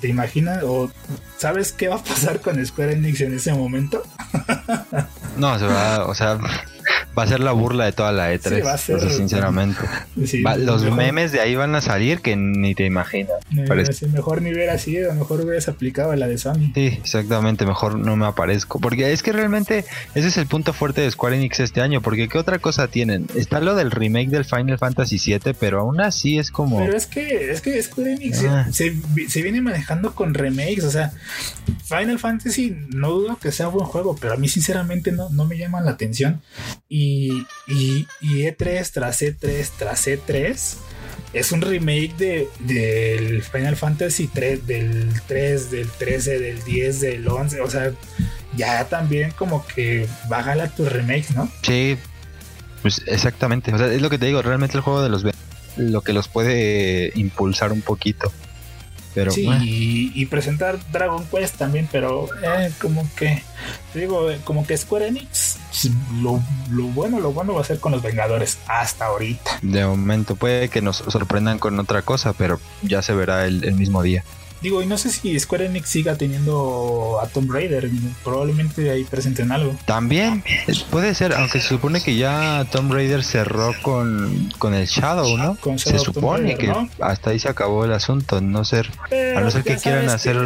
¿Te 0.00 0.08
imaginas 0.08 0.62
o 0.64 0.90
sabes 1.36 1.72
qué 1.72 1.88
va 1.88 1.96
a 1.96 2.04
pasar 2.04 2.40
con 2.40 2.64
Square 2.64 2.92
Enix 2.92 3.20
en 3.20 3.34
ese 3.34 3.52
momento? 3.52 4.02
no, 5.36 5.58
se 5.58 5.66
va, 5.66 6.06
o 6.06 6.14
sea, 6.14 6.38
va 7.16 7.24
a 7.24 7.26
ser 7.26 7.40
la 7.40 7.52
burla 7.52 7.84
de 7.84 7.92
toda 7.92 8.12
la 8.12 8.32
E3. 8.32 8.64
va 8.64 8.74
a 8.74 8.78
ser, 8.78 9.10
sinceramente. 9.10 9.80
los 10.58 10.84
memes 10.90 11.32
de 11.32 11.40
ahí 11.40 11.54
van 11.54 11.74
a 11.74 11.80
salir 11.80 12.20
que 12.20 12.36
ni 12.36 12.74
te 12.74 12.84
imaginas. 12.84 13.34
mejor 14.12 14.42
ni 14.42 14.52
ver 14.52 14.70
así, 14.70 14.98
a 14.98 15.08
lo 15.08 15.14
mejor 15.14 15.40
hubieras 15.40 15.68
aplicado 15.68 16.14
la 16.14 16.26
de 16.26 16.38
Sony. 16.38 16.72
Sí, 16.74 16.86
exactamente, 16.86 17.66
mejor 17.66 17.98
no 17.98 18.16
me 18.16 18.26
aparezco. 18.26 18.80
Porque 18.80 19.12
es 19.12 19.22
que 19.22 19.32
realmente 19.32 19.84
ese 20.14 20.28
es 20.28 20.36
el 20.36 20.46
punto 20.46 20.72
fuerte 20.72 21.00
de 21.00 21.10
Square 21.10 21.36
Enix 21.36 21.60
este 21.60 21.80
año. 21.80 22.00
Porque 22.00 22.28
¿qué 22.28 22.38
otra 22.38 22.58
cosa 22.58 22.88
tienen? 22.88 23.26
Está 23.34 23.60
lo 23.60 23.74
del 23.74 23.90
remake 23.90 24.28
del 24.28 24.44
Final 24.44 24.78
Fantasy 24.78 25.18
VII, 25.18 25.54
pero 25.58 25.80
aún 25.80 26.00
así 26.00 26.38
es 26.38 26.50
como. 26.50 26.78
Pero 26.78 26.96
es 26.96 27.06
que, 27.06 27.50
es 27.50 27.60
que 27.60 27.82
Square 27.82 28.12
Enix 28.12 28.44
ah. 28.44 28.68
se, 28.72 28.94
se 29.28 29.42
viene 29.42 29.60
manejando 29.60 30.14
con 30.14 30.34
remakes. 30.34 30.84
O 30.84 30.90
sea, 30.90 31.12
Final 31.84 32.18
Fantasy 32.18 32.76
no 32.90 33.10
dudo 33.10 33.36
que 33.36 33.52
sea 33.52 33.68
buen 33.68 33.86
juego, 33.86 34.16
pero 34.20 34.34
a 34.34 34.36
mí 34.36 34.48
sinceramente 34.48 35.12
no, 35.12 35.28
no 35.30 35.44
me 35.44 35.58
llama 35.58 35.80
la 35.80 35.92
atención. 35.92 36.40
Y, 36.88 37.46
y, 37.66 38.06
E3 38.20 38.90
tras 38.92 39.22
E3 39.22 39.70
tras 39.78 40.06
E3 40.06 40.76
es 41.32 41.52
un 41.52 41.60
remake 41.60 42.14
de, 42.16 42.48
del 42.60 43.42
Final 43.42 43.76
Fantasy 43.76 44.26
3, 44.26 44.66
del 44.66 45.08
3, 45.26 45.70
del 45.70 45.88
13, 45.88 46.38
del 46.38 46.64
10, 46.64 47.00
del 47.00 47.28
11. 47.28 47.60
O 47.60 47.70
sea, 47.70 47.92
ya 48.56 48.88
también 48.88 49.30
como 49.32 49.64
que 49.66 50.06
bájala 50.28 50.68
tus 50.68 50.90
remakes, 50.90 51.34
¿no? 51.36 51.50
Sí, 51.62 51.96
pues 52.82 53.02
exactamente. 53.06 53.72
O 53.72 53.78
sea, 53.78 53.92
es 53.92 54.02
lo 54.02 54.10
que 54.10 54.18
te 54.18 54.26
digo, 54.26 54.42
realmente 54.42 54.76
el 54.76 54.82
juego 54.82 55.02
de 55.02 55.08
los 55.08 55.24
lo 55.76 56.02
que 56.02 56.12
los 56.12 56.28
puede 56.28 57.12
impulsar 57.14 57.72
un 57.72 57.82
poquito. 57.82 58.32
Pero, 59.14 59.32
sí, 59.32 59.48
y, 60.14 60.26
presentar 60.26 60.78
Dragon 60.92 61.24
Quest 61.26 61.56
también, 61.56 61.88
pero 61.90 62.28
eh, 62.44 62.70
como 62.80 63.08
que, 63.16 63.42
digo, 63.92 64.28
como 64.44 64.64
que 64.64 64.76
Square 64.76 65.08
Enix, 65.08 65.49
lo, 66.20 66.40
bueno, 66.70 67.20
lo 67.20 67.32
bueno 67.32 67.54
va 67.54 67.60
a 67.60 67.64
ser 67.64 67.80
con 67.80 67.92
los 67.92 68.02
Vengadores 68.02 68.58
hasta 68.66 69.06
ahorita. 69.06 69.58
De 69.62 69.84
momento, 69.86 70.36
puede 70.36 70.68
que 70.68 70.82
nos 70.82 70.96
sorprendan 70.96 71.58
con 71.58 71.78
otra 71.78 72.02
cosa, 72.02 72.32
pero 72.32 72.60
ya 72.82 73.02
se 73.02 73.14
verá 73.14 73.46
el 73.46 73.74
mismo 73.74 74.02
día. 74.02 74.24
Digo, 74.62 74.82
y 74.82 74.86
no 74.86 74.98
sé 74.98 75.10
si 75.10 75.38
Square 75.40 75.66
Enix 75.66 75.88
siga 75.88 76.16
teniendo 76.16 77.18
a 77.22 77.26
Tomb 77.28 77.50
Raider. 77.50 77.88
Probablemente 78.22 78.90
ahí 78.90 79.04
presenten 79.04 79.52
algo. 79.52 79.74
También 79.86 80.44
puede 80.90 81.14
ser, 81.14 81.32
aunque 81.32 81.60
se 81.60 81.68
supone 81.68 82.02
que 82.02 82.16
ya 82.16 82.66
Tomb 82.70 82.92
Raider 82.92 83.24
cerró 83.24 83.74
con, 83.80 84.52
con 84.58 84.74
el 84.74 84.86
Shadow, 84.86 85.38
¿no? 85.38 85.56
se 85.78 85.98
supone 85.98 86.56
que 86.56 86.72
hasta 87.00 87.30
ahí 87.30 87.38
se 87.38 87.48
acabó 87.48 87.86
el 87.86 87.92
asunto. 87.92 88.40
No 88.42 88.64
ser, 88.66 88.90
a 89.34 89.40
no 89.40 89.50
ser 89.50 89.64
que 89.64 89.76
quieran 89.76 90.10
hacer. 90.10 90.36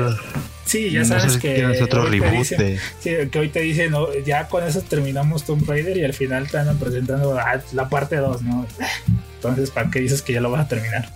Sí, 0.65 0.91
ya 0.91 1.05
sabes 1.05 1.37
que. 1.37 1.65
otro 1.83 2.07
reboot 2.07 2.47
Sí, 2.47 3.11
que 3.31 3.39
hoy 3.39 3.49
te 3.49 3.61
dicen, 3.61 3.91
no, 3.91 4.12
ya 4.25 4.49
con 4.49 4.65
eso 4.65 4.81
terminamos 4.83 5.45
Tomb 5.45 5.69
Raider 5.69 5.97
y 5.97 6.05
al 6.05 6.15
final 6.15 6.49
te 6.49 6.59
andan 6.59 6.79
presentando 6.79 7.39
la 7.73 7.89
parte 7.89 8.17
2, 8.17 8.43
¿no? 8.43 8.67
Entonces, 9.37 9.71
¿para 9.71 9.91
qué 9.91 10.01
dices 10.01 10.23
que 10.23 10.33
ya 10.33 10.41
lo 10.41 10.51
vas 10.51 10.65
a 10.65 10.69
terminar? 10.69 11.09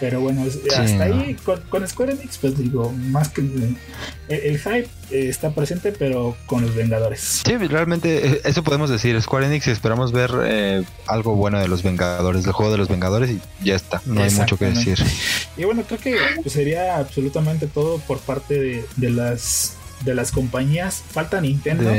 Pero 0.00 0.20
bueno, 0.20 0.44
hasta 0.44 1.04
ahí 1.04 1.36
con, 1.68 1.88
Square 1.88 2.12
Enix, 2.14 2.38
pues 2.38 2.58
digo, 2.58 2.92
más 2.92 3.28
que 3.28 3.42
el, 3.42 4.58
hype 4.58 4.88
eh, 5.10 5.28
está 5.28 5.50
presente, 5.50 5.92
pero 5.92 6.36
con 6.46 6.62
los 6.62 6.74
Vengadores. 6.74 7.42
Sí, 7.44 7.56
realmente 7.56 8.26
eh, 8.26 8.40
eso 8.44 8.62
podemos 8.64 8.90
decir. 8.90 9.20
Square 9.20 9.46
Enix 9.46 9.68
esperamos 9.68 10.12
ver 10.12 10.30
eh, 10.44 10.82
algo 11.06 11.36
bueno 11.36 11.60
de 11.60 11.68
los 11.68 11.82
Vengadores, 11.82 12.42
del 12.44 12.52
juego 12.52 12.72
de 12.72 12.78
los 12.78 12.88
Vengadores 12.88 13.30
y 13.30 13.40
ya 13.62 13.76
está. 13.76 14.02
No 14.04 14.22
hay 14.22 14.30
mucho 14.30 14.56
que 14.56 14.66
decir. 14.66 14.98
Y 15.56 15.64
bueno, 15.64 15.82
creo 15.86 16.00
que 16.00 16.16
pues, 16.42 16.52
sería 16.52 16.96
absolutamente 16.96 17.66
todo 17.66 17.98
por 17.98 18.18
parte 18.18 18.84
de, 18.96 19.10
las 19.10 19.76
de 20.04 20.14
las 20.14 20.32
compañías. 20.32 21.02
Falta 21.08 21.40
Nintendo. 21.40 21.90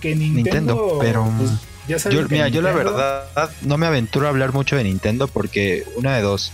que 0.00 0.14
Nintendo, 0.14 0.98
pero. 1.00 1.30
Pues, 1.36 1.50
yo, 1.88 2.28
mira, 2.28 2.48
yo 2.48 2.60
la 2.60 2.72
verdad 2.72 3.50
no 3.62 3.78
me 3.78 3.86
aventuro 3.86 4.26
a 4.26 4.28
hablar 4.28 4.52
mucho 4.52 4.76
de 4.76 4.84
Nintendo 4.84 5.26
porque 5.26 5.84
una 5.96 6.16
de 6.16 6.22
dos, 6.22 6.52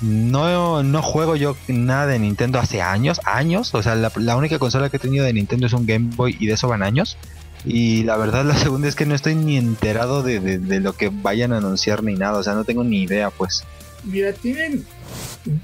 no, 0.00 0.82
no 0.82 1.02
juego 1.02 1.36
yo 1.36 1.56
nada 1.68 2.06
de 2.06 2.18
Nintendo 2.18 2.58
hace 2.58 2.80
años, 2.80 3.20
años. 3.24 3.74
O 3.74 3.82
sea, 3.82 3.94
la, 3.94 4.36
única 4.36 4.58
consola 4.58 4.88
que 4.88 4.96
he 4.96 5.00
tenido 5.00 5.24
de 5.24 5.32
Nintendo 5.32 5.66
es 5.66 5.72
un 5.72 5.86
Game 5.86 6.10
Boy 6.16 6.36
y 6.40 6.46
de 6.46 6.54
eso 6.54 6.68
van 6.68 6.82
años. 6.82 7.16
Y 7.64 8.04
la 8.04 8.16
verdad, 8.16 8.44
la 8.46 8.56
segunda 8.56 8.88
es 8.88 8.94
que 8.94 9.06
no 9.06 9.14
estoy 9.14 9.34
ni 9.34 9.56
enterado 9.56 10.22
de, 10.22 10.58
lo 10.80 10.94
que 10.94 11.10
vayan 11.12 11.52
a 11.52 11.58
anunciar 11.58 12.02
ni 12.02 12.14
nada. 12.14 12.38
O 12.38 12.42
sea, 12.42 12.54
no 12.54 12.64
tengo 12.64 12.84
ni 12.84 13.02
idea, 13.02 13.30
pues. 13.30 13.64
Mira, 14.04 14.32
tienen. 14.32 14.86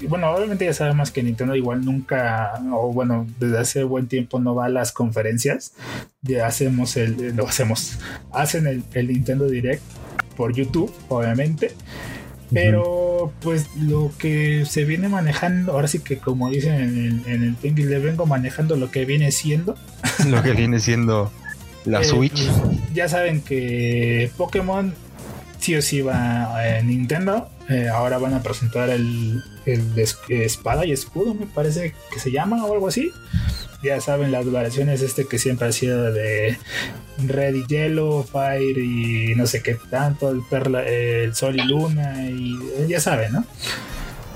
Bueno, 0.07 0.31
obviamente 0.31 0.65
ya 0.65 0.73
sabemos 0.73 1.11
que 1.11 1.23
Nintendo 1.23 1.55
igual 1.55 1.85
nunca, 1.85 2.53
o 2.73 2.91
bueno, 2.91 3.27
desde 3.39 3.59
hace 3.59 3.83
buen 3.83 4.07
tiempo 4.07 4.39
no 4.39 4.53
va 4.53 4.65
a 4.65 4.69
las 4.69 4.91
conferencias. 4.91 5.73
Ya 6.21 6.45
hacemos 6.45 6.95
el. 6.97 7.35
Lo 7.35 7.47
hacemos. 7.47 7.97
Hacen 8.31 8.67
el, 8.67 8.83
el 8.93 9.07
Nintendo 9.07 9.47
Direct 9.47 9.81
por 10.35 10.53
YouTube, 10.53 10.93
obviamente. 11.09 11.73
Pero 12.51 13.33
pues 13.41 13.67
lo 13.75 14.11
que 14.17 14.65
se 14.65 14.85
viene 14.85 15.09
manejando, 15.09 15.73
ahora 15.73 15.87
sí 15.87 15.99
que 15.99 16.17
como 16.17 16.49
dicen 16.49 16.75
en 16.75 17.23
el, 17.25 17.33
en 17.33 17.57
el 17.61 17.89
le 17.89 17.99
vengo 17.99 18.25
manejando 18.25 18.75
lo 18.75 18.89
que 18.91 19.05
viene 19.05 19.31
siendo. 19.31 19.75
Lo 20.27 20.41
que 20.41 20.53
viene 20.53 20.79
siendo 20.79 21.31
la 21.85 22.01
eh, 22.01 22.05
Switch. 22.05 22.47
Pues, 22.47 22.93
ya 22.93 23.07
saben 23.07 23.41
que 23.41 24.31
Pokémon 24.37 24.93
sí 25.59 25.75
o 25.75 25.81
sí 25.81 26.01
va 26.01 26.57
a 26.57 26.81
Nintendo. 26.81 27.49
Eh, 27.69 27.89
ahora 27.89 28.17
van 28.17 28.33
a 28.33 28.41
presentar 28.41 28.89
el, 28.89 29.43
el, 29.65 29.81
espada 30.29 30.85
y 30.85 30.93
escudo, 30.93 31.33
me 31.33 31.45
parece 31.45 31.93
que 32.13 32.19
se 32.19 32.31
llama 32.31 32.65
o 32.65 32.73
algo 32.73 32.87
así 32.87 33.11
ya 33.83 34.01
saben 34.01 34.31
las 34.31 34.49
variaciones 34.51 35.01
este 35.01 35.27
que 35.27 35.37
siempre 35.39 35.67
ha 35.67 35.71
sido 35.71 36.11
de 36.11 36.57
Red 37.25 37.55
y 37.55 37.65
Yellow, 37.67 38.23
Fire 38.23 38.77
y 38.77 39.33
no 39.35 39.45
sé 39.47 39.61
qué 39.61 39.77
tanto, 39.89 40.29
el, 40.29 40.41
perla, 40.49 40.83
el 40.83 41.35
Sol 41.35 41.59
y 41.59 41.63
Luna 41.63 42.29
y 42.29 42.57
ya 42.87 42.99
saben, 42.99 43.33
¿no? 43.33 43.45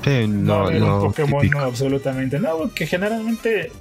Sí, 0.04 0.28
no, 0.28 0.72
no, 0.72 0.96
un 0.96 1.08
Pokémon 1.08 1.48
no, 1.48 1.60
absolutamente 1.60 2.40
no, 2.40 2.74
que 2.74 2.88
generalmente 2.88 3.72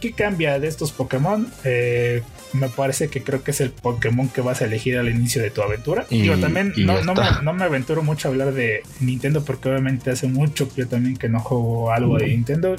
¿qué 0.00 0.12
cambia 0.12 0.58
de 0.58 0.68
estos 0.68 0.92
Pokémon? 0.92 1.48
Eh, 1.64 2.22
me 2.52 2.68
parece 2.68 3.08
que 3.08 3.22
creo 3.22 3.42
que 3.42 3.50
es 3.50 3.60
el 3.60 3.70
Pokémon 3.70 4.28
que 4.28 4.40
vas 4.40 4.62
a 4.62 4.66
elegir 4.66 4.96
al 4.98 5.08
inicio 5.08 5.42
de 5.42 5.50
tu 5.50 5.62
aventura. 5.62 6.06
Y, 6.10 6.24
yo 6.24 6.38
también 6.38 6.72
no, 6.76 7.02
no, 7.02 7.14
me, 7.14 7.22
no, 7.42 7.52
me, 7.52 7.64
aventuro 7.64 8.02
mucho 8.02 8.28
a 8.28 8.30
hablar 8.30 8.52
de 8.52 8.82
Nintendo 9.00 9.44
porque 9.44 9.68
obviamente 9.68 10.10
hace 10.10 10.28
mucho 10.28 10.68
que 10.68 10.82
yo 10.82 10.88
también 10.88 11.16
que 11.16 11.28
no 11.28 11.40
juego 11.40 11.92
algo 11.92 12.18
de 12.18 12.28
Nintendo 12.28 12.76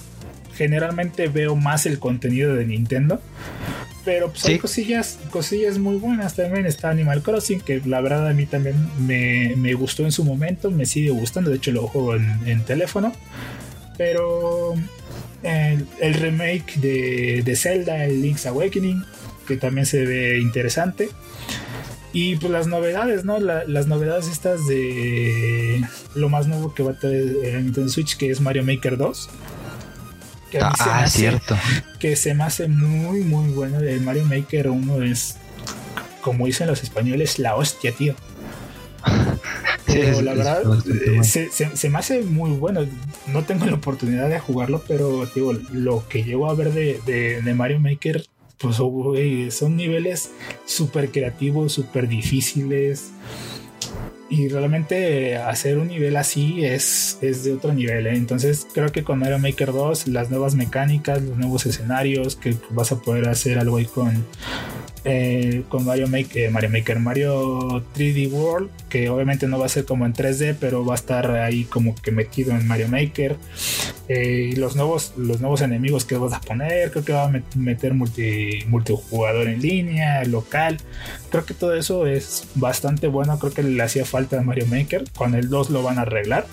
generalmente 0.57 1.27
veo 1.27 1.55
más 1.55 1.85
el 1.85 1.99
contenido 1.99 2.55
de 2.55 2.65
Nintendo. 2.65 3.21
Pero 4.03 4.29
pues 4.29 4.45
hay 4.45 4.57
cosillas, 4.57 5.19
cosillas 5.31 5.77
muy 5.79 5.97
buenas 5.97 6.35
también. 6.35 6.65
Está 6.65 6.89
Animal 6.89 7.21
Crossing, 7.21 7.59
que 7.59 7.81
la 7.85 7.99
verdad 8.01 8.27
a 8.27 8.33
mí 8.33 8.45
también 8.45 8.75
me, 9.05 9.73
gustó 9.73 10.03
en 10.03 10.13
su 10.13 10.23
momento, 10.23 10.71
me 10.71 10.85
sigue 10.85 11.09
gustando. 11.09 11.49
De 11.49 11.57
hecho, 11.57 11.71
lo 11.71 11.87
juego 11.87 12.15
en, 12.15 12.63
teléfono. 12.63 13.11
Pero 13.97 14.75
el, 15.43 16.13
remake 16.13 16.77
de, 16.77 17.41
de, 17.43 17.55
Zelda, 17.55 18.05
el 18.05 18.21
Link's 18.21 18.45
Awakening, 18.45 19.03
que 19.45 19.57
también 19.57 19.85
se 19.85 20.05
ve 20.05 20.39
interesante. 20.39 21.09
Y 22.13 22.37
pues 22.37 22.51
las 22.51 22.67
novedades, 22.67 23.25
¿no? 23.25 23.39
las 23.39 23.87
novedades 23.87 24.27
estas 24.27 24.65
de 24.67 25.85
lo 26.15 26.29
más 26.29 26.47
nuevo 26.47 26.73
que 26.73 26.81
va 26.81 26.91
a 26.91 26.97
tener 26.97 27.23
el 27.43 27.65
Nintendo 27.65 27.89
Switch, 27.89 28.15
que 28.15 28.31
es 28.31 28.39
Mario 28.39 28.63
Maker 28.63 28.97
2 28.97 29.29
que 30.51 30.59
ah, 30.61 31.05
cierto. 31.07 31.57
Que 31.99 32.15
se 32.15 32.33
me 32.33 32.43
hace 32.43 32.67
muy, 32.67 33.21
muy 33.21 33.51
bueno. 33.51 33.79
El 33.79 34.01
Mario 34.01 34.25
Maker 34.25 34.69
1 34.69 35.03
es, 35.03 35.37
como 36.21 36.45
dicen 36.45 36.67
los 36.67 36.83
españoles, 36.83 37.39
la 37.39 37.55
hostia, 37.55 37.91
tío. 37.91 38.15
Pero 39.85 40.21
la 40.21 40.33
verdad, 40.33 40.63
eh, 40.85 41.23
se, 41.23 41.89
me 41.89 41.97
hace 41.97 42.21
muy 42.21 42.51
bueno. 42.51 42.85
No 43.27 43.43
tengo 43.45 43.65
la 43.65 43.75
oportunidad 43.75 44.29
de 44.29 44.37
jugarlo, 44.37 44.83
pero 44.85 45.25
digo, 45.33 45.53
lo 45.71 46.05
que 46.07 46.23
llevo 46.23 46.49
a 46.49 46.53
ver 46.55 46.73
de, 46.73 46.99
de, 47.05 47.53
Mario 47.53 47.79
Maker, 47.79 48.25
pues 48.57 48.75
son 48.75 49.77
niveles 49.77 50.31
súper 50.65 51.09
creativos, 51.09 51.71
súper 51.71 52.09
difíciles 52.09 53.11
y 54.29 54.47
realmente 54.49 55.37
hacer 55.37 55.77
un 55.77 55.87
nivel 55.87 56.17
así 56.17 56.65
es, 56.65 57.17
es 57.21 57.43
de 57.43 57.53
otro 57.53 57.73
nivel. 57.73 58.07
¿eh? 58.07 58.15
Entonces 58.15 58.67
creo 58.73 58.91
que 58.91 59.03
con 59.03 59.19
Mario 59.19 59.39
Maker 59.39 59.71
2 59.71 60.07
las 60.07 60.29
nuevas 60.29 60.55
mecánicas, 60.55 61.21
los 61.21 61.37
nuevos 61.37 61.65
escenarios, 61.65 62.35
que 62.35 62.55
vas 62.71 62.91
a 62.91 63.01
poder 63.01 63.27
hacer 63.29 63.59
algo 63.59 63.77
ahí 63.77 63.85
con 63.85 64.25
eh, 65.09 65.63
con 65.69 65.85
Mario 65.85 66.09
Maker, 66.09 66.43
eh, 66.43 66.49
Mario 66.49 66.69
Maker, 66.69 66.99
Mario 66.99 67.81
3D 67.95 68.29
World, 68.29 68.69
que 68.89 69.09
obviamente 69.09 69.47
no 69.47 69.57
va 69.57 69.65
a 69.65 69.69
ser 69.69 69.85
como 69.85 70.05
en 70.05 70.11
3D, 70.11 70.57
pero 70.59 70.83
va 70.83 70.95
a 70.95 70.97
estar 70.97 71.31
ahí 71.31 71.63
como 71.63 71.95
que 71.95 72.11
metido 72.11 72.51
en 72.51 72.67
Mario 72.67 72.89
Maker. 72.89 73.37
Eh, 74.09 74.53
los 74.57 74.75
nuevos, 74.75 75.13
los 75.15 75.39
nuevos 75.39 75.61
enemigos 75.61 76.03
que 76.03 76.17
vas 76.17 76.33
a 76.33 76.41
poner, 76.41 76.91
creo 76.91 77.05
que 77.05 77.13
va 77.13 77.23
a 77.23 77.41
meter 77.55 77.93
multi, 77.93 78.65
multijugador 78.67 79.47
en 79.47 79.61
línea, 79.61 80.25
local. 80.25 80.77
Creo 81.29 81.45
que 81.45 81.53
todo 81.53 81.73
eso 81.73 82.05
es 82.05 82.45
bastante 82.55 83.07
bueno. 83.07 83.39
Creo 83.39 83.53
que 83.53 83.63
le 83.63 83.81
hacía 83.81 84.03
falta 84.03 84.37
a 84.37 84.41
Mario 84.41 84.65
Maker. 84.67 85.05
Con 85.15 85.35
el 85.35 85.47
2 85.47 85.69
lo 85.69 85.83
van 85.83 85.99
a 85.99 86.01
arreglar. 86.01 86.47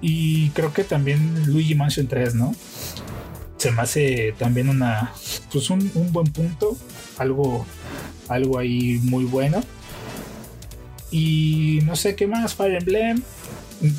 Y 0.00 0.50
creo 0.50 0.72
que 0.72 0.82
también 0.82 1.44
Luigi 1.46 1.76
Mansion 1.76 2.08
3, 2.08 2.34
¿no? 2.34 2.52
Se 3.58 3.70
me 3.70 3.82
hace 3.82 4.34
también 4.38 4.68
una. 4.68 5.12
Pues 5.52 5.70
un 5.70 5.90
buen 6.12 6.26
punto 6.26 6.76
algo, 7.18 7.66
algo 8.28 8.58
ahí 8.58 9.00
muy 9.02 9.24
bueno. 9.24 9.62
Y 11.10 11.80
no 11.84 11.96
sé 11.96 12.16
qué 12.16 12.26
más, 12.26 12.54
Fire 12.54 12.76
Emblem. 12.76 13.22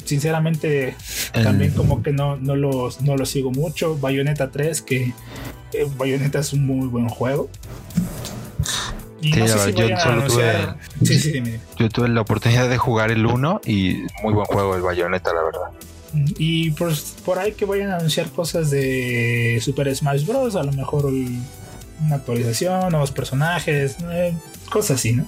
Sinceramente, 0.06 0.96
también 1.32 1.72
como 1.72 2.02
que 2.02 2.12
no, 2.12 2.38
no, 2.38 2.56
los, 2.56 3.02
no 3.02 3.16
lo 3.16 3.26
sigo 3.26 3.52
mucho. 3.52 3.98
Bayonetta 3.98 4.50
3, 4.52 4.82
que 4.82 5.14
eh, 5.74 5.88
Bayonetta 5.98 6.40
es 6.40 6.54
un 6.54 6.66
muy 6.66 6.88
buen 6.88 7.08
juego. 7.08 7.50
Y 9.22 9.32
no 9.32 9.48
sé 9.48 9.60
si 9.60 9.74
yo 9.74 9.98
solo 9.98 10.28
tuve, 10.28 10.54
sí, 11.04 11.20
sí, 11.20 11.44
yo 11.78 11.90
tuve 11.90 12.10
la 12.10 12.22
oportunidad 12.22 12.70
de 12.70 12.78
jugar 12.78 13.12
el 13.12 13.26
1 13.26 13.62
y 13.66 14.04
muy 14.22 14.34
buen 14.34 14.46
juego 14.46 14.76
el 14.76 14.82
Bayonetta, 14.82 15.34
la 15.34 15.44
verdad. 15.44 15.72
Y 16.38 16.72
por, 16.72 16.94
por 17.26 17.40
ahí 17.40 17.54
que 17.54 17.66
vayan 17.66 17.92
a 17.92 17.98
anunciar 17.98 18.30
cosas 18.30 18.70
de 18.72 19.60
Super 19.62 19.94
Smash 19.96 20.26
Bros. 20.26 20.56
A 20.56 20.64
lo 20.64 20.72
mejor 20.72 21.12
una 22.02 22.16
actualización, 22.16 22.90
nuevos 22.92 23.12
personajes, 23.12 23.98
eh, 24.12 24.34
cosas 24.70 25.00
así, 25.00 25.14
¿no? 25.14 25.28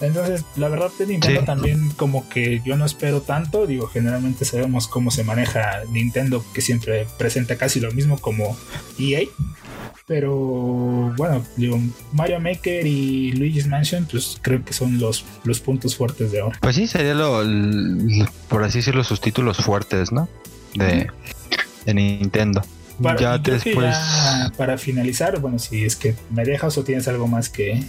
Entonces, 0.00 0.44
la 0.56 0.68
verdad 0.68 0.90
de 0.98 1.06
Nintendo 1.06 1.44
también 1.44 1.90
como 1.90 2.28
que 2.28 2.60
yo 2.64 2.76
no 2.76 2.84
espero 2.84 3.22
tanto, 3.22 3.66
digo, 3.66 3.86
generalmente 3.86 4.44
sabemos 4.44 4.88
cómo 4.88 5.10
se 5.10 5.24
maneja 5.24 5.82
Nintendo, 5.90 6.44
que 6.52 6.60
siempre 6.60 7.06
presenta 7.16 7.56
casi 7.56 7.80
lo 7.80 7.92
mismo 7.92 8.18
como 8.18 8.56
EA. 8.98 9.22
Pero 10.06 10.34
bueno, 11.16 11.42
digo, 11.56 11.80
Mario 12.12 12.38
Maker 12.38 12.86
y 12.86 13.32
Luigi's 13.32 13.66
Mansion, 13.66 14.06
pues 14.10 14.38
creo 14.42 14.62
que 14.62 14.74
son 14.74 14.98
los, 14.98 15.24
los 15.44 15.60
puntos 15.60 15.96
fuertes 15.96 16.30
de 16.30 16.40
ahora. 16.40 16.58
Pues 16.60 16.76
sí, 16.76 16.86
sería 16.86 17.14
lo, 17.14 17.42
por 18.48 18.64
así 18.64 18.78
decirlo, 18.78 19.02
sus 19.04 19.20
títulos 19.20 19.58
fuertes, 19.58 20.12
¿no? 20.12 20.28
De, 20.74 21.06
de 21.86 21.94
Nintendo. 21.94 22.62
Para, 23.02 23.20
ya 23.20 23.38
después. 23.38 23.96
para 24.56 24.78
finalizar, 24.78 25.40
bueno, 25.40 25.58
si 25.58 25.84
es 25.84 25.96
que 25.96 26.14
me 26.30 26.44
dejas 26.44 26.78
o 26.78 26.84
tienes 26.84 27.08
algo 27.08 27.26
más 27.26 27.48
que, 27.48 27.82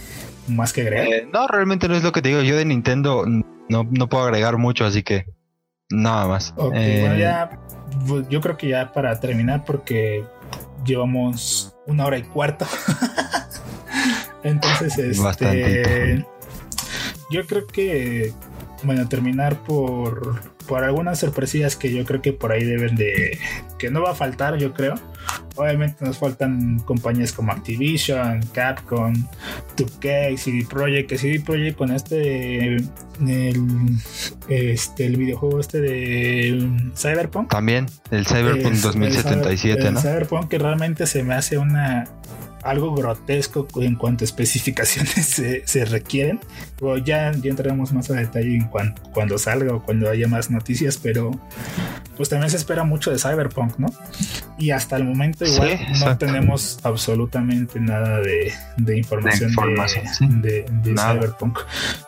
más 0.48 0.72
que 0.72 0.82
agregar. 0.82 1.06
Eh, 1.06 1.28
no, 1.32 1.46
realmente 1.46 1.88
no 1.88 1.94
es 1.94 2.02
lo 2.02 2.12
que 2.12 2.22
te 2.22 2.30
digo. 2.30 2.42
Yo 2.42 2.56
de 2.56 2.64
Nintendo 2.64 3.24
no, 3.26 3.86
no 3.90 4.08
puedo 4.08 4.24
agregar 4.24 4.56
mucho, 4.56 4.84
así 4.84 5.02
que 5.02 5.26
nada 5.90 6.26
más. 6.26 6.52
Ok, 6.56 6.74
eh, 6.76 6.98
bueno, 7.00 7.16
ya. 7.16 7.50
Pues, 8.06 8.28
yo 8.28 8.40
creo 8.40 8.56
que 8.56 8.68
ya 8.68 8.92
para 8.92 9.18
terminar, 9.20 9.64
porque 9.64 10.24
llevamos 10.84 11.74
una 11.86 12.06
hora 12.06 12.18
y 12.18 12.22
cuarto. 12.22 12.66
Entonces, 14.42 14.98
este. 14.98 16.24
Yo 17.30 17.46
creo 17.46 17.66
que. 17.66 18.32
Bueno, 18.82 19.08
terminar 19.08 19.62
por 19.62 20.55
por 20.66 20.84
algunas 20.84 21.18
sorpresillas 21.18 21.76
que 21.76 21.92
yo 21.92 22.04
creo 22.04 22.20
que 22.22 22.32
por 22.32 22.52
ahí 22.52 22.64
deben 22.64 22.96
de. 22.96 23.38
que 23.78 23.90
no 23.90 24.02
va 24.02 24.10
a 24.10 24.14
faltar, 24.14 24.56
yo 24.58 24.72
creo. 24.72 24.94
Obviamente 25.56 26.04
nos 26.04 26.18
faltan 26.18 26.80
compañías 26.80 27.32
como 27.32 27.50
Activision, 27.50 28.42
Capcom, 28.52 29.14
2K, 29.76 30.36
CD 30.36 30.66
Projekt, 30.68 31.08
que 31.08 31.18
CD 31.18 31.40
Projekt 31.40 31.78
con 31.78 31.90
este 31.90 32.76
el, 32.76 33.96
este 34.48 35.06
el 35.06 35.16
videojuego 35.16 35.60
este 35.60 35.80
de 35.80 36.70
Cyberpunk. 36.94 37.50
También, 37.50 37.86
el 38.10 38.26
Cyberpunk 38.26 38.74
2077, 38.74 39.90
¿no? 39.90 40.00
Cyberpunk 40.00 40.48
que 40.48 40.58
realmente 40.58 41.06
se 41.06 41.22
me 41.22 41.34
hace 41.34 41.58
una 41.58 42.04
algo 42.66 42.94
grotesco 42.94 43.66
en 43.76 43.94
cuanto 43.94 44.24
a 44.24 44.26
especificaciones 44.26 45.42
se, 45.64 45.84
requieren. 45.84 46.40
O 46.80 46.98
ya, 46.98 47.32
ya 47.32 47.50
entraremos 47.50 47.92
más 47.92 48.10
a 48.10 48.14
detalle 48.14 48.56
en 48.56 48.68
cuando 49.12 49.38
salga 49.38 49.74
o 49.74 49.82
cuando 49.82 50.10
haya 50.10 50.28
más 50.28 50.50
noticias, 50.50 50.98
pero 50.98 51.30
pues 52.16 52.28
también 52.28 52.50
se 52.50 52.56
espera 52.56 52.84
mucho 52.84 53.10
de 53.10 53.18
Cyberpunk, 53.18 53.78
¿no? 53.78 53.88
Y 54.58 54.70
hasta 54.70 54.96
el 54.96 55.04
momento 55.04 55.44
igual 55.44 55.78
no 56.00 56.18
tenemos 56.18 56.78
absolutamente 56.82 57.78
nada 57.78 58.20
de, 58.20 58.96
información 58.96 59.52
de, 60.42 60.64
Cyberpunk. 60.96 61.58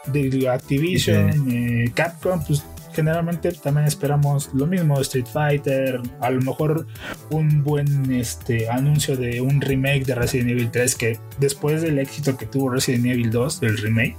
De 0.07 0.49
Activision, 0.49 1.51
eh, 1.51 1.91
Capcom, 1.95 2.43
pues 2.45 2.65
generalmente 2.99 3.53
también 3.53 3.87
esperamos 3.87 4.51
lo 4.55 4.67
mismo, 4.67 5.01
Street 5.03 5.29
Fighter, 5.33 6.01
a 6.21 6.31
lo 6.31 6.41
mejor 6.41 6.85
un 7.31 7.63
buen 7.63 8.13
este, 8.13 8.69
anuncio 8.69 9.17
de 9.17 9.41
un 9.41 9.61
remake 9.61 10.05
de 10.05 10.17
Resident 10.17 10.51
Evil 10.51 10.69
3 10.73 10.95
que 10.97 11.21
después 11.39 11.81
del 11.81 12.01
éxito 12.01 12.37
que 12.37 12.47
tuvo 12.47 12.71
Resident 12.71 13.07
Evil 13.07 13.31
2, 13.31 13.61
del 13.61 13.79
remake, 13.79 14.17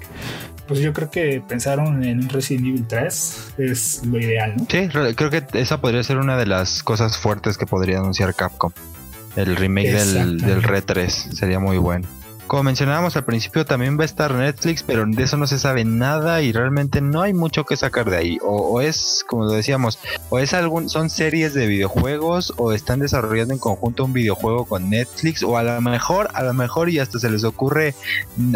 pues 0.66 0.80
yo 0.80 0.94
creo 0.94 1.12
que 1.12 1.44
pensaron 1.46 2.06
en 2.06 2.20
un 2.20 2.30
Resident 2.30 2.68
Evil 2.68 2.88
3 2.88 3.54
es 3.58 4.06
lo 4.06 4.18
ideal, 4.18 4.54
¿no? 4.56 4.66
Sí, 4.70 4.88
creo 4.88 5.30
que 5.30 5.44
esa 5.56 5.82
podría 5.82 6.02
ser 6.04 6.16
una 6.16 6.38
de 6.38 6.46
las 6.46 6.82
cosas 6.82 7.18
fuertes 7.18 7.58
que 7.58 7.66
podría 7.66 7.98
anunciar 7.98 8.34
Capcom. 8.34 8.72
El 9.36 9.58
remake 9.58 9.92
del, 9.92 10.40
del 10.40 10.64
Red 10.64 10.86
3 10.86 11.14
sería 11.34 11.60
muy 11.60 11.78
bueno. 11.78 12.08
Como 12.50 12.64
mencionábamos 12.64 13.16
al 13.16 13.26
principio, 13.26 13.64
también 13.64 13.96
va 13.96 14.02
a 14.02 14.06
estar 14.06 14.34
Netflix, 14.34 14.82
pero 14.82 15.06
de 15.06 15.22
eso 15.22 15.38
no 15.38 15.46
se 15.46 15.60
sabe 15.60 15.86
nada 15.86 16.42
y 16.42 16.52
realmente 16.52 17.00
no 17.00 17.22
hay 17.22 17.32
mucho 17.32 17.64
que 17.64 17.78
sacar 17.78 18.10
de 18.10 18.18
ahí. 18.18 18.38
O, 18.42 18.82
es, 18.82 19.24
como 19.28 19.46
lo 19.46 19.52
decíamos, 19.52 20.00
o 20.32 20.40
es 20.40 20.56
algún, 20.56 20.90
son 20.90 21.12
series 21.12 21.54
de 21.54 21.68
videojuegos, 21.68 22.56
o 22.58 22.74
están 22.74 23.02
desarrollando 23.02 23.54
en 23.54 23.60
conjunto 23.60 24.04
un 24.04 24.14
videojuego 24.14 24.66
con 24.66 24.90
Netflix, 24.90 25.44
o 25.44 25.58
a 25.58 25.62
lo 25.62 25.80
mejor, 25.80 26.30
a 26.34 26.42
lo 26.42 26.56
mejor 26.56 26.90
y 26.90 26.98
hasta 26.98 27.20
se 27.20 27.30
les 27.30 27.44
ocurre 27.44 27.94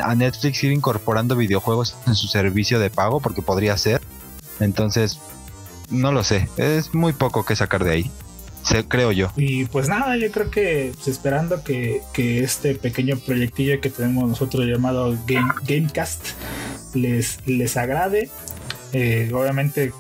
a 0.01 0.15
Netflix 0.15 0.63
ir 0.63 0.71
incorporando 0.71 1.35
videojuegos 1.35 1.95
en 2.07 2.15
su 2.15 2.27
servicio 2.27 2.79
de 2.79 2.89
pago, 2.89 3.19
porque 3.19 3.43
podría 3.43 3.77
ser. 3.77 4.01
Entonces, 4.59 5.19
no 5.91 6.11
lo 6.11 6.23
sé, 6.23 6.49
es 6.57 6.95
muy 6.95 7.13
poco 7.13 7.45
que 7.45 7.55
sacar 7.55 7.83
de 7.83 7.91
ahí 7.91 8.11
creo 8.87 9.11
yo. 9.11 9.31
Y 9.35 9.65
pues 9.65 9.87
nada, 9.89 10.17
yo 10.17 10.31
creo 10.31 10.49
que 10.49 10.91
pues, 10.95 11.07
esperando 11.07 11.63
que, 11.63 12.01
este 12.15 12.75
pequeño 12.75 13.17
proyectillo 13.17 13.79
que 13.81 13.89
tenemos 13.89 14.27
nosotros 14.29 14.65
llamado 14.65 15.17
Game, 15.27 15.53
Gamecast 15.67 16.29
les, 16.93 17.39
les 17.45 17.77
agrade. 17.77 18.29
Eh, 18.93 19.31
obviamente 19.33 19.91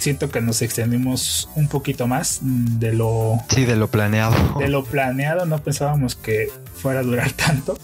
siento 0.00 0.30
que 0.30 0.40
nos 0.40 0.62
extendimos 0.62 1.48
un 1.54 1.68
poquito 1.68 2.06
más 2.06 2.40
de 2.42 2.92
lo... 2.92 3.38
Sí, 3.48 3.64
de 3.64 3.76
lo 3.76 3.88
planeado. 3.88 4.58
De 4.58 4.68
lo 4.68 4.84
planeado, 4.84 5.46
no 5.46 5.62
pensábamos 5.62 6.16
que 6.16 6.48
fuera 6.74 7.00
a 7.00 7.02
durar 7.02 7.30
tanto. 7.36 7.76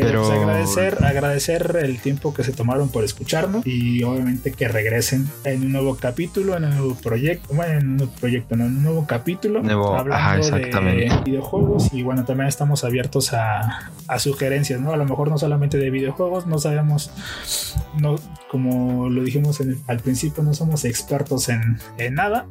Pero, 0.00 0.22
pues, 0.22 0.38
agradecer, 0.38 1.04
agradecer 1.04 1.78
el 1.82 1.98
tiempo 2.00 2.34
que 2.34 2.44
se 2.44 2.52
tomaron 2.52 2.88
por 2.88 3.04
escucharnos 3.04 3.66
y 3.66 4.02
obviamente 4.02 4.52
que 4.52 4.68
regresen 4.68 5.28
en 5.44 5.64
un 5.64 5.72
nuevo 5.72 5.96
capítulo, 5.96 6.56
en 6.56 6.64
un 6.64 6.76
nuevo 6.76 6.94
proyecto, 6.96 7.54
bueno, 7.54 7.78
en 7.78 7.88
un 7.88 7.96
nuevo 7.96 8.12
proyecto, 8.20 8.54
en 8.54 8.62
un 8.62 8.82
nuevo 8.82 9.06
capítulo, 9.06 9.60
hablando 9.60 10.50
de 10.56 11.10
videojuegos. 11.24 11.92
Y 11.92 12.02
bueno, 12.02 12.24
también 12.24 12.48
estamos 12.48 12.84
abiertos 12.84 13.32
a, 13.32 13.90
sugerencias, 14.18 14.80
¿no? 14.80 14.92
A 14.92 14.96
lo 14.96 15.04
mejor 15.04 15.28
no 15.28 15.38
solamente 15.38 15.78
de 15.78 15.90
videojuegos, 15.90 16.46
no 16.46 16.58
sabemos, 16.58 17.10
no, 17.98 18.16
como 18.50 19.08
lo 19.08 19.22
dijimos 19.22 19.60
al 19.86 20.00
principio, 20.00 20.42
no 20.42 20.54
somos 20.54 20.84
expertos 20.84 21.48
en, 21.48 21.78
nada, 22.14 22.46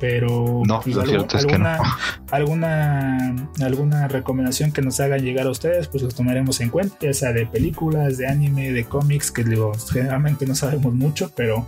pero 0.00 0.62
pues, 0.84 0.96
alguna, 1.34 1.78
alguna, 2.30 3.36
alguna 3.60 4.08
recomendación 4.08 4.72
que 4.72 4.82
nos 4.82 5.00
hagan 5.00 5.20
llegar 5.20 5.46
a 5.46 5.50
ustedes, 5.50 5.88
pues 5.88 6.02
los 6.02 6.14
tomaremos 6.14 6.60
en 6.60 6.70
cuenta, 6.70 6.96
ya 7.00 7.12
sea 7.12 7.32
de 7.32 7.46
películas, 7.46 8.18
de 8.18 8.26
anime, 8.26 8.72
de 8.72 8.84
cómics, 8.84 9.30
que 9.30 9.44
digo, 9.44 9.72
generalmente 9.92 10.46
no 10.46 10.54
sabemos 10.54 10.94
mucho, 10.94 11.30
pero 11.34 11.66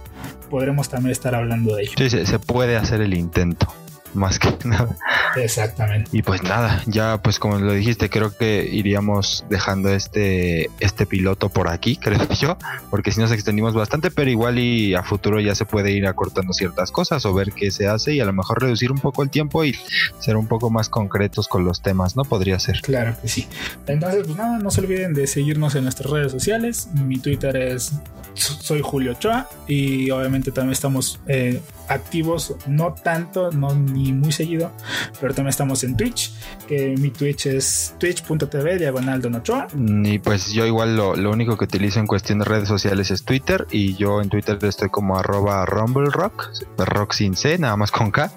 podremos 0.49 0.89
también 0.89 1.13
estar 1.13 1.35
hablando 1.35 1.77
de 1.77 1.83
ello. 1.83 1.93
Sí, 1.97 2.11
se 2.11 2.39
puede 2.39 2.77
hacer 2.77 3.01
el 3.01 3.15
intento 3.15 3.73
más 4.15 4.39
que 4.39 4.57
nada. 4.65 4.97
Exactamente. 5.37 6.11
Y 6.13 6.23
pues 6.23 6.43
nada, 6.43 6.83
ya 6.87 7.19
pues 7.19 7.39
como 7.39 7.59
lo 7.59 7.73
dijiste, 7.73 8.11
creo 8.11 8.37
que 8.37 8.69
iríamos 8.71 9.45
dejando 9.49 9.91
este, 9.91 10.71
este 10.81 11.07
piloto 11.07 11.49
por 11.49 11.69
aquí, 11.69 11.97
creo 12.03 12.29
yo, 12.31 12.57
porque 12.91 13.13
si 13.13 13.21
nos 13.21 13.33
extendimos 13.33 13.75
bastante, 13.75 14.11
pero 14.11 14.31
igual 14.31 14.59
y 14.59 14.95
a 14.95 15.03
futuro 15.03 15.41
ya 15.41 15.55
se 15.55 15.65
puede 15.65 15.93
ir 15.93 16.07
acortando 16.07 16.53
ciertas 16.53 16.91
cosas 16.91 17.25
o 17.25 17.35
ver 17.35 17.53
qué 17.53 17.71
se 17.71 17.89
hace 17.89 18.15
y 18.15 18.21
a 18.21 18.25
lo 18.25 18.33
mejor 18.33 18.63
reducir 18.63 18.93
un 18.93 18.99
poco 18.99 19.23
el 19.23 19.31
tiempo 19.31 19.65
y 19.65 19.77
ser 20.19 20.37
un 20.37 20.47
poco 20.47 20.71
más 20.71 20.89
concretos 20.89 21.49
con 21.49 21.65
los 21.65 21.83
temas, 21.83 22.17
¿no? 22.17 22.25
Podría 22.25 22.59
ser. 22.59 22.81
Claro 22.83 23.15
que 23.21 23.29
sí. 23.29 23.47
Entonces, 23.87 24.25
pues 24.25 24.37
nada, 24.37 24.59
no 24.59 24.71
se 24.71 24.81
olviden 24.81 25.15
de 25.15 25.27
seguirnos 25.27 25.75
en 25.75 25.85
nuestras 25.85 26.11
redes 26.11 26.33
sociales. 26.33 26.89
Mi 26.95 27.19
Twitter 27.19 27.57
es 27.57 27.93
soy 28.35 28.81
Julio 28.83 29.13
Ochoa 29.13 29.49
y 29.67 30.11
obviamente 30.11 30.53
también 30.53 30.73
estamos 30.73 31.21
eh, 31.27 31.61
activos, 31.89 32.55
no 32.67 32.95
tanto, 32.95 33.51
no 33.51 33.75
ni 33.75 34.13
muy 34.13 34.33
seguido, 34.33 34.73
pero 35.21 35.35
también 35.35 35.51
estamos 35.51 35.83
en 35.85 35.97
Twitch, 35.97 36.33
que 36.69 36.95
mi 36.99 37.11
Twitch 37.11 37.47
es 37.47 37.95
twitch.tv 37.99 38.79
diagonal 38.79 39.21
Ochoa. 39.35 39.67
Y 39.75 40.19
pues 40.19 40.53
yo 40.53 40.67
igual 40.67 40.97
lo, 40.97 41.31
único 41.31 41.57
que 41.57 41.65
utilizo 41.65 42.01
en 42.01 42.07
cuestión 42.07 42.41
de 42.41 42.45
redes 42.45 42.69
sociales 42.69 43.11
es 43.11 43.25
Twitter 43.25 43.67
y 43.71 43.95
yo 43.95 44.21
en 44.21 44.29
Twitter 44.29 44.59
estoy 44.63 44.89
como 44.89 45.19
arroba 45.19 45.67
rumblerock, 45.67 46.51
rock 46.79 47.13
sin 47.13 47.37
C, 47.37 47.59
nada 47.59 47.77
más 47.77 47.91
con 47.91 48.11
K, 48.11 48.33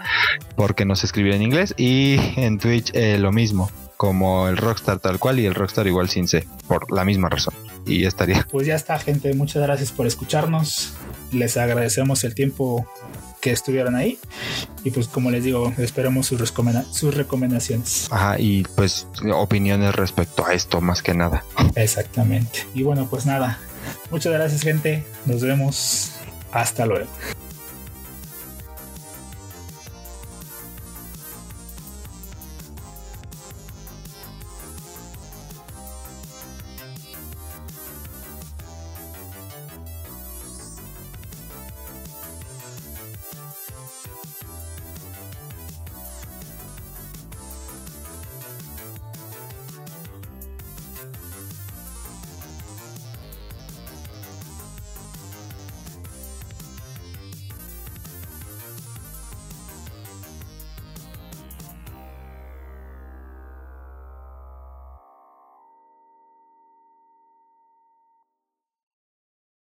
porque 0.56 0.86
no 0.86 0.96
se 0.96 1.06
escribe 1.06 1.36
en 1.36 1.42
inglés 1.42 1.74
y 1.78 2.18
en 2.36 2.60
Twitch 2.60 2.92
eh, 2.94 3.18
lo 3.20 3.32
mismo 3.32 3.70
como 3.98 4.48
el 4.48 4.58
Rockstar 4.58 5.00
tal 5.00 5.20
cual 5.20 5.40
y 5.40 5.46
el 5.46 5.56
Rockstar 5.56 5.88
igual 5.88 6.10
sin 6.10 6.28
C, 6.28 6.48
por 6.68 6.92
la 6.92 7.06
misma 7.06 7.30
razón. 7.30 7.54
Y 7.86 8.06
estaría. 8.06 8.48
Pues 8.50 8.68
ya 8.68 8.76
está, 8.76 8.98
gente. 9.00 9.34
Muchas 9.34 9.64
gracias 9.64 9.92
por 9.92 10.08
escucharnos. 10.08 10.94
Les 11.32 11.58
agradecemos 11.58 12.24
el 12.24 12.34
tiempo 12.34 12.88
que 13.42 13.52
estuvieron 13.52 13.96
ahí. 13.96 14.20
Y 14.84 14.92
pues 14.92 15.08
como 15.08 15.32
les 15.32 15.44
digo, 15.44 15.74
esperamos 15.78 16.28
sus, 16.28 16.54
sus 16.92 17.14
recomendaciones. 17.14 18.08
Ajá, 18.10 18.40
y 18.40 18.64
pues 18.76 19.08
opiniones 19.34 19.96
respecto 19.96 20.46
a 20.46 20.54
esto 20.54 20.80
más 20.80 21.02
que 21.02 21.14
nada. 21.14 21.44
Exactamente. 21.76 22.66
Y 22.74 22.84
bueno, 22.84 23.08
pues 23.10 23.26
nada, 23.26 23.60
Muchas 24.10 24.34
gracias, 24.34 24.62
gente. 24.62 25.04
Nos 25.26 25.42
vemos. 25.42 26.12
Hasta 26.52 26.86
luego. 26.86 27.08